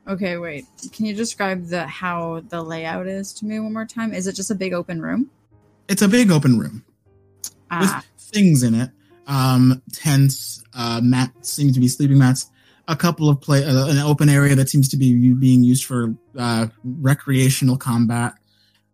Okay, 0.09 0.37
wait. 0.37 0.67
Can 0.93 1.07
you 1.07 1.15
describe 1.15 1.67
the 1.67 1.87
how 1.87 2.43
the 2.49 2.63
layout 2.63 3.07
is 3.07 3.33
to 3.35 3.47
me 3.47 3.61
one 3.61 3.73
more 3.73 3.87
time? 3.87 4.13
Is 4.13 4.27
it 4.27 4.35
just 4.35 4.51
a 4.51 4.55
big 4.55 4.73
open 4.73 5.01
room? 5.01 5.31
It's 5.93 6.01
a 6.01 6.09
big 6.09 6.31
open 6.31 6.59
room 6.59 6.87
with 7.45 7.91
Ah, 7.91 8.03
things 8.19 8.63
in 8.63 8.75
it. 8.75 8.89
Um, 9.27 9.83
tents, 9.93 10.65
uh, 10.73 11.03
mats 11.05 11.53
seem 11.53 11.71
to 11.75 11.81
be 11.81 11.87
sleeping 11.87 12.17
mats. 12.17 12.51
A 12.89 12.97
couple 12.97 13.29
of 13.29 13.43
play, 13.43 13.63
uh, 13.63 13.89
an 13.89 13.99
open 13.99 14.31
area 14.31 14.55
that 14.55 14.71
seems 14.71 14.89
to 14.89 14.97
be 14.97 15.35
being 15.35 15.63
used 15.63 15.85
for 15.85 16.15
uh, 16.39 16.69
recreational 16.83 17.77
combat. 17.77 18.33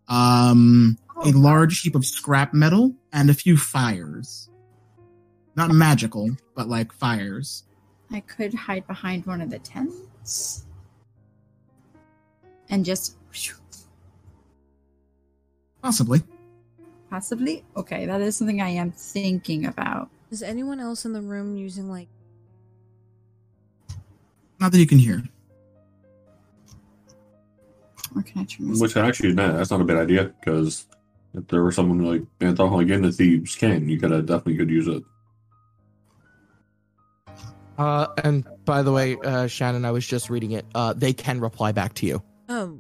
Um, 0.09 0.99
a 1.25 1.31
large 1.31 1.83
heap 1.83 1.95
of 1.95 2.05
scrap 2.05 2.53
metal 2.53 2.97
and 3.13 3.31
a 3.31 3.35
few 3.35 3.57
fires. 3.57 4.51
Not 5.55 5.71
magical, 5.71 6.31
but 6.57 6.69
like 6.69 6.93
fires. 6.93 7.63
I 8.11 8.19
could 8.19 8.53
hide 8.53 8.89
behind 8.89 9.25
one 9.25 9.41
of 9.41 9.51
the 9.51 9.61
tents 9.61 10.67
and 12.69 12.85
just 12.85 13.15
Possibly. 15.81 16.23
Possibly. 17.11 17.65
Okay, 17.77 18.07
that 18.07 18.21
is 18.21 18.37
something 18.37 18.61
I 18.61 18.71
am 18.71 18.93
thinking 18.93 19.67
about. 19.67 20.11
Is 20.31 20.43
anyone 20.43 20.79
else 20.79 21.05
in 21.05 21.13
the 21.13 21.23
room 21.23 21.57
using 21.57 21.89
like 21.89 22.09
Not 24.61 24.73
that 24.73 24.79
you 24.79 24.87
can 24.87 24.99
hear. 24.99 25.23
Or 28.15 28.23
can 28.23 28.43
I 28.43 28.45
turn 28.45 28.69
this? 28.69 28.81
Which 28.81 28.97
actually, 28.97 29.33
no, 29.33 29.57
that's 29.57 29.71
not 29.71 29.81
a 29.81 29.85
bad 29.85 29.99
idea 29.99 30.25
because 30.25 30.87
if 31.35 31.47
there 31.49 31.63
were 31.63 31.73
someone 31.73 32.05
like 32.05 32.23
Anton 32.41 32.73
like 32.73 32.89
in 32.89 33.03
the 33.03 33.13
thieves' 33.13 33.55
cant, 33.55 33.89
you 33.89 33.99
could 33.99 34.11
have 34.11 34.27
definitely 34.27 34.57
could 34.57 34.71
use 34.71 34.89
it. 34.89 35.03
Uh, 37.79 38.09
and 38.25 38.45
by 38.65 38.83
the 38.83 38.91
way, 38.91 39.17
uh, 39.25 39.47
Shannon, 39.47 39.85
I 39.85 39.93
was 39.93 40.07
just 40.07 40.31
reading 40.31 40.51
it. 40.51 40.67
Uh, 40.75 40.93
they 40.95 41.13
can 41.13 41.41
reply 41.41 41.71
back 41.71 41.95
to 41.95 42.07
you. 42.07 42.23
Oh, 42.49 42.77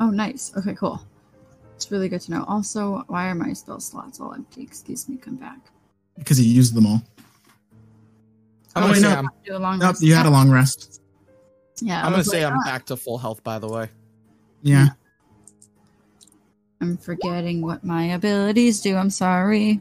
Oh, 0.00 0.10
nice. 0.10 0.52
Okay, 0.56 0.74
cool. 0.74 1.04
It's 1.78 1.92
really 1.92 2.08
good 2.08 2.20
to 2.22 2.32
know. 2.32 2.44
Also, 2.48 3.04
why 3.06 3.28
are 3.28 3.36
my 3.36 3.52
spell 3.52 3.78
slots 3.78 4.20
all 4.20 4.34
empty? 4.34 4.62
Excuse 4.62 5.08
me. 5.08 5.16
Come 5.16 5.36
back. 5.36 5.60
Because 6.18 6.40
you 6.44 6.52
used 6.52 6.74
them 6.74 6.86
all. 6.86 7.00
I'm 8.74 8.82
Oh, 8.82 8.90
wait, 8.90 9.00
no. 9.00 9.10
I'm, 9.10 9.28
Do 9.46 9.56
a 9.56 9.58
long 9.58 9.78
Nope, 9.78 9.90
rest. 9.90 10.02
you 10.02 10.12
had 10.12 10.26
a 10.26 10.30
long 10.30 10.50
rest. 10.50 11.00
Yeah, 11.80 12.02
I 12.02 12.06
I'm 12.06 12.10
gonna 12.10 12.24
say 12.24 12.42
like, 12.44 12.52
I'm 12.52 12.58
"Ah, 12.58 12.64
back 12.64 12.86
to 12.86 12.96
full 12.96 13.16
health. 13.16 13.44
By 13.44 13.60
the 13.60 13.68
way, 13.68 13.88
Yeah. 14.62 14.88
I'm 16.80 16.96
forgetting 16.96 17.62
what 17.62 17.84
my 17.84 18.06
abilities 18.06 18.80
do. 18.80 18.96
I'm 18.96 19.10
sorry. 19.10 19.80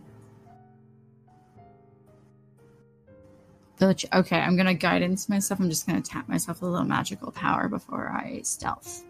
The 3.77 4.07
Okay, 4.13 4.39
I'm 4.39 4.55
gonna 4.55 4.75
guidance 4.75 5.27
myself. 5.29 5.59
I'm 5.59 5.69
just 5.69 5.87
gonna 5.87 6.01
tap 6.01 6.29
myself 6.29 6.61
with 6.61 6.69
a 6.69 6.71
little 6.71 6.85
magical 6.87 7.31
power 7.31 7.67
before 7.67 8.09
I 8.09 8.41
stealth. 8.43 9.03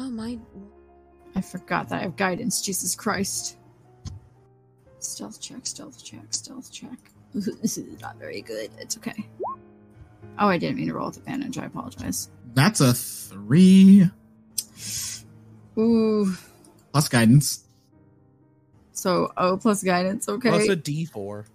oh 0.00 0.10
my! 0.10 0.38
I 1.34 1.40
forgot 1.40 1.88
that 1.88 2.00
I 2.00 2.02
have 2.02 2.16
guidance. 2.16 2.60
Jesus 2.62 2.94
Christ. 2.94 3.56
Stealth 4.98 5.40
check, 5.40 5.66
stealth 5.66 6.02
check, 6.04 6.26
stealth 6.30 6.70
check. 6.70 6.98
this 7.34 7.78
is 7.78 8.00
not 8.00 8.16
very 8.16 8.42
good. 8.42 8.70
It's 8.78 8.96
okay. 8.98 9.28
Oh, 10.38 10.48
I 10.48 10.58
didn't 10.58 10.76
mean 10.76 10.88
to 10.88 10.94
roll 10.94 11.06
with 11.06 11.16
advantage. 11.18 11.58
I 11.58 11.64
apologize. 11.64 12.30
That's 12.54 12.80
a 12.80 12.92
three 12.92 14.10
Ooh. 15.78 16.34
plus 16.92 17.08
guidance. 17.08 17.64
So 18.92 19.32
O 19.36 19.56
plus 19.56 19.82
guidance. 19.82 20.28
Okay. 20.28 20.50
plus 20.50 20.68
a 20.68 20.76
D4. 20.76 21.46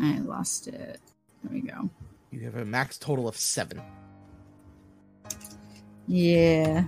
I 0.00 0.18
lost 0.20 0.68
it. 0.68 1.00
There 1.42 1.52
we 1.52 1.60
go. 1.60 1.90
You 2.30 2.40
have 2.40 2.56
a 2.56 2.64
max 2.64 2.98
total 2.98 3.28
of 3.28 3.36
seven. 3.36 3.80
Yeah. 6.06 6.84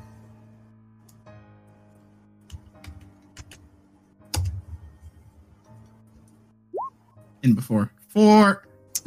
In 7.47 7.55
before. 7.55 7.93
Four, 8.09 8.67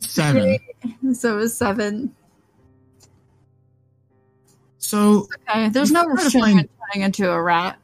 seven. 0.00 0.58
So 1.14 1.32
it 1.32 1.40
was 1.40 1.56
seven. 1.56 2.14
So 4.76 5.28
Okay, 5.48 5.70
there's 5.70 5.90
no 5.92 6.04
Try 6.04 6.24
to 6.24 6.30
turning 6.30 6.68
into 7.02 7.30
a 7.30 7.40
rat. 7.40 7.78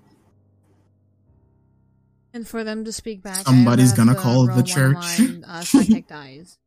And 2.34 2.46
for 2.46 2.62
them 2.62 2.84
to 2.84 2.92
speak 2.92 3.22
back, 3.22 3.46
Somebody's 3.46 3.94
gonna 3.94 4.12
to 4.14 4.20
call 4.20 4.42
the 4.42 4.48
roll 4.48 4.56
one 4.56 4.58
of 4.58 4.66
church. 4.66 4.94
my, 4.94 5.40
uh, 5.46 5.60
psychic 5.62 6.06
dice. 6.08 6.58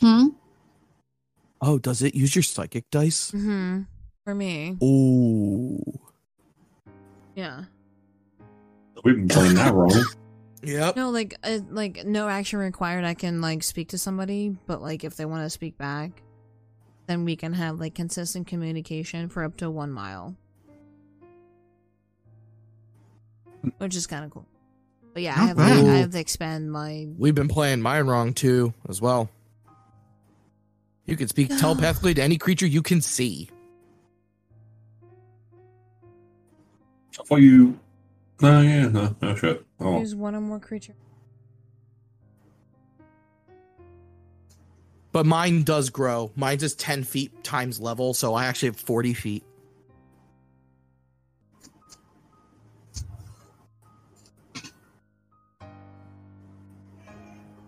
Hmm. 0.00 0.28
Oh, 1.60 1.78
does 1.78 2.02
it 2.02 2.14
use 2.14 2.36
your 2.36 2.44
psychic 2.44 2.88
dice? 2.90 3.32
Mm-hmm. 3.32 3.80
For 4.22 4.32
me, 4.32 4.76
Ooh. 4.80 5.82
yeah. 7.34 7.64
We've 9.04 9.16
been 9.16 9.28
playing 9.28 9.54
that 9.54 9.72
wrong. 9.74 9.92
Yep. 10.62 10.96
No, 10.96 11.10
like, 11.10 11.36
uh, 11.44 11.60
like 11.70 12.04
no 12.04 12.28
action 12.28 12.58
required. 12.58 13.04
I 13.04 13.14
can 13.14 13.40
like 13.40 13.62
speak 13.62 13.90
to 13.90 13.98
somebody, 13.98 14.56
but 14.66 14.82
like 14.82 15.04
if 15.04 15.14
they 15.14 15.24
want 15.24 15.44
to 15.44 15.50
speak 15.50 15.78
back, 15.78 16.22
then 17.06 17.24
we 17.24 17.36
can 17.36 17.52
have 17.52 17.78
like 17.78 17.94
consistent 17.94 18.48
communication 18.48 19.28
for 19.28 19.44
up 19.44 19.56
to 19.58 19.70
one 19.70 19.92
mile, 19.92 20.34
which 23.78 23.94
is 23.94 24.08
kind 24.08 24.24
of 24.24 24.32
cool. 24.32 24.46
But 25.12 25.22
yeah, 25.22 25.34
I 25.34 25.38
Not 25.38 25.46
have 25.48 25.56
bad. 25.56 25.84
to, 25.84 25.90
I 25.90 25.96
have 25.98 26.10
to 26.12 26.18
expand 26.18 26.72
my. 26.72 27.06
We've 27.16 27.34
been 27.34 27.48
playing 27.48 27.80
mine 27.80 28.06
wrong 28.06 28.32
too, 28.34 28.74
as 28.88 29.00
well. 29.00 29.30
You 31.04 31.16
can 31.16 31.28
speak 31.28 31.48
telepathically 31.58 32.14
to 32.14 32.22
any 32.22 32.38
creature 32.38 32.66
you 32.66 32.82
can 32.82 33.00
see. 33.02 33.50
I 37.20 37.22
thought 37.22 37.36
you. 37.36 37.78
No, 38.40 38.60
yeah, 38.60 38.88
no, 38.88 39.16
no 39.22 39.34
shit. 39.34 39.64
Oh, 39.80 39.98
Use 39.98 40.14
one 40.14 40.34
or 40.34 40.40
more 40.40 40.60
creature. 40.60 40.94
But 45.12 45.24
mine 45.24 45.62
does 45.62 45.88
grow. 45.88 46.30
Mine's 46.36 46.62
is 46.62 46.74
10 46.74 47.04
feet 47.04 47.42
times 47.42 47.80
level, 47.80 48.12
so 48.12 48.34
I 48.34 48.44
actually 48.44 48.68
have 48.68 48.76
40 48.76 49.14
feet. 49.14 49.44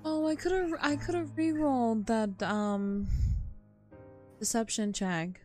Oh, 0.04 0.26
I 0.26 0.34
could 0.34 0.52
have 0.52 0.72
I 0.80 0.96
could 0.96 1.14
have 1.14 1.36
re-rolled 1.36 2.06
that 2.06 2.42
um 2.42 3.06
deception 4.38 4.92
check. 4.92 5.40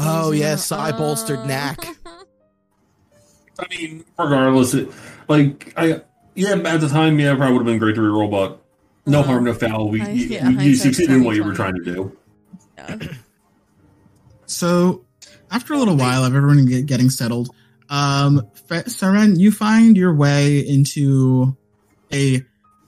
Oh, 0.00 0.30
Using 0.30 0.40
yes, 0.40 0.68
the- 0.68 0.76
I 0.76 0.92
bolstered 0.92 1.38
Oh. 1.42 1.44
knack. 1.46 1.86
I 3.58 3.66
mean, 3.70 4.04
regardless, 4.18 4.74
it, 4.74 4.88
like 5.28 5.72
I, 5.76 6.02
yeah, 6.34 6.50
at 6.54 6.80
the 6.80 6.88
time, 6.88 7.18
yeah, 7.18 7.34
probably 7.34 7.54
would 7.54 7.60
have 7.60 7.66
been 7.66 7.78
great 7.78 7.94
to 7.96 8.00
reroll, 8.00 8.30
but 8.30 8.62
no 9.06 9.20
Uh, 9.20 9.22
harm, 9.24 9.44
no 9.44 9.54
foul. 9.54 9.88
We, 9.88 10.00
I- 10.00 10.08
you, 10.10 10.26
yeah, 10.26 10.48
you 10.48 10.56
hindsight's 10.58 10.82
succeeded 10.82 11.16
in 11.16 11.24
what 11.24 11.34
you 11.36 11.44
were 11.44 11.54
trying 11.54 11.74
to 11.74 11.84
do. 11.84 12.16
Yeah. 12.76 12.98
So, 14.46 15.04
after 15.50 15.74
a 15.74 15.78
little 15.78 15.96
while 15.96 16.24
of 16.24 16.34
everyone 16.34 16.64
get, 16.66 16.86
getting 16.86 17.10
settled, 17.10 17.50
um, 17.90 18.48
Fe- 18.66 18.84
Seren, 18.84 19.38
you 19.38 19.50
find 19.52 19.96
your 19.96 20.14
way 20.14 20.60
into 20.60 21.56
a, 22.12 22.42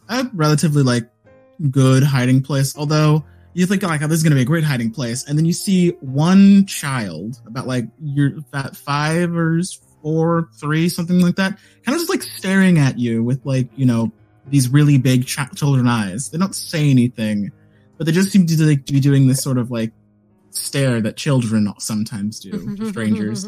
a 0.09 0.31
relatively 0.33 0.83
like 0.83 1.05
good 1.71 2.03
hiding 2.03 2.43
place. 2.43 2.75
Although 2.77 3.25
you 3.53 3.67
think 3.67 3.83
like, 3.83 4.01
oh, 4.03 4.07
this 4.07 4.17
is 4.17 4.23
gonna 4.23 4.37
be 4.37 4.43
a 4.43 4.47
great 4.47 4.65
hiding 4.65 4.91
place, 4.91 5.25
and 5.29 5.37
then 5.37 5.45
you 5.45 5.53
see 5.53 5.91
one 6.01 6.65
child, 6.67 7.41
about 7.47 7.67
like 7.67 7.85
you're 8.03 8.39
about 8.39 8.75
five 8.77 9.35
or 9.37 9.59
s- 9.59 9.81
four, 10.03 10.49
three, 10.59 10.89
something 10.89 11.21
like 11.21 11.37
that, 11.37 11.59
kind 11.85 11.95
of 11.95 12.01
just 12.01 12.11
like 12.11 12.23
staring 12.23 12.79
at 12.79 12.99
you 12.99 13.23
with 13.23 13.45
like 13.45 13.69
you 13.77 13.87
know 13.87 14.13
these 14.47 14.69
really 14.69 14.99
big 14.99 15.27
ch- 15.27 15.39
children 15.55 15.87
eyes. 15.87 16.31
They 16.31 16.39
don't 16.39 16.55
say 16.55 16.91
anything, 16.91 17.53
but 17.97 18.07
they 18.07 18.13
just 18.13 18.31
seem 18.31 18.47
to 18.47 18.63
like, 18.65 18.87
be 18.87 19.01
doing 19.01 19.29
this 19.29 19.43
sort 19.43 19.59
of 19.59 19.71
like 19.71 19.93
stare 20.51 21.01
that 21.01 21.17
children 21.17 21.73
sometimes 21.79 22.41
do 22.41 22.77
to 22.77 22.87
strangers. 22.91 23.47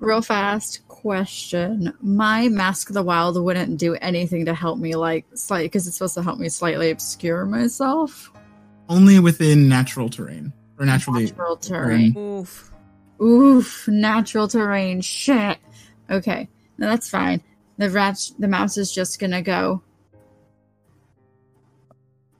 Real 0.00 0.22
fast 0.22 0.86
question. 0.86 1.92
My 2.00 2.48
Mask 2.48 2.88
of 2.88 2.94
the 2.94 3.02
Wild 3.02 3.42
wouldn't 3.42 3.78
do 3.78 3.94
anything 3.94 4.44
to 4.44 4.54
help 4.54 4.78
me, 4.78 4.94
like, 4.94 5.26
slightly, 5.34 5.66
because 5.66 5.88
it's 5.88 5.96
supposed 5.96 6.14
to 6.14 6.22
help 6.22 6.38
me 6.38 6.48
slightly 6.48 6.90
obscure 6.90 7.44
myself. 7.44 8.30
Only 8.88 9.18
within 9.18 9.68
natural 9.68 10.08
terrain 10.08 10.52
or 10.78 10.86
naturally. 10.86 11.24
Natural 11.24 11.56
terrain. 11.56 12.16
Oof. 12.16 12.72
Oof, 13.20 13.88
natural 13.88 14.46
terrain. 14.48 15.00
Shit. 15.00 15.58
Okay, 16.10 16.48
no, 16.78 16.88
that's 16.88 17.08
fine. 17.08 17.42
The 17.76 17.90
rat, 17.90 18.18
the 18.38 18.48
mouse 18.48 18.76
is 18.76 18.92
just 18.92 19.18
gonna 19.20 19.42
go, 19.42 19.82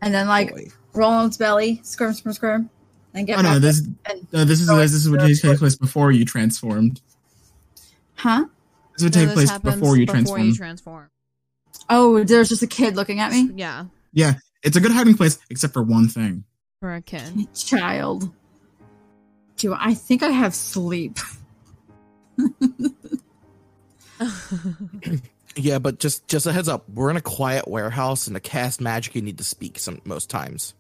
and 0.00 0.12
then 0.14 0.28
like 0.28 0.50
Boy. 0.50 0.68
roll 0.94 1.10
on 1.12 1.26
its 1.26 1.36
belly, 1.36 1.80
squirm, 1.84 2.14
squirm, 2.14 2.32
squirm, 2.34 2.70
and 3.14 3.26
get 3.26 3.38
Oh 3.38 3.42
no, 3.42 3.58
this 3.58 3.80
and 4.06 4.26
no, 4.32 4.44
this 4.44 4.60
is 4.60 4.68
Oh, 4.70 4.76
this 4.76 4.92
is 4.92 5.08
what 5.10 5.20
it's- 5.22 5.40
takes 5.40 5.58
place 5.58 5.76
before 5.76 6.12
you 6.12 6.24
transformed. 6.24 7.00
huh? 8.14 8.46
This 8.96 9.04
would 9.04 9.14
No, 9.14 9.20
take 9.26 9.34
this 9.34 9.50
place 9.50 9.58
before 9.60 9.96
you 9.96 10.06
Before 10.06 10.14
transform. 10.14 10.42
you 10.42 10.54
transform. 10.54 11.10
Oh, 11.88 12.24
there's 12.24 12.48
just 12.48 12.62
a 12.62 12.66
kid 12.66 12.96
looking 12.96 13.20
at 13.20 13.30
me. 13.32 13.50
Yeah, 13.54 13.84
yeah, 14.12 14.34
it's 14.62 14.76
a 14.76 14.80
good 14.80 14.90
hiding 14.92 15.14
place 15.16 15.38
except 15.50 15.72
for 15.72 15.82
one 15.82 16.08
thing. 16.08 16.44
for 16.80 16.94
a 16.94 17.02
kid. 17.02 17.52
Child. 17.54 18.30
Do 19.58 19.74
I 19.78 19.94
think 19.94 20.22
I 20.22 20.30
have 20.30 20.54
sleep? 20.54 21.18
Yeah, 25.58 25.80
but 25.80 25.98
just 25.98 26.28
just 26.28 26.46
a 26.46 26.52
heads 26.52 26.68
up, 26.68 26.88
we're 26.88 27.10
in 27.10 27.16
a 27.16 27.20
quiet 27.20 27.66
warehouse, 27.66 28.28
and 28.28 28.36
to 28.36 28.40
cast 28.40 28.80
magic, 28.80 29.16
you 29.16 29.22
need 29.22 29.38
to 29.38 29.44
speak 29.44 29.78
some 29.78 30.00
most 30.04 30.30
times. 30.30 30.74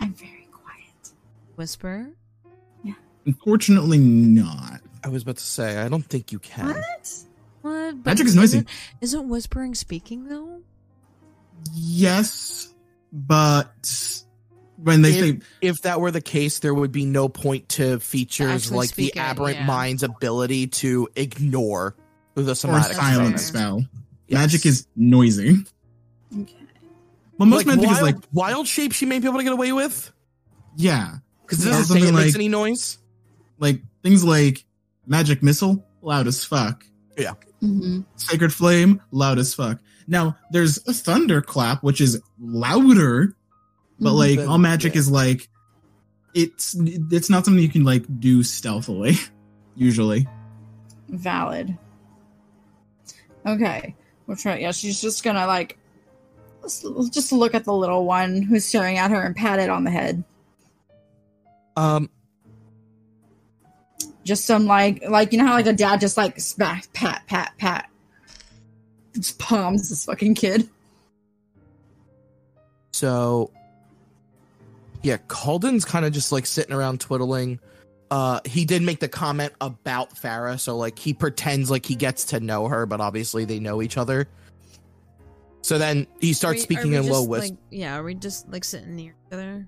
I'm 0.00 0.14
very 0.14 0.48
quiet. 0.50 1.12
Whisper. 1.56 2.08
Yeah. 2.82 2.94
Unfortunately, 3.26 3.98
not. 3.98 4.80
I 5.04 5.08
was 5.08 5.22
about 5.22 5.36
to 5.36 5.44
say, 5.44 5.76
I 5.78 5.88
don't 5.88 6.02
think 6.02 6.32
you 6.32 6.38
can. 6.38 6.66
What? 6.68 7.14
What? 7.60 8.02
But 8.02 8.10
Magic 8.10 8.26
is 8.28 8.36
noisy. 8.36 8.58
Isn't, 8.58 8.68
isn't 9.02 9.28
whispering 9.28 9.74
speaking 9.74 10.28
though? 10.28 10.60
Yes, 11.74 12.72
but 13.12 14.22
when 14.76 15.02
they 15.02 15.10
If- 15.10 15.20
say 15.20 15.38
If 15.60 15.82
that 15.82 16.00
were 16.00 16.10
the 16.10 16.20
case, 16.20 16.58
there 16.60 16.74
would 16.74 16.92
be 16.92 17.04
no 17.04 17.28
point 17.28 17.68
to 17.70 17.98
features 18.00 18.48
actually 18.64 18.76
like 18.78 18.88
speak 18.90 19.14
the 19.14 19.20
it, 19.20 19.22
aberrant 19.22 19.56
yeah. 19.58 19.66
mind's 19.66 20.02
ability 20.02 20.66
to 20.68 21.08
ignore 21.16 21.94
the 22.34 22.52
or 22.52 22.54
somatic 22.54 22.96
silent 22.96 23.28
effects. 23.36 23.46
spell, 23.46 23.84
Yes. 24.28 24.38
magic 24.38 24.66
is 24.66 24.86
noisy. 24.96 25.64
Okay. 26.36 26.54
Well, 27.38 27.48
most 27.48 27.66
like 27.66 27.76
magic 27.76 27.84
wild, 27.86 27.96
is 27.96 28.02
like 28.02 28.16
wild 28.32 28.66
shape 28.66 28.92
she 28.92 29.06
may 29.06 29.18
be 29.18 29.26
able 29.28 29.38
to 29.38 29.44
get 29.44 29.52
away 29.52 29.72
with 29.72 30.12
yeah, 30.76 31.16
because 31.42 31.64
it 31.64 31.68
Yeah, 31.68 31.76
doesn't 31.78 31.84
say 31.86 31.98
it 31.98 32.02
something 32.02 32.14
makes 32.14 32.26
like- 32.34 32.34
any 32.36 32.48
noise. 32.48 32.98
like 33.58 33.80
things 34.02 34.22
like 34.24 34.64
magic 35.06 35.42
missile, 35.42 35.84
loud 36.02 36.26
as 36.26 36.44
fuck. 36.44 36.84
hmm 37.60 38.00
Sacred 38.16 38.52
Flame, 38.52 39.00
loud 39.12 39.38
as 39.38 39.54
fuck. 39.54 39.78
Now, 40.06 40.36
there's 40.52 40.78
a 40.86 40.92
Thunderclap, 40.92 41.82
which 41.82 42.00
is 42.00 42.20
louder, 42.38 43.34
but 44.00 44.10
Mhm. 44.12 44.16
like 44.18 44.36
Then- 44.38 44.48
all 44.48 44.58
magic 44.58 44.94
yeah. 44.94 44.98
is 45.00 45.10
like 45.10 45.48
it's 46.34 46.76
it's 46.78 47.30
not 47.30 47.44
something 47.44 47.62
you 47.62 47.68
can 47.68 47.84
like 47.84 48.04
do 48.20 48.42
stealthily, 48.42 49.16
usually. 49.74 50.26
Valid. 51.08 51.76
Okay. 53.46 53.94
We'll 54.26 54.36
try. 54.36 54.58
Yeah, 54.58 54.72
she's 54.72 55.00
just 55.00 55.22
gonna 55.24 55.46
like 55.46 55.78
just 57.12 57.30
look 57.32 57.54
at 57.54 57.64
the 57.64 57.72
little 57.72 58.04
one 58.04 58.42
who's 58.42 58.64
staring 58.64 58.98
at 58.98 59.10
her 59.12 59.22
and 59.22 59.36
pat 59.36 59.60
it 59.60 59.70
on 59.70 59.84
the 59.84 59.90
head. 59.90 60.24
Um, 61.76 62.10
Just 64.24 64.44
some 64.46 64.66
like 64.66 65.04
like 65.08 65.32
you 65.32 65.38
know 65.38 65.46
how 65.46 65.52
like 65.54 65.66
a 65.66 65.72
dad 65.72 66.00
just 66.00 66.16
like 66.16 66.40
smack 66.40 66.92
pat 66.92 67.22
pat 67.28 67.52
pat. 67.58 67.88
Just 69.14 69.38
palms 69.38 69.88
this 69.88 70.04
fucking 70.04 70.34
kid. 70.34 70.68
so 72.92 73.50
yeah, 75.06 75.18
Calden's 75.28 75.84
kind 75.84 76.04
of 76.04 76.12
just 76.12 76.32
like 76.32 76.46
sitting 76.46 76.72
around 76.74 77.00
twiddling. 77.00 77.60
Uh, 78.10 78.40
he 78.44 78.64
did 78.64 78.82
make 78.82 78.98
the 78.98 79.08
comment 79.08 79.52
about 79.60 80.12
Farah, 80.16 80.58
so 80.58 80.76
like 80.76 80.98
he 80.98 81.14
pretends 81.14 81.70
like 81.70 81.86
he 81.86 81.94
gets 81.94 82.24
to 82.26 82.40
know 82.40 82.66
her, 82.66 82.86
but 82.86 83.00
obviously 83.00 83.44
they 83.44 83.60
know 83.60 83.82
each 83.82 83.96
other. 83.96 84.26
So 85.62 85.78
then 85.78 86.08
he 86.20 86.32
starts 86.32 86.58
we- 86.58 86.62
speaking 86.74 86.96
are 86.96 87.00
we 87.00 87.06
in 87.06 87.12
low 87.12 87.20
just, 87.20 87.28
whisper. 87.30 87.54
Like, 87.54 87.58
yeah, 87.70 87.96
are 87.98 88.02
we 88.02 88.14
just 88.14 88.48
like 88.50 88.64
sitting 88.64 88.96
near 88.96 89.12
each 89.28 89.32
other? 89.32 89.66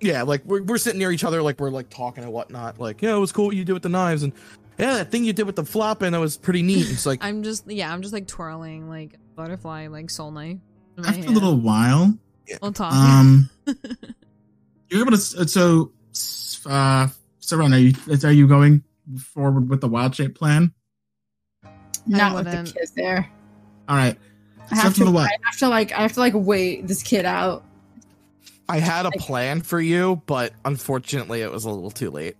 Yeah, 0.00 0.22
like 0.22 0.44
we're, 0.44 0.62
we're 0.62 0.78
sitting 0.78 0.98
near 1.00 1.10
each 1.10 1.24
other, 1.24 1.42
like 1.42 1.58
we're 1.58 1.70
like 1.70 1.88
talking 1.88 2.22
and 2.22 2.32
whatnot. 2.32 2.78
Like, 2.78 3.02
yeah, 3.02 3.16
it 3.16 3.18
was 3.18 3.32
cool 3.32 3.46
what 3.46 3.56
you 3.56 3.64
did 3.64 3.72
with 3.72 3.82
the 3.82 3.88
knives, 3.88 4.22
and 4.22 4.32
yeah, 4.78 4.94
that 4.98 5.10
thing 5.10 5.24
you 5.24 5.32
did 5.32 5.46
with 5.46 5.56
the 5.56 5.64
flopping, 5.64 6.12
that 6.12 6.20
was 6.20 6.36
pretty 6.36 6.62
neat. 6.62 6.88
It's 6.90 7.06
like, 7.06 7.18
I'm 7.24 7.42
just 7.42 7.68
yeah, 7.68 7.92
I'm 7.92 8.02
just 8.02 8.12
like 8.14 8.28
twirling 8.28 8.88
like 8.88 9.16
butterfly 9.34 9.88
like 9.88 10.10
soul 10.10 10.30
knife. 10.30 10.58
in 10.96 11.02
my 11.02 11.08
After 11.08 11.26
a 11.28 11.30
little 11.30 11.56
while, 11.56 12.16
We'll 12.62 12.72
talk. 12.72 12.92
um, 12.92 13.48
you're 14.90 15.00
able 15.02 15.12
to. 15.12 15.18
So, 15.18 15.92
uh, 16.66 17.08
Seren, 17.40 17.72
are 17.74 17.78
you 17.78 18.28
are 18.28 18.32
you 18.32 18.46
going 18.48 18.82
forward 19.18 19.68
with 19.68 19.80
the 19.80 19.88
wild 19.88 20.14
shape 20.14 20.34
plan? 20.36 20.72
Not 22.06 22.34
with 22.34 22.44
the 22.44 22.50
wouldn't. 22.50 22.74
kid 22.74 22.88
there. 22.94 23.28
All 23.88 23.96
right. 23.96 24.16
I 24.70 24.74
have 24.76 24.86
after 24.86 25.04
to. 25.04 25.10
the? 25.10 25.18
I 25.18 25.28
have 25.44 25.56
to 25.58 25.68
like. 25.68 25.92
I 25.92 26.02
have 26.02 26.12
to 26.14 26.20
like 26.20 26.34
wait 26.34 26.86
this 26.86 27.02
kid 27.02 27.24
out. 27.24 27.64
I 28.68 28.80
had 28.80 29.06
a 29.06 29.12
plan 29.12 29.62
for 29.62 29.80
you, 29.80 30.22
but 30.26 30.52
unfortunately, 30.64 31.40
it 31.42 31.52
was 31.52 31.64
a 31.64 31.70
little 31.70 31.90
too 31.90 32.10
late. 32.10 32.36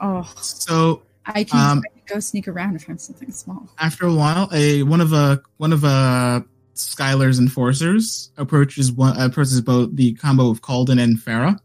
Oh, 0.00 0.28
So 0.40 1.02
I 1.26 1.44
can, 1.44 1.58
Um, 1.72 1.78
I 1.84 1.88
can 1.98 2.02
go 2.06 2.20
sneak 2.20 2.48
around 2.48 2.74
if 2.76 2.88
I'm 2.88 2.98
something 2.98 3.30
small. 3.30 3.68
after 3.78 4.06
a 4.06 4.14
while, 4.14 4.48
a 4.52 4.82
one 4.82 5.00
of 5.00 5.12
a 5.12 5.40
one 5.58 5.72
of 5.72 5.84
uh 5.84 6.40
Skylar's 6.78 7.38
enforcers 7.38 8.30
approaches 8.36 8.92
one 8.92 9.20
approaches 9.20 9.60
both 9.60 9.94
the 9.94 10.14
combo 10.14 10.50
of 10.50 10.62
Calden 10.62 11.00
and 11.02 11.18
Farah. 11.18 11.58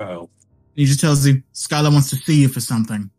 Oh, 0.00 0.28
He 0.74 0.84
just 0.84 1.00
tells 1.00 1.26
you 1.26 1.42
Skylar 1.54 1.92
wants 1.92 2.10
to 2.10 2.16
see 2.16 2.42
you 2.42 2.48
for 2.48 2.60
something. 2.60 3.10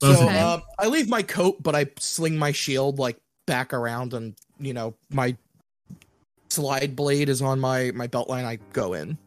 Both 0.00 0.18
so 0.18 0.28
uh, 0.28 0.60
I 0.78 0.86
leave 0.86 1.08
my 1.08 1.22
coat, 1.22 1.62
but 1.62 1.74
I 1.74 1.86
sling 1.98 2.38
my 2.38 2.52
shield 2.52 2.98
like 2.98 3.18
back 3.46 3.72
around, 3.72 4.14
and 4.14 4.34
you 4.58 4.74
know 4.74 4.94
my 5.10 5.36
slide 6.50 6.94
blade 6.94 7.28
is 7.28 7.42
on 7.42 7.60
my 7.60 7.90
my 7.94 8.06
belt 8.06 8.28
line. 8.28 8.44
I 8.44 8.58
go 8.72 8.94
in. 8.94 9.18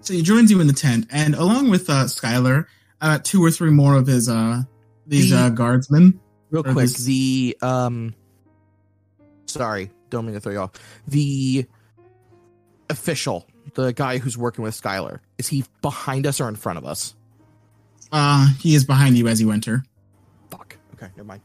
So 0.00 0.12
he 0.14 0.22
joins 0.22 0.50
you 0.50 0.60
in 0.60 0.66
the 0.66 0.72
tent, 0.72 1.06
and 1.10 1.34
along 1.34 1.70
with 1.70 1.88
uh, 1.88 2.04
Skylar, 2.04 2.66
uh, 3.00 3.20
two 3.22 3.44
or 3.44 3.52
three 3.52 3.70
more 3.70 3.94
of 3.94 4.06
his 4.06 4.28
uh 4.28 4.62
these 5.12 5.30
The- 5.30 5.36
uh 5.36 5.48
guardsmen. 5.50 6.18
Real 6.50 6.62
quick, 6.62 6.90
the 6.90 7.56
um, 7.62 8.14
sorry, 9.46 9.90
don't 10.10 10.26
mean 10.26 10.34
to 10.34 10.40
throw 10.40 10.52
you 10.52 10.58
off. 10.58 10.72
The 11.08 11.64
official, 12.90 13.46
the 13.72 13.92
guy 13.94 14.18
who's 14.18 14.36
working 14.36 14.62
with 14.62 14.78
Skylar, 14.78 15.20
is 15.38 15.48
he 15.48 15.64
behind 15.80 16.26
us 16.26 16.40
or 16.42 16.48
in 16.48 16.56
front 16.56 16.76
of 16.78 16.84
us? 16.84 17.14
Uh, 18.10 18.48
he 18.60 18.74
is 18.74 18.84
behind 18.84 19.16
you 19.16 19.28
as 19.28 19.40
you 19.40 19.50
enter. 19.50 19.82
Fuck. 20.50 20.76
Okay, 20.94 21.08
never 21.16 21.24
mind. 21.26 21.40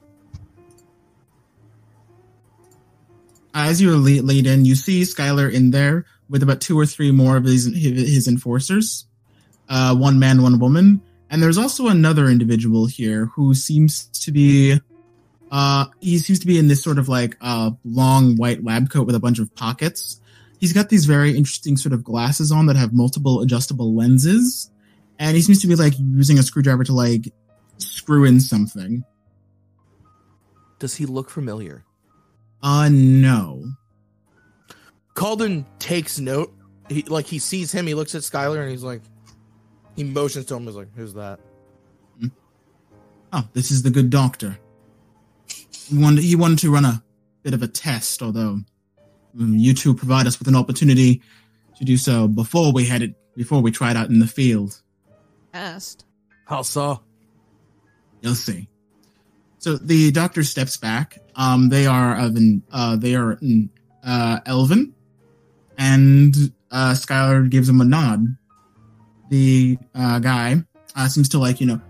As 3.54 3.82
you 3.82 3.96
lead, 3.96 4.24
lead 4.24 4.46
in, 4.46 4.66
you 4.66 4.76
see 4.76 5.02
Skylar 5.04 5.52
in 5.52 5.72
there 5.72 6.06
with 6.30 6.44
about 6.44 6.60
two 6.60 6.78
or 6.78 6.86
three 6.86 7.12
more 7.12 7.38
of 7.38 7.46
his 7.46 7.66
his 7.74 8.28
enforcers, 8.28 9.06
uh, 9.70 9.96
one 9.96 10.20
man, 10.20 10.42
one 10.42 10.60
woman, 10.60 11.02
and 11.30 11.42
there's 11.42 11.58
also 11.58 11.88
another 11.88 12.28
individual 12.28 12.86
here 12.86 13.26
who 13.28 13.54
seems 13.54 14.06
to 14.22 14.32
be, 14.32 14.80
uh, 15.52 15.86
he 16.00 16.18
seems 16.20 16.40
to 16.40 16.48
be 16.48 16.58
in 16.58 16.68
this 16.68 16.82
sort 16.82 16.98
of 16.98 17.10
like 17.10 17.38
uh, 17.42 17.72
long 17.84 18.38
white 18.38 18.64
lab 18.64 18.90
coat 18.90 19.06
with 19.06 19.16
a 19.16 19.20
bunch 19.20 19.40
of 19.40 19.54
pockets. 19.56 20.22
He's 20.60 20.74
got 20.74 20.90
these 20.90 21.06
very 21.06 21.38
interesting 21.38 21.78
sort 21.78 21.94
of 21.94 22.04
glasses 22.04 22.52
on 22.52 22.66
that 22.68 22.76
have 22.76 22.94
multiple 22.94 23.42
adjustable 23.42 23.94
lenses, 23.94 24.72
and 25.20 25.36
he 25.36 25.42
seems 25.42 25.62
to 25.62 25.68
be 25.68 25.76
like 25.76 25.94
using 26.00 26.40
a 26.40 26.44
screwdriver 26.44 26.84
to 26.86 26.94
like 26.94 27.32
screw 27.78 28.26
in 28.26 28.40
something. 28.40 29.04
Does 30.80 30.96
he 30.96 31.06
look 31.06 31.30
familiar? 31.30 31.84
Uh, 32.62 32.90
no. 32.92 33.64
Calden 35.16 35.66
takes 35.80 36.20
note. 36.20 36.54
He 36.90 37.02
like 37.04 37.26
he 37.26 37.40
sees 37.40 37.72
him. 37.72 37.88
He 37.88 37.94
looks 37.94 38.16
at 38.16 38.22
Skylar 38.22 38.62
and 38.62 38.70
he's 38.72 38.84
like, 38.84 39.02
he 39.98 40.06
motions 40.06 40.46
to 40.46 40.56
him. 40.56 40.66
He's 40.66 40.76
like, 40.76 40.94
"Who's 40.96 41.14
that?" 41.16 41.42
Oh, 43.34 43.48
this 43.54 43.72
is 43.72 43.84
the 43.84 43.90
good 43.90 44.10
doctor. 44.10 44.58
He 45.48 45.98
wanted, 45.98 46.24
he 46.24 46.36
wanted 46.36 46.60
to 46.60 46.72
run 46.72 46.86
a 46.86 47.04
bit 47.44 47.54
of 47.54 47.62
a 47.62 47.68
test, 47.68 48.22
although 48.22 48.62
um, 49.40 49.56
you 49.56 49.74
two 49.74 49.94
provide 49.94 50.28
us 50.28 50.40
with 50.40 50.48
an 50.48 50.56
opportunity 50.56 51.22
to 51.78 51.84
do 51.84 51.98
so 51.98 52.28
before 52.28 52.72
we 52.72 52.86
headed 52.86 53.16
before 53.36 53.62
we 53.62 53.72
tried 53.72 53.98
out 53.98 54.10
in 54.10 54.20
the 54.20 54.28
field. 54.28 54.82
Asked. 55.54 56.06
How 56.46 56.62
so? 56.62 57.02
You'll 58.22 58.36
see. 58.36 58.70
So 59.60 59.76
the 59.76 60.12
doctor 60.12 60.44
steps 60.44 60.78
back. 60.78 61.20
Um, 61.36 61.70
they 61.70 61.86
are 61.86 62.18
of 62.18 62.36
an 62.36 62.64
uh, 62.72 62.96
they 62.96 63.16
are 63.16 63.34
in, 63.34 63.70
uh, 64.04 64.40
Elven, 64.46 64.94
and 65.78 66.36
uh, 66.72 66.94
Skylar 66.94 67.50
gives 67.50 67.68
him 67.68 67.82
a 67.82 67.86
nod. 67.86 68.38
The 69.30 69.78
uh, 69.94 70.20
guy 70.20 70.64
uh, 70.96 71.08
seems 71.08 71.30
to 71.30 71.40
like 71.40 71.60
you 71.62 71.68
know 71.68 71.82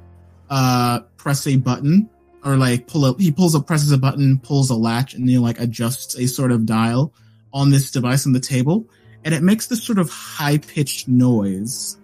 uh, 0.49 1.01
press 1.17 1.45
a 1.47 1.57
button 1.57 2.09
or 2.43 2.57
like 2.57 2.87
pull 2.87 3.05
up. 3.05 3.19
He 3.19 3.31
pulls 3.31 3.55
up, 3.55 3.67
presses 3.67 3.91
a 3.91 3.97
button, 3.97 4.39
pulls 4.39 4.69
a 4.69 4.75
latch, 4.75 5.13
and 5.13 5.29
he 5.29 5.37
like 5.37 5.59
adjusts 5.59 6.15
a 6.17 6.27
sort 6.27 6.51
of 6.51 6.65
dial 6.65 7.13
on 7.53 7.69
this 7.71 7.91
device 7.91 8.25
on 8.25 8.33
the 8.33 8.39
table, 8.39 8.89
and 9.23 9.33
it 9.33 9.43
makes 9.43 9.67
this 9.67 9.83
sort 9.83 9.99
of 9.99 10.09
high 10.09 10.57
pitched 10.57 11.07
noise. 11.07 11.97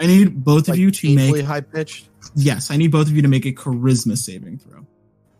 I 0.00 0.06
need 0.06 0.44
both 0.44 0.68
of 0.68 0.76
you 0.76 0.90
to 0.92 1.14
make 1.14 1.44
high 1.44 1.60
pitched 1.60 2.08
Yes, 2.34 2.70
I 2.70 2.76
need 2.76 2.92
both 2.92 3.08
of 3.08 3.16
you 3.16 3.22
to 3.22 3.28
make 3.28 3.46
a 3.46 3.52
charisma 3.52 4.16
saving 4.16 4.58
throw. 4.58 4.86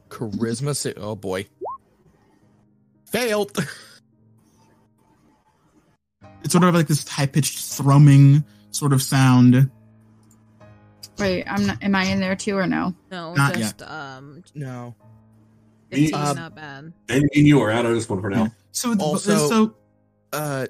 charisma. 0.08 0.74
Sa- 0.74 1.00
oh 1.00 1.14
boy, 1.16 1.46
failed. 3.06 3.56
It's 6.44 6.52
sort 6.52 6.64
of 6.64 6.74
like 6.74 6.86
this 6.86 7.06
high 7.06 7.26
pitched 7.26 7.58
thrumming 7.58 8.44
sort 8.78 8.92
of 8.92 9.02
sound. 9.02 9.70
Wait, 11.18 11.44
I'm 11.46 11.66
not. 11.66 11.82
Am 11.82 11.94
I 11.94 12.04
in 12.04 12.20
there 12.20 12.36
too 12.36 12.56
or 12.56 12.66
no? 12.66 12.94
No, 13.10 13.34
Not 13.34 13.54
just 13.54 13.82
um, 13.82 14.44
no. 14.54 14.94
15, 15.90 16.14
Um, 16.14 16.36
not 16.36 16.54
bad. 16.54 16.92
and 17.08 17.28
and 17.34 17.46
you 17.46 17.60
are 17.60 17.70
out 17.70 17.86
of 17.86 17.94
this 17.94 18.08
one 18.08 18.20
for 18.20 18.30
now. 18.30 18.52
So, 18.72 18.94
Also- 19.00 19.48
so 19.48 19.74
Uh, 20.32 20.66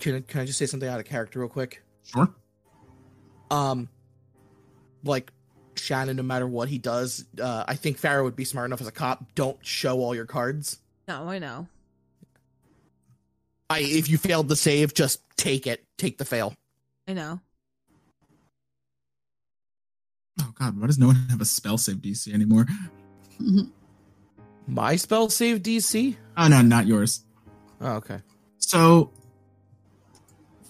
can 0.00 0.22
can 0.22 0.40
I 0.40 0.44
just 0.46 0.58
say 0.58 0.66
something 0.66 0.88
out 0.88 0.98
of 0.98 1.06
character 1.06 1.38
real 1.40 1.48
quick? 1.48 1.82
sure. 2.04 2.28
um 3.50 3.88
like 5.04 5.30
Shannon, 5.76 6.16
no 6.16 6.22
matter 6.22 6.46
what 6.46 6.68
he 6.68 6.78
does, 6.78 7.24
uh, 7.40 7.64
I 7.68 7.74
think 7.76 8.00
Farah 8.00 8.24
would 8.24 8.36
be 8.36 8.44
smart 8.44 8.66
enough 8.66 8.80
as 8.80 8.86
a 8.86 8.92
cop. 8.92 9.24
Don't 9.34 9.58
show 9.64 10.00
all 10.00 10.14
your 10.14 10.26
cards. 10.26 10.78
No, 11.08 11.28
I 11.28 11.38
know. 11.38 11.66
I 13.70 13.80
if 13.80 14.08
you 14.08 14.18
failed 14.18 14.48
the 14.48 14.56
save, 14.56 14.94
just 14.94 15.20
take 15.36 15.66
it. 15.66 15.84
Take 15.98 16.18
the 16.18 16.24
fail. 16.24 16.54
I 17.06 17.12
know. 17.12 17.40
Oh 20.52 20.66
god, 20.66 20.78
why 20.78 20.86
does 20.86 20.98
no 20.98 21.06
one 21.08 21.16
have 21.30 21.40
a 21.40 21.44
spell 21.44 21.78
save 21.78 21.96
DC 21.96 22.32
anymore? 22.32 22.66
My 24.66 24.96
spell 24.96 25.28
save 25.30 25.62
DC. 25.62 26.16
Oh 26.36 26.48
no, 26.48 26.62
not 26.62 26.86
yours. 26.86 27.24
Oh, 27.80 27.94
okay. 27.94 28.20
So, 28.58 29.10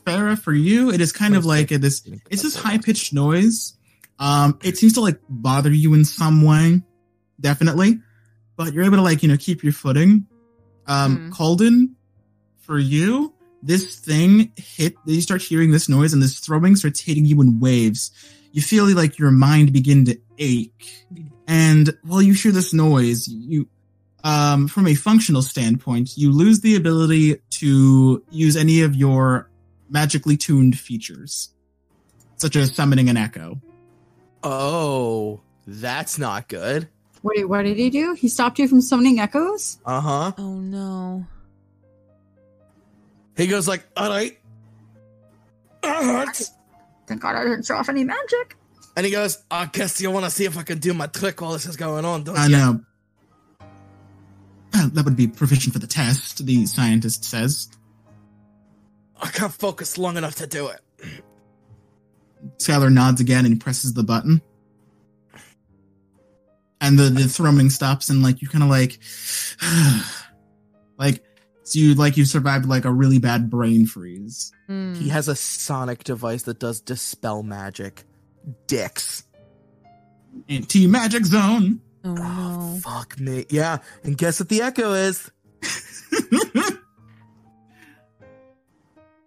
Farah, 0.06 0.38
for 0.38 0.52
you, 0.52 0.90
it 0.90 1.00
is 1.00 1.12
kind 1.12 1.34
of 1.34 1.44
like 1.44 1.70
a, 1.70 1.78
this. 1.78 2.02
It's 2.30 2.42
this 2.42 2.56
high 2.56 2.78
pitched 2.78 3.12
noise. 3.12 3.76
Um, 4.18 4.58
it 4.62 4.78
seems 4.78 4.94
to 4.94 5.00
like 5.00 5.20
bother 5.28 5.70
you 5.70 5.94
in 5.94 6.04
some 6.04 6.44
way, 6.44 6.82
definitely, 7.40 7.98
but 8.56 8.72
you're 8.72 8.84
able 8.84 8.96
to 8.96 9.02
like 9.02 9.22
you 9.22 9.28
know 9.28 9.36
keep 9.36 9.62
your 9.62 9.72
footing. 9.72 10.26
Um, 10.86 11.16
Hmm. 11.16 11.30
Calden, 11.30 11.94
for 12.60 12.78
you, 12.78 13.34
this 13.62 13.96
thing 13.96 14.52
hit. 14.56 14.94
You 15.06 15.20
start 15.20 15.42
hearing 15.42 15.70
this 15.70 15.88
noise, 15.88 16.12
and 16.12 16.22
this 16.22 16.38
throbbing 16.38 16.76
starts 16.76 17.00
hitting 17.00 17.26
you 17.26 17.40
in 17.40 17.60
waves. 17.60 18.10
You 18.52 18.60
feel 18.62 18.94
like 18.94 19.18
your 19.18 19.30
mind 19.30 19.72
begin 19.72 20.04
to 20.04 20.18
ache, 20.38 21.06
and 21.46 21.96
while 22.02 22.20
you 22.22 22.34
hear 22.34 22.52
this 22.52 22.74
noise, 22.74 23.26
you, 23.26 23.66
um, 24.24 24.68
from 24.68 24.86
a 24.86 24.94
functional 24.94 25.42
standpoint, 25.42 26.16
you 26.16 26.30
lose 26.30 26.60
the 26.60 26.76
ability 26.76 27.40
to 27.50 28.22
use 28.30 28.56
any 28.56 28.82
of 28.82 28.94
your 28.94 29.50
magically 29.88 30.36
tuned 30.36 30.78
features, 30.78 31.54
such 32.36 32.56
as 32.56 32.74
summoning 32.74 33.08
an 33.08 33.16
echo. 33.16 33.60
Oh, 34.42 35.40
that's 35.66 36.18
not 36.18 36.48
good. 36.48 36.88
Wait, 37.22 37.48
what 37.48 37.62
did 37.62 37.78
he 37.78 37.88
do? 37.88 38.14
He 38.14 38.28
stopped 38.28 38.58
you 38.58 38.68
from 38.68 38.80
summoning 38.80 39.20
echoes? 39.20 39.78
Uh 39.86 40.00
huh. 40.00 40.32
Oh 40.36 40.54
no. 40.54 41.26
He 43.36 43.46
goes 43.46 43.66
like, 43.66 43.84
all 43.96 44.10
right. 44.10 44.38
That 45.82 46.04
hurts. 46.04 46.50
Thank 47.12 47.20
God 47.20 47.36
I 47.36 47.44
didn't 47.44 47.66
show 47.66 47.76
off 47.76 47.90
any 47.90 48.04
magic. 48.04 48.56
And 48.96 49.04
he 49.04 49.12
goes, 49.12 49.44
I 49.50 49.66
guess 49.66 50.00
you 50.00 50.10
want 50.10 50.24
to 50.24 50.30
see 50.30 50.46
if 50.46 50.56
I 50.56 50.62
can 50.62 50.78
do 50.78 50.94
my 50.94 51.08
trick 51.08 51.42
while 51.42 51.52
this 51.52 51.66
is 51.66 51.76
going 51.76 52.06
on, 52.06 52.24
don't 52.24 52.38
I 52.38 52.46
you? 52.46 52.56
I 52.56 52.58
know. 52.58 52.80
Well, 54.72 54.88
that 54.88 55.04
would 55.04 55.14
be 55.14 55.26
proficient 55.26 55.74
for 55.74 55.78
the 55.78 55.86
test, 55.86 56.46
the 56.46 56.64
scientist 56.64 57.26
says. 57.26 57.68
I 59.20 59.28
can't 59.28 59.52
focus 59.52 59.98
long 59.98 60.16
enough 60.16 60.36
to 60.36 60.46
do 60.46 60.68
it. 60.68 60.80
Skylar 62.56 62.90
nods 62.90 63.20
again 63.20 63.44
and 63.44 63.60
presses 63.60 63.92
the 63.92 64.02
button. 64.02 64.40
And 66.80 66.98
the, 66.98 67.10
the 67.10 67.28
thrumming 67.28 67.68
stops 67.68 68.08
and 68.08 68.22
like 68.22 68.40
you 68.40 68.48
kind 68.48 68.64
of 68.64 68.70
like 68.70 68.98
like 70.96 71.22
so 71.64 71.78
you 71.78 71.94
like 71.94 72.16
you 72.16 72.24
survived 72.24 72.66
like 72.66 72.84
a 72.84 72.92
really 72.92 73.18
bad 73.18 73.48
brain 73.50 73.86
freeze. 73.86 74.52
Hmm. 74.66 74.94
He 74.94 75.08
has 75.10 75.28
a 75.28 75.36
sonic 75.36 76.04
device 76.04 76.42
that 76.44 76.58
does 76.58 76.80
dispel 76.80 77.42
magic. 77.42 78.04
Dicks. 78.66 79.24
Anti 80.48 80.86
magic 80.86 81.24
zone. 81.26 81.80
Oh 82.04 82.10
Oh, 82.18 82.72
no. 82.74 82.78
fuck 82.82 83.18
me. 83.20 83.46
Yeah, 83.48 83.78
and 84.02 84.18
guess 84.18 84.40
what 84.40 84.48
the 84.48 84.62
echo 84.62 84.92
is? 84.92 85.30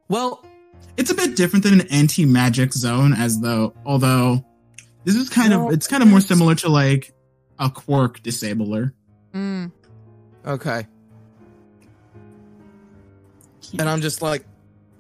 Well, 0.08 0.46
it's 0.98 1.10
a 1.10 1.16
bit 1.16 1.36
different 1.36 1.64
than 1.66 1.80
an 1.82 1.88
anti 1.88 2.26
magic 2.26 2.74
zone, 2.74 3.14
as 3.14 3.40
though 3.40 3.74
although 3.86 4.46
this 5.04 5.16
is 5.16 5.30
kind 5.30 5.50
Well, 5.52 5.68
of 5.70 5.74
it's 5.74 5.88
kind 5.88 6.04
of 6.04 6.10
more 6.10 6.22
similar 6.22 6.56
to 6.56 6.70
like 6.70 7.14
a 7.60 7.70
quirk 7.70 8.22
disabler. 8.22 8.94
Mm. 9.34 9.72
okay. 10.46 10.88
And 13.80 13.90
I'm 13.90 14.02
just 14.02 14.22
like, 14.22 14.46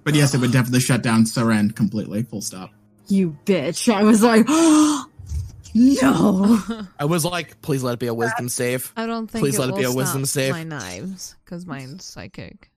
But 0.03 0.15
yes, 0.15 0.33
it 0.33 0.39
would 0.41 0.51
definitely 0.51 0.79
shut 0.81 1.01
down 1.01 1.23
Seren 1.25 1.75
completely. 1.75 2.23
Full 2.23 2.41
stop. 2.41 2.71
You 3.07 3.37
bitch. 3.45 3.93
I 3.93 4.03
was 4.03 4.23
like, 4.23 4.47
no. 5.73 6.59
I 6.99 7.05
was 7.05 7.25
like, 7.25 7.61
please 7.61 7.83
let 7.83 7.93
it 7.93 7.99
be 7.99 8.07
a 8.07 8.13
wisdom 8.13 8.49
save. 8.49 8.91
I 8.95 9.05
don't 9.05 9.27
think 9.29 9.43
Please 9.43 9.55
it 9.55 9.59
let 9.61 9.69
it 9.69 9.75
be 9.75 9.83
a 9.83 9.91
wisdom 9.91 10.25
stop 10.25 10.41
save. 10.41 10.51
My 10.53 10.63
knives, 10.63 11.35
because 11.43 11.65
mine's 11.65 12.03
psychic. 12.03 12.71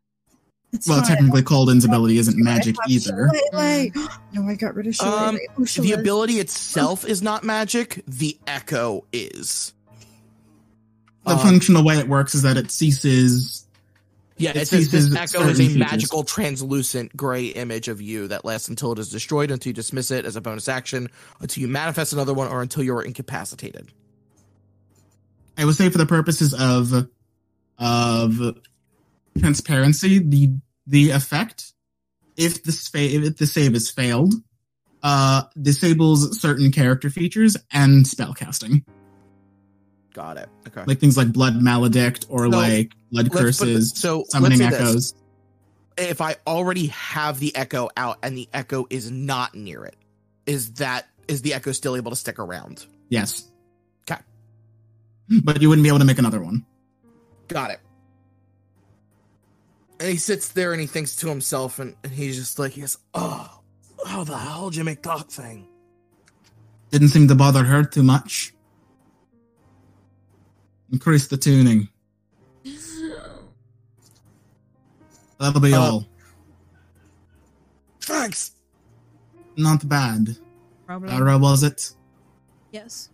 It's 0.72 0.86
Well, 0.86 0.98
fine. 1.00 1.08
technically, 1.08 1.42
Calden's 1.42 1.84
ability 1.86 2.18
isn't 2.18 2.36
magic 2.36 2.76
either. 2.88 3.30
Shillelagh. 3.52 3.92
No, 4.34 4.46
I 4.46 4.54
got 4.54 4.74
rid 4.74 4.86
of 4.86 4.94
Shillelagh. 4.96 5.28
Um, 5.28 5.38
Oh, 5.58 5.64
The 5.64 5.92
ability 5.92 6.34
itself 6.40 7.06
is 7.06 7.22
not 7.22 7.42
magic. 7.42 8.02
The 8.06 8.36
echo 8.46 9.04
is. 9.12 9.72
The 11.24 11.32
Um, 11.32 11.38
functional 11.38 11.84
way 11.84 11.96
it 11.98 12.06
works 12.08 12.34
is 12.34 12.42
that 12.42 12.56
it 12.58 12.70
ceases. 12.70 13.66
Yeah, 14.38 14.50
It 14.50 14.56
it 14.56 14.68
says 14.68 14.90
this 14.90 15.04
ceases 15.04 15.16
echo 15.16 15.46
is 15.48 15.60
a 15.60 15.78
magical, 15.78 16.22
translucent 16.22 17.16
gray 17.16 17.46
image 17.46 17.88
of 17.88 18.00
you 18.00 18.28
that 18.28 18.44
lasts 18.44 18.68
until 18.68 18.92
it 18.92 18.98
is 18.98 19.10
destroyed, 19.10 19.50
until 19.50 19.70
you 19.70 19.74
dismiss 19.74 20.10
it 20.10 20.24
as 20.24 20.36
a 20.36 20.40
bonus 20.40 20.68
action, 20.68 21.08
until 21.40 21.60
you 21.60 21.68
manifest 21.68 22.12
another 22.12 22.32
one, 22.32 22.48
or 22.48 22.62
until 22.62 22.82
you 22.84 22.94
are 22.94 23.02
incapacitated. 23.02 23.92
I 25.56 25.64
would 25.64 25.74
say 25.74 25.90
for 25.90 25.98
the 25.98 26.06
purposes 26.06 26.54
of 26.54 27.08
of 27.78 28.58
transparency, 29.38 30.18
the 30.20 30.52
the 30.86 31.10
effect, 31.10 31.72
if 32.36 32.62
the 32.62 32.72
if 32.94 33.36
the 33.36 33.46
save 33.46 33.74
is 33.74 33.90
failed, 33.90 34.34
uh, 35.02 35.42
disables 35.60 36.40
certain 36.40 36.70
character 36.70 37.10
features 37.10 37.56
and 37.72 38.04
spellcasting, 38.04 38.84
Got 40.14 40.38
it. 40.38 40.48
Okay. 40.66 40.82
like 40.86 40.98
things 40.98 41.16
like 41.16 41.32
blood 41.32 41.54
maledict 41.60 42.26
or 42.28 42.44
So, 42.50 42.56
like 42.56 42.92
blood 43.12 43.30
curses, 43.30 43.92
so 43.94 44.24
summoning 44.28 44.58
this. 44.58 44.72
echoes. 44.74 45.14
If 45.96 46.20
I 46.20 46.36
already 46.46 46.86
have 46.88 47.38
the 47.40 47.54
echo 47.56 47.88
out 47.96 48.18
and 48.22 48.36
the 48.36 48.48
echo 48.52 48.86
is 48.90 49.10
not 49.10 49.54
near 49.54 49.84
it, 49.84 49.96
is 50.46 50.72
that 50.74 51.06
is 51.28 51.42
the 51.42 51.54
echo 51.54 51.72
still 51.72 51.94
able 51.96 52.10
to 52.10 52.16
stick 52.16 52.38
around? 52.38 52.86
Yes. 53.10 53.50
'Kay. 54.06 54.16
But 55.44 55.60
you 55.60 55.68
wouldn't 55.68 55.84
be 55.84 55.88
able 55.88 55.98
to 55.98 56.04
make 56.04 56.18
another 56.18 56.40
one. 56.42 56.64
Got 57.48 57.70
it. 57.72 57.80
And 60.00 60.08
he 60.08 60.16
sits 60.16 60.48
there 60.48 60.72
and 60.72 60.80
he 60.80 60.86
thinks 60.86 61.16
to 61.16 61.28
himself, 61.28 61.78
and, 61.80 61.96
and 62.04 62.12
he's 62.12 62.36
just 62.36 62.58
like, 62.58 62.76
goes, 62.78 62.96
"Oh, 63.14 63.60
how 64.06 64.22
the 64.24 64.36
hell 64.38 64.70
did 64.70 64.76
you 64.76 64.84
make 64.84 65.02
that 65.02 65.30
thing?" 65.30 65.66
Didn't 66.90 67.08
seem 67.08 67.26
to 67.28 67.34
bother 67.34 67.64
her 67.64 67.84
too 67.84 68.02
much. 68.04 68.54
Increase 70.92 71.26
the 71.28 71.36
tuning. 71.36 71.88
That'll 75.38 75.60
be 75.60 75.72
Uh, 75.74 75.80
all. 75.80 76.06
Thanks. 78.00 78.52
Not 79.56 79.86
bad. 79.88 80.36
Probably. 80.86 81.08
Lara, 81.10 81.38
was 81.38 81.62
it? 81.62 81.92
Yes. 82.72 83.10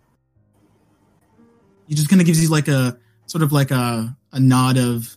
He 1.87 1.95
just 1.95 2.09
kind 2.09 2.21
of 2.21 2.25
gives 2.25 2.41
you 2.41 2.49
like 2.49 2.67
a 2.67 2.97
sort 3.27 3.43
of 3.43 3.51
like 3.51 3.71
a 3.71 4.15
a 4.31 4.39
nod 4.39 4.77
of 4.77 5.15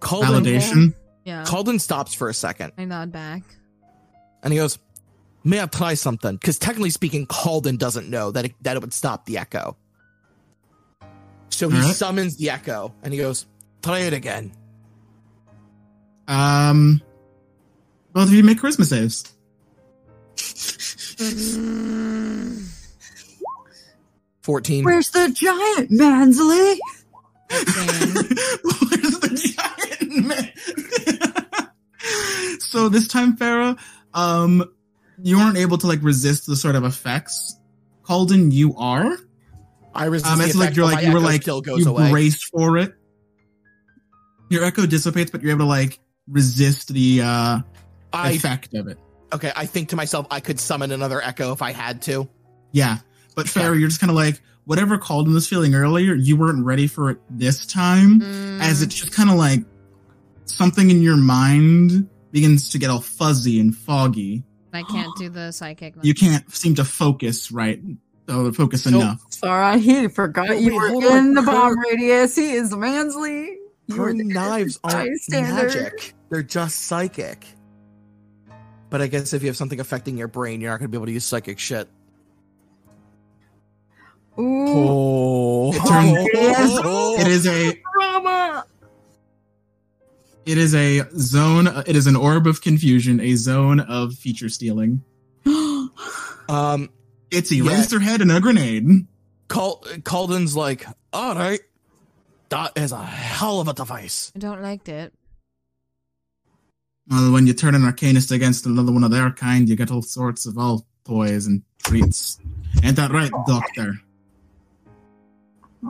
Calden, 0.00 0.22
validation. 0.44 0.94
Yeah. 1.24 1.44
Calden 1.44 1.80
stops 1.80 2.14
for 2.14 2.28
a 2.28 2.34
second 2.34 2.72
I 2.78 2.84
nod 2.84 3.10
back. 3.12 3.42
and 4.42 4.52
he 4.52 4.58
goes, 4.58 4.78
"May 5.42 5.60
I 5.60 5.66
try 5.66 5.94
something?" 5.94 6.36
Because 6.36 6.58
technically 6.58 6.90
speaking, 6.90 7.26
Calden 7.26 7.78
doesn't 7.78 8.08
know 8.08 8.30
that 8.30 8.44
it, 8.44 8.54
that 8.62 8.76
it 8.76 8.80
would 8.80 8.92
stop 8.92 9.26
the 9.26 9.38
echo. 9.38 9.76
So 11.56 11.70
he 11.70 11.78
Alright. 11.78 11.96
summons 11.96 12.36
the 12.36 12.50
echo 12.50 12.92
and 13.02 13.14
he 13.14 13.18
goes, 13.18 13.46
"Try 13.82 14.00
it 14.00 14.12
again." 14.12 14.52
Um, 16.28 17.00
both 18.12 18.28
of 18.28 18.34
you 18.34 18.44
make 18.44 18.58
charisma 18.58 18.84
saves. 18.84 19.24
Fourteen. 24.42 24.84
Where's 24.84 25.08
the 25.12 25.30
giant, 25.32 25.90
Mansley? 25.90 26.78
Where's 27.48 29.18
the 29.20 29.56
giant 29.56 30.26
man? 30.26 30.52
so 32.60 32.90
this 32.90 33.08
time, 33.08 33.34
Farah, 33.38 33.78
um, 34.12 34.62
you 35.22 35.38
weren't 35.38 35.56
able 35.56 35.78
to 35.78 35.86
like 35.86 36.02
resist 36.02 36.46
the 36.46 36.54
sort 36.54 36.74
of 36.74 36.84
effects. 36.84 37.58
Calden, 38.04 38.52
you 38.52 38.76
are. 38.76 39.16
I 39.96 40.04
resist 40.06 40.30
Um, 40.30 40.38
the 40.38 40.44
it's 40.44 40.54
like 40.54 40.64
effect, 40.66 40.76
you're 40.76 40.86
like 40.86 41.04
you 41.04 41.12
were 41.12 41.18
echo 41.18 41.26
like 41.26 41.42
still 41.42 41.60
goes 41.60 41.84
you 41.84 41.90
away. 41.90 42.10
braced 42.10 42.44
for 42.50 42.78
it. 42.78 42.94
Your 44.48 44.64
echo 44.64 44.86
dissipates, 44.86 45.30
but 45.30 45.42
you're 45.42 45.50
able 45.52 45.64
to 45.64 45.68
like 45.68 45.98
resist 46.28 46.88
the 46.92 47.22
uh 47.22 47.60
I 48.12 48.30
effect 48.32 48.74
of 48.74 48.86
it. 48.88 48.98
okay. 49.32 49.52
I 49.56 49.66
think 49.66 49.88
to 49.90 49.96
myself, 49.96 50.26
I 50.30 50.40
could 50.40 50.60
summon 50.60 50.92
another 50.92 51.20
echo 51.20 51.52
if 51.52 51.62
I 51.62 51.72
had 51.72 52.02
to. 52.02 52.28
Yeah, 52.72 52.98
but 53.34 53.46
Farah, 53.46 53.78
you're 53.78 53.88
just 53.88 54.00
kind 54.00 54.10
of 54.10 54.16
like 54.16 54.40
whatever 54.64 54.98
Calden 54.98 55.32
this 55.34 55.48
feeling 55.48 55.74
earlier. 55.74 56.14
You 56.14 56.36
weren't 56.36 56.64
ready 56.64 56.86
for 56.86 57.10
it 57.10 57.18
this 57.30 57.66
time. 57.66 58.20
Mm, 58.20 58.60
as 58.60 58.82
it's 58.82 58.94
just 58.94 59.12
kind 59.12 59.30
of 59.30 59.36
like 59.36 59.60
something 60.44 60.90
in 60.90 61.02
your 61.02 61.16
mind 61.16 62.08
begins 62.32 62.70
to 62.70 62.78
get 62.78 62.90
all 62.90 63.00
fuzzy 63.00 63.58
and 63.60 63.76
foggy. 63.76 64.44
I 64.72 64.82
can't 64.82 65.14
do 65.16 65.28
the 65.30 65.52
psychic. 65.52 65.94
You 66.02 66.12
can't 66.14 66.50
seem 66.52 66.74
to 66.74 66.84
focus 66.84 67.50
right, 67.50 67.80
or 68.28 68.52
focus 68.52 68.84
So- 68.84 68.90
enough. 68.90 69.20
Sorry, 69.30 69.78
he 69.80 70.08
forgot 70.08 70.50
Oh, 70.50 70.52
you 70.54 70.78
wait, 70.78 70.92
were 70.94 71.10
in 71.10 71.16
on. 71.28 71.34
the 71.34 71.42
Her- 71.42 71.52
bomb 71.52 71.78
radius. 71.80 72.36
He 72.36 72.52
is 72.52 72.74
Mansley. 72.74 73.58
You 73.88 73.96
Her 73.96 74.02
were 74.04 74.14
there. 74.14 74.24
knives 74.24 74.78
aren't 74.84 75.10
bystander. 75.10 75.54
magic; 75.66 76.14
they're 76.30 76.42
just 76.42 76.82
psychic. 76.86 77.46
But 78.90 79.02
I 79.02 79.06
guess 79.08 79.32
if 79.32 79.42
you 79.42 79.48
have 79.48 79.56
something 79.56 79.80
affecting 79.80 80.16
your 80.16 80.28
brain, 80.28 80.60
you're 80.60 80.70
not 80.70 80.78
going 80.78 80.86
to 80.86 80.90
be 80.90 80.96
able 80.96 81.06
to 81.06 81.12
use 81.12 81.24
psychic 81.24 81.58
shit. 81.58 81.88
Ooh, 84.38 84.64
Oh, 84.68 85.72
It 85.72 85.78
turns- 85.88 86.28
yes. 86.34 87.20
It 87.20 87.28
is 87.28 87.46
a 87.46 87.80
drama. 87.94 88.64
it 90.44 90.58
is 90.58 90.74
a 90.74 91.02
zone. 91.18 91.68
It 91.86 91.96
is 91.96 92.06
an 92.06 92.16
orb 92.16 92.46
of 92.46 92.60
confusion, 92.60 93.18
a 93.20 93.34
zone 93.34 93.80
of 93.80 94.14
feature 94.14 94.48
stealing. 94.48 95.02
Um, 96.48 96.90
It's 97.30 97.50
a 97.50 97.56
Yeah. 97.56 97.64
laser 97.64 97.98
head 98.00 98.20
and 98.20 98.30
a 98.32 98.40
grenade. 98.40 99.06
Cal- 99.48 99.80
Calden's 100.02 100.56
like, 100.56 100.86
all 101.12 101.34
right, 101.34 101.60
that 102.48 102.72
is 102.76 102.92
a 102.92 103.02
hell 103.04 103.60
of 103.60 103.68
a 103.68 103.72
device. 103.74 104.32
I 104.34 104.38
don't 104.38 104.62
like 104.62 104.88
it. 104.88 105.12
Well, 107.08 107.32
when 107.32 107.46
you 107.46 107.52
turn 107.54 107.74
an 107.76 107.82
arcanist 107.82 108.32
against 108.32 108.66
another 108.66 108.90
one 108.92 109.04
of 109.04 109.10
their 109.12 109.30
kind, 109.30 109.68
you 109.68 109.76
get 109.76 109.90
all 109.92 110.02
sorts 110.02 110.46
of 110.46 110.58
all 110.58 110.86
toys 111.04 111.46
and 111.46 111.62
treats. 111.84 112.38
Ain't 112.82 112.96
that 112.96 113.12
right, 113.12 113.30
Doctor? 113.46 114.00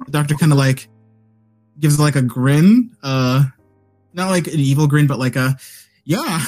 The 0.05 0.11
doctor 0.11 0.35
kind 0.35 0.53
of 0.53 0.59
like 0.59 0.89
gives 1.81 1.99
like 1.99 2.17
a 2.17 2.23
grin, 2.23 2.95
uh, 3.03 3.45
not 4.13 4.29
like 4.29 4.47
an 4.47 4.61
evil 4.61 4.87
grin, 4.87 5.07
but 5.07 5.19
like 5.19 5.37
a, 5.37 5.57
yeah, 6.05 6.45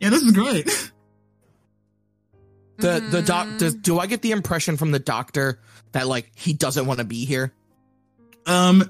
yeah, 0.00 0.08
this 0.10 0.22
is 0.22 0.32
great. 0.32 0.92
The 2.78 3.00
the 3.10 3.22
doc 3.22 3.46
Mm, 3.46 3.58
does 3.58 3.74
do 3.74 3.98
I 3.98 4.06
get 4.06 4.22
the 4.22 4.32
impression 4.32 4.76
from 4.76 4.90
the 4.90 4.98
doctor 4.98 5.60
that 5.92 6.06
like 6.06 6.30
he 6.34 6.52
doesn't 6.52 6.86
want 6.86 6.98
to 6.98 7.04
be 7.04 7.24
here? 7.24 7.52
Um, 8.44 8.84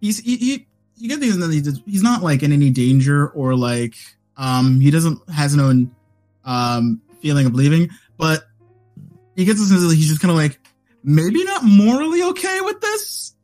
he's 0.00 0.18
he, 0.20 0.36
he 0.36 0.66
you 0.96 1.08
get 1.08 1.20
these 1.20 1.36
he's- 1.36 1.80
he's 1.86 2.02
not 2.02 2.22
like 2.22 2.42
in 2.42 2.52
any 2.52 2.70
danger 2.70 3.28
or 3.28 3.54
like 3.56 3.94
um 4.36 4.80
he 4.80 4.90
doesn't 4.90 5.18
has 5.30 5.54
no 5.56 5.88
um 6.44 7.00
feeling 7.20 7.46
of 7.46 7.54
leaving, 7.54 7.90
but 8.16 8.44
he 9.34 9.44
gets 9.44 9.58
this 9.60 9.68
sense 9.68 9.82
that 9.82 9.94
he's 9.94 10.08
just 10.08 10.20
kind 10.20 10.30
of 10.30 10.36
like 10.36 10.58
maybe 11.02 11.42
not 11.44 11.64
morally 11.64 12.22
okay 12.22 12.60
with 12.60 12.80
this. 12.80 13.34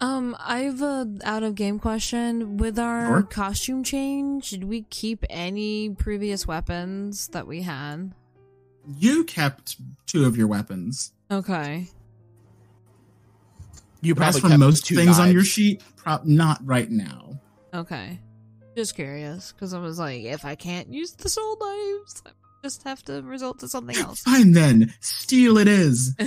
Um, 0.00 0.36
I've 0.38 0.82
a 0.82 1.08
out 1.24 1.42
of 1.44 1.54
game 1.54 1.78
question. 1.78 2.56
With 2.58 2.78
our 2.78 3.06
Sure. 3.06 3.22
costume 3.22 3.82
change, 3.84 4.50
did 4.50 4.64
we 4.64 4.82
keep 4.90 5.24
any 5.30 5.90
previous 5.90 6.46
weapons 6.46 7.28
that 7.28 7.46
we 7.46 7.62
had? 7.62 8.12
You 8.86 9.24
kept 9.24 9.76
two 10.06 10.24
of 10.24 10.36
your 10.36 10.46
weapons. 10.46 11.12
Okay. 11.30 11.88
You 14.00 14.12
As 14.12 14.18
probably 14.18 14.40
for 14.40 14.48
kept 14.48 14.60
most 14.60 14.86
two 14.86 14.96
things 14.96 15.18
on 15.18 15.32
your 15.32 15.44
sheet, 15.44 15.82
pro- 15.96 16.20
not 16.24 16.60
right 16.64 16.90
now. 16.90 17.38
Okay. 17.72 18.20
Just 18.76 18.94
curious, 18.94 19.52
because 19.52 19.72
I 19.72 19.78
was 19.78 19.98
like, 19.98 20.24
if 20.24 20.44
I 20.44 20.54
can't 20.54 20.92
use 20.92 21.12
the 21.12 21.28
soul 21.28 21.56
knives, 21.60 22.22
I 22.26 22.30
just 22.62 22.82
have 22.82 23.02
to 23.04 23.22
resort 23.22 23.60
to 23.60 23.68
something 23.68 23.96
else. 23.96 24.20
Fine 24.24 24.52
then, 24.52 24.92
steel 25.00 25.58
it 25.58 25.68
is. 25.68 26.14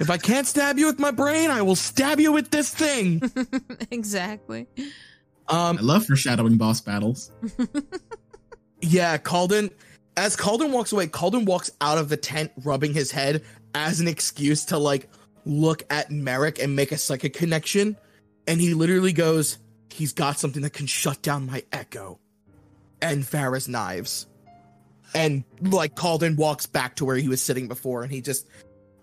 If 0.00 0.08
I 0.08 0.16
can't 0.16 0.46
stab 0.46 0.78
you 0.78 0.86
with 0.86 0.98
my 0.98 1.10
brain, 1.10 1.50
I 1.50 1.60
will 1.60 1.76
stab 1.76 2.20
you 2.20 2.32
with 2.32 2.50
this 2.50 2.72
thing. 2.72 3.20
exactly. 3.90 4.66
Um, 5.46 5.76
I 5.76 5.82
love 5.82 6.06
foreshadowing 6.06 6.56
boss 6.56 6.80
battles. 6.80 7.30
Yeah, 8.82 9.18
Calden. 9.18 9.70
As 10.16 10.36
Calden 10.36 10.70
walks 10.70 10.92
away, 10.92 11.06
Calden 11.06 11.46
walks 11.46 11.70
out 11.80 11.98
of 11.98 12.08
the 12.08 12.16
tent, 12.16 12.52
rubbing 12.62 12.92
his 12.92 13.10
head 13.10 13.42
as 13.74 14.00
an 14.00 14.08
excuse 14.08 14.66
to 14.66 14.78
like 14.78 15.08
look 15.44 15.82
at 15.90 16.10
Merrick 16.10 16.58
and 16.58 16.76
make 16.76 16.92
a 16.92 16.98
psychic 16.98 17.34
connection. 17.34 17.96
And 18.46 18.60
he 18.60 18.74
literally 18.74 19.12
goes, 19.12 19.58
he's 19.90 20.12
got 20.12 20.38
something 20.38 20.62
that 20.62 20.72
can 20.72 20.86
shut 20.86 21.22
down 21.22 21.46
my 21.46 21.62
echo 21.72 22.18
and 23.00 23.22
Farah's 23.22 23.68
knives. 23.68 24.26
And 25.14 25.44
like 25.60 25.94
Calden 25.94 26.36
walks 26.36 26.66
back 26.66 26.96
to 26.96 27.04
where 27.04 27.16
he 27.16 27.28
was 27.28 27.42
sitting 27.42 27.66
before, 27.66 28.02
and 28.02 28.12
he 28.12 28.20
just 28.20 28.46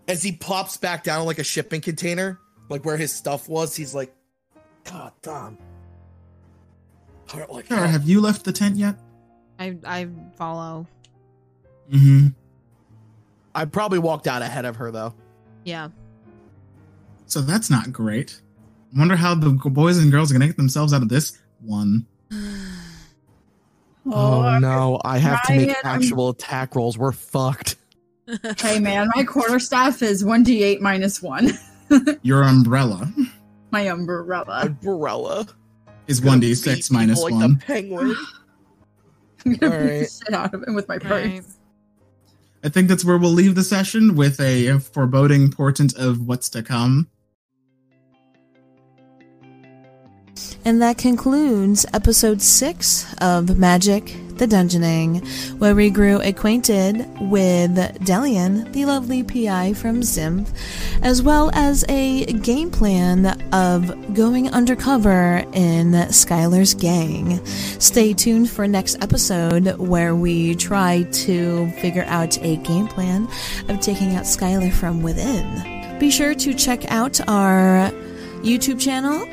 as 0.07 0.23
he 0.23 0.31
plops 0.31 0.77
back 0.77 1.03
down 1.03 1.25
like 1.25 1.39
a 1.39 1.43
shipping 1.43 1.81
container, 1.81 2.39
like 2.69 2.85
where 2.85 2.95
his 2.95 3.13
stuff 3.13 3.49
was, 3.49 3.75
he's 3.75 3.93
like, 3.93 4.13
God 4.85 5.11
damn. 5.21 5.57
I 7.33 7.39
don't 7.39 7.51
like 7.51 7.67
have 7.67 8.07
you 8.07 8.21
left 8.21 8.45
the 8.45 8.53
tent 8.53 8.77
yet? 8.77 8.95
I 9.59 9.77
I 9.85 10.07
follow. 10.35 10.87
Mm-hmm. 11.91 12.27
I 13.55 13.65
probably 13.65 13.99
walked 13.99 14.27
out 14.27 14.41
ahead 14.41 14.65
of 14.65 14.75
her 14.77 14.91
though. 14.91 15.13
Yeah. 15.63 15.89
So 17.25 17.41
that's 17.41 17.69
not 17.69 17.91
great. 17.91 18.39
I 18.95 18.99
wonder 18.99 19.15
how 19.15 19.35
the 19.35 19.49
boys 19.51 19.97
and 19.97 20.11
girls 20.11 20.31
are 20.31 20.33
gonna 20.33 20.47
get 20.47 20.57
themselves 20.57 20.93
out 20.93 21.01
of 21.01 21.09
this 21.09 21.37
one. 21.61 22.05
Oh, 24.09 24.57
no, 24.59 25.01
I 25.03 25.17
have 25.17 25.43
to 25.47 25.53
make 25.57 25.75
actual 25.83 26.29
attack 26.29 26.75
rolls. 26.75 26.97
We're 26.97 27.11
fucked. 27.11 27.75
Hey 28.57 28.79
man, 28.79 29.09
my 29.15 29.23
quarterstaff 29.23 30.01
is 30.01 30.21
1d8 30.23 30.81
minus 30.81 31.21
1. 31.21 31.49
Your 32.21 32.43
umbrella 32.43 33.09
My 33.71 33.81
umbrella. 33.87 34.63
Umbrella. 34.63 35.45
is 36.07 36.19
Gonna 36.19 36.31
one 36.31 36.39
d 36.41 36.47
beat 36.49 36.55
six 36.55 36.89
people 36.89 36.99
minus 37.01 37.21
like 37.23 37.33
one. 37.33 37.53
the 37.53 37.59
penguin. 37.65 38.15
I'm 39.45 39.53
gonna 39.53 39.71
beat 39.71 39.81
Alright. 39.81 39.99
the 40.01 40.23
shit 40.25 40.33
out 40.33 40.53
of 40.53 40.63
it 40.63 40.73
with 40.73 40.87
my 40.87 40.97
purse. 40.97 41.11
Alright. 41.11 41.43
I 42.63 42.69
think 42.69 42.87
that's 42.87 43.05
where 43.05 43.17
we'll 43.17 43.31
leave 43.31 43.55
the 43.55 43.63
session 43.63 44.15
with 44.15 44.39
a 44.39 44.79
foreboding 44.79 45.51
portent 45.51 45.95
of 45.95 46.27
what's 46.27 46.49
to 46.49 46.63
come. 46.63 47.07
And 50.67 50.81
that 50.81 50.97
concludes 50.97 51.85
episode 51.93 52.41
six 52.41 53.05
of 53.21 53.57
Magic 53.57 54.03
the 54.35 54.45
Dungeoning, 54.45 55.25
where 55.59 55.73
we 55.73 55.89
grew 55.89 56.19
acquainted 56.19 57.07
with 57.21 57.71
Delian, 58.03 58.73
the 58.73 58.83
lovely 58.83 59.23
PI 59.23 59.75
from 59.75 60.01
Zimt, 60.01 60.53
as 61.01 61.23
well 61.23 61.49
as 61.53 61.85
a 61.87 62.25
game 62.25 62.69
plan 62.69 63.27
of 63.53 64.13
going 64.13 64.49
undercover 64.49 65.37
in 65.53 65.93
Skylar's 66.11 66.73
gang. 66.73 67.39
Stay 67.45 68.13
tuned 68.13 68.49
for 68.49 68.67
next 68.67 69.01
episode 69.01 69.77
where 69.77 70.15
we 70.15 70.53
try 70.53 71.03
to 71.03 71.71
figure 71.79 72.05
out 72.07 72.37
a 72.43 72.57
game 72.57 72.89
plan 72.89 73.25
of 73.69 73.79
taking 73.79 74.17
out 74.17 74.25
Skylar 74.25 74.73
from 74.73 75.01
within. 75.01 75.97
Be 75.97 76.11
sure 76.11 76.35
to 76.35 76.53
check 76.53 76.91
out 76.91 77.21
our 77.29 77.89
YouTube 78.43 78.81
channel 78.81 79.25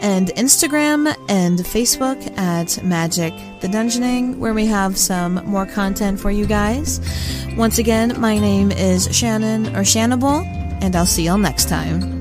and 0.00 0.28
Instagram 0.28 1.14
and 1.28 1.58
Facebook 1.58 2.38
at 2.38 2.82
Magic 2.82 3.32
the 3.60 3.68
Dungeoning, 3.68 4.38
where 4.38 4.54
we 4.54 4.66
have 4.66 4.96
some 4.96 5.34
more 5.46 5.66
content 5.66 6.18
for 6.18 6.30
you 6.30 6.46
guys. 6.46 7.00
Once 7.56 7.78
again, 7.78 8.18
my 8.20 8.38
name 8.38 8.70
is 8.72 9.14
Shannon 9.14 9.68
or 9.76 9.80
Shannable, 9.80 10.44
and 10.82 10.96
I'll 10.96 11.06
see 11.06 11.24
y'all 11.24 11.38
next 11.38 11.68
time. 11.68 12.19